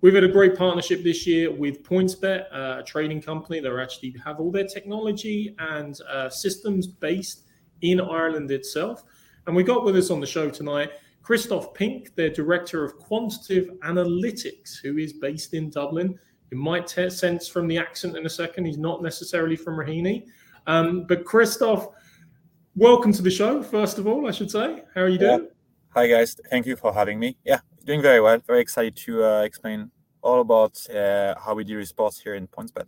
We've 0.02 0.16
had 0.16 0.24
a 0.24 0.30
great 0.30 0.58
partnership 0.58 1.04
this 1.04 1.28
year 1.28 1.52
with 1.52 1.84
PointsBet, 1.84 2.46
uh, 2.54 2.80
a 2.80 2.84
trading 2.84 3.22
company 3.22 3.60
that 3.60 3.80
actually 3.80 4.16
have 4.24 4.40
all 4.40 4.52
their 4.52 4.66
technology 4.66 5.56
and 5.60 6.00
uh, 6.10 6.30
systems 6.30 6.88
based 6.88 7.44
in 7.82 8.00
Ireland 8.00 8.50
itself. 8.52 9.04
And 9.46 9.56
we 9.56 9.64
got 9.64 9.84
with 9.84 9.98
us 9.98 10.10
on 10.10 10.20
the 10.20 10.28
show 10.28 10.50
tonight 10.50 10.92
Christoph 11.22 11.74
Pink, 11.74 12.16
their 12.16 12.30
director 12.30 12.84
of 12.84 12.98
quantitative 12.98 13.76
analytics, 13.82 14.78
who 14.82 14.98
is 14.98 15.14
based 15.14 15.54
in 15.54 15.70
Dublin. 15.70 16.18
You 16.50 16.58
might 16.58 16.88
t- 16.88 17.10
sense 17.10 17.48
from 17.48 17.68
the 17.68 17.78
accent 17.78 18.18
in 18.18 18.26
a 18.26 18.30
second, 18.30 18.66
he's 18.66 18.78
not 18.78 19.04
necessarily 19.04 19.56
from 19.56 19.76
Raheny. 19.76 20.26
Um, 20.66 21.06
but 21.08 21.26
Christoph, 21.26 21.90
welcome 22.76 23.12
to 23.14 23.22
the 23.22 23.30
show, 23.30 23.62
first 23.62 24.00
of 24.00 24.08
all, 24.08 24.28
I 24.28 24.32
should 24.32 24.50
say. 24.50 24.84
How 24.96 25.02
are 25.02 25.10
you 25.10 25.20
doing? 25.20 25.42
Yeah. 25.42 25.50
Hi, 25.90 26.08
guys. 26.08 26.36
Thank 26.50 26.66
you 26.66 26.76
for 26.76 26.94
having 26.94 27.20
me. 27.20 27.38
Yeah, 27.44 27.60
Doing 27.90 28.04
very 28.04 28.22
well. 28.22 28.38
Very 28.46 28.62
excited 28.62 28.96
to 28.98 29.24
uh, 29.24 29.42
explain 29.42 29.90
all 30.22 30.42
about 30.42 30.78
uh, 30.96 31.34
how 31.44 31.56
we 31.56 31.64
do 31.64 31.84
sports 31.84 32.20
here 32.20 32.36
in 32.36 32.46
PointsBet. 32.48 32.86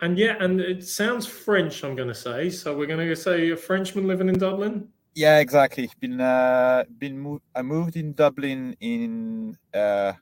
And 0.00 0.16
yeah, 0.16 0.36
and 0.38 0.60
it 0.60 0.84
sounds 0.84 1.26
French. 1.26 1.82
I'm 1.82 1.96
going 1.96 2.06
to 2.06 2.14
say. 2.14 2.48
So 2.48 2.76
we're 2.78 2.86
going 2.86 3.04
to 3.04 3.16
say 3.16 3.50
a 3.50 3.56
Frenchman 3.56 4.06
living 4.06 4.28
in 4.28 4.38
Dublin. 4.38 4.86
Yeah, 5.16 5.40
exactly. 5.40 5.90
Been 5.98 6.20
uh, 6.20 6.84
been 6.96 7.18
moved. 7.18 7.42
I 7.56 7.62
moved 7.62 7.96
in 7.96 8.12
Dublin 8.12 8.76
in 8.78 9.58
uh, 9.74 10.12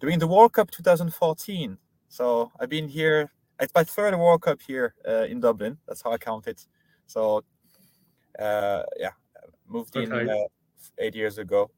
during 0.00 0.18
the 0.18 0.26
World 0.26 0.52
Cup 0.52 0.70
2014. 0.70 1.78
So 2.10 2.52
I've 2.60 2.68
been 2.68 2.88
here. 2.88 3.30
It's 3.58 3.72
my 3.74 3.84
third 3.84 4.18
World 4.18 4.42
Cup 4.42 4.60
here 4.60 4.94
uh, 5.08 5.24
in 5.24 5.40
Dublin. 5.40 5.78
That's 5.86 6.02
how 6.02 6.12
I 6.12 6.18
count 6.18 6.46
it. 6.46 6.66
So 7.06 7.42
uh, 8.38 8.82
yeah, 8.98 9.12
moved 9.66 9.96
okay. 9.96 10.04
in 10.04 10.28
uh, 10.28 10.34
eight 10.98 11.14
years 11.14 11.38
ago 11.38 11.70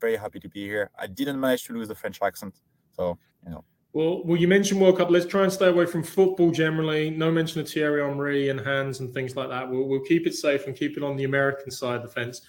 very 0.00 0.16
happy 0.16 0.40
to 0.40 0.48
be 0.48 0.64
here. 0.64 0.90
I 0.98 1.06
didn't 1.06 1.40
manage 1.40 1.64
to 1.64 1.72
lose 1.72 1.88
the 1.88 1.94
French 1.94 2.18
accent, 2.22 2.56
so 2.94 3.18
you 3.44 3.50
know. 3.50 3.64
Well, 3.92 4.24
well, 4.24 4.36
you 4.36 4.46
mentioned 4.46 4.80
World 4.80 4.98
Cup. 4.98 5.10
Let's 5.10 5.24
try 5.24 5.44
and 5.44 5.52
stay 5.52 5.68
away 5.68 5.86
from 5.86 6.02
football 6.02 6.50
generally. 6.50 7.08
No 7.08 7.30
mention 7.30 7.62
of 7.62 7.70
Thierry 7.70 8.02
Henry 8.06 8.50
and 8.50 8.60
hands 8.60 9.00
and 9.00 9.12
things 9.14 9.36
like 9.36 9.48
that. 9.48 9.70
We'll, 9.70 9.84
we'll 9.84 10.00
keep 10.00 10.26
it 10.26 10.34
safe 10.34 10.66
and 10.66 10.76
keep 10.76 10.98
it 10.98 11.02
on 11.02 11.16
the 11.16 11.24
American 11.24 11.70
side 11.70 11.96
of 11.96 12.02
the 12.02 12.08
fence. 12.08 12.42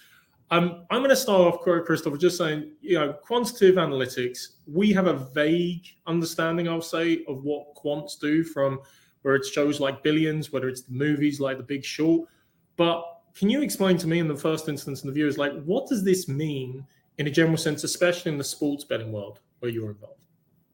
Um, 0.50 0.84
I'm 0.90 0.98
going 0.98 1.10
to 1.10 1.16
start 1.16 1.54
off, 1.54 1.60
Christopher, 1.60 2.16
just 2.16 2.36
saying, 2.36 2.72
you 2.80 2.98
know, 2.98 3.12
quantitative 3.12 3.76
analytics. 3.76 4.56
We 4.66 4.92
have 4.92 5.06
a 5.06 5.14
vague 5.14 5.86
understanding, 6.06 6.68
I'll 6.68 6.82
say, 6.82 7.24
of 7.28 7.44
what 7.44 7.74
quants 7.74 8.18
do 8.18 8.44
from 8.44 8.80
where 9.22 9.34
it 9.34 9.44
shows 9.44 9.80
like 9.80 10.02
billions, 10.02 10.52
whether 10.52 10.68
it's 10.68 10.82
the 10.82 10.92
movies 10.92 11.40
like 11.40 11.56
The 11.56 11.62
Big 11.62 11.84
Short. 11.84 12.28
But 12.76 13.04
can 13.34 13.50
you 13.50 13.62
explain 13.62 13.96
to 13.98 14.06
me, 14.06 14.18
in 14.18 14.28
the 14.28 14.36
first 14.36 14.68
instance, 14.68 15.02
and 15.02 15.10
the 15.10 15.14
viewers, 15.14 15.38
like, 15.38 15.52
what 15.64 15.88
does 15.88 16.04
this 16.04 16.28
mean 16.28 16.84
in 17.18 17.26
a 17.26 17.30
general 17.30 17.56
sense, 17.56 17.84
especially 17.84 18.32
in 18.32 18.38
the 18.38 18.44
sports 18.44 18.84
betting 18.84 19.12
world 19.12 19.40
where 19.58 19.70
you're 19.70 19.90
involved? 19.90 20.22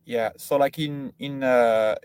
Yeah, 0.05 0.31
so 0.37 0.57
like 0.57 0.79
in 0.79 1.13
in 1.19 1.43
uh, 1.43 1.97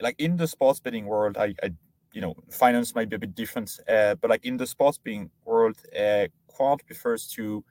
like 0.00 0.16
in 0.18 0.36
the 0.36 0.46
sports 0.46 0.80
betting 0.80 1.06
world, 1.06 1.36
I, 1.38 1.54
I 1.62 1.72
you 2.12 2.20
know 2.20 2.34
finance 2.50 2.94
might 2.94 3.08
be 3.08 3.16
a 3.16 3.18
bit 3.18 3.34
different, 3.34 3.78
uh, 3.88 4.16
but 4.16 4.30
like 4.30 4.44
in 4.44 4.56
the 4.56 4.66
sports 4.66 4.98
betting 4.98 5.30
world, 5.44 5.76
uh, 5.98 6.26
quant 6.48 6.82
refers 6.88 7.28
to 7.28 7.64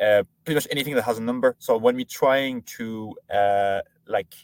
uh, 0.00 0.22
pretty 0.44 0.56
much 0.56 0.68
anything 0.70 0.94
that 0.94 1.02
has 1.02 1.18
a 1.18 1.22
number. 1.22 1.56
So 1.58 1.76
when 1.78 1.96
we're 1.96 2.04
trying 2.04 2.62
to 2.76 3.16
uh, 3.32 3.80
like 4.06 4.34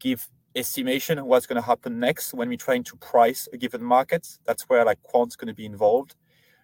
give 0.00 0.28
estimation 0.56 1.24
what's 1.24 1.46
going 1.46 1.62
to 1.62 1.66
happen 1.66 2.00
next 2.00 2.34
when 2.34 2.48
we're 2.48 2.56
trying 2.56 2.82
to 2.82 2.96
price 2.96 3.48
a 3.52 3.56
given 3.56 3.82
market, 3.82 4.26
that's 4.44 4.62
where 4.68 4.84
like 4.84 5.00
quant's 5.02 5.36
going 5.36 5.48
to 5.48 5.54
be 5.54 5.66
involved. 5.66 6.16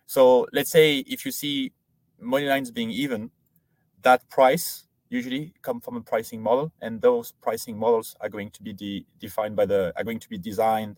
So 0.07 0.47
let's 0.53 0.71
say 0.71 0.99
if 0.99 1.25
you 1.25 1.31
see 1.31 1.73
money 2.21 2.47
lines 2.47 2.71
being 2.71 2.91
even, 2.91 3.31
that 4.03 4.29
price 4.31 4.85
usually 5.09 5.55
come 5.63 5.81
from 5.81 5.97
a 5.97 6.01
pricing 6.01 6.43
model, 6.43 6.73
and 6.81 7.01
those 7.01 7.33
pricing 7.41 7.77
models 7.79 8.17
are 8.21 8.29
going 8.29 8.51
to 8.51 8.63
be 8.63 8.73
de- 8.73 9.07
defined 9.21 9.57
by 9.57 9.67
the 9.67 9.93
are 9.97 10.05
going 10.05 10.19
to 10.19 10.29
be 10.29 10.39
designed 10.39 10.97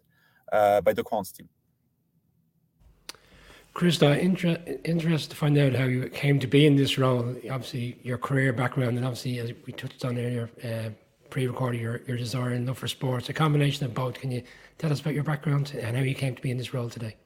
uh, 0.53 0.81
by 0.81 0.93
the 0.93 1.05
quants 1.05 1.33
team. 1.33 1.49
Krista, 3.75 4.19
inter- 4.19 4.59
interested 4.85 5.31
to 5.31 5.37
find 5.37 5.57
out 5.57 5.75
how 5.75 5.85
you 5.85 6.09
came 6.09 6.41
to 6.41 6.47
be 6.47 6.67
in 6.67 6.75
this 6.75 6.99
role. 6.99 7.37
Obviously, 7.51 7.99
your 8.03 8.19
career 8.19 8.53
background, 8.53 8.97
and 8.97 9.07
obviously, 9.07 9.39
as 9.39 9.53
we 9.67 9.73
touched 9.73 10.05
on 10.05 10.19
earlier, 10.19 10.51
uh, 10.65 10.91
pre-recorded, 11.31 11.81
your, 11.81 12.01
your 12.07 12.17
desire 12.17 12.51
and 12.51 12.67
love 12.67 12.79
for 12.79 12.89
sports. 12.89 13.29
A 13.29 13.33
combination 13.33 13.85
of 13.85 13.95
both. 13.95 14.15
Can 14.15 14.31
you 14.31 14.43
tell 14.79 14.91
us 14.91 15.01
about 15.01 15.15
your 15.15 15.25
background 15.25 15.73
and 15.81 15.97
how 15.97 16.03
you 16.03 16.15
came 16.15 16.35
to 16.35 16.43
be 16.43 16.51
in 16.51 16.57
this 16.57 16.75
role 16.75 16.89
today? 16.89 17.17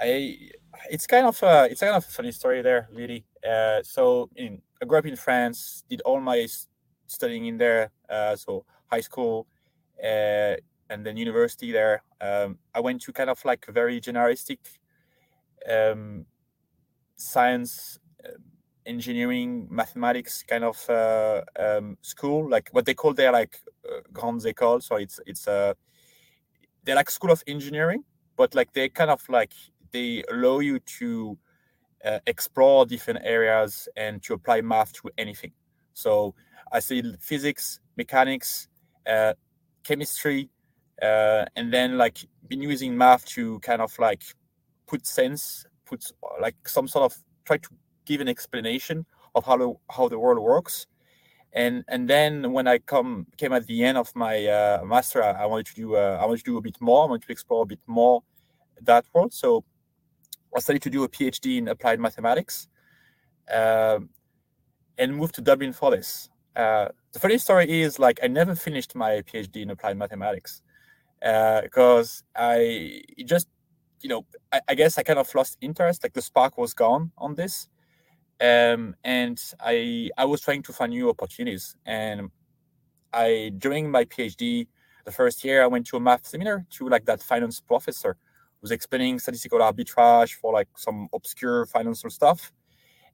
I, 0.00 0.50
it's 0.90 1.06
kind 1.06 1.26
of 1.26 1.42
a, 1.42 1.68
it's 1.70 1.80
kind 1.80 1.94
of 1.94 2.04
a 2.04 2.10
funny 2.10 2.32
story 2.32 2.62
there, 2.62 2.88
really. 2.92 3.24
Uh, 3.48 3.82
so, 3.82 4.28
in, 4.36 4.62
I 4.82 4.84
grew 4.86 4.98
up 4.98 5.06
in 5.06 5.16
France, 5.16 5.84
did 5.88 6.00
all 6.02 6.20
my 6.20 6.46
studying 7.06 7.46
in 7.46 7.58
there, 7.58 7.90
uh, 8.08 8.36
so 8.36 8.64
high 8.86 9.00
school, 9.00 9.46
uh, 10.02 10.56
and 10.88 11.04
then 11.04 11.16
university 11.16 11.72
there. 11.72 12.02
Um, 12.20 12.58
I 12.74 12.80
went 12.80 13.02
to 13.02 13.12
kind 13.12 13.30
of 13.30 13.44
like 13.44 13.66
a 13.68 13.72
very 13.72 14.00
generalistic 14.00 14.58
um, 15.70 16.26
science, 17.16 17.98
uh, 18.24 18.32
engineering, 18.86 19.68
mathematics 19.70 20.42
kind 20.42 20.64
of 20.64 20.88
uh, 20.88 21.42
um, 21.58 21.96
school, 22.02 22.48
like 22.48 22.68
what 22.72 22.84
they 22.86 22.94
call 22.94 23.14
their 23.14 23.32
like 23.32 23.60
uh, 23.88 24.00
grandes 24.12 24.44
écoles. 24.46 24.84
So 24.84 24.96
it's 24.96 25.20
it's 25.26 25.46
uh, 25.46 25.74
they're 26.84 26.96
like 26.96 27.10
school 27.10 27.30
of 27.30 27.42
engineering, 27.46 28.04
but 28.36 28.54
like 28.54 28.72
they 28.72 28.88
kind 28.88 29.10
of 29.10 29.22
like 29.28 29.52
they 29.92 30.24
allow 30.30 30.60
you 30.60 30.78
to 30.98 31.38
uh, 32.04 32.18
explore 32.26 32.86
different 32.86 33.20
areas 33.22 33.88
and 33.96 34.22
to 34.22 34.34
apply 34.34 34.60
math 34.60 34.92
to 34.94 35.10
anything. 35.18 35.52
So 35.92 36.34
I 36.72 36.80
studied 36.80 37.16
physics, 37.20 37.80
mechanics, 37.96 38.68
uh, 39.06 39.34
chemistry, 39.84 40.48
uh, 41.02 41.44
and 41.56 41.72
then 41.72 41.98
like 41.98 42.18
been 42.48 42.62
using 42.62 42.96
math 42.96 43.24
to 43.26 43.58
kind 43.60 43.82
of 43.82 43.98
like 43.98 44.22
put 44.86 45.06
sense, 45.06 45.66
put 45.84 46.04
like 46.40 46.56
some 46.66 46.88
sort 46.88 47.12
of 47.12 47.18
try 47.44 47.58
to 47.58 47.68
give 48.04 48.20
an 48.20 48.28
explanation 48.28 49.04
of 49.34 49.44
how 49.44 49.56
the 49.56 49.74
how 49.90 50.08
the 50.08 50.18
world 50.18 50.38
works. 50.38 50.86
And 51.52 51.84
and 51.88 52.08
then 52.08 52.52
when 52.52 52.68
I 52.68 52.78
come 52.78 53.26
came 53.36 53.52
at 53.52 53.66
the 53.66 53.84
end 53.84 53.98
of 53.98 54.14
my 54.14 54.46
uh, 54.46 54.82
master, 54.84 55.22
I, 55.22 55.42
I 55.42 55.46
wanted 55.46 55.66
to 55.66 55.74
do 55.74 55.96
uh, 55.96 56.18
I 56.20 56.24
wanted 56.24 56.44
to 56.44 56.50
do 56.52 56.58
a 56.58 56.60
bit 56.60 56.80
more. 56.80 57.04
I 57.04 57.10
wanted 57.10 57.26
to 57.26 57.32
explore 57.32 57.62
a 57.62 57.66
bit 57.66 57.80
more 57.86 58.22
that 58.82 59.04
world. 59.12 59.32
So 59.32 59.64
I 60.54 60.60
started 60.60 60.82
to 60.82 60.90
do 60.90 61.04
a 61.04 61.08
PhD 61.08 61.58
in 61.58 61.68
applied 61.68 62.00
mathematics, 62.00 62.68
um, 63.52 64.10
and 64.98 65.16
moved 65.16 65.34
to 65.36 65.40
Dublin 65.40 65.72
for 65.72 65.90
this. 65.90 66.28
Uh, 66.56 66.88
the 67.12 67.18
funny 67.18 67.38
story 67.38 67.82
is 67.82 67.98
like 67.98 68.20
I 68.22 68.26
never 68.26 68.54
finished 68.54 68.94
my 68.94 69.22
PhD 69.22 69.62
in 69.62 69.70
applied 69.70 69.96
mathematics 69.96 70.62
because 71.20 72.22
uh, 72.34 72.42
I 72.42 73.02
just 73.24 73.48
you 74.00 74.08
know 74.08 74.26
I, 74.52 74.60
I, 74.68 74.74
guess 74.74 74.98
I 74.98 75.02
kind 75.02 75.18
of 75.18 75.32
lost 75.34 75.58
interest. 75.60 76.02
Like 76.02 76.12
the 76.12 76.22
spark 76.22 76.58
was 76.58 76.74
gone 76.74 77.12
on 77.18 77.34
this, 77.34 77.68
um, 78.40 78.94
and 79.04 79.40
I 79.60 80.10
I 80.16 80.24
was 80.24 80.40
trying 80.40 80.62
to 80.64 80.72
find 80.72 80.90
new 80.90 81.08
opportunities. 81.08 81.76
And 81.86 82.30
I 83.12 83.52
during 83.58 83.90
my 83.90 84.04
PhD, 84.04 84.66
the 85.04 85.12
first 85.12 85.44
year 85.44 85.62
I 85.62 85.66
went 85.66 85.86
to 85.88 85.96
a 85.96 86.00
math 86.00 86.26
seminar 86.26 86.66
to 86.70 86.88
like 86.88 87.04
that 87.06 87.22
finance 87.22 87.60
professor 87.60 88.16
was 88.62 88.70
explaining 88.70 89.18
statistical 89.18 89.60
arbitrage 89.60 90.34
for 90.34 90.52
like 90.52 90.68
some 90.76 91.08
obscure 91.12 91.66
financial 91.66 92.10
stuff 92.10 92.52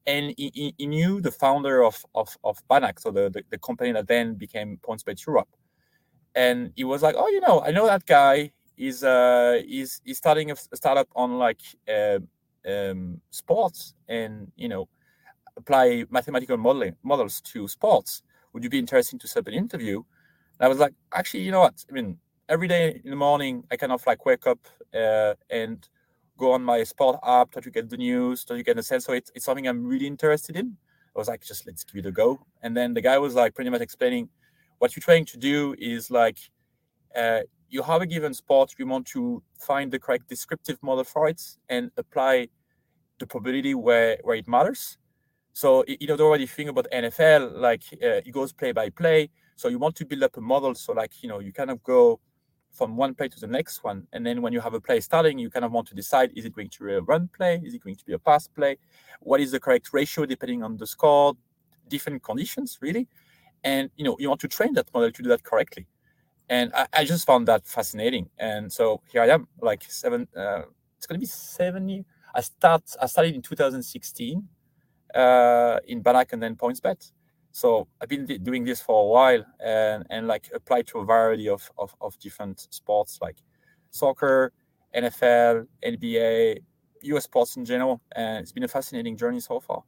and 0.06 0.34
he, 0.36 0.74
he, 0.78 0.86
knew 0.86 1.20
the 1.20 1.30
founder 1.30 1.84
of 1.84 2.04
of, 2.14 2.36
of 2.44 2.58
Banach, 2.68 3.00
so 3.00 3.10
the, 3.10 3.28
the, 3.28 3.42
the 3.50 3.58
company 3.58 3.92
that 3.92 4.06
then 4.06 4.34
became 4.34 4.78
PointsBet 4.82 5.24
Europe. 5.26 5.48
And 6.34 6.72
he 6.76 6.84
was 6.84 7.02
like, 7.02 7.16
"Oh, 7.18 7.28
you 7.28 7.40
know, 7.40 7.60
I 7.60 7.72
know 7.72 7.86
that 7.86 8.06
guy. 8.06 8.52
He's 8.76 9.02
uh 9.02 9.62
he's 9.66 10.00
he's 10.04 10.18
starting 10.18 10.50
a 10.50 10.56
startup 10.56 11.08
on 11.16 11.38
like 11.38 11.60
uh, 11.88 12.18
um, 12.68 13.20
sports, 13.30 13.94
and 14.08 14.52
you 14.56 14.68
know, 14.68 14.88
apply 15.56 16.04
mathematical 16.10 16.56
modeling 16.56 16.96
models 17.02 17.40
to 17.52 17.66
sports. 17.68 18.22
Would 18.52 18.62
you 18.62 18.70
be 18.70 18.78
interested 18.78 19.20
to 19.20 19.28
set 19.28 19.40
up 19.40 19.48
an 19.48 19.54
interview?" 19.54 19.96
And 20.58 20.66
I 20.66 20.68
was 20.68 20.78
like, 20.78 20.94
"Actually, 21.12 21.44
you 21.44 21.52
know 21.52 21.60
what? 21.60 21.84
I 21.90 21.92
mean, 21.92 22.18
every 22.48 22.68
day 22.68 23.00
in 23.04 23.10
the 23.10 23.16
morning, 23.16 23.64
I 23.70 23.76
kind 23.76 23.92
of 23.92 24.06
like 24.06 24.24
wake 24.24 24.46
up 24.46 24.66
uh, 24.94 25.34
and." 25.50 25.86
go 26.36 26.52
on 26.52 26.62
my 26.62 26.82
sport 26.84 27.18
app, 27.24 27.50
try 27.50 27.62
to 27.62 27.70
get 27.70 27.88
the 27.88 27.96
news, 27.96 28.44
try 28.44 28.56
to 28.56 28.62
get 28.62 28.78
a 28.78 28.82
sense. 28.82 29.04
So 29.04 29.12
it's, 29.12 29.30
it's 29.34 29.44
something 29.44 29.66
I'm 29.66 29.84
really 29.84 30.06
interested 30.06 30.56
in. 30.56 30.76
I 31.14 31.18
was 31.18 31.28
like, 31.28 31.44
just 31.44 31.66
let's 31.66 31.84
give 31.84 32.04
it 32.04 32.08
a 32.08 32.12
go. 32.12 32.38
And 32.62 32.76
then 32.76 32.92
the 32.92 33.00
guy 33.00 33.18
was 33.18 33.34
like 33.34 33.54
pretty 33.54 33.70
much 33.70 33.80
explaining 33.80 34.28
what 34.78 34.94
you're 34.94 35.02
trying 35.02 35.24
to 35.26 35.38
do 35.38 35.74
is 35.78 36.10
like 36.10 36.38
uh, 37.16 37.40
you 37.70 37.82
have 37.82 38.02
a 38.02 38.06
given 38.06 38.34
sport, 38.34 38.74
you 38.78 38.86
want 38.86 39.06
to 39.06 39.42
find 39.58 39.90
the 39.90 39.98
correct 39.98 40.28
descriptive 40.28 40.78
model 40.82 41.04
for 41.04 41.28
it 41.28 41.42
and 41.70 41.90
apply 41.96 42.48
the 43.18 43.26
probability 43.26 43.74
where, 43.74 44.18
where 44.22 44.36
it 44.36 44.46
matters. 44.46 44.98
So 45.54 45.84
you 45.88 46.06
know, 46.06 46.16
the 46.16 46.24
already 46.24 46.46
think 46.46 46.68
about 46.68 46.86
NFL, 46.92 47.58
like 47.58 47.82
uh, 47.94 48.20
it 48.26 48.30
goes 48.30 48.52
play 48.52 48.72
by 48.72 48.90
play. 48.90 49.30
So 49.56 49.68
you 49.68 49.78
want 49.78 49.96
to 49.96 50.04
build 50.04 50.22
up 50.22 50.36
a 50.36 50.40
model. 50.42 50.74
So 50.74 50.92
like 50.92 51.22
you 51.22 51.30
know, 51.30 51.38
you 51.38 51.50
kind 51.50 51.70
of 51.70 51.82
go 51.82 52.20
from 52.76 52.96
one 52.96 53.14
play 53.14 53.28
to 53.28 53.40
the 53.40 53.46
next 53.46 53.82
one. 53.82 54.06
And 54.12 54.24
then 54.26 54.42
when 54.42 54.52
you 54.52 54.60
have 54.60 54.74
a 54.74 54.80
play 54.80 55.00
starting, 55.00 55.38
you 55.38 55.50
kind 55.50 55.64
of 55.64 55.72
want 55.72 55.88
to 55.88 55.94
decide 55.94 56.30
is 56.36 56.44
it 56.44 56.54
going 56.54 56.68
to 56.70 56.84
be 56.84 56.92
a 56.94 57.00
run 57.00 57.28
play? 57.36 57.60
Is 57.64 57.74
it 57.74 57.82
going 57.82 57.96
to 57.96 58.04
be 58.04 58.12
a 58.12 58.18
pass 58.18 58.46
play? 58.46 58.76
What 59.20 59.40
is 59.40 59.50
the 59.52 59.60
correct 59.60 59.90
ratio 59.92 60.26
depending 60.26 60.62
on 60.62 60.76
the 60.76 60.86
score, 60.86 61.34
different 61.88 62.22
conditions, 62.22 62.78
really? 62.80 63.08
And 63.64 63.90
you 63.96 64.04
know, 64.04 64.16
you 64.18 64.28
want 64.28 64.40
to 64.42 64.48
train 64.48 64.74
that 64.74 64.92
model 64.92 65.10
to 65.10 65.22
do 65.22 65.28
that 65.30 65.42
correctly. 65.42 65.86
And 66.48 66.72
I, 66.74 66.86
I 66.92 67.04
just 67.04 67.26
found 67.26 67.48
that 67.48 67.66
fascinating. 67.66 68.28
And 68.38 68.72
so 68.72 69.00
here 69.10 69.22
I 69.22 69.28
am, 69.28 69.48
like 69.60 69.84
seven, 69.88 70.28
uh, 70.36 70.62
it's 70.96 71.06
to 71.06 71.18
be 71.18 71.26
seven 71.26 71.88
years. 71.88 72.04
I 72.34 72.42
start, 72.42 72.82
I 73.00 73.06
started 73.06 73.34
in 73.34 73.42
2016 73.42 74.46
uh, 75.14 75.78
in 75.86 76.02
Banach 76.02 76.32
and 76.32 76.42
then 76.42 76.54
points 76.54 76.80
PointsBet. 76.80 77.12
So 77.56 77.88
I've 78.02 78.10
been 78.10 78.26
doing 78.26 78.64
this 78.64 78.82
for 78.82 79.02
a 79.02 79.06
while 79.06 79.42
and, 79.60 80.04
and 80.10 80.26
like 80.26 80.50
applied 80.52 80.86
to 80.88 80.98
a 80.98 81.06
variety 81.06 81.48
of, 81.48 81.70
of, 81.78 81.96
of 82.02 82.18
different 82.18 82.66
sports 82.68 83.18
like 83.22 83.38
soccer, 83.88 84.52
NFL, 84.94 85.66
NBA, 85.82 86.58
US 87.04 87.24
sports 87.24 87.56
in 87.56 87.64
general. 87.64 88.02
And 88.14 88.42
it's 88.42 88.52
been 88.52 88.64
a 88.64 88.68
fascinating 88.68 89.16
journey 89.16 89.40
so 89.40 89.58
far. 89.58 89.84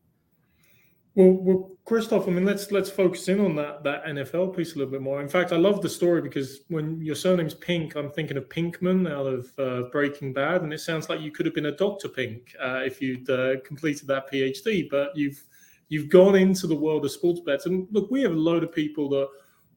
Well, 1.15 1.33
well, 1.33 1.71
Christoph, 1.85 2.27
I 2.27 2.31
mean, 2.31 2.47
let's 2.47 2.71
let's 2.71 2.89
focus 2.89 3.29
in 3.29 3.41
on 3.41 3.55
that 3.57 3.85
that 3.85 4.05
NFL 4.05 4.57
piece 4.57 4.75
a 4.75 4.79
little 4.79 4.93
bit 4.93 5.03
more. 5.03 5.21
In 5.21 5.29
fact, 5.29 5.53
I 5.53 5.57
love 5.57 5.83
the 5.83 5.89
story 5.91 6.23
because 6.23 6.61
when 6.69 7.03
your 7.03 7.17
surname's 7.17 7.55
Pink, 7.55 7.97
I'm 7.97 8.11
thinking 8.11 8.37
of 8.39 8.49
Pinkman 8.49 9.11
out 9.11 9.27
of 9.27 9.53
uh, 9.59 9.89
Breaking 9.91 10.33
Bad, 10.33 10.63
and 10.63 10.73
it 10.73 10.81
sounds 10.81 11.11
like 11.11 11.21
you 11.21 11.33
could 11.33 11.45
have 11.45 11.55
been 11.55 11.67
a 11.67 11.77
Doctor 11.77 12.09
Pink 12.09 12.55
uh, 12.63 12.83
if 12.85 13.03
you'd 13.03 13.29
uh, 13.29 13.61
completed 13.63 14.07
that 14.07 14.31
PhD. 14.33 14.89
But 14.89 15.15
you've 15.15 15.45
you've 15.89 16.09
gone 16.09 16.37
into 16.37 16.67
the 16.67 16.75
world 16.75 17.05
of 17.05 17.11
sports 17.11 17.41
bets. 17.41 17.67
And 17.67 17.89
look, 17.91 18.11
we 18.11 18.23
have 18.23 18.33
a 18.33 18.37
load 18.37 18.63
of 18.63 18.73
people 18.73 19.09
that 19.11 19.29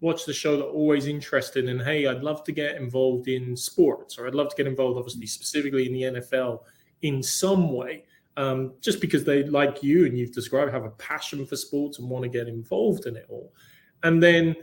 watch 0.01 0.25
the 0.25 0.33
show 0.33 0.57
that 0.57 0.65
are 0.65 0.71
always 0.71 1.07
interested 1.07 1.69
in, 1.69 1.79
hey, 1.79 2.07
I'd 2.07 2.23
love 2.23 2.43
to 2.45 2.51
get 2.51 2.75
involved 2.75 3.27
in 3.27 3.55
sports, 3.55 4.17
or 4.17 4.27
I'd 4.27 4.35
love 4.35 4.49
to 4.49 4.55
get 4.55 4.67
involved, 4.67 4.97
obviously, 4.97 5.27
specifically 5.27 5.85
in 5.85 5.93
the 5.93 6.21
NFL 6.21 6.59
in 7.01 7.23
some 7.23 7.71
way. 7.71 8.05
Um, 8.37 8.73
just 8.81 9.01
because 9.01 9.23
they, 9.23 9.43
like 9.43 9.83
you 9.83 10.05
and 10.05 10.17
you've 10.17 10.31
described, 10.31 10.71
have 10.71 10.85
a 10.85 10.91
passion 10.91 11.45
for 11.45 11.55
sports 11.55 11.99
and 11.99 12.09
want 12.09 12.23
to 12.23 12.29
get 12.29 12.47
involved 12.47 13.05
in 13.05 13.15
it 13.15 13.25
all. 13.29 13.53
And 14.03 14.23
then, 14.23 14.55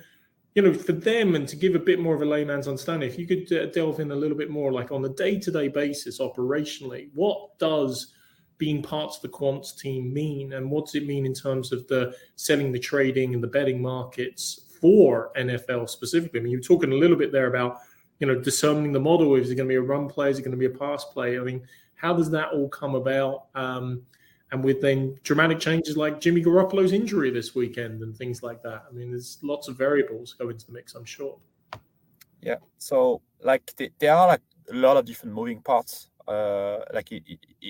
you 0.54 0.62
know, 0.62 0.74
for 0.74 0.92
them 0.92 1.34
and 1.34 1.46
to 1.46 1.54
give 1.54 1.74
a 1.74 1.78
bit 1.78 2.00
more 2.00 2.14
of 2.14 2.22
a 2.22 2.24
layman's 2.24 2.66
understanding, 2.66 3.08
if 3.08 3.18
you 3.18 3.26
could 3.26 3.52
uh, 3.52 3.66
delve 3.66 4.00
in 4.00 4.10
a 4.10 4.16
little 4.16 4.36
bit 4.36 4.50
more, 4.50 4.72
like 4.72 4.90
on 4.90 5.04
a 5.04 5.10
day 5.10 5.38
to 5.38 5.50
day 5.50 5.68
basis, 5.68 6.18
operationally, 6.18 7.10
what 7.14 7.58
does 7.58 8.14
being 8.58 8.82
part 8.82 9.14
of 9.14 9.22
the 9.22 9.28
quants 9.28 9.78
team 9.78 10.12
mean 10.12 10.52
and 10.52 10.68
what 10.70 10.86
does 10.86 10.96
it 10.96 11.06
mean 11.06 11.24
in 11.24 11.32
terms 11.32 11.72
of 11.72 11.86
the 11.86 12.14
selling 12.34 12.72
the 12.72 12.78
trading 12.78 13.32
and 13.32 13.42
the 13.42 13.48
betting 13.48 13.80
markets 13.80 14.60
for 14.80 15.30
NFL 15.36 15.88
specifically? 15.88 16.40
I 16.40 16.42
mean, 16.42 16.52
you're 16.52 16.60
talking 16.60 16.92
a 16.92 16.96
little 16.96 17.16
bit 17.16 17.32
there 17.32 17.46
about, 17.46 17.78
you 18.18 18.26
know, 18.26 18.38
discerning 18.38 18.92
the 18.92 19.00
model. 19.00 19.36
Is 19.36 19.50
it 19.50 19.54
going 19.54 19.68
to 19.68 19.72
be 19.72 19.76
a 19.76 19.80
run 19.80 20.08
play? 20.08 20.30
Is 20.30 20.38
it 20.38 20.42
going 20.42 20.52
to 20.52 20.58
be 20.58 20.66
a 20.66 20.70
pass 20.70 21.04
play? 21.04 21.38
I 21.38 21.42
mean, 21.42 21.62
how 21.94 22.12
does 22.12 22.30
that 22.30 22.52
all 22.52 22.68
come 22.68 22.94
about? 22.94 23.46
Um, 23.54 24.02
and 24.50 24.64
with 24.64 24.80
then 24.80 25.18
dramatic 25.24 25.60
changes 25.60 25.96
like 25.96 26.20
Jimmy 26.20 26.42
Garoppolo's 26.42 26.92
injury 26.92 27.30
this 27.30 27.54
weekend 27.54 28.02
and 28.02 28.16
things 28.16 28.42
like 28.42 28.62
that. 28.62 28.84
I 28.88 28.92
mean, 28.92 29.10
there's 29.10 29.38
lots 29.42 29.68
of 29.68 29.76
variables 29.76 30.32
go 30.32 30.48
into 30.48 30.66
the 30.66 30.72
mix, 30.72 30.94
I'm 30.94 31.04
sure. 31.04 31.38
Yeah. 32.40 32.56
So, 32.78 33.20
like, 33.42 33.72
there 33.98 34.14
are 34.14 34.26
like 34.26 34.40
a 34.70 34.74
lot 34.74 34.96
of 34.96 35.04
different 35.04 35.34
moving 35.34 35.60
parts 35.60 36.08
uh, 36.28 36.84
like 36.92 37.10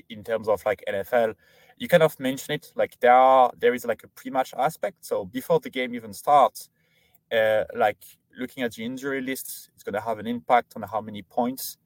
in 0.09 0.25
terms 0.25 0.49
of 0.49 0.65
like 0.67 0.83
NFL, 0.89 1.35
you 1.77 1.89
kind 1.89 2.03
of 2.03 2.19
mention 2.19 2.55
it. 2.55 2.73
Like 2.75 2.99
there 3.01 3.13
are 3.13 3.51
there 3.59 3.75
is 3.75 3.85
like 3.85 4.05
a 4.05 4.09
pre-match 4.09 4.53
aspect. 4.57 5.05
So 5.05 5.25
before 5.25 5.61
the 5.61 5.71
game 5.71 5.95
even 5.95 6.13
starts, 6.13 6.69
uh, 7.33 7.65
like 7.75 8.03
looking 8.39 8.63
at 8.63 8.73
the 8.75 8.85
injury 8.85 9.21
lists, 9.21 9.71
it's 9.75 9.83
going 9.83 9.95
to 9.95 10.01
have 10.01 10.19
an 10.19 10.27
impact 10.27 10.75
on 10.77 10.83
how 10.83 11.01
many 11.01 11.23
points. 11.23 11.79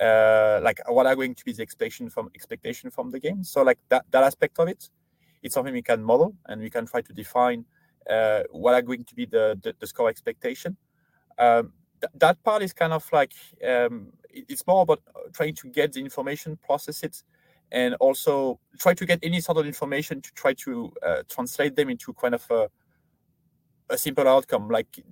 Uh, 0.00 0.58
like 0.62 0.80
what 0.88 1.06
are 1.06 1.14
going 1.14 1.36
to 1.36 1.44
be 1.44 1.52
the 1.52 1.62
expectation 1.62 2.10
from 2.10 2.28
expectation 2.34 2.90
from 2.90 3.10
the 3.10 3.20
game. 3.20 3.44
So 3.44 3.62
like 3.62 3.78
that 3.90 4.04
that 4.10 4.24
aspect 4.24 4.58
of 4.58 4.68
it, 4.68 4.90
it's 5.42 5.54
something 5.54 5.72
we 5.72 5.82
can 5.82 6.02
model 6.02 6.34
and 6.46 6.60
we 6.60 6.70
can 6.70 6.86
try 6.86 7.00
to 7.02 7.12
define 7.12 7.64
uh, 8.10 8.42
what 8.50 8.74
are 8.74 8.82
going 8.82 9.04
to 9.04 9.14
be 9.14 9.26
the 9.26 9.58
the, 9.62 9.74
the 9.78 9.86
score 9.86 10.08
expectation. 10.08 10.76
Um, 11.38 11.72
th- 12.04 12.10
that 12.16 12.42
part 12.42 12.62
is 12.62 12.72
kind 12.72 12.92
of 12.92 13.04
like 13.12 13.32
um, 13.66 14.12
it's 14.30 14.66
more 14.66 14.82
about 14.82 15.00
uh, 15.14 15.20
trying 15.32 15.54
to 15.54 15.68
get 15.68 15.92
the 15.92 16.00
information, 16.00 16.56
process 16.56 17.02
it, 17.02 17.22
and 17.72 17.94
also 17.94 18.58
try 18.78 18.94
to 18.94 19.06
get 19.06 19.18
any 19.22 19.40
sort 19.40 19.58
of 19.58 19.66
information 19.66 20.20
to 20.20 20.32
try 20.34 20.52
to 20.54 20.92
uh, 21.02 21.22
translate 21.28 21.76
them 21.76 21.88
into 21.90 22.12
kind 22.12 22.34
of 22.34 22.50
a, 22.50 22.68
a 23.90 23.98
simple 23.98 24.28
outcome. 24.28 24.68
Like 24.68 25.02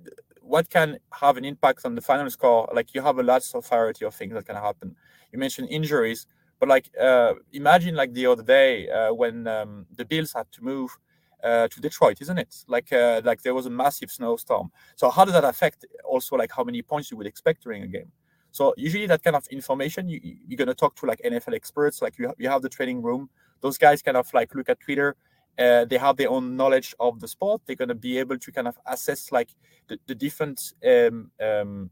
what 0.41 0.69
can 0.69 0.97
have 1.11 1.37
an 1.37 1.45
impact 1.45 1.85
on 1.85 1.95
the 1.95 2.01
final 2.01 2.29
score? 2.29 2.69
Like 2.73 2.93
you 2.93 3.01
have 3.01 3.17
a 3.19 3.23
lot 3.23 3.43
of 3.53 3.67
variety 3.67 4.05
of 4.05 4.13
things 4.13 4.33
that 4.33 4.45
can 4.45 4.55
happen. 4.55 4.95
You 5.31 5.39
mentioned 5.39 5.69
injuries, 5.69 6.27
but 6.59 6.69
like 6.69 6.89
uh, 7.01 7.33
imagine 7.51 7.95
like 7.95 8.13
the 8.13 8.27
other 8.27 8.43
day 8.43 8.89
uh, 8.89 9.13
when 9.13 9.47
um, 9.47 9.85
the 9.95 10.05
Bills 10.05 10.33
had 10.33 10.51
to 10.51 10.63
move 10.63 10.95
uh, 11.43 11.67
to 11.67 11.81
Detroit, 11.81 12.21
isn't 12.21 12.37
it? 12.37 12.55
Like 12.67 12.91
uh, 12.93 13.21
like 13.23 13.41
there 13.41 13.53
was 13.53 13.65
a 13.65 13.69
massive 13.69 14.11
snowstorm. 14.11 14.71
So 14.95 15.09
how 15.09 15.25
does 15.25 15.33
that 15.33 15.43
affect 15.43 15.85
also 16.05 16.35
like 16.35 16.51
how 16.51 16.63
many 16.63 16.81
points 16.81 17.11
you 17.11 17.17
would 17.17 17.27
expect 17.27 17.63
during 17.63 17.83
a 17.83 17.87
game? 17.87 18.11
So 18.51 18.73
usually 18.77 19.07
that 19.07 19.23
kind 19.23 19.35
of 19.35 19.45
information 19.47 20.07
you, 20.07 20.19
you're 20.47 20.57
gonna 20.57 20.73
talk 20.73 20.95
to 20.97 21.05
like 21.05 21.21
NFL 21.25 21.55
experts. 21.55 22.01
Like 22.01 22.17
you 22.17 22.33
you 22.37 22.49
have 22.49 22.61
the 22.61 22.69
trading 22.69 23.01
room. 23.01 23.29
Those 23.61 23.77
guys 23.77 24.01
kind 24.01 24.17
of 24.17 24.33
like 24.33 24.53
look 24.55 24.69
at 24.69 24.79
Twitter. 24.79 25.15
Uh, 25.57 25.85
they 25.85 25.97
have 25.97 26.17
their 26.17 26.29
own 26.29 26.55
knowledge 26.55 26.95
of 26.99 27.19
the 27.19 27.27
sport. 27.27 27.61
They're 27.65 27.75
gonna 27.75 27.95
be 27.95 28.17
able 28.17 28.37
to 28.39 28.51
kind 28.51 28.67
of 28.67 28.77
assess 28.85 29.31
like 29.31 29.49
the, 29.87 29.99
the 30.07 30.15
different 30.15 30.73
um, 30.85 31.31
um, 31.41 31.89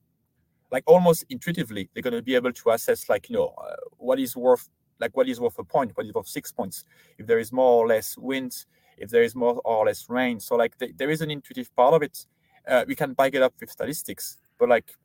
like 0.71 0.83
almost 0.87 1.25
intuitively 1.29 1.89
they're 1.93 2.01
going 2.01 2.13
to 2.13 2.21
be 2.21 2.35
able 2.35 2.51
to 2.51 2.69
assess 2.71 3.09
like 3.09 3.29
you 3.29 3.35
know 3.35 3.53
uh, 3.57 3.75
what 3.97 4.19
is 4.19 4.35
worth 4.35 4.69
like 4.99 5.15
what 5.15 5.27
is 5.27 5.39
worth 5.39 5.57
a 5.59 5.63
point 5.63 5.91
what 5.95 6.05
is 6.05 6.13
worth 6.13 6.27
six 6.27 6.51
points 6.51 6.85
if 7.17 7.27
there 7.27 7.39
is 7.39 7.51
more 7.51 7.83
or 7.83 7.87
less 7.87 8.17
wind 8.17 8.65
if 9.01 9.09
there 9.09 9.23
is 9.23 9.35
more 9.35 9.61
or 9.65 9.85
less 9.85 10.09
rain. 10.09 10.39
So 10.39 10.55
like 10.55 10.77
the, 10.77 10.91
there 10.97 11.09
is 11.09 11.21
an 11.21 11.31
intuitive 11.31 11.75
part 11.75 11.93
of 11.93 12.03
it. 12.03 12.25
Uh, 12.67 12.85
we 12.87 12.95
can 12.95 13.13
back 13.13 13.33
it 13.33 13.41
up 13.41 13.53
with 13.59 13.71
statistics, 13.71 14.37
but 14.59 14.69
like 14.69 14.95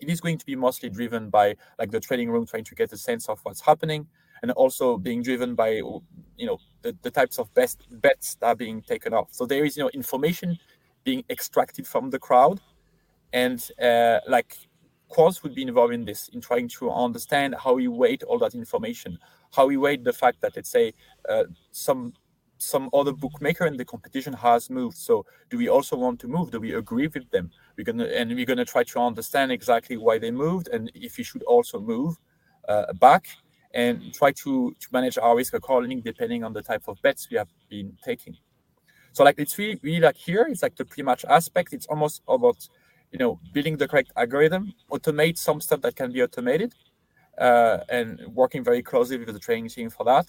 it 0.00 0.08
is 0.08 0.20
going 0.20 0.38
to 0.38 0.46
be 0.46 0.54
mostly 0.54 0.88
driven 0.88 1.30
by 1.30 1.54
like 1.78 1.90
the 1.90 2.00
trading 2.00 2.30
room 2.30 2.46
trying 2.46 2.64
to 2.64 2.74
get 2.74 2.92
a 2.92 2.96
sense 2.96 3.28
of 3.28 3.40
what's 3.42 3.60
happening 3.60 4.06
and 4.42 4.50
also 4.52 4.96
being 4.96 5.22
driven 5.22 5.54
by 5.54 5.70
you 5.70 6.46
know 6.46 6.58
the, 6.82 6.96
the 7.02 7.10
types 7.10 7.38
of 7.38 7.52
best 7.54 7.86
bets 7.90 8.36
that 8.36 8.46
are 8.46 8.54
being 8.54 8.82
taken 8.82 9.12
off 9.12 9.28
so 9.30 9.46
there 9.46 9.64
is 9.64 9.76
you 9.76 9.82
know 9.82 9.90
information 9.90 10.58
being 11.04 11.24
extracted 11.30 11.86
from 11.86 12.10
the 12.10 12.18
crowd 12.18 12.60
and 13.32 13.70
uh, 13.82 14.18
like 14.28 14.56
quants 15.10 15.42
would 15.42 15.54
be 15.54 15.62
involved 15.62 15.94
in 15.94 16.04
this 16.04 16.28
in 16.28 16.40
trying 16.40 16.68
to 16.68 16.90
understand 16.90 17.54
how 17.62 17.78
you 17.78 17.90
weight 17.90 18.22
all 18.22 18.38
that 18.38 18.54
information 18.54 19.18
how 19.52 19.68
you 19.68 19.80
weight 19.80 20.04
the 20.04 20.12
fact 20.12 20.40
that 20.40 20.54
let's 20.54 20.70
say 20.70 20.92
uh, 21.28 21.44
some 21.72 22.12
some 22.58 22.90
other 22.92 23.12
bookmaker 23.12 23.66
in 23.66 23.76
the 23.76 23.84
competition 23.84 24.32
has 24.32 24.68
moved. 24.70 24.96
So 24.96 25.24
do 25.50 25.56
we 25.56 25.68
also 25.68 25.96
want 25.96 26.20
to 26.20 26.28
move? 26.28 26.50
Do 26.50 26.60
we 26.60 26.74
agree 26.74 27.06
with 27.06 27.30
them? 27.30 27.50
We're 27.76 27.84
gonna 27.84 28.04
and 28.04 28.34
we're 28.34 28.46
gonna 28.46 28.64
try 28.64 28.84
to 28.84 29.00
understand 29.00 29.52
exactly 29.52 29.96
why 29.96 30.18
they 30.18 30.30
moved 30.30 30.68
and 30.68 30.90
if 30.94 31.18
we 31.18 31.24
should 31.24 31.42
also 31.44 31.80
move 31.80 32.16
uh, 32.68 32.92
back 32.94 33.26
and 33.74 34.12
try 34.14 34.32
to 34.32 34.74
to 34.78 34.88
manage 34.92 35.18
our 35.18 35.36
risk 35.36 35.54
accordingly 35.54 36.00
depending 36.00 36.44
on 36.44 36.52
the 36.52 36.62
type 36.62 36.82
of 36.88 37.00
bets 37.02 37.28
we 37.30 37.36
have 37.36 37.48
been 37.68 37.96
taking. 38.04 38.36
So 39.12 39.24
like 39.24 39.38
it's 39.38 39.56
really 39.58 39.78
really 39.82 40.00
like 40.00 40.16
here 40.16 40.46
it's 40.48 40.62
like 40.62 40.76
the 40.76 40.84
pre-match 40.84 41.24
aspect. 41.24 41.72
It's 41.72 41.86
almost 41.86 42.22
about 42.28 42.68
you 43.12 43.18
know 43.18 43.40
building 43.52 43.76
the 43.76 43.88
correct 43.88 44.12
algorithm, 44.16 44.74
automate 44.90 45.38
some 45.38 45.60
stuff 45.60 45.80
that 45.82 45.96
can 45.96 46.12
be 46.12 46.22
automated, 46.22 46.74
uh, 47.38 47.78
and 47.88 48.20
working 48.34 48.62
very 48.64 48.82
closely 48.82 49.18
with 49.18 49.32
the 49.32 49.38
trading 49.38 49.68
team 49.68 49.90
for 49.90 50.04
that, 50.04 50.26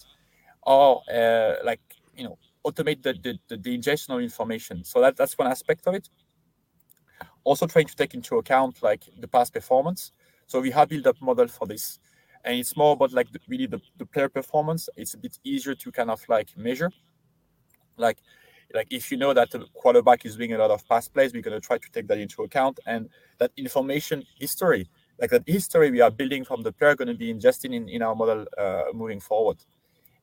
or 0.63 1.01
uh, 1.13 1.55
like 1.63 1.81
you 2.19 2.25
know 2.25 2.37
automate 2.67 3.01
the, 3.01 3.13
the, 3.13 3.39
the, 3.47 3.57
the 3.57 3.73
ingestion 3.73 4.13
of 4.13 4.21
information. 4.21 4.83
So 4.83 5.01
that, 5.01 5.15
that's 5.15 5.37
one 5.37 5.47
aspect 5.47 5.87
of 5.87 5.95
it. 5.95 6.09
Also 7.43 7.65
trying 7.67 7.87
to 7.87 7.95
take 7.95 8.13
into 8.13 8.37
account 8.37 8.83
like 8.83 9.03
the 9.17 9.27
past 9.27 9.53
performance. 9.53 10.11
So 10.45 10.59
we 10.59 10.71
have 10.71 10.89
built 10.89 11.07
up 11.07 11.21
model 11.21 11.47
for 11.47 11.65
this. 11.65 11.99
And 12.43 12.59
it's 12.59 12.75
more 12.75 12.93
about 12.93 13.13
like 13.13 13.31
the, 13.31 13.39
really 13.47 13.65
the, 13.65 13.79
the 13.97 14.05
player 14.05 14.29
performance. 14.29 14.89
It's 14.97 15.13
a 15.13 15.17
bit 15.17 15.39
easier 15.43 15.75
to 15.75 15.91
kind 15.91 16.11
of 16.11 16.21
like 16.27 16.49
measure. 16.57 16.91
Like 17.97 18.19
like 18.73 18.87
if 18.91 19.11
you 19.11 19.17
know 19.17 19.33
that 19.33 19.49
the 19.51 19.65
quarterback 19.73 20.25
is 20.25 20.35
doing 20.35 20.53
a 20.53 20.57
lot 20.57 20.69
of 20.69 20.87
pass 20.87 21.07
plays, 21.07 21.33
we're 21.33 21.41
going 21.41 21.59
to 21.59 21.65
try 21.65 21.77
to 21.77 21.91
take 21.91 22.07
that 22.07 22.19
into 22.19 22.43
account. 22.43 22.79
And 22.85 23.09
that 23.39 23.51
information 23.57 24.23
history, 24.37 24.89
like 25.19 25.31
that 25.31 25.43
history 25.47 25.89
we 25.89 26.01
are 26.01 26.11
building 26.11 26.43
from 26.45 26.61
the 26.61 26.71
player, 26.71 26.95
going 26.95 27.07
to 27.07 27.15
be 27.15 27.31
ingested 27.31 27.73
in, 27.73 27.89
in 27.89 28.01
our 28.03 28.15
model 28.15 28.45
uh, 28.57 28.83
moving 28.93 29.19
forward. 29.19 29.57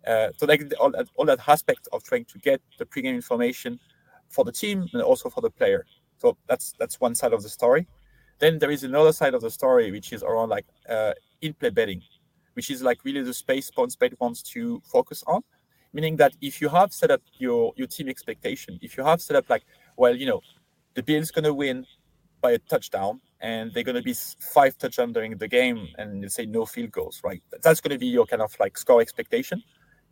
Uh, 0.06 0.28
so 0.36 0.46
like 0.46 0.62
all 0.78 0.90
that, 0.90 1.08
all 1.16 1.24
that 1.26 1.40
aspect 1.48 1.88
of 1.92 2.02
trying 2.04 2.24
to 2.26 2.38
get 2.38 2.60
the 2.78 2.86
pregame 2.86 3.14
information 3.14 3.78
for 4.28 4.44
the 4.44 4.52
team 4.52 4.86
and 4.92 5.02
also 5.02 5.28
for 5.28 5.40
the 5.40 5.50
player. 5.50 5.84
So 6.18 6.36
that's 6.48 6.74
that's 6.78 7.00
one 7.00 7.14
side 7.14 7.32
of 7.32 7.42
the 7.42 7.48
story. 7.48 7.86
Then 8.38 8.58
there 8.58 8.70
is 8.70 8.84
another 8.84 9.12
side 9.12 9.34
of 9.34 9.42
the 9.42 9.50
story 9.50 9.90
which 9.90 10.12
is 10.12 10.22
around 10.22 10.50
like 10.50 10.66
uh, 10.88 11.12
in-play 11.40 11.70
betting, 11.70 12.02
which 12.54 12.70
is 12.70 12.82
like 12.82 13.04
really 13.04 13.22
the 13.22 13.34
space 13.34 13.70
PointsBet 13.70 14.14
wants 14.20 14.42
to 14.54 14.80
focus 14.84 15.24
on. 15.26 15.42
Meaning 15.92 16.16
that 16.16 16.34
if 16.42 16.60
you 16.60 16.68
have 16.68 16.92
set 16.92 17.10
up 17.10 17.22
your 17.38 17.72
your 17.76 17.86
team 17.86 18.08
expectation, 18.08 18.78
if 18.82 18.96
you 18.96 19.04
have 19.04 19.20
set 19.20 19.36
up 19.36 19.48
like, 19.48 19.64
well, 19.96 20.14
you 20.14 20.26
know, 20.26 20.40
the 20.94 21.02
Bills 21.02 21.30
gonna 21.30 21.54
win 21.54 21.86
by 22.40 22.52
a 22.52 22.58
touchdown 22.58 23.20
and 23.40 23.72
they're 23.72 23.84
to 23.84 24.02
be 24.02 24.14
five 24.40 24.76
touchdowns 24.78 25.12
during 25.12 25.36
the 25.36 25.48
game 25.48 25.88
and 25.98 26.22
let's 26.22 26.34
say 26.34 26.46
no 26.46 26.64
field 26.64 26.90
goals 26.90 27.20
right 27.22 27.42
that's 27.62 27.80
to 27.80 27.98
be 27.98 28.06
your 28.06 28.26
kind 28.26 28.42
of 28.42 28.54
like 28.58 28.78
score 28.78 29.00
expectation 29.00 29.62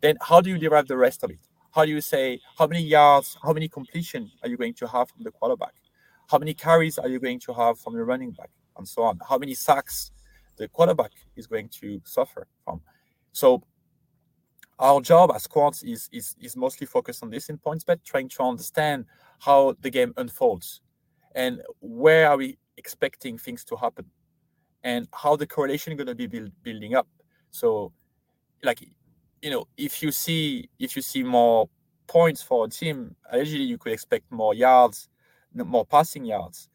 then 0.05 0.17
how 0.21 0.39
do 0.39 0.51
you 0.51 0.59
derive 0.59 0.87
the 0.87 0.95
rest 0.95 1.23
of 1.23 1.31
it? 1.31 1.39
How 1.71 1.83
do 1.83 1.89
you 1.89 1.99
say 1.99 2.39
how 2.59 2.67
many 2.67 2.83
yards, 2.83 3.37
how 3.41 3.53
many 3.53 3.67
completion 3.67 4.29
are 4.43 4.49
you 4.49 4.55
going 4.55 4.75
to 4.75 4.87
have 4.87 5.09
from 5.09 5.23
the 5.23 5.31
quarterback? 5.31 5.73
How 6.29 6.37
many 6.37 6.53
carries 6.53 6.99
are 6.99 7.07
you 7.07 7.19
going 7.19 7.39
to 7.39 7.53
have 7.53 7.79
from 7.79 7.95
the 7.95 8.03
running 8.03 8.31
back, 8.31 8.51
and 8.77 8.87
so 8.87 9.01
on? 9.01 9.19
How 9.27 9.39
many 9.39 9.55
sacks 9.55 10.11
the 10.57 10.67
quarterback 10.67 11.11
is 11.35 11.47
going 11.47 11.69
to 11.79 11.99
suffer 12.05 12.47
from? 12.63 12.81
So 13.31 13.63
our 14.77 15.01
job 15.01 15.31
as 15.33 15.47
quants 15.47 15.83
is, 15.83 16.07
is, 16.11 16.35
is 16.39 16.55
mostly 16.55 16.85
focused 16.85 17.23
on 17.23 17.31
this 17.31 17.49
in 17.49 17.57
PointsBet, 17.57 18.03
trying 18.03 18.29
to 18.29 18.43
understand 18.43 19.05
how 19.39 19.75
the 19.81 19.89
game 19.89 20.13
unfolds 20.17 20.81
and 21.33 21.61
where 21.79 22.29
are 22.29 22.37
we 22.37 22.59
expecting 22.77 23.39
things 23.39 23.63
to 23.65 23.75
happen 23.75 24.05
and 24.83 25.07
how 25.13 25.35
the 25.35 25.47
correlation 25.47 25.93
is 25.93 25.97
going 25.97 26.07
to 26.07 26.15
be 26.15 26.27
build, 26.27 26.51
building 26.61 26.93
up. 26.93 27.07
So 27.49 27.91
like 28.63 28.81
you 29.45 29.51
know, 29.51 29.67
if 29.77 30.01
you 30.01 30.11
see 30.11 30.67
if 30.79 30.95
you 30.95 31.03
see 31.03 31.21
more 31.21 31.69
points 32.07 32.41
for 32.41 32.65
a 32.65 32.67
team, 32.67 33.15
usually 33.31 33.63
you 33.63 33.77
could 33.77 33.93
expect 33.93 34.31
more 34.31 34.55
yards, 34.55 35.07
more 35.53 35.85
passing 35.85 36.25
yards, 36.25 36.67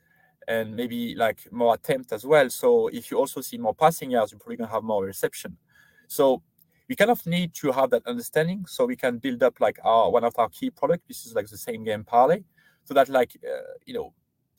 and 0.46 0.76
maybe 0.76 1.16
like 1.16 1.40
more 1.50 1.74
attempt 1.74 2.12
as 2.12 2.24
well. 2.24 2.48
So 2.48 2.86
if 2.86 3.10
you 3.10 3.18
also 3.18 3.40
see 3.40 3.58
more 3.58 3.74
passing 3.74 4.12
yards, 4.12 4.30
you're 4.30 4.38
probably 4.38 4.58
gonna 4.58 4.70
have 4.70 4.84
more 4.84 5.04
reception. 5.04 5.56
So 6.06 6.42
we 6.88 6.94
kind 6.94 7.10
of 7.10 7.26
need 7.26 7.54
to 7.54 7.72
have 7.72 7.90
that 7.90 8.06
understanding 8.06 8.64
so 8.68 8.86
we 8.86 8.94
can 8.94 9.18
build 9.18 9.42
up 9.42 9.58
like 9.58 9.80
our 9.82 10.08
one 10.08 10.22
of 10.22 10.34
our 10.38 10.48
key 10.48 10.70
product. 10.70 11.08
This 11.08 11.26
is 11.26 11.34
like 11.34 11.48
the 11.48 11.58
same 11.58 11.82
game 11.82 12.04
parlay, 12.04 12.44
so 12.84 12.94
that 12.94 13.08
like 13.08 13.36
uh, 13.44 13.74
you 13.84 13.94
know, 13.94 14.14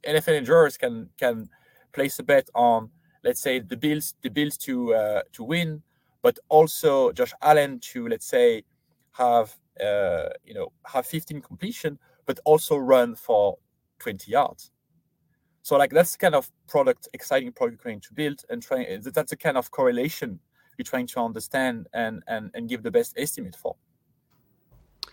NFL 0.05 0.37
enjoyers 0.37 0.77
can 0.77 1.07
can 1.17 1.47
place 1.93 2.19
a 2.19 2.23
bet 2.23 2.49
on 2.55 2.89
let's 3.23 3.39
say 3.39 3.59
the 3.59 3.77
Bills 3.77 4.15
the 4.21 4.29
Bills 4.29 4.57
to 4.57 4.93
uh, 4.95 5.21
to 5.31 5.45
win 5.45 5.81
but 6.21 6.37
also 6.49 7.11
Josh 7.11 7.33
Allen 7.41 7.79
to 7.79 8.07
let's 8.07 8.25
say 8.25 8.63
have 9.11 9.55
uh, 9.79 10.29
you 10.45 10.53
know 10.53 10.71
have 10.85 11.05
15 11.05 11.41
completion, 11.41 11.97
but 12.25 12.39
also 12.45 12.77
run 12.77 13.15
for 13.15 13.57
20 13.99 14.31
yards. 14.31 14.71
So 15.63 15.77
like 15.77 15.91
that's 15.91 16.17
kind 16.17 16.35
of 16.35 16.49
product 16.67 17.07
exciting 17.13 17.51
product 17.51 17.83
we're 17.83 17.91
going 17.91 18.01
to 18.01 18.13
build 18.13 18.43
and 18.49 18.61
try 18.61 18.99
that's 19.01 19.31
a 19.31 19.37
kind 19.37 19.57
of 19.57 19.69
correlation 19.71 20.39
we're 20.77 20.83
trying 20.83 21.07
to 21.07 21.19
understand 21.19 21.87
and 21.93 22.23
and 22.27 22.51
and 22.53 22.67
give 22.67 22.83
the 22.83 22.91
best 22.91 23.13
estimate 23.17 23.55
for. 23.55 23.75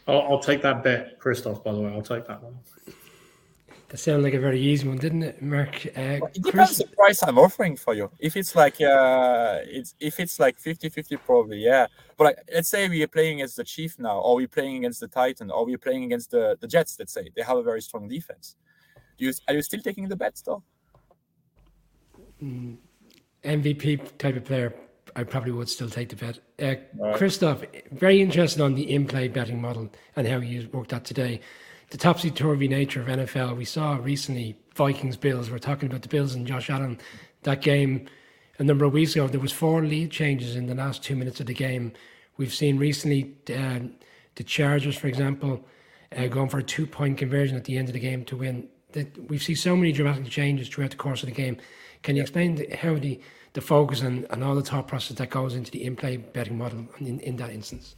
I'll, 0.07 0.23
I'll 0.23 0.39
take 0.39 0.63
that 0.63 0.83
bet, 0.83 1.19
Christoph. 1.19 1.63
By 1.63 1.73
the 1.73 1.81
way, 1.81 1.93
I'll 1.93 2.03
take 2.03 2.27
that 2.27 2.43
one. 2.43 2.57
That 3.89 3.97
sounded 3.97 4.23
like 4.23 4.35
a 4.35 4.39
very 4.39 4.61
easy 4.61 4.87
one, 4.87 4.99
didn't 4.99 5.23
it, 5.23 5.41
Mark? 5.41 5.87
Uh, 5.97 6.21
it 6.35 6.43
depends 6.43 6.77
the 6.77 6.87
price 6.89 7.23
I'm 7.23 7.39
offering 7.39 7.75
for 7.75 7.95
you. 7.95 8.11
If 8.19 8.37
it's 8.37 8.55
like 8.55 8.83
uh, 8.83 9.61
it's 9.65 9.95
if 9.99 10.21
it's 10.21 10.39
like 10.39 10.59
50-50, 10.59 11.19
probably 11.25 11.65
yeah. 11.65 11.87
But 12.19 12.25
like, 12.25 12.39
let's 12.53 12.69
say 12.69 12.87
we 12.91 13.03
are 13.03 13.09
playing 13.09 13.37
against 13.37 13.57
the 13.57 13.65
Chief 13.65 13.99
now, 13.99 14.19
or 14.19 14.37
we're 14.37 14.47
playing 14.47 14.77
against 14.77 15.01
the 15.01 15.09
Titan, 15.09 15.51
or 15.51 15.65
we're 15.65 15.79
playing 15.79 16.05
against 16.05 16.33
the, 16.33 16.59
the 16.61 16.69
Jets. 16.69 16.97
Let's 16.99 17.15
say 17.15 17.31
they 17.35 17.43
have 17.43 17.57
a 17.57 17.63
very 17.63 17.81
strong 17.81 18.09
defense. 18.09 18.57
Do 19.17 19.25
you 19.25 19.33
are 19.49 19.55
you 19.55 19.63
still 19.63 19.81
taking 19.81 20.07
the 20.07 20.17
bets 20.17 20.43
though? 20.43 20.63
Mm, 22.43 22.77
MVP 23.43 24.19
type 24.19 24.37
of 24.37 24.45
player, 24.45 24.75
I 25.17 25.25
probably 25.25 25.53
would 25.53 25.69
still 25.71 25.89
take 25.89 26.11
the 26.11 26.17
bet. 26.17 26.41
Uh, 26.61 26.75
right. 26.99 27.17
Christoph, 27.17 27.65
very 27.91 28.21
interested 28.21 28.61
on 28.61 28.75
the 28.75 28.93
in-play 28.93 29.29
betting 29.29 29.63
model 29.63 29.89
and 30.15 30.27
how 30.27 30.39
you 30.39 30.69
worked 30.73 30.91
that 30.91 31.07
today 31.07 31.41
the 31.91 31.97
topsy 31.97 32.31
turvy 32.31 32.69
nature 32.69 33.01
of 33.01 33.07
NFL. 33.07 33.57
We 33.57 33.65
saw 33.65 33.97
recently 33.97 34.59
Vikings 34.75 35.17
Bills. 35.17 35.51
We're 35.51 35.59
talking 35.59 35.89
about 35.89 36.03
the 36.03 36.09
Bills 36.09 36.35
and 36.35 36.47
Josh 36.47 36.69
Allen. 36.71 36.99
That 37.43 37.63
game 37.63 38.09
a 38.59 38.65
number 38.65 38.85
of 38.85 38.93
weeks 38.93 39.15
ago, 39.15 39.27
there 39.29 39.41
was 39.41 39.53
four 39.53 39.83
lead 39.85 40.11
changes 40.11 40.57
in 40.57 40.67
the 40.67 40.75
last 40.75 41.03
two 41.03 41.17
minutes 41.17 41.41
of 41.41 41.47
the 41.47 41.55
game. 41.55 41.93
We've 42.37 42.53
seen 42.53 42.77
recently 42.77 43.35
uh, 43.51 43.81
the 44.35 44.45
Chargers, 44.45 44.97
for 44.97 45.07
example, 45.07 45.65
uh, 46.17 46.27
going 46.27 46.49
for 46.49 46.59
a 46.59 46.63
two 46.63 46.87
point 46.87 47.19
conversion 47.19 47.57
at 47.57 47.65
the 47.65 47.79
end 47.79 47.89
of 47.89 47.95
the 47.95 48.01
game 48.01 48.25
to 48.27 48.37
win. 48.37 48.69
That 48.93 49.31
we've 49.31 49.43
seen 49.43 49.57
so 49.57 49.77
many 49.77 49.93
dramatic 49.93 50.27
changes 50.27 50.69
throughout 50.69 50.91
the 50.91 50.97
course 50.97 51.23
of 51.23 51.29
the 51.29 51.35
game. 51.35 51.59
Can 52.03 52.17
you 52.17 52.23
explain 52.23 52.57
the, 52.57 52.75
how 52.75 52.95
the, 52.95 53.21
the 53.53 53.61
focus 53.61 54.01
and, 54.01 54.27
and 54.31 54.43
all 54.43 54.55
the 54.55 54.63
thought 54.63 54.89
process 54.89 55.19
that 55.19 55.31
goes 55.31 55.55
into 55.55 55.71
the 55.71 55.85
in-play 55.85 56.17
betting 56.17 56.57
model 56.57 56.87
in, 56.99 57.21
in 57.21 57.37
that 57.37 57.51
instance? 57.51 57.97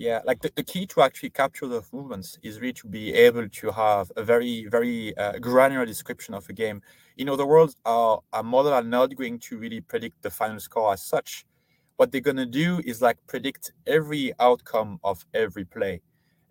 Yeah, 0.00 0.20
like 0.24 0.40
the, 0.40 0.50
the 0.56 0.62
key 0.62 0.86
to 0.86 1.02
actually 1.02 1.28
capture 1.28 1.68
those 1.68 1.92
movements 1.92 2.38
is 2.42 2.58
really 2.58 2.72
to 2.72 2.88
be 2.88 3.12
able 3.12 3.46
to 3.46 3.70
have 3.70 4.10
a 4.16 4.24
very, 4.24 4.64
very 4.64 5.14
uh, 5.18 5.38
granular 5.38 5.84
description 5.84 6.32
of 6.32 6.48
a 6.48 6.54
game. 6.54 6.80
In 7.18 7.28
other 7.28 7.44
words, 7.44 7.76
our, 7.84 8.22
our 8.32 8.42
model 8.42 8.72
are 8.72 8.82
not 8.82 9.14
going 9.14 9.38
to 9.40 9.58
really 9.58 9.82
predict 9.82 10.22
the 10.22 10.30
final 10.30 10.58
score 10.58 10.94
as 10.94 11.02
such. 11.02 11.44
What 11.96 12.12
they're 12.12 12.22
going 12.22 12.38
to 12.38 12.46
do 12.46 12.80
is 12.86 13.02
like 13.02 13.18
predict 13.26 13.72
every 13.86 14.32
outcome 14.40 15.00
of 15.04 15.26
every 15.34 15.66
play. 15.66 16.00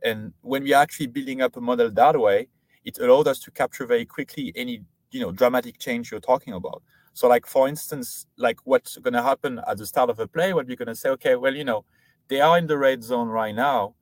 And 0.04 0.32
when 0.42 0.62
we're 0.62 0.78
actually 0.78 1.08
building 1.08 1.42
up 1.42 1.58
a 1.58 1.62
model 1.62 1.90
that 1.90 2.20
way, 2.20 2.50
it 2.86 3.00
allowed 3.00 3.28
us 3.28 3.40
to 3.40 3.50
capture 3.50 3.88
very 3.88 4.06
quickly 4.06 4.54
any 4.56 4.84
you 5.10 5.22
know 5.22 5.32
dramatic 5.32 5.80
change 5.80 6.12
you're 6.12 6.20
talking 6.20 6.54
about. 6.54 6.84
So, 7.14 7.28
like 7.28 7.48
for 7.48 7.68
instance, 7.68 8.28
like 8.38 8.60
what's 8.66 8.98
going 8.98 9.16
to 9.16 9.24
happen 9.24 9.60
at 9.68 9.78
the 9.80 9.88
start 9.88 10.12
of 10.12 10.20
a 10.20 10.28
play, 10.28 10.54
what 10.54 10.68
we're 10.68 10.76
going 10.76 10.88
to 10.90 10.96
say, 10.96 11.10
okay, 11.10 11.36
well, 11.36 11.56
you 11.56 11.64
know, 11.64 11.84
they 12.30 12.42
are 12.42 12.58
in 12.58 12.68
the 12.68 12.78
red 12.78 13.04
zone 13.04 13.28
right 13.28 13.56
now, 13.56 13.96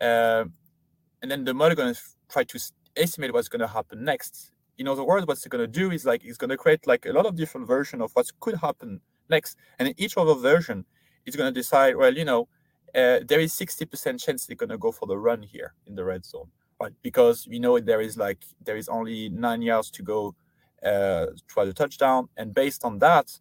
uh, 0.00 0.44
and 1.22 1.30
then 1.30 1.44
the 1.44 1.54
model 1.54 1.72
is 1.72 1.76
going 1.76 1.94
to 1.94 2.00
try 2.28 2.44
to 2.44 2.58
estimate 2.96 3.32
what's 3.32 3.48
going 3.48 3.60
to 3.60 3.66
happen 3.68 4.04
next. 4.04 4.52
In 4.78 4.86
other 4.88 5.04
words, 5.04 5.26
what's 5.26 5.46
going 5.46 5.60
to 5.62 5.66
do 5.66 5.90
is 5.90 6.04
like 6.04 6.24
it's 6.24 6.38
going 6.38 6.50
to 6.50 6.56
create 6.56 6.86
like 6.86 7.06
a 7.06 7.12
lot 7.12 7.26
of 7.26 7.36
different 7.36 7.66
version 7.66 8.00
of 8.02 8.12
what 8.12 8.30
could 8.40 8.56
happen 8.56 9.00
next, 9.30 9.56
and 9.78 9.88
in 9.88 9.94
each 9.96 10.16
of 10.16 10.26
the 10.26 10.34
version, 10.34 10.84
it's 11.26 11.36
going 11.36 11.52
to 11.52 11.60
decide, 11.60 11.96
well, 11.96 12.14
you 12.14 12.24
know, 12.24 12.48
uh, 12.94 13.20
there 13.26 13.40
is 13.40 13.52
60% 13.52 14.22
chance 14.24 14.46
they're 14.46 14.56
going 14.56 14.70
to 14.70 14.78
go 14.78 14.92
for 14.92 15.06
the 15.06 15.18
run 15.18 15.42
here 15.42 15.74
in 15.86 15.94
the 15.94 16.04
red 16.04 16.24
zone, 16.24 16.48
right? 16.80 16.92
Because 17.02 17.46
we 17.48 17.58
know 17.58 17.78
there 17.78 18.00
is 18.00 18.16
like 18.16 18.44
there 18.64 18.76
is 18.76 18.88
only 18.88 19.28
nine 19.28 19.62
yards 19.62 19.90
to 19.92 20.02
go 20.02 20.34
uh, 20.84 21.26
try 21.48 21.64
the 21.64 21.72
touchdown, 21.72 22.28
and 22.36 22.54
based 22.54 22.84
on 22.84 22.98
that, 23.00 23.38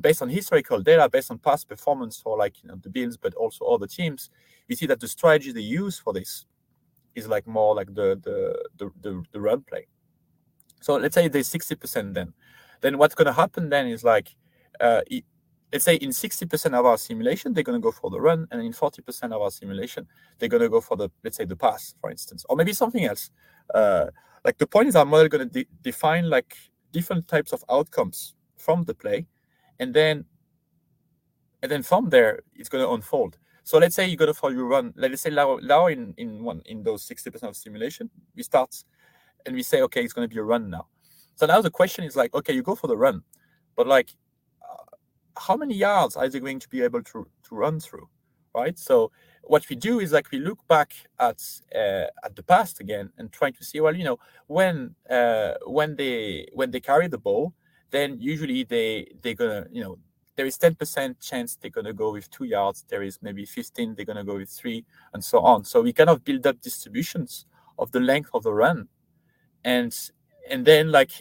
based 0.00 0.22
on 0.22 0.28
historical 0.28 0.80
data, 0.80 1.08
based 1.08 1.30
on 1.30 1.38
past 1.38 1.68
performance 1.68 2.20
for 2.20 2.36
like 2.36 2.62
you 2.62 2.68
know 2.68 2.76
the 2.82 2.90
Bills, 2.90 3.16
but 3.16 3.34
also 3.34 3.64
other 3.66 3.86
teams, 3.86 4.30
we 4.68 4.74
see 4.76 4.86
that 4.86 5.00
the 5.00 5.08
strategy 5.08 5.52
they 5.52 5.60
use 5.60 5.98
for 5.98 6.12
this 6.12 6.46
is 7.14 7.28
like 7.28 7.46
more 7.46 7.74
like 7.74 7.94
the 7.94 8.18
the 8.22 8.68
the, 8.76 8.90
the, 9.00 9.22
the 9.32 9.40
run 9.40 9.62
play. 9.62 9.86
So 10.80 10.96
let's 10.96 11.14
say 11.14 11.28
there's 11.28 11.50
60% 11.50 12.14
then. 12.14 12.32
Then 12.80 12.96
what's 12.96 13.14
going 13.14 13.26
to 13.26 13.34
happen 13.34 13.68
then 13.68 13.86
is 13.86 14.02
like 14.02 14.34
uh, 14.80 15.02
let's 15.72 15.84
say 15.84 15.96
in 15.96 16.10
60% 16.10 16.78
of 16.78 16.86
our 16.86 16.98
simulation, 16.98 17.52
they're 17.52 17.62
going 17.64 17.80
to 17.80 17.82
go 17.82 17.92
for 17.92 18.10
the 18.10 18.20
run, 18.20 18.46
and 18.50 18.62
in 18.62 18.72
40% 18.72 19.24
of 19.24 19.40
our 19.40 19.50
simulation, 19.50 20.06
they're 20.38 20.48
going 20.48 20.62
to 20.62 20.68
go 20.68 20.80
for 20.80 20.96
the, 20.96 21.10
let's 21.22 21.36
say, 21.36 21.44
the 21.44 21.56
pass, 21.56 21.94
for 22.00 22.10
instance, 22.10 22.44
or 22.48 22.56
maybe 22.56 22.72
something 22.72 23.04
else. 23.04 23.30
Uh, 23.74 24.06
like 24.44 24.58
the 24.58 24.66
point 24.66 24.88
is 24.88 24.96
our 24.96 25.04
model 25.04 25.28
going 25.28 25.48
to 25.48 25.64
de- 25.64 25.68
define 25.82 26.28
like 26.28 26.56
different 26.92 27.28
types 27.28 27.52
of 27.52 27.64
outcomes 27.70 28.34
from 28.56 28.84
the 28.84 28.94
play, 28.94 29.26
and 29.80 29.92
then, 29.92 30.24
and 31.62 31.70
then 31.70 31.82
from 31.82 32.10
there, 32.10 32.40
it's 32.54 32.68
going 32.68 32.84
to 32.84 32.92
unfold. 32.92 33.38
So 33.64 33.78
let's 33.78 33.96
say 33.96 34.06
you 34.06 34.16
go 34.16 34.26
to 34.26 34.34
for 34.34 34.52
your 34.52 34.66
run. 34.66 34.94
Let's 34.96 35.22
say 35.22 35.30
now, 35.30 35.58
now 35.60 35.88
in 35.88 36.14
in 36.16 36.44
one 36.44 36.62
in 36.66 36.84
those 36.84 37.04
60% 37.06 37.42
of 37.42 37.56
simulation, 37.56 38.08
we 38.36 38.44
start 38.44 38.84
and 39.44 39.56
we 39.56 39.62
say, 39.64 39.82
okay, 39.82 40.04
it's 40.04 40.12
going 40.12 40.28
to 40.28 40.34
be 40.34 40.38
a 40.38 40.44
run 40.44 40.70
now. 40.70 40.86
So 41.34 41.46
now 41.46 41.60
the 41.60 41.70
question 41.70 42.04
is 42.04 42.14
like, 42.14 42.32
okay, 42.34 42.52
you 42.52 42.62
go 42.62 42.76
for 42.76 42.86
the 42.86 42.96
run, 42.96 43.22
but 43.76 43.88
like 43.88 44.14
how 45.40 45.56
many 45.56 45.74
yards 45.74 46.16
are 46.16 46.28
they 46.28 46.40
going 46.40 46.58
to 46.60 46.68
be 46.68 46.82
able 46.82 47.02
to, 47.02 47.26
to 47.44 47.54
run 47.54 47.80
through, 47.80 48.08
right? 48.54 48.78
So 48.78 49.10
what 49.42 49.68
we 49.68 49.76
do 49.76 50.00
is 50.00 50.12
like 50.12 50.30
we 50.30 50.38
look 50.38 50.66
back 50.68 50.92
at 51.18 51.42
uh, 51.74 52.06
at 52.24 52.36
the 52.36 52.42
past 52.42 52.80
again 52.80 53.10
and 53.16 53.32
trying 53.32 53.54
to 53.54 53.64
see, 53.64 53.80
well, 53.80 53.96
you 53.96 54.04
know, 54.04 54.18
when 54.46 54.94
uh, 55.08 55.54
when 55.66 55.96
they 55.96 56.48
when 56.52 56.70
they 56.70 56.80
carry 56.80 57.08
the 57.08 57.18
ball, 57.18 57.54
then 57.90 58.18
usually 58.20 58.64
they 58.64 59.08
they're 59.22 59.34
gonna, 59.34 59.66
you 59.70 59.82
know, 59.82 59.98
there 60.36 60.46
is 60.46 60.56
10% 60.56 61.20
chance 61.20 61.56
they're 61.56 61.70
gonna 61.70 61.92
go 61.92 62.12
with 62.12 62.30
two 62.30 62.44
yards. 62.44 62.84
There 62.88 63.02
is 63.02 63.18
maybe 63.22 63.44
15 63.44 63.94
they're 63.94 64.04
gonna 64.04 64.24
go 64.24 64.36
with 64.36 64.50
three, 64.50 64.84
and 65.12 65.22
so 65.22 65.40
on. 65.40 65.64
So 65.64 65.82
we 65.82 65.92
kind 65.92 66.10
of 66.10 66.24
build 66.24 66.46
up 66.46 66.60
distributions 66.60 67.46
of 67.78 67.90
the 67.92 68.00
length 68.00 68.30
of 68.34 68.42
the 68.42 68.52
run, 68.52 68.88
and 69.64 69.96
and 70.48 70.64
then 70.64 70.90
like 70.90 71.12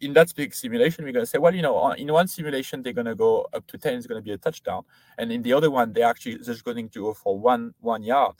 in 0.00 0.12
that 0.14 0.34
big 0.34 0.54
simulation, 0.54 1.04
we're 1.04 1.12
going 1.12 1.24
to 1.24 1.30
say, 1.30 1.38
well, 1.38 1.54
you 1.54 1.62
know, 1.62 1.78
uh, 1.78 1.92
in 1.92 2.12
one 2.12 2.28
simulation, 2.28 2.82
they're 2.82 2.92
going 2.92 3.06
to 3.06 3.14
go 3.14 3.46
up 3.52 3.66
to 3.68 3.78
10 3.78 3.94
is 3.94 4.06
going 4.06 4.20
to 4.20 4.24
be 4.24 4.32
a 4.32 4.38
touchdown. 4.38 4.82
And 5.18 5.32
in 5.32 5.42
the 5.42 5.52
other 5.52 5.70
one, 5.70 5.92
they 5.92 6.02
actually 6.02 6.38
just 6.38 6.64
going 6.64 6.88
to 6.88 7.00
go 7.00 7.14
for 7.14 7.38
one 7.38 7.74
one 7.80 8.02
yard. 8.02 8.36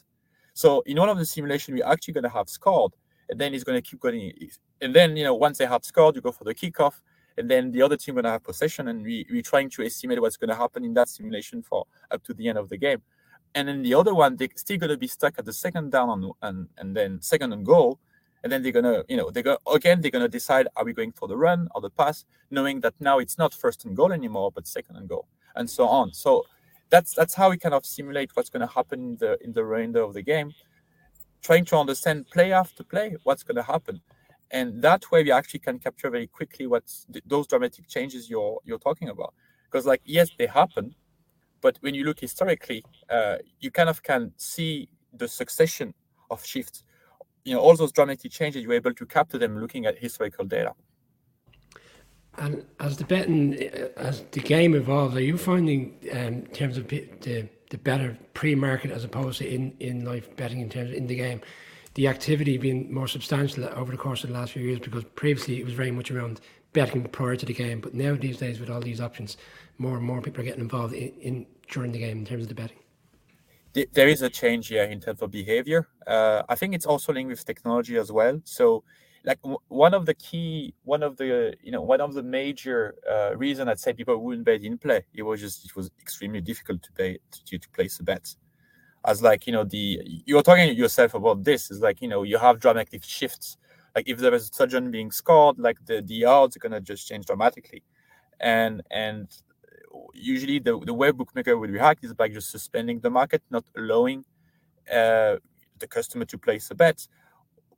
So 0.54 0.80
in 0.86 0.98
one 0.98 1.08
of 1.08 1.18
the 1.18 1.26
simulation, 1.26 1.74
we're 1.74 1.86
actually 1.86 2.14
going 2.14 2.24
to 2.24 2.30
have 2.30 2.48
scored, 2.48 2.92
and 3.28 3.38
then 3.38 3.54
it's 3.54 3.64
going 3.64 3.80
to 3.80 3.82
keep 3.82 4.00
going. 4.00 4.32
And 4.80 4.94
then, 4.94 5.16
you 5.16 5.24
know, 5.24 5.34
once 5.34 5.58
they 5.58 5.66
have 5.66 5.84
scored, 5.84 6.16
you 6.16 6.22
go 6.22 6.32
for 6.32 6.44
the 6.44 6.54
kickoff, 6.54 7.00
and 7.38 7.50
then 7.50 7.70
the 7.70 7.82
other 7.82 7.96
team 7.96 8.14
going 8.14 8.24
to 8.24 8.30
have 8.30 8.44
possession, 8.44 8.88
and 8.88 9.02
we, 9.02 9.26
we're 9.30 9.42
trying 9.42 9.70
to 9.70 9.82
estimate 9.82 10.20
what's 10.20 10.36
going 10.36 10.48
to 10.48 10.56
happen 10.56 10.84
in 10.84 10.94
that 10.94 11.08
simulation 11.08 11.62
for 11.62 11.86
up 12.10 12.22
to 12.24 12.34
the 12.34 12.48
end 12.48 12.58
of 12.58 12.68
the 12.68 12.76
game. 12.76 13.02
And 13.54 13.68
then 13.68 13.82
the 13.82 13.94
other 13.94 14.14
one, 14.14 14.36
they're 14.36 14.48
still 14.56 14.78
going 14.78 14.90
to 14.90 14.96
be 14.96 15.06
stuck 15.06 15.38
at 15.38 15.44
the 15.44 15.52
second 15.52 15.92
down 15.92 16.10
and, 16.10 16.32
and, 16.42 16.68
and 16.78 16.96
then 16.96 17.20
second 17.20 17.52
and 17.52 17.64
goal. 17.64 17.98
And 18.42 18.52
then 18.52 18.62
they're 18.62 18.70
gonna 18.70 19.02
you 19.08 19.16
know 19.16 19.30
they're 19.30 19.42
gonna 19.42 19.58
again 19.72 20.00
they're 20.00 20.10
gonna 20.10 20.28
decide 20.28 20.68
are 20.76 20.84
we 20.84 20.92
going 20.92 21.10
for 21.10 21.26
the 21.26 21.36
run 21.36 21.68
or 21.74 21.80
the 21.80 21.90
pass 21.90 22.24
knowing 22.48 22.80
that 22.82 22.94
now 23.00 23.18
it's 23.18 23.38
not 23.38 23.52
first 23.52 23.84
and 23.86 23.96
goal 23.96 24.12
anymore 24.12 24.52
but 24.52 24.68
second 24.68 24.94
and 24.94 25.08
goal 25.08 25.26
and 25.56 25.68
so 25.68 25.88
on. 25.88 26.12
So 26.12 26.44
that's 26.88 27.12
that's 27.12 27.34
how 27.34 27.50
we 27.50 27.56
kind 27.56 27.74
of 27.74 27.84
simulate 27.84 28.30
what's 28.34 28.50
going 28.50 28.60
to 28.60 28.72
happen 28.72 29.00
in 29.00 29.16
the 29.16 29.38
in 29.42 29.52
the 29.52 29.64
remainder 29.64 30.00
of 30.00 30.14
the 30.14 30.22
game. 30.22 30.52
Trying 31.42 31.64
to 31.66 31.76
understand 31.76 32.28
play 32.28 32.52
after 32.52 32.84
play 32.84 33.16
what's 33.24 33.42
going 33.42 33.56
to 33.56 33.64
happen 33.64 34.00
and 34.51 34.82
that 34.82 35.10
way 35.10 35.23
we 35.23 35.32
actually 35.32 35.60
can 35.60 35.78
capture 35.78 36.10
very 36.10 36.27
quickly 36.27 36.66
what's 36.66 37.06
th- 37.12 37.24
those 37.27 37.47
dramatic 37.47 37.89
changes 37.89 38.31
you're 38.31 38.60
you're 38.64 38.78
talking 38.78 39.09
about. 39.09 39.35
Because 39.64 39.86
like 39.86 40.02
yes 40.05 40.28
they 40.39 40.47
happen 40.47 40.94
but 41.60 41.78
when 41.81 41.94
you 41.94 42.05
look 42.05 42.20
historically 42.20 42.85
uh, 43.10 43.36
you 43.60 43.70
kind 43.70 43.89
of 43.89 44.02
can 44.02 44.32
see 44.36 44.89
the 45.12 45.28
succession 45.28 45.94
of 46.31 46.44
shifts. 46.44 46.85
You 47.44 47.55
know 47.55 47.60
all 47.60 47.77
those 47.77 47.93
dramatic 47.93 48.31
changes 48.32 48.62
you're 48.62 48.73
able 48.73 48.94
to 48.94 49.06
capture 49.06 49.39
them 49.39 49.59
looking 49.59 49.86
at 49.86 49.98
historical 49.98 50.44
data. 50.44 50.73
And 52.39 52.66
as 52.81 52.97
the 52.98 53.05
betting 53.05 53.55
as 53.97 54.24
the 54.32 54.40
game 54.40 54.74
evolves 54.74 55.16
are 55.16 55.20
you 55.20 55.39
finding 55.39 55.97
um, 56.12 56.18
in 56.18 56.47
terms 56.52 56.77
of 56.77 56.86
the 56.89 57.48
the 57.70 57.78
better 57.78 58.16
pre-market 58.35 58.90
as 58.90 59.05
opposed 59.05 59.39
to 59.39 59.48
in 59.48 59.74
in 59.81 60.05
life 60.05 60.35
betting 60.36 60.60
in 60.60 60.68
terms 60.68 60.90
of 60.90 60.97
in 60.97 61.06
the 61.06 61.16
game 61.16 61.40
the 61.97 62.09
activity 62.09 62.59
being 62.59 62.93
more 62.93 63.09
substantial 63.09 63.64
over 63.74 63.90
the 63.90 63.98
course 63.98 64.23
of 64.23 64.28
the 64.28 64.35
last 64.35 64.52
few 64.52 64.62
years 64.62 64.78
because 64.78 65.02
previously 65.14 65.59
it 65.59 65.64
was 65.64 65.73
very 65.73 65.90
much 65.90 66.10
around 66.10 66.40
betting 66.73 67.02
prior 67.05 67.36
to 67.36 67.47
the 67.47 67.55
game 67.55 67.81
but 67.81 67.94
now 67.94 68.14
these 68.14 68.36
days 68.36 68.60
with 68.60 68.70
all 68.70 68.81
these 68.81 69.01
options 69.01 69.36
more 69.78 69.97
and 69.97 70.05
more 70.05 70.20
people 70.20 70.43
are 70.43 70.44
getting 70.44 70.60
involved 70.60 70.93
in, 70.93 71.09
in 71.20 71.47
during 71.70 71.93
the 71.93 71.98
game 71.98 72.18
in 72.18 72.24
terms 72.27 72.43
of 72.43 72.48
the 72.48 72.55
betting 72.55 72.78
there 73.93 74.09
is 74.09 74.23
a 74.23 74.31
change 74.31 74.68
here 74.68 74.85
in 74.85 75.01
terms 75.01 75.20
of 75.20 75.31
behavior. 75.31 75.89
Uh, 76.06 76.43
I 76.48 76.55
think 76.55 76.74
it's 76.74 76.86
also 76.86 77.12
linked 77.12 77.28
with 77.28 77.44
technology 77.44 77.98
as 77.98 78.10
well. 78.10 78.40
So, 78.44 78.85
like 79.24 79.39
one 79.68 79.93
of 79.93 80.06
the 80.06 80.14
key, 80.14 80.73
one 80.85 81.02
of 81.02 81.16
the 81.16 81.55
you 81.62 81.73
know 81.73 81.82
one 81.82 82.01
of 82.01 82.14
the 82.14 82.23
major 82.23 82.94
uh, 83.10 83.36
reason 83.36 83.68
I'd 83.68 83.81
say 83.81 83.93
people 83.93 84.16
wouldn't 84.16 84.47
bet 84.47 84.62
in 84.62 84.78
play. 84.78 85.05
It 85.12 85.24
was 85.24 85.40
just 85.40 85.66
it 85.66 85.77
was 85.77 85.90
extremely 86.01 86.40
difficult 86.40 86.82
to 86.85 86.93
pay 86.93 87.18
to, 87.44 87.59
to 87.59 87.68
place 87.70 88.01
a 88.01 88.05
bet. 88.05 88.35
As 89.06 89.22
like 89.22 89.46
you 89.46 89.52
know 89.54 89.64
the 89.64 90.00
you're 90.26 90.42
talking 90.42 90.74
yourself 90.76 91.14
about 91.14 91.44
this 91.44 91.70
is 91.70 91.80
like 91.80 92.02
you 92.02 92.08
know 92.08 92.24
you 92.24 92.38
have 92.38 92.60
dramatic 92.60 93.04
shifts. 93.04 93.56
Like 93.94 94.08
if 94.08 94.18
there 94.18 94.34
is 94.34 94.48
a 94.48 94.50
touchdown 94.52 94.90
being 94.90 95.10
scored, 95.12 95.58
like 95.58 95.78
the 95.86 96.02
the 96.02 96.24
odds 96.26 96.56
are 96.56 96.60
gonna 96.60 96.80
just 96.80 97.08
change 97.08 97.26
dramatically, 97.26 97.84
and 98.40 98.82
and 98.90 99.28
usually 100.14 100.58
the, 100.58 100.78
the 100.80 100.94
way 100.94 101.10
bookmaker 101.12 101.56
would 101.58 101.70
react 101.70 102.04
is 102.04 102.14
by 102.14 102.28
just 102.28 102.50
suspending 102.50 103.00
the 103.00 103.10
market, 103.10 103.42
not 103.50 103.64
allowing 103.76 104.24
uh, 104.92 105.36
the 105.78 105.86
customer 105.88 106.24
to 106.26 106.38
place 106.38 106.70
a 106.70 106.74
bet. 106.74 107.06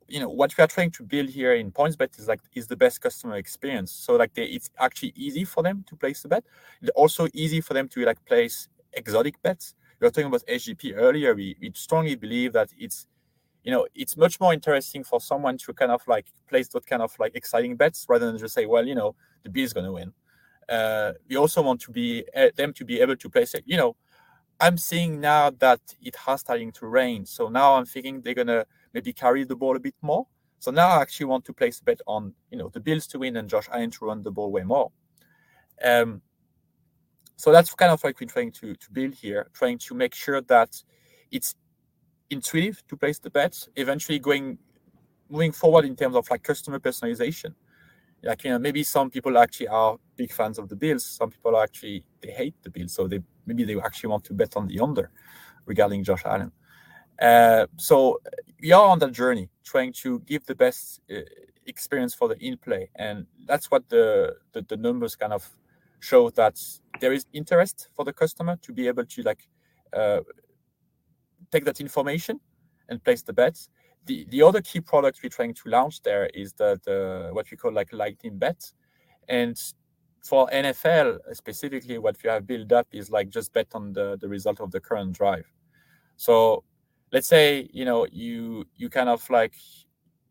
You 0.07 0.19
know 0.21 0.29
what 0.29 0.57
we 0.57 0.63
are 0.63 0.67
trying 0.67 0.91
to 0.91 1.03
build 1.03 1.29
here 1.29 1.53
in 1.53 1.71
PointsBet 1.71 2.19
is 2.19 2.27
like 2.27 2.41
is 2.55 2.67
the 2.67 2.75
best 2.75 3.01
customer 3.01 3.35
experience. 3.37 3.91
So 3.91 4.15
like 4.15 4.33
they, 4.33 4.45
it's 4.45 4.71
actually 4.79 5.13
easy 5.15 5.45
for 5.45 5.63
them 5.63 5.85
to 5.89 5.95
place 5.95 6.21
the 6.23 6.29
bet. 6.29 6.43
It's 6.81 6.91
also 6.95 7.27
easy 7.33 7.61
for 7.61 7.73
them 7.75 7.87
to 7.89 8.05
like 8.05 8.23
place 8.25 8.69
exotic 8.93 9.41
bets. 9.43 9.75
We 9.99 10.05
were 10.05 10.11
talking 10.11 10.27
about 10.27 10.45
SGP 10.47 10.93
earlier. 10.95 11.35
We, 11.35 11.55
we 11.59 11.71
strongly 11.73 12.15
believe 12.15 12.53
that 12.53 12.69
it's 12.77 13.07
you 13.63 13.71
know 13.71 13.87
it's 13.93 14.15
much 14.15 14.39
more 14.39 14.53
interesting 14.53 15.03
for 15.03 15.19
someone 15.19 15.57
to 15.57 15.73
kind 15.73 15.91
of 15.91 16.01
like 16.07 16.27
place 16.47 16.69
that 16.69 16.85
kind 16.85 17.01
of 17.01 17.13
like 17.19 17.35
exciting 17.35 17.75
bets 17.75 18.05
rather 18.07 18.25
than 18.27 18.37
just 18.37 18.53
say 18.53 18.65
well 18.65 18.87
you 18.87 18.95
know 18.95 19.15
the 19.43 19.49
B 19.49 19.63
is 19.63 19.73
going 19.73 19.85
to 19.85 19.91
win 19.91 20.13
uh, 20.69 21.13
we 21.27 21.35
also 21.35 21.61
want 21.61 21.81
to 21.81 21.91
be 21.91 22.23
uh, 22.35 22.49
them 22.55 22.71
to 22.73 22.85
be 22.85 22.99
able 23.01 23.15
to 23.15 23.29
place 23.29 23.53
it. 23.55 23.63
You 23.65 23.77
know, 23.77 23.95
I'm 24.59 24.77
seeing 24.77 25.19
now 25.19 25.49
that 25.49 25.81
it 26.01 26.15
has 26.15 26.41
starting 26.41 26.71
to 26.73 26.85
rain, 26.85 27.25
so 27.25 27.49
now 27.49 27.75
I'm 27.75 27.85
thinking 27.85 28.21
they're 28.21 28.35
gonna 28.35 28.65
maybe 28.93 29.11
carry 29.11 29.43
the 29.43 29.55
ball 29.55 29.75
a 29.75 29.79
bit 29.79 29.95
more. 30.01 30.27
So 30.59 30.71
now 30.71 30.89
I 30.89 31.01
actually 31.01 31.27
want 31.27 31.45
to 31.45 31.53
place 31.53 31.79
a 31.79 31.83
bet 31.83 32.01
on 32.05 32.33
you 32.51 32.57
know 32.57 32.69
the 32.69 32.79
Bills 32.79 33.07
to 33.07 33.19
win 33.19 33.37
and 33.37 33.49
Josh 33.49 33.67
Allen 33.71 33.89
to 33.91 34.05
run 34.05 34.23
the 34.23 34.31
ball 34.31 34.51
way 34.51 34.63
more. 34.63 34.91
Um, 35.83 36.21
so 37.39 37.51
that's 37.51 37.73
kind 37.73 37.91
of 37.91 38.03
like 38.03 38.19
we're 38.19 38.27
trying 38.27 38.51
to 38.51 38.75
to 38.75 38.91
build 38.91 39.13
here, 39.13 39.49
trying 39.53 39.77
to 39.79 39.95
make 39.95 40.13
sure 40.13 40.41
that 40.41 40.71
it's 41.31 41.55
intuitive 42.29 42.85
to 42.89 42.97
place 42.97 43.19
the 43.19 43.29
bets. 43.29 43.69
Eventually, 43.75 44.19
going 44.19 44.57
moving 45.29 45.53
forward 45.53 45.85
in 45.85 45.95
terms 45.95 46.15
of 46.15 46.29
like 46.29 46.43
customer 46.43 46.79
personalization 46.79 47.53
like 48.23 48.43
you 48.43 48.49
know 48.49 48.59
maybe 48.59 48.83
some 48.83 49.09
people 49.09 49.37
actually 49.37 49.67
are 49.67 49.97
big 50.15 50.31
fans 50.31 50.57
of 50.57 50.69
the 50.69 50.75
Bills. 50.75 51.05
Some 51.05 51.29
people 51.29 51.55
are 51.55 51.63
actually 51.63 52.03
they 52.21 52.31
hate 52.31 52.55
the 52.63 52.69
Bills, 52.69 52.93
so 52.93 53.07
they 53.07 53.21
maybe 53.45 53.63
they 53.63 53.79
actually 53.79 54.09
want 54.09 54.23
to 54.25 54.33
bet 54.33 54.57
on 54.57 54.67
the 54.67 54.79
under 54.79 55.11
regarding 55.65 56.03
Josh 56.03 56.23
Allen. 56.25 56.51
Uh, 57.21 57.67
so 57.77 58.21
we 58.61 58.71
are 58.71 58.87
on 58.87 58.99
that 58.99 59.11
journey, 59.11 59.49
trying 59.63 59.93
to 59.93 60.19
give 60.21 60.45
the 60.45 60.55
best 60.55 61.01
uh, 61.11 61.19
experience 61.65 62.13
for 62.13 62.27
the 62.27 62.37
in 62.45 62.57
play, 62.57 62.89
and 62.95 63.25
that's 63.45 63.69
what 63.71 63.87
the, 63.89 64.35
the, 64.53 64.61
the 64.63 64.77
numbers 64.77 65.15
kind 65.15 65.33
of 65.33 65.47
show 65.99 66.29
that 66.31 66.59
there 66.99 67.13
is 67.13 67.25
interest 67.33 67.89
for 67.95 68.05
the 68.05 68.13
customer 68.13 68.57
to 68.61 68.73
be 68.73 68.87
able 68.87 69.05
to 69.05 69.21
like 69.23 69.47
uh, 69.93 70.19
take 71.51 71.65
that 71.65 71.81
information 71.81 72.39
and 72.89 73.03
place 73.03 73.21
the 73.21 73.33
bets. 73.33 73.69
The 74.05 74.25
the 74.29 74.41
other 74.41 74.61
key 74.61 74.81
product 74.81 75.19
we're 75.21 75.29
trying 75.29 75.53
to 75.55 75.69
launch 75.69 76.01
there 76.01 76.27
is 76.33 76.53
the, 76.53 76.79
the 76.85 77.29
what 77.31 77.49
we 77.51 77.57
call 77.57 77.73
like 77.73 77.91
lightning 77.93 78.37
bet, 78.37 78.71
and 79.27 79.57
for 80.23 80.49
NFL 80.51 81.19
specifically, 81.33 81.97
what 81.97 82.17
we 82.23 82.29
have 82.29 82.45
built 82.47 82.71
up 82.71 82.87
is 82.91 83.09
like 83.09 83.29
just 83.29 83.53
bet 83.53 83.67
on 83.73 83.93
the 83.93 84.17
the 84.19 84.27
result 84.27 84.59
of 84.61 84.71
the 84.71 84.79
current 84.79 85.13
drive. 85.13 85.45
So 86.15 86.63
let's 87.11 87.27
say 87.27 87.69
you 87.73 87.85
know 87.85 88.07
you 88.11 88.65
you 88.75 88.89
kind 88.89 89.09
of 89.09 89.29
like 89.29 89.55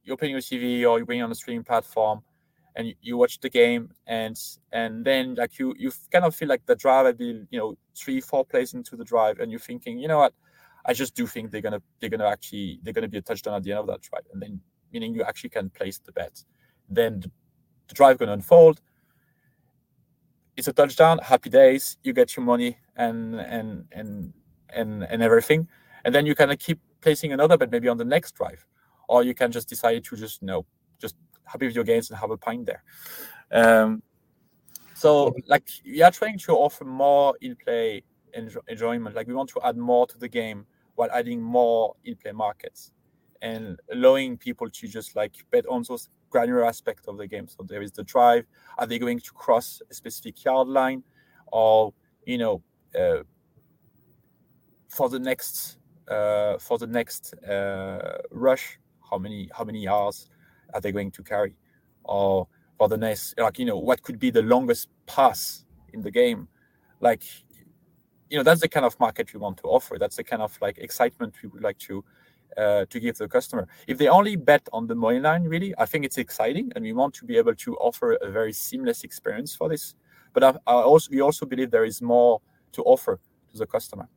you 0.04 0.14
open 0.14 0.30
your 0.30 0.40
TV 0.40 0.88
or 0.88 0.98
you 0.98 1.04
bring 1.04 1.22
on 1.22 1.30
a 1.30 1.34
streaming 1.34 1.64
platform 1.64 2.22
and 2.78 2.94
you, 3.02 3.16
watch 3.16 3.40
the 3.40 3.50
game 3.50 3.90
and 4.06 4.38
and 4.72 5.04
then 5.04 5.34
like 5.34 5.58
you 5.58 5.74
you 5.76 5.90
kind 6.12 6.24
of 6.24 6.34
feel 6.34 6.48
like 6.48 6.64
the 6.66 6.76
drive 6.76 7.06
had 7.06 7.18
been 7.18 7.46
you 7.50 7.58
know 7.58 7.74
three 7.96 8.20
four 8.20 8.44
plays 8.44 8.72
into 8.72 8.96
the 8.96 9.04
drive 9.04 9.40
and 9.40 9.50
you're 9.50 9.60
thinking 9.60 9.98
you 9.98 10.08
know 10.08 10.18
what? 10.18 10.32
I 10.86 10.94
just 10.94 11.14
do 11.14 11.26
think 11.26 11.50
they're 11.50 11.60
gonna 11.60 11.82
they're 12.00 12.08
gonna 12.08 12.28
actually 12.28 12.78
they're 12.82 12.92
gonna 12.92 13.08
be 13.08 13.18
a 13.18 13.22
touchdown 13.22 13.54
at 13.54 13.64
the 13.64 13.72
end 13.72 13.80
of 13.80 13.88
that 13.88 14.00
drive 14.00 14.22
and 14.32 14.40
then 14.40 14.60
meaning 14.92 15.12
you 15.12 15.24
actually 15.24 15.50
can 15.50 15.68
place 15.70 15.98
the 15.98 16.12
bet 16.12 16.44
then 16.88 17.20
the, 17.20 17.30
drive 17.94 18.18
gonna 18.18 18.32
unfold. 18.32 18.80
It's 20.56 20.68
a 20.68 20.72
touchdown 20.72 21.18
happy 21.18 21.50
days 21.50 21.98
you 22.04 22.12
get 22.12 22.36
your 22.36 22.46
money 22.46 22.78
and 22.96 23.34
and 23.34 23.86
and 23.92 24.32
and 24.70 25.02
and 25.02 25.22
everything. 25.22 25.68
And 26.04 26.14
then 26.14 26.26
you 26.26 26.36
kind 26.36 26.52
of 26.52 26.58
keep 26.60 26.78
placing 27.00 27.32
another 27.32 27.58
bet 27.58 27.70
maybe 27.72 27.88
on 27.88 27.96
the 27.96 28.04
next 28.04 28.36
drive 28.36 28.64
or 29.08 29.22
you 29.22 29.34
can 29.34 29.50
just 29.50 29.68
decide 29.68 30.04
to 30.04 30.16
just 30.16 30.42
you 30.42 30.46
know 30.46 30.66
happy 31.48 31.66
with 31.66 31.74
your 31.74 31.84
gains 31.84 32.10
and 32.10 32.18
have 32.18 32.30
a 32.30 32.36
pint 32.36 32.66
there. 32.66 32.82
Um, 33.50 34.02
so 34.94 35.34
like 35.46 35.68
we 35.84 36.02
are 36.02 36.10
trying 36.10 36.38
to 36.38 36.52
offer 36.52 36.84
more 36.84 37.34
in 37.40 37.56
play 37.56 38.02
enjoyment. 38.68 39.14
Like 39.14 39.26
we 39.26 39.34
want 39.34 39.50
to 39.50 39.60
add 39.64 39.76
more 39.76 40.06
to 40.06 40.18
the 40.18 40.28
game 40.28 40.66
while 40.94 41.08
adding 41.12 41.40
more 41.40 41.94
in 42.04 42.16
play 42.16 42.32
markets 42.32 42.92
and 43.40 43.78
allowing 43.92 44.36
people 44.36 44.68
to 44.68 44.88
just 44.88 45.14
like 45.14 45.36
bet 45.50 45.64
on 45.68 45.84
those 45.88 46.08
granular 46.30 46.64
aspects 46.64 47.06
of 47.06 47.16
the 47.16 47.26
game. 47.26 47.46
So 47.48 47.62
there 47.62 47.82
is 47.82 47.92
the 47.92 48.02
drive. 48.02 48.44
Are 48.76 48.86
they 48.86 48.98
going 48.98 49.20
to 49.20 49.32
cross 49.32 49.80
a 49.90 49.94
specific 49.94 50.44
yard 50.44 50.68
line 50.68 51.02
or 51.52 51.94
you 52.26 52.38
know 52.38 52.62
uh, 52.98 53.22
for 54.88 55.08
the 55.08 55.18
next 55.18 55.78
uh, 56.08 56.58
for 56.58 56.78
the 56.78 56.86
next 56.86 57.34
uh, 57.44 58.18
rush, 58.30 58.78
how 59.08 59.18
many 59.18 59.48
how 59.56 59.64
many 59.64 59.82
yards 59.84 60.28
are 60.74 60.80
they 60.80 60.92
going 60.92 61.10
to 61.12 61.22
carry, 61.22 61.54
or 62.04 62.48
for 62.76 62.88
the 62.88 62.96
next 62.96 63.38
like 63.38 63.58
you 63.58 63.64
know 63.64 63.76
what 63.76 64.02
could 64.02 64.18
be 64.18 64.30
the 64.30 64.42
longest 64.42 64.88
pass 65.06 65.64
in 65.92 66.02
the 66.02 66.10
game, 66.10 66.48
like 67.00 67.22
you 68.30 68.36
know 68.36 68.42
that's 68.42 68.60
the 68.60 68.68
kind 68.68 68.86
of 68.86 68.98
market 69.00 69.32
we 69.32 69.40
want 69.40 69.56
to 69.58 69.64
offer. 69.64 69.98
That's 69.98 70.16
the 70.16 70.24
kind 70.24 70.42
of 70.42 70.56
like 70.60 70.78
excitement 70.78 71.34
we 71.42 71.48
would 71.48 71.62
like 71.62 71.78
to 71.78 72.04
uh, 72.56 72.84
to 72.90 73.00
give 73.00 73.16
the 73.18 73.28
customer. 73.28 73.66
If 73.86 73.98
they 73.98 74.08
only 74.08 74.36
bet 74.36 74.68
on 74.72 74.86
the 74.86 74.94
money 74.94 75.20
line, 75.20 75.44
really, 75.44 75.74
I 75.78 75.86
think 75.86 76.04
it's 76.04 76.18
exciting, 76.18 76.72
and 76.74 76.84
we 76.84 76.92
want 76.92 77.14
to 77.14 77.24
be 77.24 77.36
able 77.36 77.54
to 77.54 77.76
offer 77.76 78.14
a 78.14 78.30
very 78.30 78.52
seamless 78.52 79.04
experience 79.04 79.54
for 79.54 79.68
this. 79.68 79.94
But 80.32 80.44
I, 80.44 80.50
I 80.66 80.74
also 80.74 81.10
we 81.10 81.20
also 81.20 81.46
believe 81.46 81.70
there 81.70 81.84
is 81.84 82.02
more 82.02 82.40
to 82.72 82.82
offer 82.82 83.20
to 83.52 83.58
the 83.58 83.66
customer. 83.66 84.08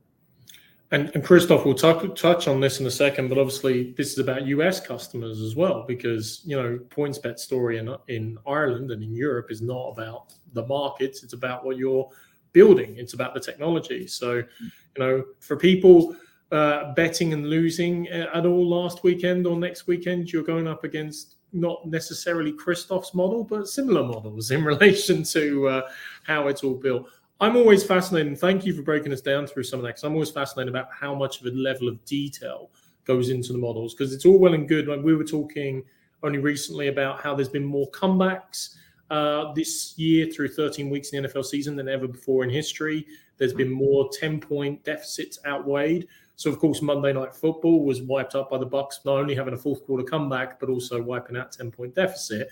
And, 0.92 1.10
and 1.14 1.24
Christoph 1.24 1.64
will 1.64 1.74
t- 1.74 2.08
touch 2.14 2.46
on 2.46 2.60
this 2.60 2.78
in 2.78 2.86
a 2.86 2.90
second, 2.90 3.28
but 3.28 3.38
obviously 3.38 3.92
this 3.92 4.12
is 4.12 4.18
about 4.18 4.46
US 4.46 4.78
customers 4.78 5.40
as 5.40 5.56
well, 5.56 5.84
because 5.88 6.42
you 6.44 6.54
know 6.54 6.78
PointsBet 6.90 7.38
story 7.38 7.78
in 7.78 7.94
in 8.08 8.38
Ireland 8.46 8.90
and 8.90 9.02
in 9.02 9.14
Europe 9.14 9.50
is 9.50 9.62
not 9.62 9.88
about 9.88 10.34
the 10.52 10.66
markets; 10.66 11.22
it's 11.22 11.32
about 11.32 11.64
what 11.64 11.78
you're 11.78 12.08
building. 12.52 12.96
It's 12.98 13.14
about 13.14 13.32
the 13.32 13.40
technology. 13.40 14.06
So, 14.06 14.34
you 14.34 14.98
know, 14.98 15.24
for 15.40 15.56
people 15.56 16.14
uh, 16.50 16.92
betting 16.92 17.32
and 17.32 17.48
losing 17.48 18.08
at 18.08 18.44
all 18.44 18.68
last 18.68 19.02
weekend 19.02 19.46
or 19.46 19.56
next 19.56 19.86
weekend, 19.86 20.30
you're 20.30 20.42
going 20.42 20.68
up 20.68 20.84
against 20.84 21.36
not 21.54 21.86
necessarily 21.86 22.52
Christoph's 22.52 23.14
model, 23.14 23.44
but 23.44 23.68
similar 23.68 24.04
models 24.04 24.50
in 24.50 24.62
relation 24.72 25.22
to 25.24 25.68
uh, 25.68 25.90
how 26.24 26.48
it's 26.48 26.62
all 26.62 26.74
built. 26.74 27.08
I'm 27.42 27.56
always 27.56 27.82
fascinated, 27.82 28.28
and 28.28 28.38
thank 28.38 28.64
you 28.64 28.72
for 28.72 28.82
breaking 28.82 29.12
us 29.12 29.20
down 29.20 29.48
through 29.48 29.64
some 29.64 29.80
of 29.80 29.82
that, 29.82 29.88
because 29.88 30.04
I'm 30.04 30.12
always 30.12 30.30
fascinated 30.30 30.72
about 30.72 30.86
how 30.92 31.12
much 31.12 31.40
of 31.40 31.46
a 31.46 31.50
level 31.50 31.88
of 31.88 32.02
detail 32.04 32.70
goes 33.04 33.30
into 33.30 33.52
the 33.52 33.58
models, 33.58 33.94
because 33.94 34.14
it's 34.14 34.24
all 34.24 34.38
well 34.38 34.54
and 34.54 34.68
good. 34.68 34.86
Like 34.86 35.02
we 35.02 35.16
were 35.16 35.24
talking 35.24 35.82
only 36.22 36.38
recently 36.38 36.86
about 36.86 37.20
how 37.20 37.34
there's 37.34 37.48
been 37.48 37.64
more 37.64 37.90
comebacks 37.90 38.76
uh, 39.10 39.52
this 39.54 39.98
year 39.98 40.30
through 40.30 40.50
13 40.50 40.88
weeks 40.88 41.12
in 41.12 41.20
the 41.20 41.28
NFL 41.28 41.44
season 41.44 41.74
than 41.74 41.88
ever 41.88 42.06
before 42.06 42.44
in 42.44 42.50
history. 42.50 43.04
There's 43.38 43.52
been 43.52 43.72
more 43.72 44.08
10 44.20 44.38
point 44.38 44.84
deficits 44.84 45.40
outweighed. 45.44 46.06
So 46.36 46.48
of 46.48 46.60
course, 46.60 46.80
Monday 46.80 47.12
Night 47.12 47.34
Football 47.34 47.84
was 47.84 48.02
wiped 48.02 48.36
out 48.36 48.50
by 48.50 48.58
the 48.58 48.68
Bucs, 48.68 49.04
not 49.04 49.16
only 49.16 49.34
having 49.34 49.54
a 49.54 49.58
fourth 49.58 49.84
quarter 49.84 50.04
comeback, 50.04 50.60
but 50.60 50.68
also 50.68 51.02
wiping 51.02 51.36
out 51.36 51.50
10 51.50 51.72
point 51.72 51.96
deficit. 51.96 52.46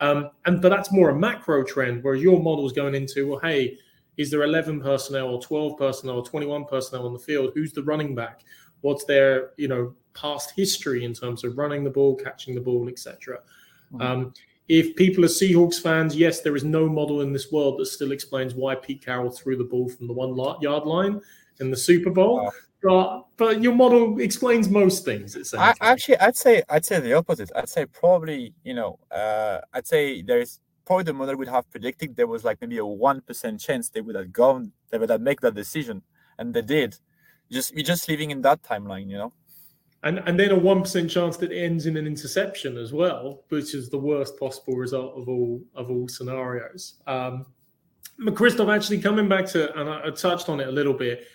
Um, 0.00 0.28
and 0.44 0.60
but 0.60 0.68
that's 0.68 0.92
more 0.92 1.08
a 1.08 1.18
macro 1.18 1.64
trend, 1.64 2.04
whereas 2.04 2.22
your 2.22 2.42
model 2.42 2.66
is 2.66 2.72
going 2.72 2.94
into 2.94 3.30
well, 3.30 3.40
hey, 3.40 3.78
is 4.16 4.30
there 4.30 4.42
11 4.42 4.80
personnel 4.80 5.28
or 5.28 5.42
12 5.42 5.76
personnel 5.78 6.16
or 6.16 6.24
21 6.24 6.64
personnel 6.66 7.06
on 7.06 7.12
the 7.12 7.18
field? 7.18 7.52
Who's 7.54 7.72
the 7.72 7.82
running 7.82 8.14
back? 8.14 8.42
What's 8.80 9.04
their 9.04 9.50
you 9.56 9.68
know 9.68 9.94
past 10.14 10.52
history 10.56 11.04
in 11.04 11.12
terms 11.12 11.44
of 11.44 11.58
running 11.58 11.84
the 11.84 11.90
ball, 11.90 12.14
catching 12.14 12.54
the 12.54 12.60
ball, 12.60 12.88
etc. 12.88 13.40
Mm-hmm. 13.92 14.00
Um, 14.00 14.34
if 14.68 14.96
people 14.96 15.24
are 15.24 15.28
Seahawks 15.28 15.80
fans, 15.80 16.16
yes, 16.16 16.40
there 16.40 16.56
is 16.56 16.64
no 16.64 16.88
model 16.88 17.20
in 17.20 17.32
this 17.32 17.52
world 17.52 17.78
that 17.78 17.86
still 17.86 18.12
explains 18.12 18.54
why 18.54 18.74
Pete 18.74 19.04
Carroll 19.04 19.30
threw 19.30 19.56
the 19.56 19.64
ball 19.64 19.88
from 19.88 20.06
the 20.06 20.12
one 20.12 20.34
yard 20.62 20.84
line 20.84 21.20
in 21.60 21.70
the 21.70 21.76
Super 21.76 22.10
Bowl. 22.10 22.44
Wow. 22.44 22.52
But, 22.82 23.24
but 23.38 23.62
your 23.62 23.74
model 23.74 24.20
explains 24.20 24.68
most 24.68 25.06
things. 25.06 25.36
It's 25.36 25.54
actually, 25.54 26.18
I'd 26.18 26.36
say 26.36 26.62
I'd 26.68 26.84
say 26.84 27.00
the 27.00 27.14
opposite. 27.14 27.50
I'd 27.56 27.68
say 27.68 27.86
probably 27.86 28.52
you 28.62 28.74
know, 28.74 28.98
uh, 29.10 29.60
I'd 29.72 29.86
say 29.86 30.20
there's 30.20 30.60
probably 30.84 31.04
the 31.04 31.12
model 31.12 31.36
would 31.36 31.48
have 31.48 31.70
predicted 31.70 32.16
there 32.16 32.26
was 32.26 32.44
like 32.44 32.60
maybe 32.60 32.78
a 32.78 32.86
one 32.86 33.20
percent 33.20 33.60
chance 33.60 33.88
they 33.88 34.00
would 34.00 34.16
have 34.16 34.32
gone, 34.32 34.72
they 34.90 34.98
would 34.98 35.10
have 35.10 35.20
made 35.20 35.38
that 35.42 35.54
decision, 35.54 36.02
and 36.38 36.54
they 36.54 36.62
did. 36.62 36.98
Just 37.50 37.74
we're 37.74 37.84
just 37.84 38.08
living 38.08 38.30
in 38.30 38.42
that 38.42 38.62
timeline, 38.62 39.08
you 39.10 39.18
know. 39.18 39.32
And 40.02 40.20
and 40.26 40.38
then 40.38 40.50
a 40.50 40.58
one 40.58 40.82
percent 40.82 41.10
chance 41.10 41.36
that 41.38 41.52
ends 41.52 41.86
in 41.86 41.96
an 41.96 42.06
interception 42.06 42.76
as 42.76 42.92
well, 42.92 43.44
which 43.48 43.74
is 43.74 43.88
the 43.88 43.98
worst 43.98 44.38
possible 44.38 44.74
result 44.74 45.16
of 45.16 45.28
all 45.28 45.62
of 45.74 45.90
all 45.90 46.08
scenarios. 46.08 46.94
Um, 47.06 47.46
Christoph, 48.34 48.68
actually 48.68 49.00
coming 49.00 49.28
back 49.28 49.46
to, 49.46 49.76
and 49.78 49.88
I, 49.88 50.06
I 50.06 50.10
touched 50.10 50.48
on 50.48 50.60
it 50.60 50.68
a 50.68 50.72
little 50.72 50.94
bit. 50.94 51.26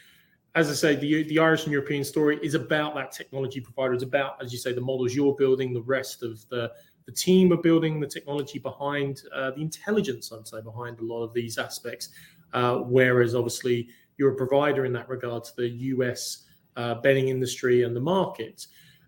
As 0.56 0.70
I 0.70 0.74
say, 0.74 0.96
the 0.96 1.24
the 1.24 1.40
Irish 1.40 1.64
and 1.64 1.72
European 1.72 2.04
story 2.04 2.40
is 2.42 2.54
about 2.54 2.96
that 2.96 3.12
technology 3.12 3.60
provider. 3.60 3.94
It's 3.94 4.04
about, 4.04 4.42
as 4.44 4.52
you 4.52 4.60
say, 4.60 4.74
the 4.74 4.82
models 4.82 5.14
you're 5.14 5.36
building, 5.36 5.74
the 5.74 5.82
rest 5.82 6.24
of 6.24 6.48
the 6.50 6.72
the 7.10 7.16
team 7.16 7.52
are 7.52 7.58
building 7.58 8.00
the 8.00 8.06
technology 8.06 8.60
behind 8.60 9.24
uh, 9.34 9.50
the 9.50 9.62
intelligence, 9.62 10.32
I'd 10.32 10.48
say, 10.48 10.62
behind 10.62 11.00
a 11.00 11.04
lot 11.04 11.24
of 11.24 11.34
these 11.34 11.58
aspects. 11.58 12.10
Uh, 12.54 12.76
whereas 12.78 13.34
obviously 13.34 13.90
you're 14.18 14.34
a 14.34 14.36
provider 14.36 14.86
in 14.86 14.94
that 14.94 15.10
regard 15.10 15.44
to 15.46 15.56
the 15.56 15.68
US 15.68 16.46
uh, 16.78 16.96
betting 16.96 17.30
industry 17.30 17.82
and 17.82 17.96
the 17.96 18.00
market. 18.00 18.68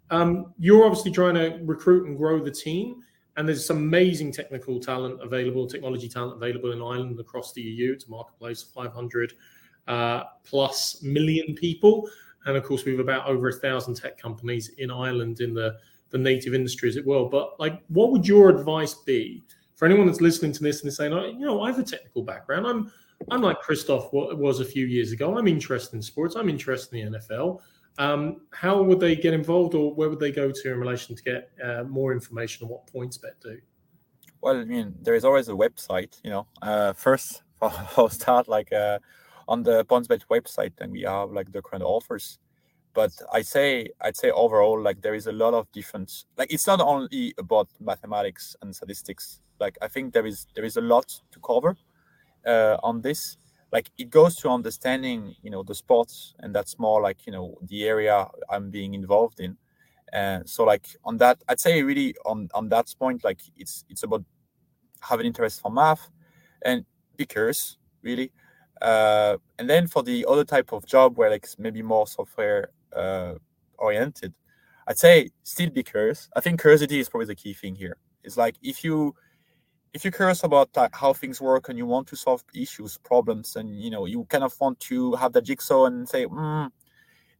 Um, 0.09 0.51
you're 0.57 0.83
obviously 0.83 1.11
trying 1.11 1.35
to 1.35 1.59
recruit 1.63 2.07
and 2.07 2.17
grow 2.17 2.43
the 2.43 2.49
team, 2.49 3.03
and 3.37 3.47
there's 3.47 3.63
some 3.63 3.77
amazing 3.77 4.31
technical 4.31 4.79
talent 4.79 5.21
available, 5.21 5.67
technology 5.67 6.09
talent 6.09 6.37
available 6.37 6.71
in 6.71 6.81
Ireland 6.81 7.19
across 7.19 7.53
the 7.53 7.61
EU. 7.61 7.93
It's 7.93 8.05
a 8.05 8.09
marketplace 8.09 8.63
of 8.63 8.69
500 8.69 9.33
uh, 9.87 10.23
plus 10.43 11.03
million 11.03 11.53
people, 11.53 12.09
and 12.47 12.57
of 12.57 12.63
course 12.63 12.83
we 12.83 12.93
have 12.93 12.99
about 12.99 13.27
over 13.27 13.49
a 13.49 13.53
thousand 13.53 13.93
tech 13.93 14.17
companies 14.17 14.69
in 14.79 14.89
Ireland 14.89 15.39
in 15.39 15.53
the 15.53 15.77
the 16.11 16.17
native 16.17 16.53
industry 16.53 16.89
as 16.89 16.97
it 16.97 17.05
will. 17.05 17.29
But 17.29 17.59
like, 17.59 17.81
what 17.87 18.11
would 18.11 18.27
your 18.27 18.49
advice 18.49 18.93
be 18.93 19.43
for 19.75 19.85
anyone 19.85 20.05
that's 20.05 20.21
listening 20.21 20.51
to 20.53 20.63
this 20.63 20.81
and 20.81 20.89
is 20.89 20.95
saying, 20.95 21.13
oh, 21.13 21.25
you 21.25 21.39
know, 21.39 21.61
I 21.61 21.71
have 21.71 21.79
a 21.79 21.83
technical 21.83 22.23
background. 22.23 22.67
I'm 22.67 22.91
I'm 23.29 23.41
like 23.41 23.59
Christoph 23.59 24.11
was 24.11 24.59
a 24.59 24.65
few 24.65 24.85
years 24.85 25.11
ago. 25.11 25.37
I'm 25.37 25.47
interested 25.47 25.95
in 25.95 26.01
sports. 26.01 26.35
I'm 26.35 26.49
interested 26.49 26.99
in 26.99 27.11
the 27.11 27.19
NFL. 27.19 27.61
Um, 27.97 28.41
how 28.51 28.81
would 28.81 28.99
they 28.99 29.15
get 29.15 29.33
involved, 29.33 29.75
or 29.75 29.93
where 29.93 30.09
would 30.09 30.19
they 30.19 30.31
go 30.31 30.51
to 30.51 30.71
in 30.71 30.79
relation 30.79 31.15
to 31.15 31.23
get 31.23 31.51
uh, 31.63 31.83
more 31.83 32.13
information 32.13 32.65
on 32.65 32.71
what 32.71 32.87
PointsBet 32.91 33.41
do? 33.41 33.59
Well, 34.41 34.57
I 34.57 34.65
mean, 34.65 34.95
there 35.01 35.13
is 35.13 35.25
always 35.25 35.49
a 35.49 35.53
website. 35.53 36.19
You 36.23 36.31
know, 36.31 36.47
uh, 36.61 36.93
first 36.93 37.43
I'll 37.61 38.09
start 38.09 38.47
like 38.47 38.71
uh, 38.73 38.99
on 39.47 39.63
the 39.63 39.85
PointsBet 39.85 40.21
website, 40.31 40.73
and 40.79 40.91
we 40.91 41.01
have 41.01 41.31
like 41.31 41.51
the 41.51 41.61
current 41.61 41.83
offers 41.83 42.39
but 42.93 43.11
i 43.31 43.41
say 43.41 43.89
i'd 44.01 44.17
say 44.17 44.31
overall 44.31 44.81
like 44.81 45.01
there 45.01 45.13
is 45.13 45.27
a 45.27 45.31
lot 45.31 45.53
of 45.53 45.71
different 45.71 46.25
like 46.37 46.51
it's 46.51 46.67
not 46.67 46.81
only 46.81 47.33
about 47.37 47.67
mathematics 47.79 48.55
and 48.61 48.75
statistics. 48.75 49.39
Like 49.59 49.77
i 49.81 49.87
think 49.87 50.13
there 50.13 50.25
is 50.25 50.47
there 50.55 50.65
is 50.65 50.77
a 50.77 50.81
lot 50.81 51.07
to 51.31 51.39
cover 51.39 51.77
uh, 52.47 52.77
on 52.81 53.01
this. 53.01 53.37
Like 53.71 53.89
it 53.97 54.09
goes 54.09 54.35
to 54.37 54.49
understanding 54.49 55.35
you 55.43 55.51
know 55.51 55.63
the 55.63 55.75
sports 55.75 56.33
and 56.39 56.53
that's 56.53 56.79
more 56.79 57.01
like 57.01 57.25
you 57.25 57.31
know 57.31 57.57
the 57.61 57.85
area 57.85 58.27
i'm 58.49 58.69
being 58.69 58.93
involved 58.93 59.39
in. 59.39 59.57
And 60.13 60.49
so 60.49 60.63
like 60.65 60.87
on 61.05 61.17
that 61.17 61.41
i'd 61.47 61.59
say 61.59 61.83
really 61.83 62.15
on 62.25 62.49
on 62.53 62.69
that 62.69 62.93
point 62.99 63.23
like 63.23 63.39
it's 63.55 63.85
it's 63.87 64.03
about 64.03 64.23
having 64.99 65.25
interest 65.25 65.61
for 65.61 65.71
math 65.71 66.09
and 66.63 66.85
be 67.17 67.25
curious 67.25 67.77
really. 68.01 68.31
Uh, 68.81 69.37
and 69.59 69.69
then 69.69 69.85
for 69.87 70.01
the 70.01 70.25
other 70.27 70.43
type 70.43 70.73
of 70.73 70.87
job 70.87 71.15
where 71.17 71.29
like 71.29 71.47
maybe 71.59 71.83
more 71.83 72.07
software 72.07 72.69
uh, 72.95 73.33
oriented 73.77 74.33
i'd 74.87 74.97
say 74.97 75.29
still 75.43 75.69
be 75.69 75.83
curious. 75.83 76.29
I 76.35 76.41
think 76.41 76.59
curiosity 76.59 76.99
is 76.99 77.09
probably 77.09 77.27
the 77.27 77.35
key 77.35 77.53
thing 77.53 77.75
here. 77.75 77.97
It's 78.23 78.37
like 78.37 78.55
if 78.61 78.83
you 78.83 79.15
if 79.93 80.03
you're 80.03 80.11
curious 80.11 80.43
about 80.43 80.69
like, 80.75 80.95
how 80.95 81.13
things 81.13 81.41
work 81.41 81.69
and 81.69 81.77
you 81.77 81.85
want 81.85 82.07
to 82.07 82.15
solve 82.15 82.43
issues 82.53 82.97
problems 82.97 83.55
and 83.55 83.79
you 83.81 83.89
know 83.89 84.05
you 84.05 84.25
kind 84.25 84.43
of 84.43 84.53
want 84.59 84.79
to 84.81 85.13
have 85.15 85.33
the 85.33 85.41
jigsaw 85.41 85.85
and 85.85 86.07
say 86.07 86.25
mm, 86.25 86.69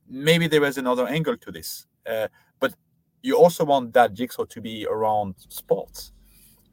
maybe 0.08 0.48
there 0.48 0.64
is 0.66 0.78
another 0.78 1.08
angle 1.08 1.38
to 1.38 1.52
this. 1.52 1.88
Uh, 2.10 2.28
but 2.60 2.74
you 3.22 3.38
also 3.38 3.64
want 3.64 3.94
that 3.94 4.14
jigsaw 4.14 4.46
to 4.46 4.62
be 4.62 4.88
around 4.90 5.36
sports. 5.50 6.12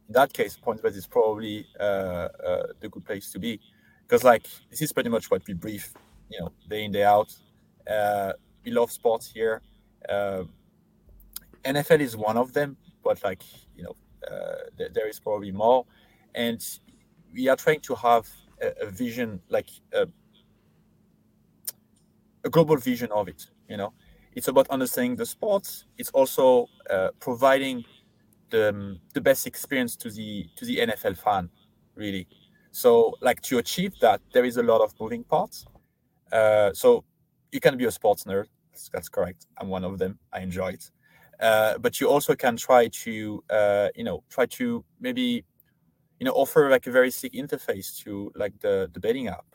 In 0.09 0.15
that 0.15 0.33
case 0.33 0.59
pointsbet 0.65 0.97
is 0.97 1.07
probably 1.07 1.67
uh, 1.79 2.29
uh, 2.49 2.67
the 2.81 2.89
good 2.89 3.05
place 3.05 3.31
to 3.33 3.39
be. 3.39 3.61
Because 4.03 4.25
like 4.25 4.47
this 4.71 4.81
is 4.83 4.93
pretty 4.93 5.11
much 5.11 5.31
what 5.31 5.47
we 5.47 5.55
brief 5.55 5.93
you 6.31 6.41
know 6.41 6.53
day 6.69 6.85
in 6.85 6.93
day 6.93 7.05
out 7.05 7.35
we 8.65 8.71
love 8.71 8.91
sports 8.91 9.27
here. 9.27 9.63
Uh, 10.09 10.45
nfl 11.65 11.99
is 11.99 12.17
one 12.17 12.37
of 12.37 12.53
them 12.53 12.77
but 13.03 13.23
like 13.25 13.43
you 13.75 13.83
know 13.83 13.97
uh, 14.27 14.69
th- 14.77 14.93
there 14.93 15.09
is 15.09 15.21
probably 15.21 15.53
more. 15.53 15.87
And 16.35 16.65
we 17.33 17.49
are 17.49 17.57
trying 17.57 17.81
to 17.81 17.95
have 17.95 18.29
a, 18.61 18.87
a 18.87 18.91
vision 18.91 19.41
like 19.49 19.71
a, 19.93 20.07
a, 22.45 22.51
global 22.51 22.77
vision 22.77 23.11
of 23.13 23.29
it 23.29 23.47
you 23.69 23.77
know? 23.77 23.93
It's 24.35 24.49
about 24.49 24.69
understanding 24.69 25.17
the 25.17 25.27
sports. 25.27 25.87
It's 25.97 26.11
also 26.11 26.69
uh, 26.91 27.09
providing 27.19 27.85
the, 28.51 28.69
um, 28.69 29.01
the 29.15 29.21
best 29.21 29.47
experience 29.47 29.97
to 29.97 30.11
the 30.11 30.47
to 30.57 30.65
the 30.65 30.79
nfl 30.79 31.17
fan 31.17 31.51
really. 31.95 32.29
So 32.71 33.15
like 33.21 33.41
to 33.43 33.59
achieve 33.59 33.95
that 34.01 34.21
there 34.33 34.45
is 34.45 34.57
a 34.59 34.63
lot 34.63 34.81
of 34.81 34.95
moving 35.01 35.25
parts. 35.25 35.67
Uh, 36.31 36.73
so 36.73 37.05
you 37.53 37.61
can 37.61 37.77
be 37.77 37.85
a 37.85 37.91
sports 37.91 38.25
nerd 38.25 38.47
that's, 38.71 38.89
that's 38.91 39.09
correct 39.09 39.47
i'm 39.59 39.69
one 39.69 39.85
of 39.85 39.99
them 39.99 40.19
i 40.33 40.41
enjoy 40.41 40.69
it. 40.69 40.91
Uh, 41.41 41.79
but 41.79 42.01
you 42.01 42.09
also 42.09 42.35
can 42.35 42.57
try 42.57 42.89
to 42.89 43.43
uh, 43.51 43.89
you 43.95 44.03
know 44.03 44.25
try 44.29 44.45
to 44.45 44.85
maybe 45.01 45.45
you 46.19 46.25
know 46.25 46.33
offer 46.33 46.69
like 46.69 46.87
a 46.87 46.91
very 46.91 47.11
slick 47.11 47.33
interface 47.33 47.97
to 47.97 48.33
like 48.35 48.59
the 48.61 48.91
the 48.93 49.01
betting 49.01 49.29
app. 49.29 49.47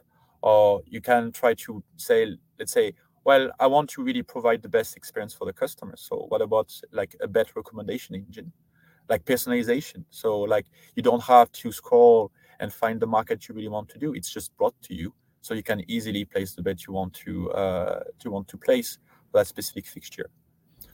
Or 0.41 0.81
you 0.85 1.01
can 1.01 1.31
try 1.31 1.53
to 1.55 1.83
say 1.97 2.37
let's 2.59 2.71
say 2.71 2.93
well 3.25 3.49
i 3.59 3.67
want 3.67 3.89
to 3.89 4.03
really 4.03 4.23
provide 4.23 4.61
the 4.61 4.69
best 4.69 4.97
experience 4.97 5.33
for 5.33 5.45
the 5.45 5.53
customer 5.53 5.95
so 5.95 6.25
what 6.27 6.41
about 6.41 6.73
like 6.91 7.15
a 7.21 7.27
better 7.27 7.53
recommendation 7.55 8.15
engine? 8.15 8.51
Like 9.09 9.25
personalization. 9.25 10.05
So 10.09 10.39
like 10.39 10.67
you 10.95 11.03
don't 11.03 11.23
have 11.23 11.51
to 11.51 11.71
scroll 11.71 12.31
and 12.59 12.71
find 12.71 12.99
the 12.99 13.07
market 13.07 13.47
you 13.47 13.55
really 13.55 13.67
want 13.67 13.89
to 13.89 13.99
do 13.99 14.13
it's 14.13 14.31
just 14.31 14.55
brought 14.57 14.75
to 14.83 14.93
you 14.93 15.13
so 15.43 15.53
you 15.53 15.61
can 15.61 15.83
easily 15.87 16.23
place 16.23 16.53
the 16.53 16.61
bet 16.61 16.87
you 16.87 16.93
want 16.93 17.13
to 17.13 17.51
uh, 17.51 17.99
to 18.17 18.31
want 18.31 18.47
to 18.47 18.57
place 18.57 18.97
for 19.29 19.39
that 19.39 19.47
specific 19.47 19.85
fixture 19.85 20.29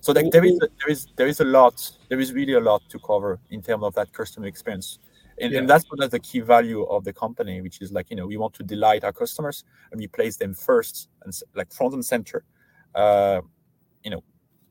so 0.02 0.12
like, 0.12 0.32
there 0.32 0.44
is 0.44 0.58
a, 0.62 0.68
there 0.80 0.90
is 0.90 1.08
there 1.16 1.28
is 1.28 1.40
a 1.40 1.46
lot 1.46 1.92
there 2.10 2.20
is 2.20 2.34
really 2.34 2.54
a 2.54 2.60
lot 2.60 2.82
to 2.90 2.98
cover 3.00 3.40
in 3.52 3.62
terms 3.62 3.84
of 3.84 3.94
that 3.94 4.12
customer 4.12 4.48
experience 4.48 5.00
and, 5.42 5.54
yeah. 5.54 5.60
and 5.60 5.70
that's 5.70 5.86
one 5.90 6.02
of 6.02 6.10
the 6.12 6.20
key 6.20 6.40
value 6.40 6.84
of 6.84 7.04
the 7.04 7.14
company 7.14 7.62
which 7.62 7.80
is 7.82 7.92
like 7.92 8.10
you 8.10 8.16
know 8.16 8.26
we 8.26 8.38
want 8.38 8.54
to 8.56 8.64
delight 8.64 9.04
our 9.04 9.14
customers 9.14 9.64
and 9.92 10.00
we 10.00 10.08
place 10.08 10.36
them 10.36 10.54
first 10.54 11.10
and 11.24 11.40
like 11.56 11.72
front 11.72 11.94
and 11.94 12.04
center 12.04 12.44
uh, 12.96 13.42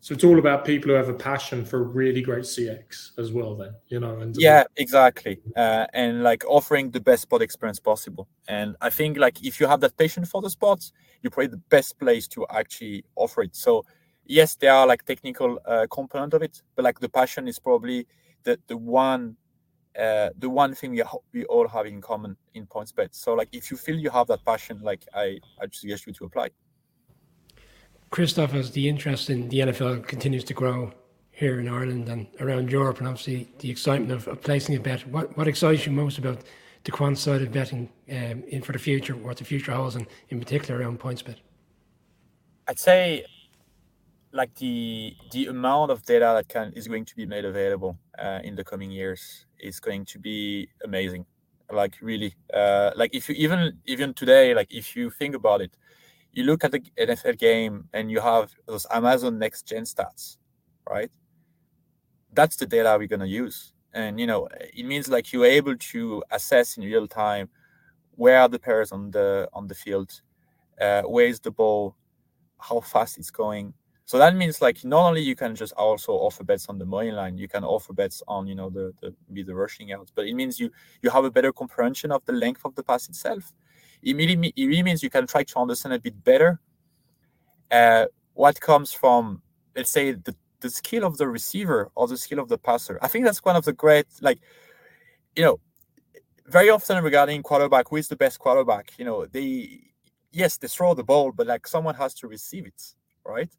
so 0.09 0.15
it's 0.15 0.25
all 0.25 0.39
about 0.39 0.65
people 0.65 0.89
who 0.89 0.95
have 0.95 1.11
a 1.11 1.15
passion 1.15 1.67
for 1.67 1.83
really 1.83 2.23
great 2.23 2.45
cx 2.45 3.19
as 3.19 3.31
well 3.31 3.55
then 3.55 3.75
you 3.89 4.01
know 4.01 4.21
and 4.21 4.35
yeah 4.39 4.65
exactly 4.77 5.39
uh, 5.57 5.87
and 5.93 6.23
like 6.23 6.43
offering 6.49 6.91
the 6.91 7.01
best 7.01 7.23
spot 7.23 7.43
experience 7.43 7.79
possible 7.79 8.27
and 8.49 8.75
i 8.81 8.89
think 8.89 9.19
like 9.19 9.45
if 9.45 9.61
you 9.61 9.67
have 9.67 9.81
that 9.81 9.95
passion 9.99 10.25
for 10.25 10.41
the 10.41 10.49
sports 10.49 10.93
you're 11.21 11.31
probably 11.31 11.49
the 11.49 11.65
best 11.69 11.99
place 11.99 12.27
to 12.27 12.47
actually 12.51 13.05
offer 13.17 13.43
it 13.43 13.55
so 13.55 13.85
yes, 14.29 14.55
there 14.55 14.73
are 14.73 14.87
like 14.87 15.05
technical 15.05 15.59
uh, 15.67 15.87
component 15.91 16.35
of 16.35 16.43
it, 16.43 16.63
but 16.77 16.85
like 16.85 17.01
the 17.01 17.09
passion 17.09 17.49
is 17.49 17.59
probably 17.59 18.07
the 18.45 18.59
the 18.69 18.77
one 18.77 19.37
uh, 19.99 20.29
the 20.39 20.49
one 20.49 20.75
thing 20.75 20.93
we, 20.93 21.03
we 21.33 21.45
all 21.47 21.67
have 21.67 21.87
in 21.87 22.01
common 22.01 22.37
in 22.55 22.67
PointsBet. 22.67 23.09
So 23.13 23.35
like 23.35 23.49
if 23.51 23.71
you 23.71 23.77
feel 23.77 23.97
you 23.97 24.11
have 24.11 24.29
that 24.29 24.45
passion, 24.45 24.81
like 24.83 25.05
I 25.15 25.39
I 25.61 25.67
suggest 25.73 26.07
you 26.07 26.13
to 26.13 26.25
apply. 26.27 26.51
Christoph, 28.11 28.55
as 28.55 28.71
the 28.71 28.89
interest 28.89 29.29
in 29.31 29.49
the 29.49 29.59
NFL 29.61 30.07
continues 30.07 30.45
to 30.45 30.55
grow 30.55 30.93
here 31.31 31.61
in 31.61 31.69
Ireland 31.69 32.09
and 32.09 32.27
around 32.41 32.71
Europe, 32.73 32.99
and 32.99 33.07
obviously 33.07 33.49
the 33.59 33.71
excitement 33.71 34.13
of, 34.13 34.27
of 34.29 34.41
placing 34.41 34.77
a 34.77 34.81
bet, 34.81 35.07
what 35.09 35.37
what 35.37 35.47
excites 35.47 35.87
you 35.87 35.93
most 35.93 36.19
about 36.19 36.41
the 36.85 36.91
quant 36.91 37.19
side 37.19 37.43
of 37.43 37.53
betting 37.53 37.89
um, 38.11 38.43
in 38.49 38.63
for 38.63 38.73
the 38.73 38.79
future, 38.79 39.15
what 39.15 39.37
the 39.37 39.45
future 39.45 39.73
holds, 39.73 39.95
and 39.97 40.07
in 40.31 40.39
particular 40.39 40.81
around 40.81 40.99
PointsBet? 40.99 41.37
I'd 42.67 42.79
say 42.79 43.25
like 44.33 44.55
the 44.57 45.15
the 45.33 45.47
amount 45.47 45.91
of 45.91 46.05
data 46.05 46.33
that 46.37 46.49
can 46.49 46.73
is 46.75 46.89
going 46.89 47.05
to 47.05 47.17
be 47.17 47.27
made 47.27 47.45
available 47.45 47.99
uh, 48.19 48.41
in 48.43 48.55
the 48.55 48.65
coming 48.65 48.91
years 48.91 49.47
is 49.59 49.81
going 49.81 50.05
to 50.05 50.19
be 50.19 50.69
amazing 50.85 51.25
like 51.73 51.97
really 52.01 52.35
uh, 52.55 52.91
like 52.97 53.15
if 53.15 53.29
you 53.29 53.35
even 53.37 53.79
even 53.87 54.15
today 54.15 54.55
like 54.55 54.73
if 54.73 54.97
you 54.97 55.11
think 55.11 55.35
about 55.35 55.61
it 55.61 55.77
you 56.33 56.45
look 56.45 56.65
at 56.65 56.73
the 56.73 56.81
nfl 56.99 57.37
game 57.39 57.89
and 57.93 58.11
you 58.11 58.21
have 58.21 58.53
those 58.67 58.87
amazon 58.91 59.39
next 59.39 59.67
gen 59.67 59.85
stats 59.85 60.37
right? 60.89 61.11
That's 62.33 62.57
the 62.57 62.67
data 62.67 62.97
we're 62.99 63.09
going 63.09 63.21
to 63.21 63.29
use. 63.29 63.73
And 63.95 64.21
you 64.21 64.27
know 64.27 64.49
it 64.53 64.85
means 64.85 65.09
like 65.09 65.33
you're 65.33 65.47
able 65.47 65.77
to 65.77 66.23
assess 66.31 66.77
in 66.77 66.85
real 66.85 67.09
time 67.09 67.49
where 68.13 68.39
are 68.41 68.49
the 68.49 68.59
players 68.59 68.93
on 68.93 69.11
the 69.11 69.49
on 69.55 69.67
the 69.67 69.75
field 69.75 70.21
uh, 70.81 71.03
where 71.03 71.27
is 71.27 71.41
the 71.41 71.51
ball 71.51 71.97
how 72.61 72.81
fast 72.81 73.19
it's 73.19 73.31
going. 73.31 73.73
So 74.05 74.19
that 74.19 74.37
means 74.37 74.61
like 74.61 74.85
not 74.85 75.07
only 75.09 75.23
you 75.23 75.35
can 75.35 75.55
just 75.57 75.73
also 75.73 76.13
offer 76.13 76.45
bets 76.45 76.69
on 76.69 76.79
the 76.79 76.85
money 76.85 77.11
line, 77.11 77.39
you 77.39 77.49
can 77.49 77.65
offer 77.65 77.93
bets 77.93 78.23
on 78.29 78.47
you 78.47 78.55
know 78.55 78.69
the 78.69 78.93
the 79.01 79.15
be 79.33 79.43
the 79.43 79.55
rushing 79.55 79.93
out, 79.93 80.11
but 80.15 80.27
it 80.27 80.35
means 80.35 80.61
you 80.61 80.71
you 81.03 81.11
have 81.11 81.25
a 81.25 81.31
better 81.31 81.53
comprehension 81.53 82.13
of 82.13 82.23
the 82.27 82.33
length 82.33 82.61
of 82.65 82.75
the 82.75 82.83
pass 82.83 83.09
itself. 83.09 83.55
It 84.03 84.17
really, 84.17 84.53
it 84.57 84.67
really 84.67 84.83
means 84.83 85.03
you 85.03 85.11
can 85.11 85.27
try 85.27 85.43
to 85.43 85.59
understand 85.59 85.95
a 85.95 85.99
bit 85.99 86.23
better 86.23 86.61
uh, 87.71 88.07
what 88.35 88.61
comes 88.61 88.93
from 88.93 89.43
let's 89.77 89.91
say 89.91 90.13
the 90.13 90.35
the 90.61 90.71
skill 90.71 91.05
of 91.05 91.17
the 91.19 91.29
receiver 91.29 91.91
or 91.95 92.09
the 92.09 92.17
skill 92.17 92.41
of 92.41 92.49
the 92.49 92.59
passer. 92.59 92.99
I 93.01 93.09
think 93.09 93.25
that's 93.25 93.45
one 93.45 93.57
of 93.57 93.65
the 93.65 93.73
great 93.73 94.07
like 94.21 94.41
you 95.37 95.45
know 95.45 95.61
very 96.47 96.71
often 96.71 97.03
regarding 97.05 97.43
quarterback, 97.43 97.89
who 97.91 97.97
is 97.97 98.09
the 98.09 98.17
best 98.17 98.39
quarterback? 98.39 98.93
You 98.99 99.05
know, 99.05 99.27
they 99.27 99.81
yes, 100.33 100.57
they 100.57 100.69
throw 100.69 100.95
the 100.95 101.05
ball, 101.05 101.33
but 101.33 101.47
like 101.47 101.67
someone 101.67 101.95
has 101.97 102.15
to 102.15 102.29
receive 102.29 102.67
it, 102.67 102.95
right? 103.25 103.51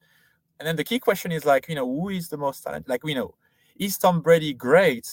And 0.60 0.68
then 0.68 0.76
the 0.76 0.84
key 0.84 0.99
question 0.99 1.32
is 1.32 1.45
like, 1.45 1.70
you 1.70 1.76
know, 1.76 1.86
who 1.86 2.10
is 2.10 2.28
the 2.28 2.38
most 2.38 2.64
talented? 2.64 2.90
Like, 2.90 3.02
you 3.06 3.16
know, 3.16 3.36
is 3.78 3.98
Tom 3.98 4.22
Brady 4.22 4.53
great 4.53 5.07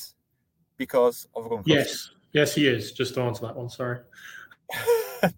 because 0.77 1.28
of? 1.36 1.62
Yes, 1.66 2.11
yes, 2.32 2.55
he 2.55 2.66
is. 2.66 2.93
Just 2.93 3.15
to 3.15 3.20
answer 3.20 3.47
that 3.47 3.55
one, 3.55 3.69
sorry. 3.69 3.98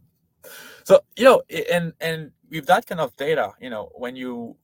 so 0.84 1.00
you 1.16 1.24
know, 1.24 1.42
and 1.70 1.92
and 2.00 2.32
with 2.50 2.66
that 2.66 2.86
kind 2.86 3.00
of 3.00 3.16
data, 3.16 3.52
you 3.60 3.70
know, 3.70 3.90
when 3.94 4.16
you 4.16 4.56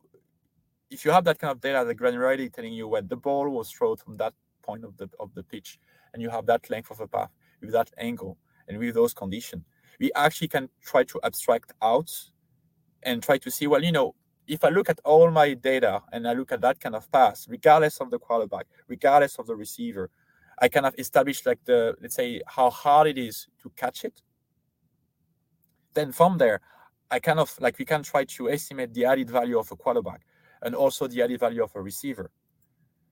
if 0.90 1.04
you 1.04 1.10
have 1.10 1.24
that 1.24 1.38
kind 1.38 1.50
of 1.50 1.60
data, 1.60 1.84
the 1.84 1.94
granularity 1.94 2.52
telling 2.52 2.72
you 2.72 2.88
when 2.88 3.08
the 3.08 3.16
ball 3.16 3.48
was 3.48 3.70
thrown 3.70 3.96
from 3.96 4.16
that 4.16 4.34
point 4.62 4.84
of 4.84 4.96
the 4.96 5.08
of 5.20 5.34
the 5.34 5.42
pitch, 5.42 5.78
and 6.12 6.22
you 6.22 6.30
have 6.30 6.46
that 6.46 6.68
length 6.70 6.90
of 6.90 7.00
a 7.00 7.08
path 7.08 7.30
with 7.60 7.72
that 7.72 7.90
angle 7.98 8.38
and 8.68 8.78
with 8.78 8.94
those 8.94 9.12
conditions, 9.12 9.64
we 10.00 10.10
actually 10.14 10.48
can 10.48 10.68
try 10.82 11.04
to 11.04 11.20
abstract 11.22 11.72
out 11.82 12.10
and 13.02 13.22
try 13.22 13.38
to 13.38 13.50
see, 13.50 13.66
well, 13.66 13.82
you 13.82 13.92
know, 13.92 14.14
if 14.46 14.64
I 14.64 14.68
look 14.68 14.88
at 14.88 15.00
all 15.04 15.30
my 15.30 15.54
data 15.54 16.02
and 16.12 16.26
I 16.28 16.32
look 16.32 16.52
at 16.52 16.60
that 16.62 16.80
kind 16.80 16.94
of 16.94 17.10
pass, 17.10 17.46
regardless 17.48 18.00
of 18.00 18.10
the 18.10 18.18
quarterback, 18.18 18.66
regardless 18.88 19.38
of 19.38 19.46
the 19.46 19.56
receiver, 19.56 20.10
I 20.58 20.68
kind 20.68 20.86
of 20.86 20.94
establish 20.98 21.44
like 21.44 21.64
the 21.64 21.96
let's 22.00 22.14
say 22.14 22.40
how 22.46 22.70
hard 22.70 23.08
it 23.08 23.18
is 23.18 23.48
to 23.62 23.70
catch 23.76 24.04
it. 24.04 24.22
Then 25.94 26.12
from 26.12 26.38
there, 26.38 26.60
I 27.10 27.20
kind 27.20 27.38
of 27.38 27.54
like 27.60 27.78
we 27.78 27.84
can 27.84 28.02
try 28.02 28.24
to 28.24 28.50
estimate 28.50 28.92
the 28.94 29.04
added 29.04 29.30
value 29.30 29.58
of 29.58 29.70
a 29.70 29.76
quarterback 29.76 30.22
and 30.62 30.74
also 30.74 31.06
the 31.06 31.22
added 31.22 31.40
value 31.40 31.62
of 31.62 31.70
a 31.74 31.80
receiver. 31.80 32.30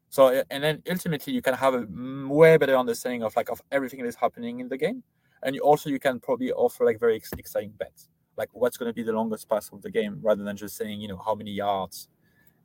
So 0.09 0.43
and 0.51 0.63
then 0.63 0.83
ultimately 0.91 1.33
you 1.33 1.43
can 1.43 1.55
have 1.55 1.75
a 1.75 1.87
way 2.29 2.57
better 2.59 2.77
understanding 2.77 3.23
of 3.23 3.35
like 3.37 3.51
of 3.51 3.63
everything 3.71 4.01
that 4.03 4.09
is 4.09 4.17
happening 4.17 4.61
in 4.61 4.69
the 4.69 4.77
game, 4.77 5.03
and 5.43 5.55
you 5.55 5.63
also 5.63 5.89
you 5.89 5.99
can 5.99 6.21
probably 6.21 6.53
offer 6.53 6.85
like 6.85 7.01
very 7.01 7.17
exciting 7.17 7.73
bets 7.79 8.09
like 8.37 8.49
what's 8.53 8.77
going 8.77 8.89
to 8.89 8.95
be 8.95 9.03
the 9.03 9.13
longest 9.13 9.49
pass 9.49 9.71
of 9.73 9.83
the 9.83 9.91
game 9.91 10.19
rather 10.23 10.43
than 10.43 10.57
just 10.57 10.77
saying 10.77 11.01
you 11.01 11.09
know 11.09 11.21
how 11.25 11.35
many 11.35 11.53
yards. 11.53 12.09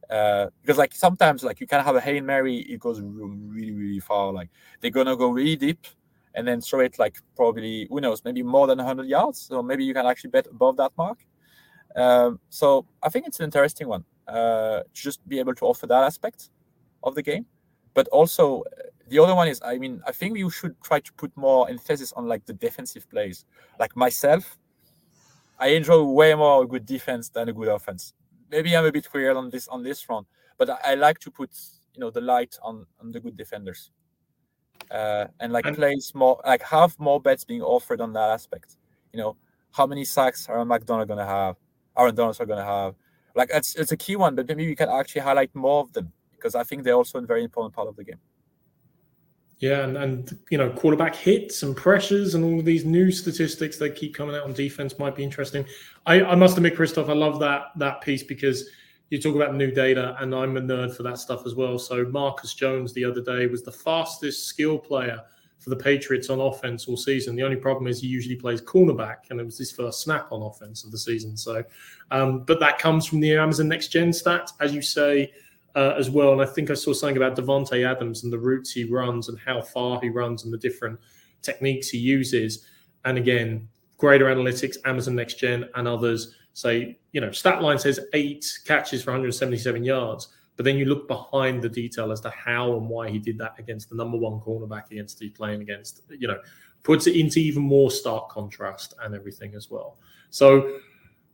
Uh, 0.09 0.47
because 0.61 0.77
like 0.77 0.95
sometimes 0.95 1.43
like 1.43 1.59
you 1.59 1.67
can 1.67 1.83
have 1.83 1.97
a 1.97 1.99
hail 1.99 2.23
mary 2.23 2.59
it 2.59 2.79
goes 2.79 3.01
really 3.01 3.73
really 3.73 3.99
far. 3.99 4.31
Like 4.31 4.49
they're 4.79 4.91
gonna 4.91 5.17
go 5.17 5.29
really 5.29 5.55
deep 5.55 5.85
and 6.37 6.47
then 6.47 6.61
throw 6.61 6.79
it 6.79 6.97
like 6.99 7.17
probably 7.35 7.87
who 7.89 7.99
knows 7.99 8.23
maybe 8.23 8.43
more 8.43 8.67
than 8.67 8.77
100 8.77 9.07
yards 9.07 9.39
so 9.39 9.61
maybe 9.61 9.83
you 9.83 9.93
can 9.93 10.05
actually 10.05 10.29
bet 10.29 10.47
above 10.47 10.77
that 10.77 10.91
mark. 10.97 11.25
Um, 11.95 12.39
so 12.49 12.85
i 13.01 13.09
think 13.09 13.27
it's 13.27 13.39
an 13.39 13.45
interesting 13.45 13.87
one 13.87 14.05
uh, 14.27 14.81
just 14.93 15.27
be 15.27 15.39
able 15.39 15.55
to 15.55 15.65
offer 15.65 15.87
that 15.87 16.03
aspect 16.03 16.49
of 17.03 17.15
the 17.15 17.23
game. 17.23 17.45
But 17.93 18.07
also 18.09 18.63
the 19.09 19.19
other 19.19 19.33
one 19.33 19.47
is 19.47 19.61
i 19.63 19.77
mean 19.77 20.01
i 20.05 20.11
think 20.11 20.37
you 20.37 20.49
should 20.49 20.75
try 20.83 20.99
to 20.99 21.13
put 21.13 21.31
more 21.35 21.69
emphasis 21.69 22.13
on 22.13 22.27
like 22.27 22.45
the 22.45 22.53
defensive 22.53 23.09
plays. 23.09 23.45
Like 23.79 23.95
myself 23.95 24.57
i 25.59 25.67
enjoy 25.69 26.03
way 26.03 26.35
more 26.35 26.63
a 26.63 26.67
good 26.67 26.85
defense 26.85 27.29
than 27.29 27.49
a 27.49 27.53
good 27.53 27.69
offense. 27.69 28.13
Maybe 28.51 28.75
i'm 28.77 28.85
a 28.85 28.91
bit 28.91 29.07
weird 29.13 29.37
on 29.37 29.49
this 29.49 29.67
on 29.67 29.81
this 29.81 30.01
front 30.01 30.27
but 30.57 30.69
i, 30.69 30.77
I 30.91 30.95
like 30.95 31.19
to 31.19 31.31
put 31.31 31.51
you 31.93 32.01
know 32.01 32.11
the 32.11 32.21
light 32.21 32.57
on 32.61 32.85
on 33.01 33.11
the 33.11 33.19
good 33.19 33.35
defenders 33.35 33.91
uh, 34.91 35.25
and 35.39 35.53
like 35.53 35.65
and, 35.65 35.75
plays 35.75 36.13
more 36.15 36.41
like 36.45 36.61
have 36.63 36.99
more 36.99 37.19
bets 37.21 37.43
being 37.43 37.61
offered 37.61 38.01
on 38.01 38.13
that 38.13 38.29
aspect. 38.29 38.77
You 39.13 39.19
know 39.19 39.35
how 39.71 39.85
many 39.85 40.05
sacks 40.05 40.47
are 40.49 40.63
mcdonald 40.65 41.07
going 41.07 41.19
to 41.19 41.25
have? 41.25 41.55
Aaron 41.97 42.15
Donalds 42.15 42.39
are 42.39 42.45
going 42.45 42.59
to 42.59 42.65
have. 42.65 42.95
Like 43.35 43.49
it's, 43.53 43.75
it's 43.75 43.91
a 43.91 43.97
key 43.97 44.15
one 44.15 44.35
but 44.35 44.47
maybe 44.47 44.65
we 44.65 44.75
can 44.75 44.89
actually 44.89 45.21
highlight 45.21 45.53
more 45.53 45.81
of 45.81 45.93
them 45.93 46.11
because 46.31 46.55
i 46.55 46.63
think 46.63 46.83
they're 46.83 46.95
also 46.95 47.19
a 47.19 47.21
very 47.21 47.43
important 47.43 47.75
part 47.75 47.87
of 47.87 47.95
the 47.95 48.03
game. 48.03 48.19
Yeah, 49.59 49.83
and, 49.83 49.97
and 49.97 50.39
you 50.51 50.57
know, 50.57 50.69
quarterback 50.69 51.15
hits 51.15 51.63
and 51.63 51.75
pressures 51.75 52.35
and 52.35 52.43
all 52.43 52.59
of 52.59 52.65
these 52.65 52.85
new 52.85 53.11
statistics 53.11 53.77
that 53.77 53.95
keep 53.95 54.13
coming 54.13 54.35
out 54.35 54.43
on 54.43 54.53
defense 54.53 54.99
might 54.99 55.15
be 55.15 55.23
interesting. 55.23 55.65
I, 56.05 56.21
I 56.23 56.35
must 56.35 56.57
admit, 56.57 56.75
Christoph, 56.75 57.09
I 57.09 57.13
love 57.13 57.39
that 57.39 57.71
that 57.77 58.01
piece 58.01 58.21
because 58.21 58.69
you 59.09 59.21
talk 59.21 59.35
about 59.35 59.55
new 59.55 59.71
data, 59.71 60.15
and 60.19 60.35
I'm 60.35 60.57
a 60.57 60.61
nerd 60.61 60.95
for 60.95 61.03
that 61.03 61.17
stuff 61.17 61.45
as 61.45 61.55
well. 61.55 61.79
So 61.79 62.05
Marcus 62.05 62.53
Jones 62.53 62.93
the 62.93 63.05
other 63.05 63.21
day 63.21 63.47
was 63.47 63.63
the 63.63 63.71
fastest 63.71 64.47
skill 64.47 64.77
player 64.77 65.21
for 65.59 65.69
the 65.69 65.75
Patriots 65.75 66.29
on 66.29 66.39
offense 66.39 66.87
all 66.87 66.97
season. 66.97 67.35
The 67.35 67.43
only 67.43 67.55
problem 67.55 67.87
is 67.87 68.01
he 68.01 68.07
usually 68.07 68.35
plays 68.35 68.61
cornerback, 68.61 69.29
and 69.29 69.39
it 69.39 69.45
was 69.45 69.57
his 69.57 69.71
first 69.71 70.01
snap 70.01 70.31
on 70.31 70.41
offense 70.41 70.83
of 70.83 70.91
the 70.91 70.97
season. 70.97 71.37
So, 71.37 71.63
um, 72.11 72.43
but 72.43 72.59
that 72.59 72.79
comes 72.79 73.05
from 73.05 73.19
the 73.21 73.35
Amazon 73.35 73.67
Next 73.67 73.87
Gen 73.87 74.09
stats, 74.09 74.51
as 74.59 74.73
you 74.73 74.81
say 74.81 75.31
uh, 75.75 75.93
as 75.97 76.09
well. 76.09 76.33
And 76.33 76.41
I 76.41 76.45
think 76.45 76.69
I 76.69 76.73
saw 76.73 76.91
something 76.91 77.17
about 77.17 77.35
Davante 77.35 77.85
Adams 77.85 78.23
and 78.23 78.33
the 78.33 78.39
routes 78.39 78.71
he 78.71 78.83
runs 78.83 79.29
and 79.29 79.39
how 79.39 79.61
far 79.61 80.01
he 80.01 80.09
runs 80.09 80.43
and 80.43 80.53
the 80.53 80.57
different 80.57 80.99
techniques 81.41 81.89
he 81.89 81.97
uses. 81.97 82.65
And 83.05 83.17
again, 83.17 83.67
greater 83.97 84.25
analytics, 84.25 84.77
Amazon 84.85 85.15
Next 85.15 85.35
Gen, 85.35 85.69
and 85.75 85.87
others 85.87 86.35
say, 86.57 86.97
you 87.11 87.21
know, 87.21 87.31
stat 87.31 87.61
line 87.61 87.77
says 87.77 87.99
eight 88.13 88.59
catches 88.65 89.03
for 89.03 89.11
177 89.11 89.83
yards. 89.83 90.29
But 90.55 90.65
then 90.65 90.75
you 90.75 90.85
look 90.85 91.07
behind 91.07 91.61
the 91.61 91.69
detail 91.69 92.11
as 92.11 92.19
to 92.21 92.31
how 92.31 92.75
and 92.77 92.89
why 92.89 93.11
he 93.11 93.19
did 93.19 93.37
that 93.37 93.53
against 93.59 93.89
the 93.89 93.95
number 93.95 94.17
one 94.17 94.39
cornerback 94.39 94.89
against 94.89 95.19
he's 95.19 95.29
playing 95.29 95.61
against, 95.61 96.01
you 96.09 96.27
know, 96.27 96.39
puts 96.81 97.05
it 97.05 97.15
into 97.15 97.39
even 97.39 97.61
more 97.61 97.91
stark 97.91 98.29
contrast 98.29 98.95
and 99.03 99.13
everything 99.13 99.53
as 99.53 99.69
well. 99.69 99.97
So 100.31 100.79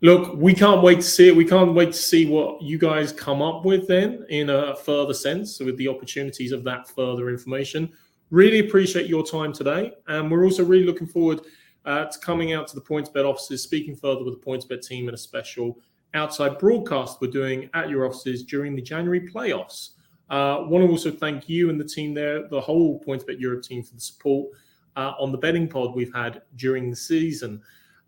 Look, 0.01 0.35
we 0.35 0.53
can't 0.53 0.83
wait 0.83 0.95
to 0.95 1.01
see 1.01 1.29
it. 1.29 1.35
We 1.35 1.45
can't 1.45 1.73
wait 1.73 1.93
to 1.93 1.97
see 1.97 2.25
what 2.25 2.61
you 2.61 2.77
guys 2.77 3.13
come 3.13 3.41
up 3.41 3.63
with 3.63 3.87
then 3.87 4.25
in 4.27 4.49
a 4.49 4.75
further 4.75 5.13
sense 5.13 5.61
with 5.61 5.77
the 5.77 5.87
opportunities 5.87 6.51
of 6.51 6.65
that 6.65 6.89
further 6.89 7.29
information. 7.29 7.89
Really 8.29 8.59
appreciate 8.59 9.07
your 9.07 9.25
time 9.25 9.53
today. 9.53 9.93
And 10.07 10.29
we're 10.29 10.43
also 10.43 10.65
really 10.65 10.83
looking 10.83 11.07
forward 11.07 11.39
uh, 11.85 12.05
to 12.05 12.19
coming 12.19 12.53
out 12.53 12.68
to 12.68 12.76
the 12.76 12.81
PointsBet 12.81 13.26
offices, 13.26 13.64
speaking 13.64 13.95
further 13.95 14.23
with 14.23 14.39
the 14.39 14.45
PointsBet 14.45 14.85
team 14.85 15.07
in 15.07 15.14
a 15.14 15.18
special 15.18 15.80
outside 16.14 16.60
broadcast 16.60 17.19
we're 17.22 17.31
doing 17.31 17.69
at 17.73 17.89
your 17.89 18.05
offices 18.05 18.43
during 18.43 18.76
the 18.76 18.81
January 18.81 19.22
playoffs. 19.22 19.91
Uh, 20.30 20.64
want 20.68 20.84
to 20.84 20.89
also 20.89 21.11
thank 21.11 21.49
you 21.49 21.69
and 21.69 21.80
the 21.80 21.85
team 21.85 22.14
there, 22.14 22.47
the 22.47 22.61
whole 22.61 23.03
PointsBet 23.03 23.39
Europe 23.39 23.64
team 23.64 23.84
for 23.84 23.95
the 23.95 24.01
support 24.01 24.49
uh, 24.95 25.14
on 25.19 25.31
the 25.31 25.38
betting 25.38 25.68
pod 25.68 25.95
we've 25.95 26.14
had 26.14 26.41
during 26.55 26.89
the 26.89 26.95
season. 26.95 27.61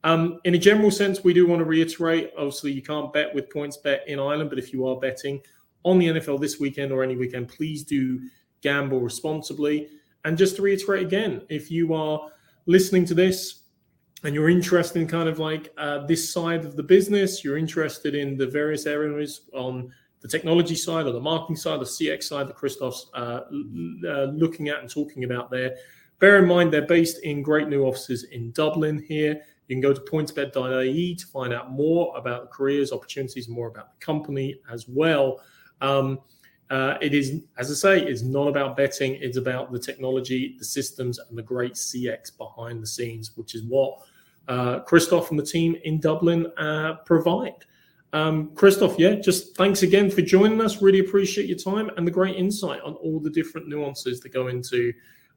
Um, 0.03 0.39
in 0.43 0.53
a 0.53 0.57
general 0.57 0.91
sense, 0.91 1.23
we 1.23 1.33
do 1.33 1.47
want 1.47 1.59
to 1.59 1.65
reiterate 1.65 2.31
obviously, 2.37 2.71
you 2.71 2.81
can't 2.81 3.11
bet 3.11 3.33
with 3.33 3.49
PointsBet 3.49 4.05
in 4.05 4.19
Ireland, 4.19 4.49
but 4.49 4.59
if 4.59 4.71
you 4.71 4.87
are 4.87 4.97
betting 4.97 5.41
on 5.83 5.99
the 5.99 6.07
NFL 6.07 6.39
this 6.39 6.59
weekend 6.59 6.91
or 6.91 7.03
any 7.03 7.15
weekend, 7.15 7.47
please 7.47 7.83
do 7.83 8.21
gamble 8.61 9.01
responsibly. 9.01 9.89
And 10.23 10.37
just 10.37 10.55
to 10.57 10.61
reiterate 10.61 11.03
again, 11.03 11.41
if 11.49 11.69
you 11.69 11.93
are 11.93 12.29
listening 12.65 13.05
to 13.05 13.13
this 13.13 13.64
and 14.23 14.33
you're 14.33 14.49
interested 14.49 15.01
in 15.01 15.07
kind 15.07 15.29
of 15.29 15.39
like 15.39 15.73
uh, 15.77 16.05
this 16.05 16.31
side 16.31 16.65
of 16.65 16.75
the 16.75 16.83
business, 16.83 17.43
you're 17.43 17.57
interested 17.57 18.15
in 18.15 18.37
the 18.37 18.47
various 18.47 18.85
areas 18.85 19.41
on 19.53 19.91
the 20.21 20.27
technology 20.27 20.75
side 20.75 21.05
or 21.05 21.11
the 21.11 21.19
marketing 21.19 21.55
side, 21.55 21.79
the 21.79 21.85
CX 21.85 22.23
side 22.23 22.47
that 22.47 22.55
Christoph's 22.55 23.11
uh, 23.13 23.41
uh, 24.07 24.23
looking 24.33 24.69
at 24.69 24.79
and 24.79 24.89
talking 24.89 25.23
about 25.23 25.51
there. 25.51 25.75
Bear 26.19 26.39
in 26.39 26.47
mind, 26.47 26.73
they're 26.73 26.87
based 26.87 27.19
in 27.23 27.43
great 27.43 27.67
new 27.67 27.83
offices 27.83 28.23
in 28.23 28.51
Dublin 28.51 29.03
here. 29.07 29.41
You 29.67 29.75
can 29.75 29.81
go 29.81 29.93
to 29.93 30.01
pointsbet.ie 30.01 31.15
to 31.15 31.27
find 31.27 31.53
out 31.53 31.71
more 31.71 32.15
about 32.17 32.43
the 32.43 32.47
careers, 32.47 32.91
opportunities, 32.91 33.49
more 33.49 33.67
about 33.67 33.99
the 33.99 34.05
company 34.05 34.59
as 34.71 34.87
well. 34.87 35.41
Um, 35.81 36.19
uh, 36.69 36.97
it 37.01 37.13
is, 37.13 37.41
as 37.57 37.69
I 37.69 37.73
say, 37.73 38.05
it's 38.05 38.23
not 38.23 38.47
about 38.47 38.75
betting. 38.75 39.17
It's 39.21 39.37
about 39.37 39.71
the 39.71 39.79
technology, 39.79 40.55
the 40.57 40.65
systems, 40.65 41.19
and 41.19 41.37
the 41.37 41.43
great 41.43 41.73
CX 41.73 42.35
behind 42.37 42.81
the 42.81 42.87
scenes, 42.87 43.37
which 43.37 43.53
is 43.53 43.63
what 43.63 43.99
uh, 44.47 44.79
Christoph 44.79 45.29
and 45.29 45.39
the 45.39 45.45
team 45.45 45.75
in 45.83 45.99
Dublin 45.99 46.47
uh, 46.57 46.95
provide. 47.05 47.65
Um, 48.13 48.51
Christoph, 48.55 48.97
yeah, 48.97 49.15
just 49.15 49.55
thanks 49.57 49.83
again 49.83 50.09
for 50.09 50.21
joining 50.21 50.61
us. 50.61 50.81
Really 50.81 50.99
appreciate 50.99 51.47
your 51.47 51.57
time 51.57 51.89
and 51.97 52.07
the 52.07 52.11
great 52.11 52.35
insight 52.35 52.81
on 52.81 52.93
all 52.95 53.19
the 53.19 53.29
different 53.29 53.67
nuances 53.67 54.21
that 54.21 54.29
go 54.29 54.47
into 54.47 54.93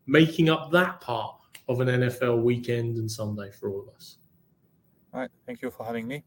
making 0.06 0.48
up 0.48 0.70
that 0.70 1.00
part 1.00 1.34
of 1.68 1.80
an 1.80 1.88
NFL 1.88 2.42
weekend 2.42 2.96
and 2.96 3.10
Sunday 3.10 3.50
for 3.50 3.68
all 3.68 3.80
of 3.80 3.88
us. 3.94 4.18
All 5.12 5.20
right. 5.20 5.30
Thank 5.44 5.60
you 5.60 5.70
for 5.70 5.84
having 5.84 6.06
me. 6.06 6.24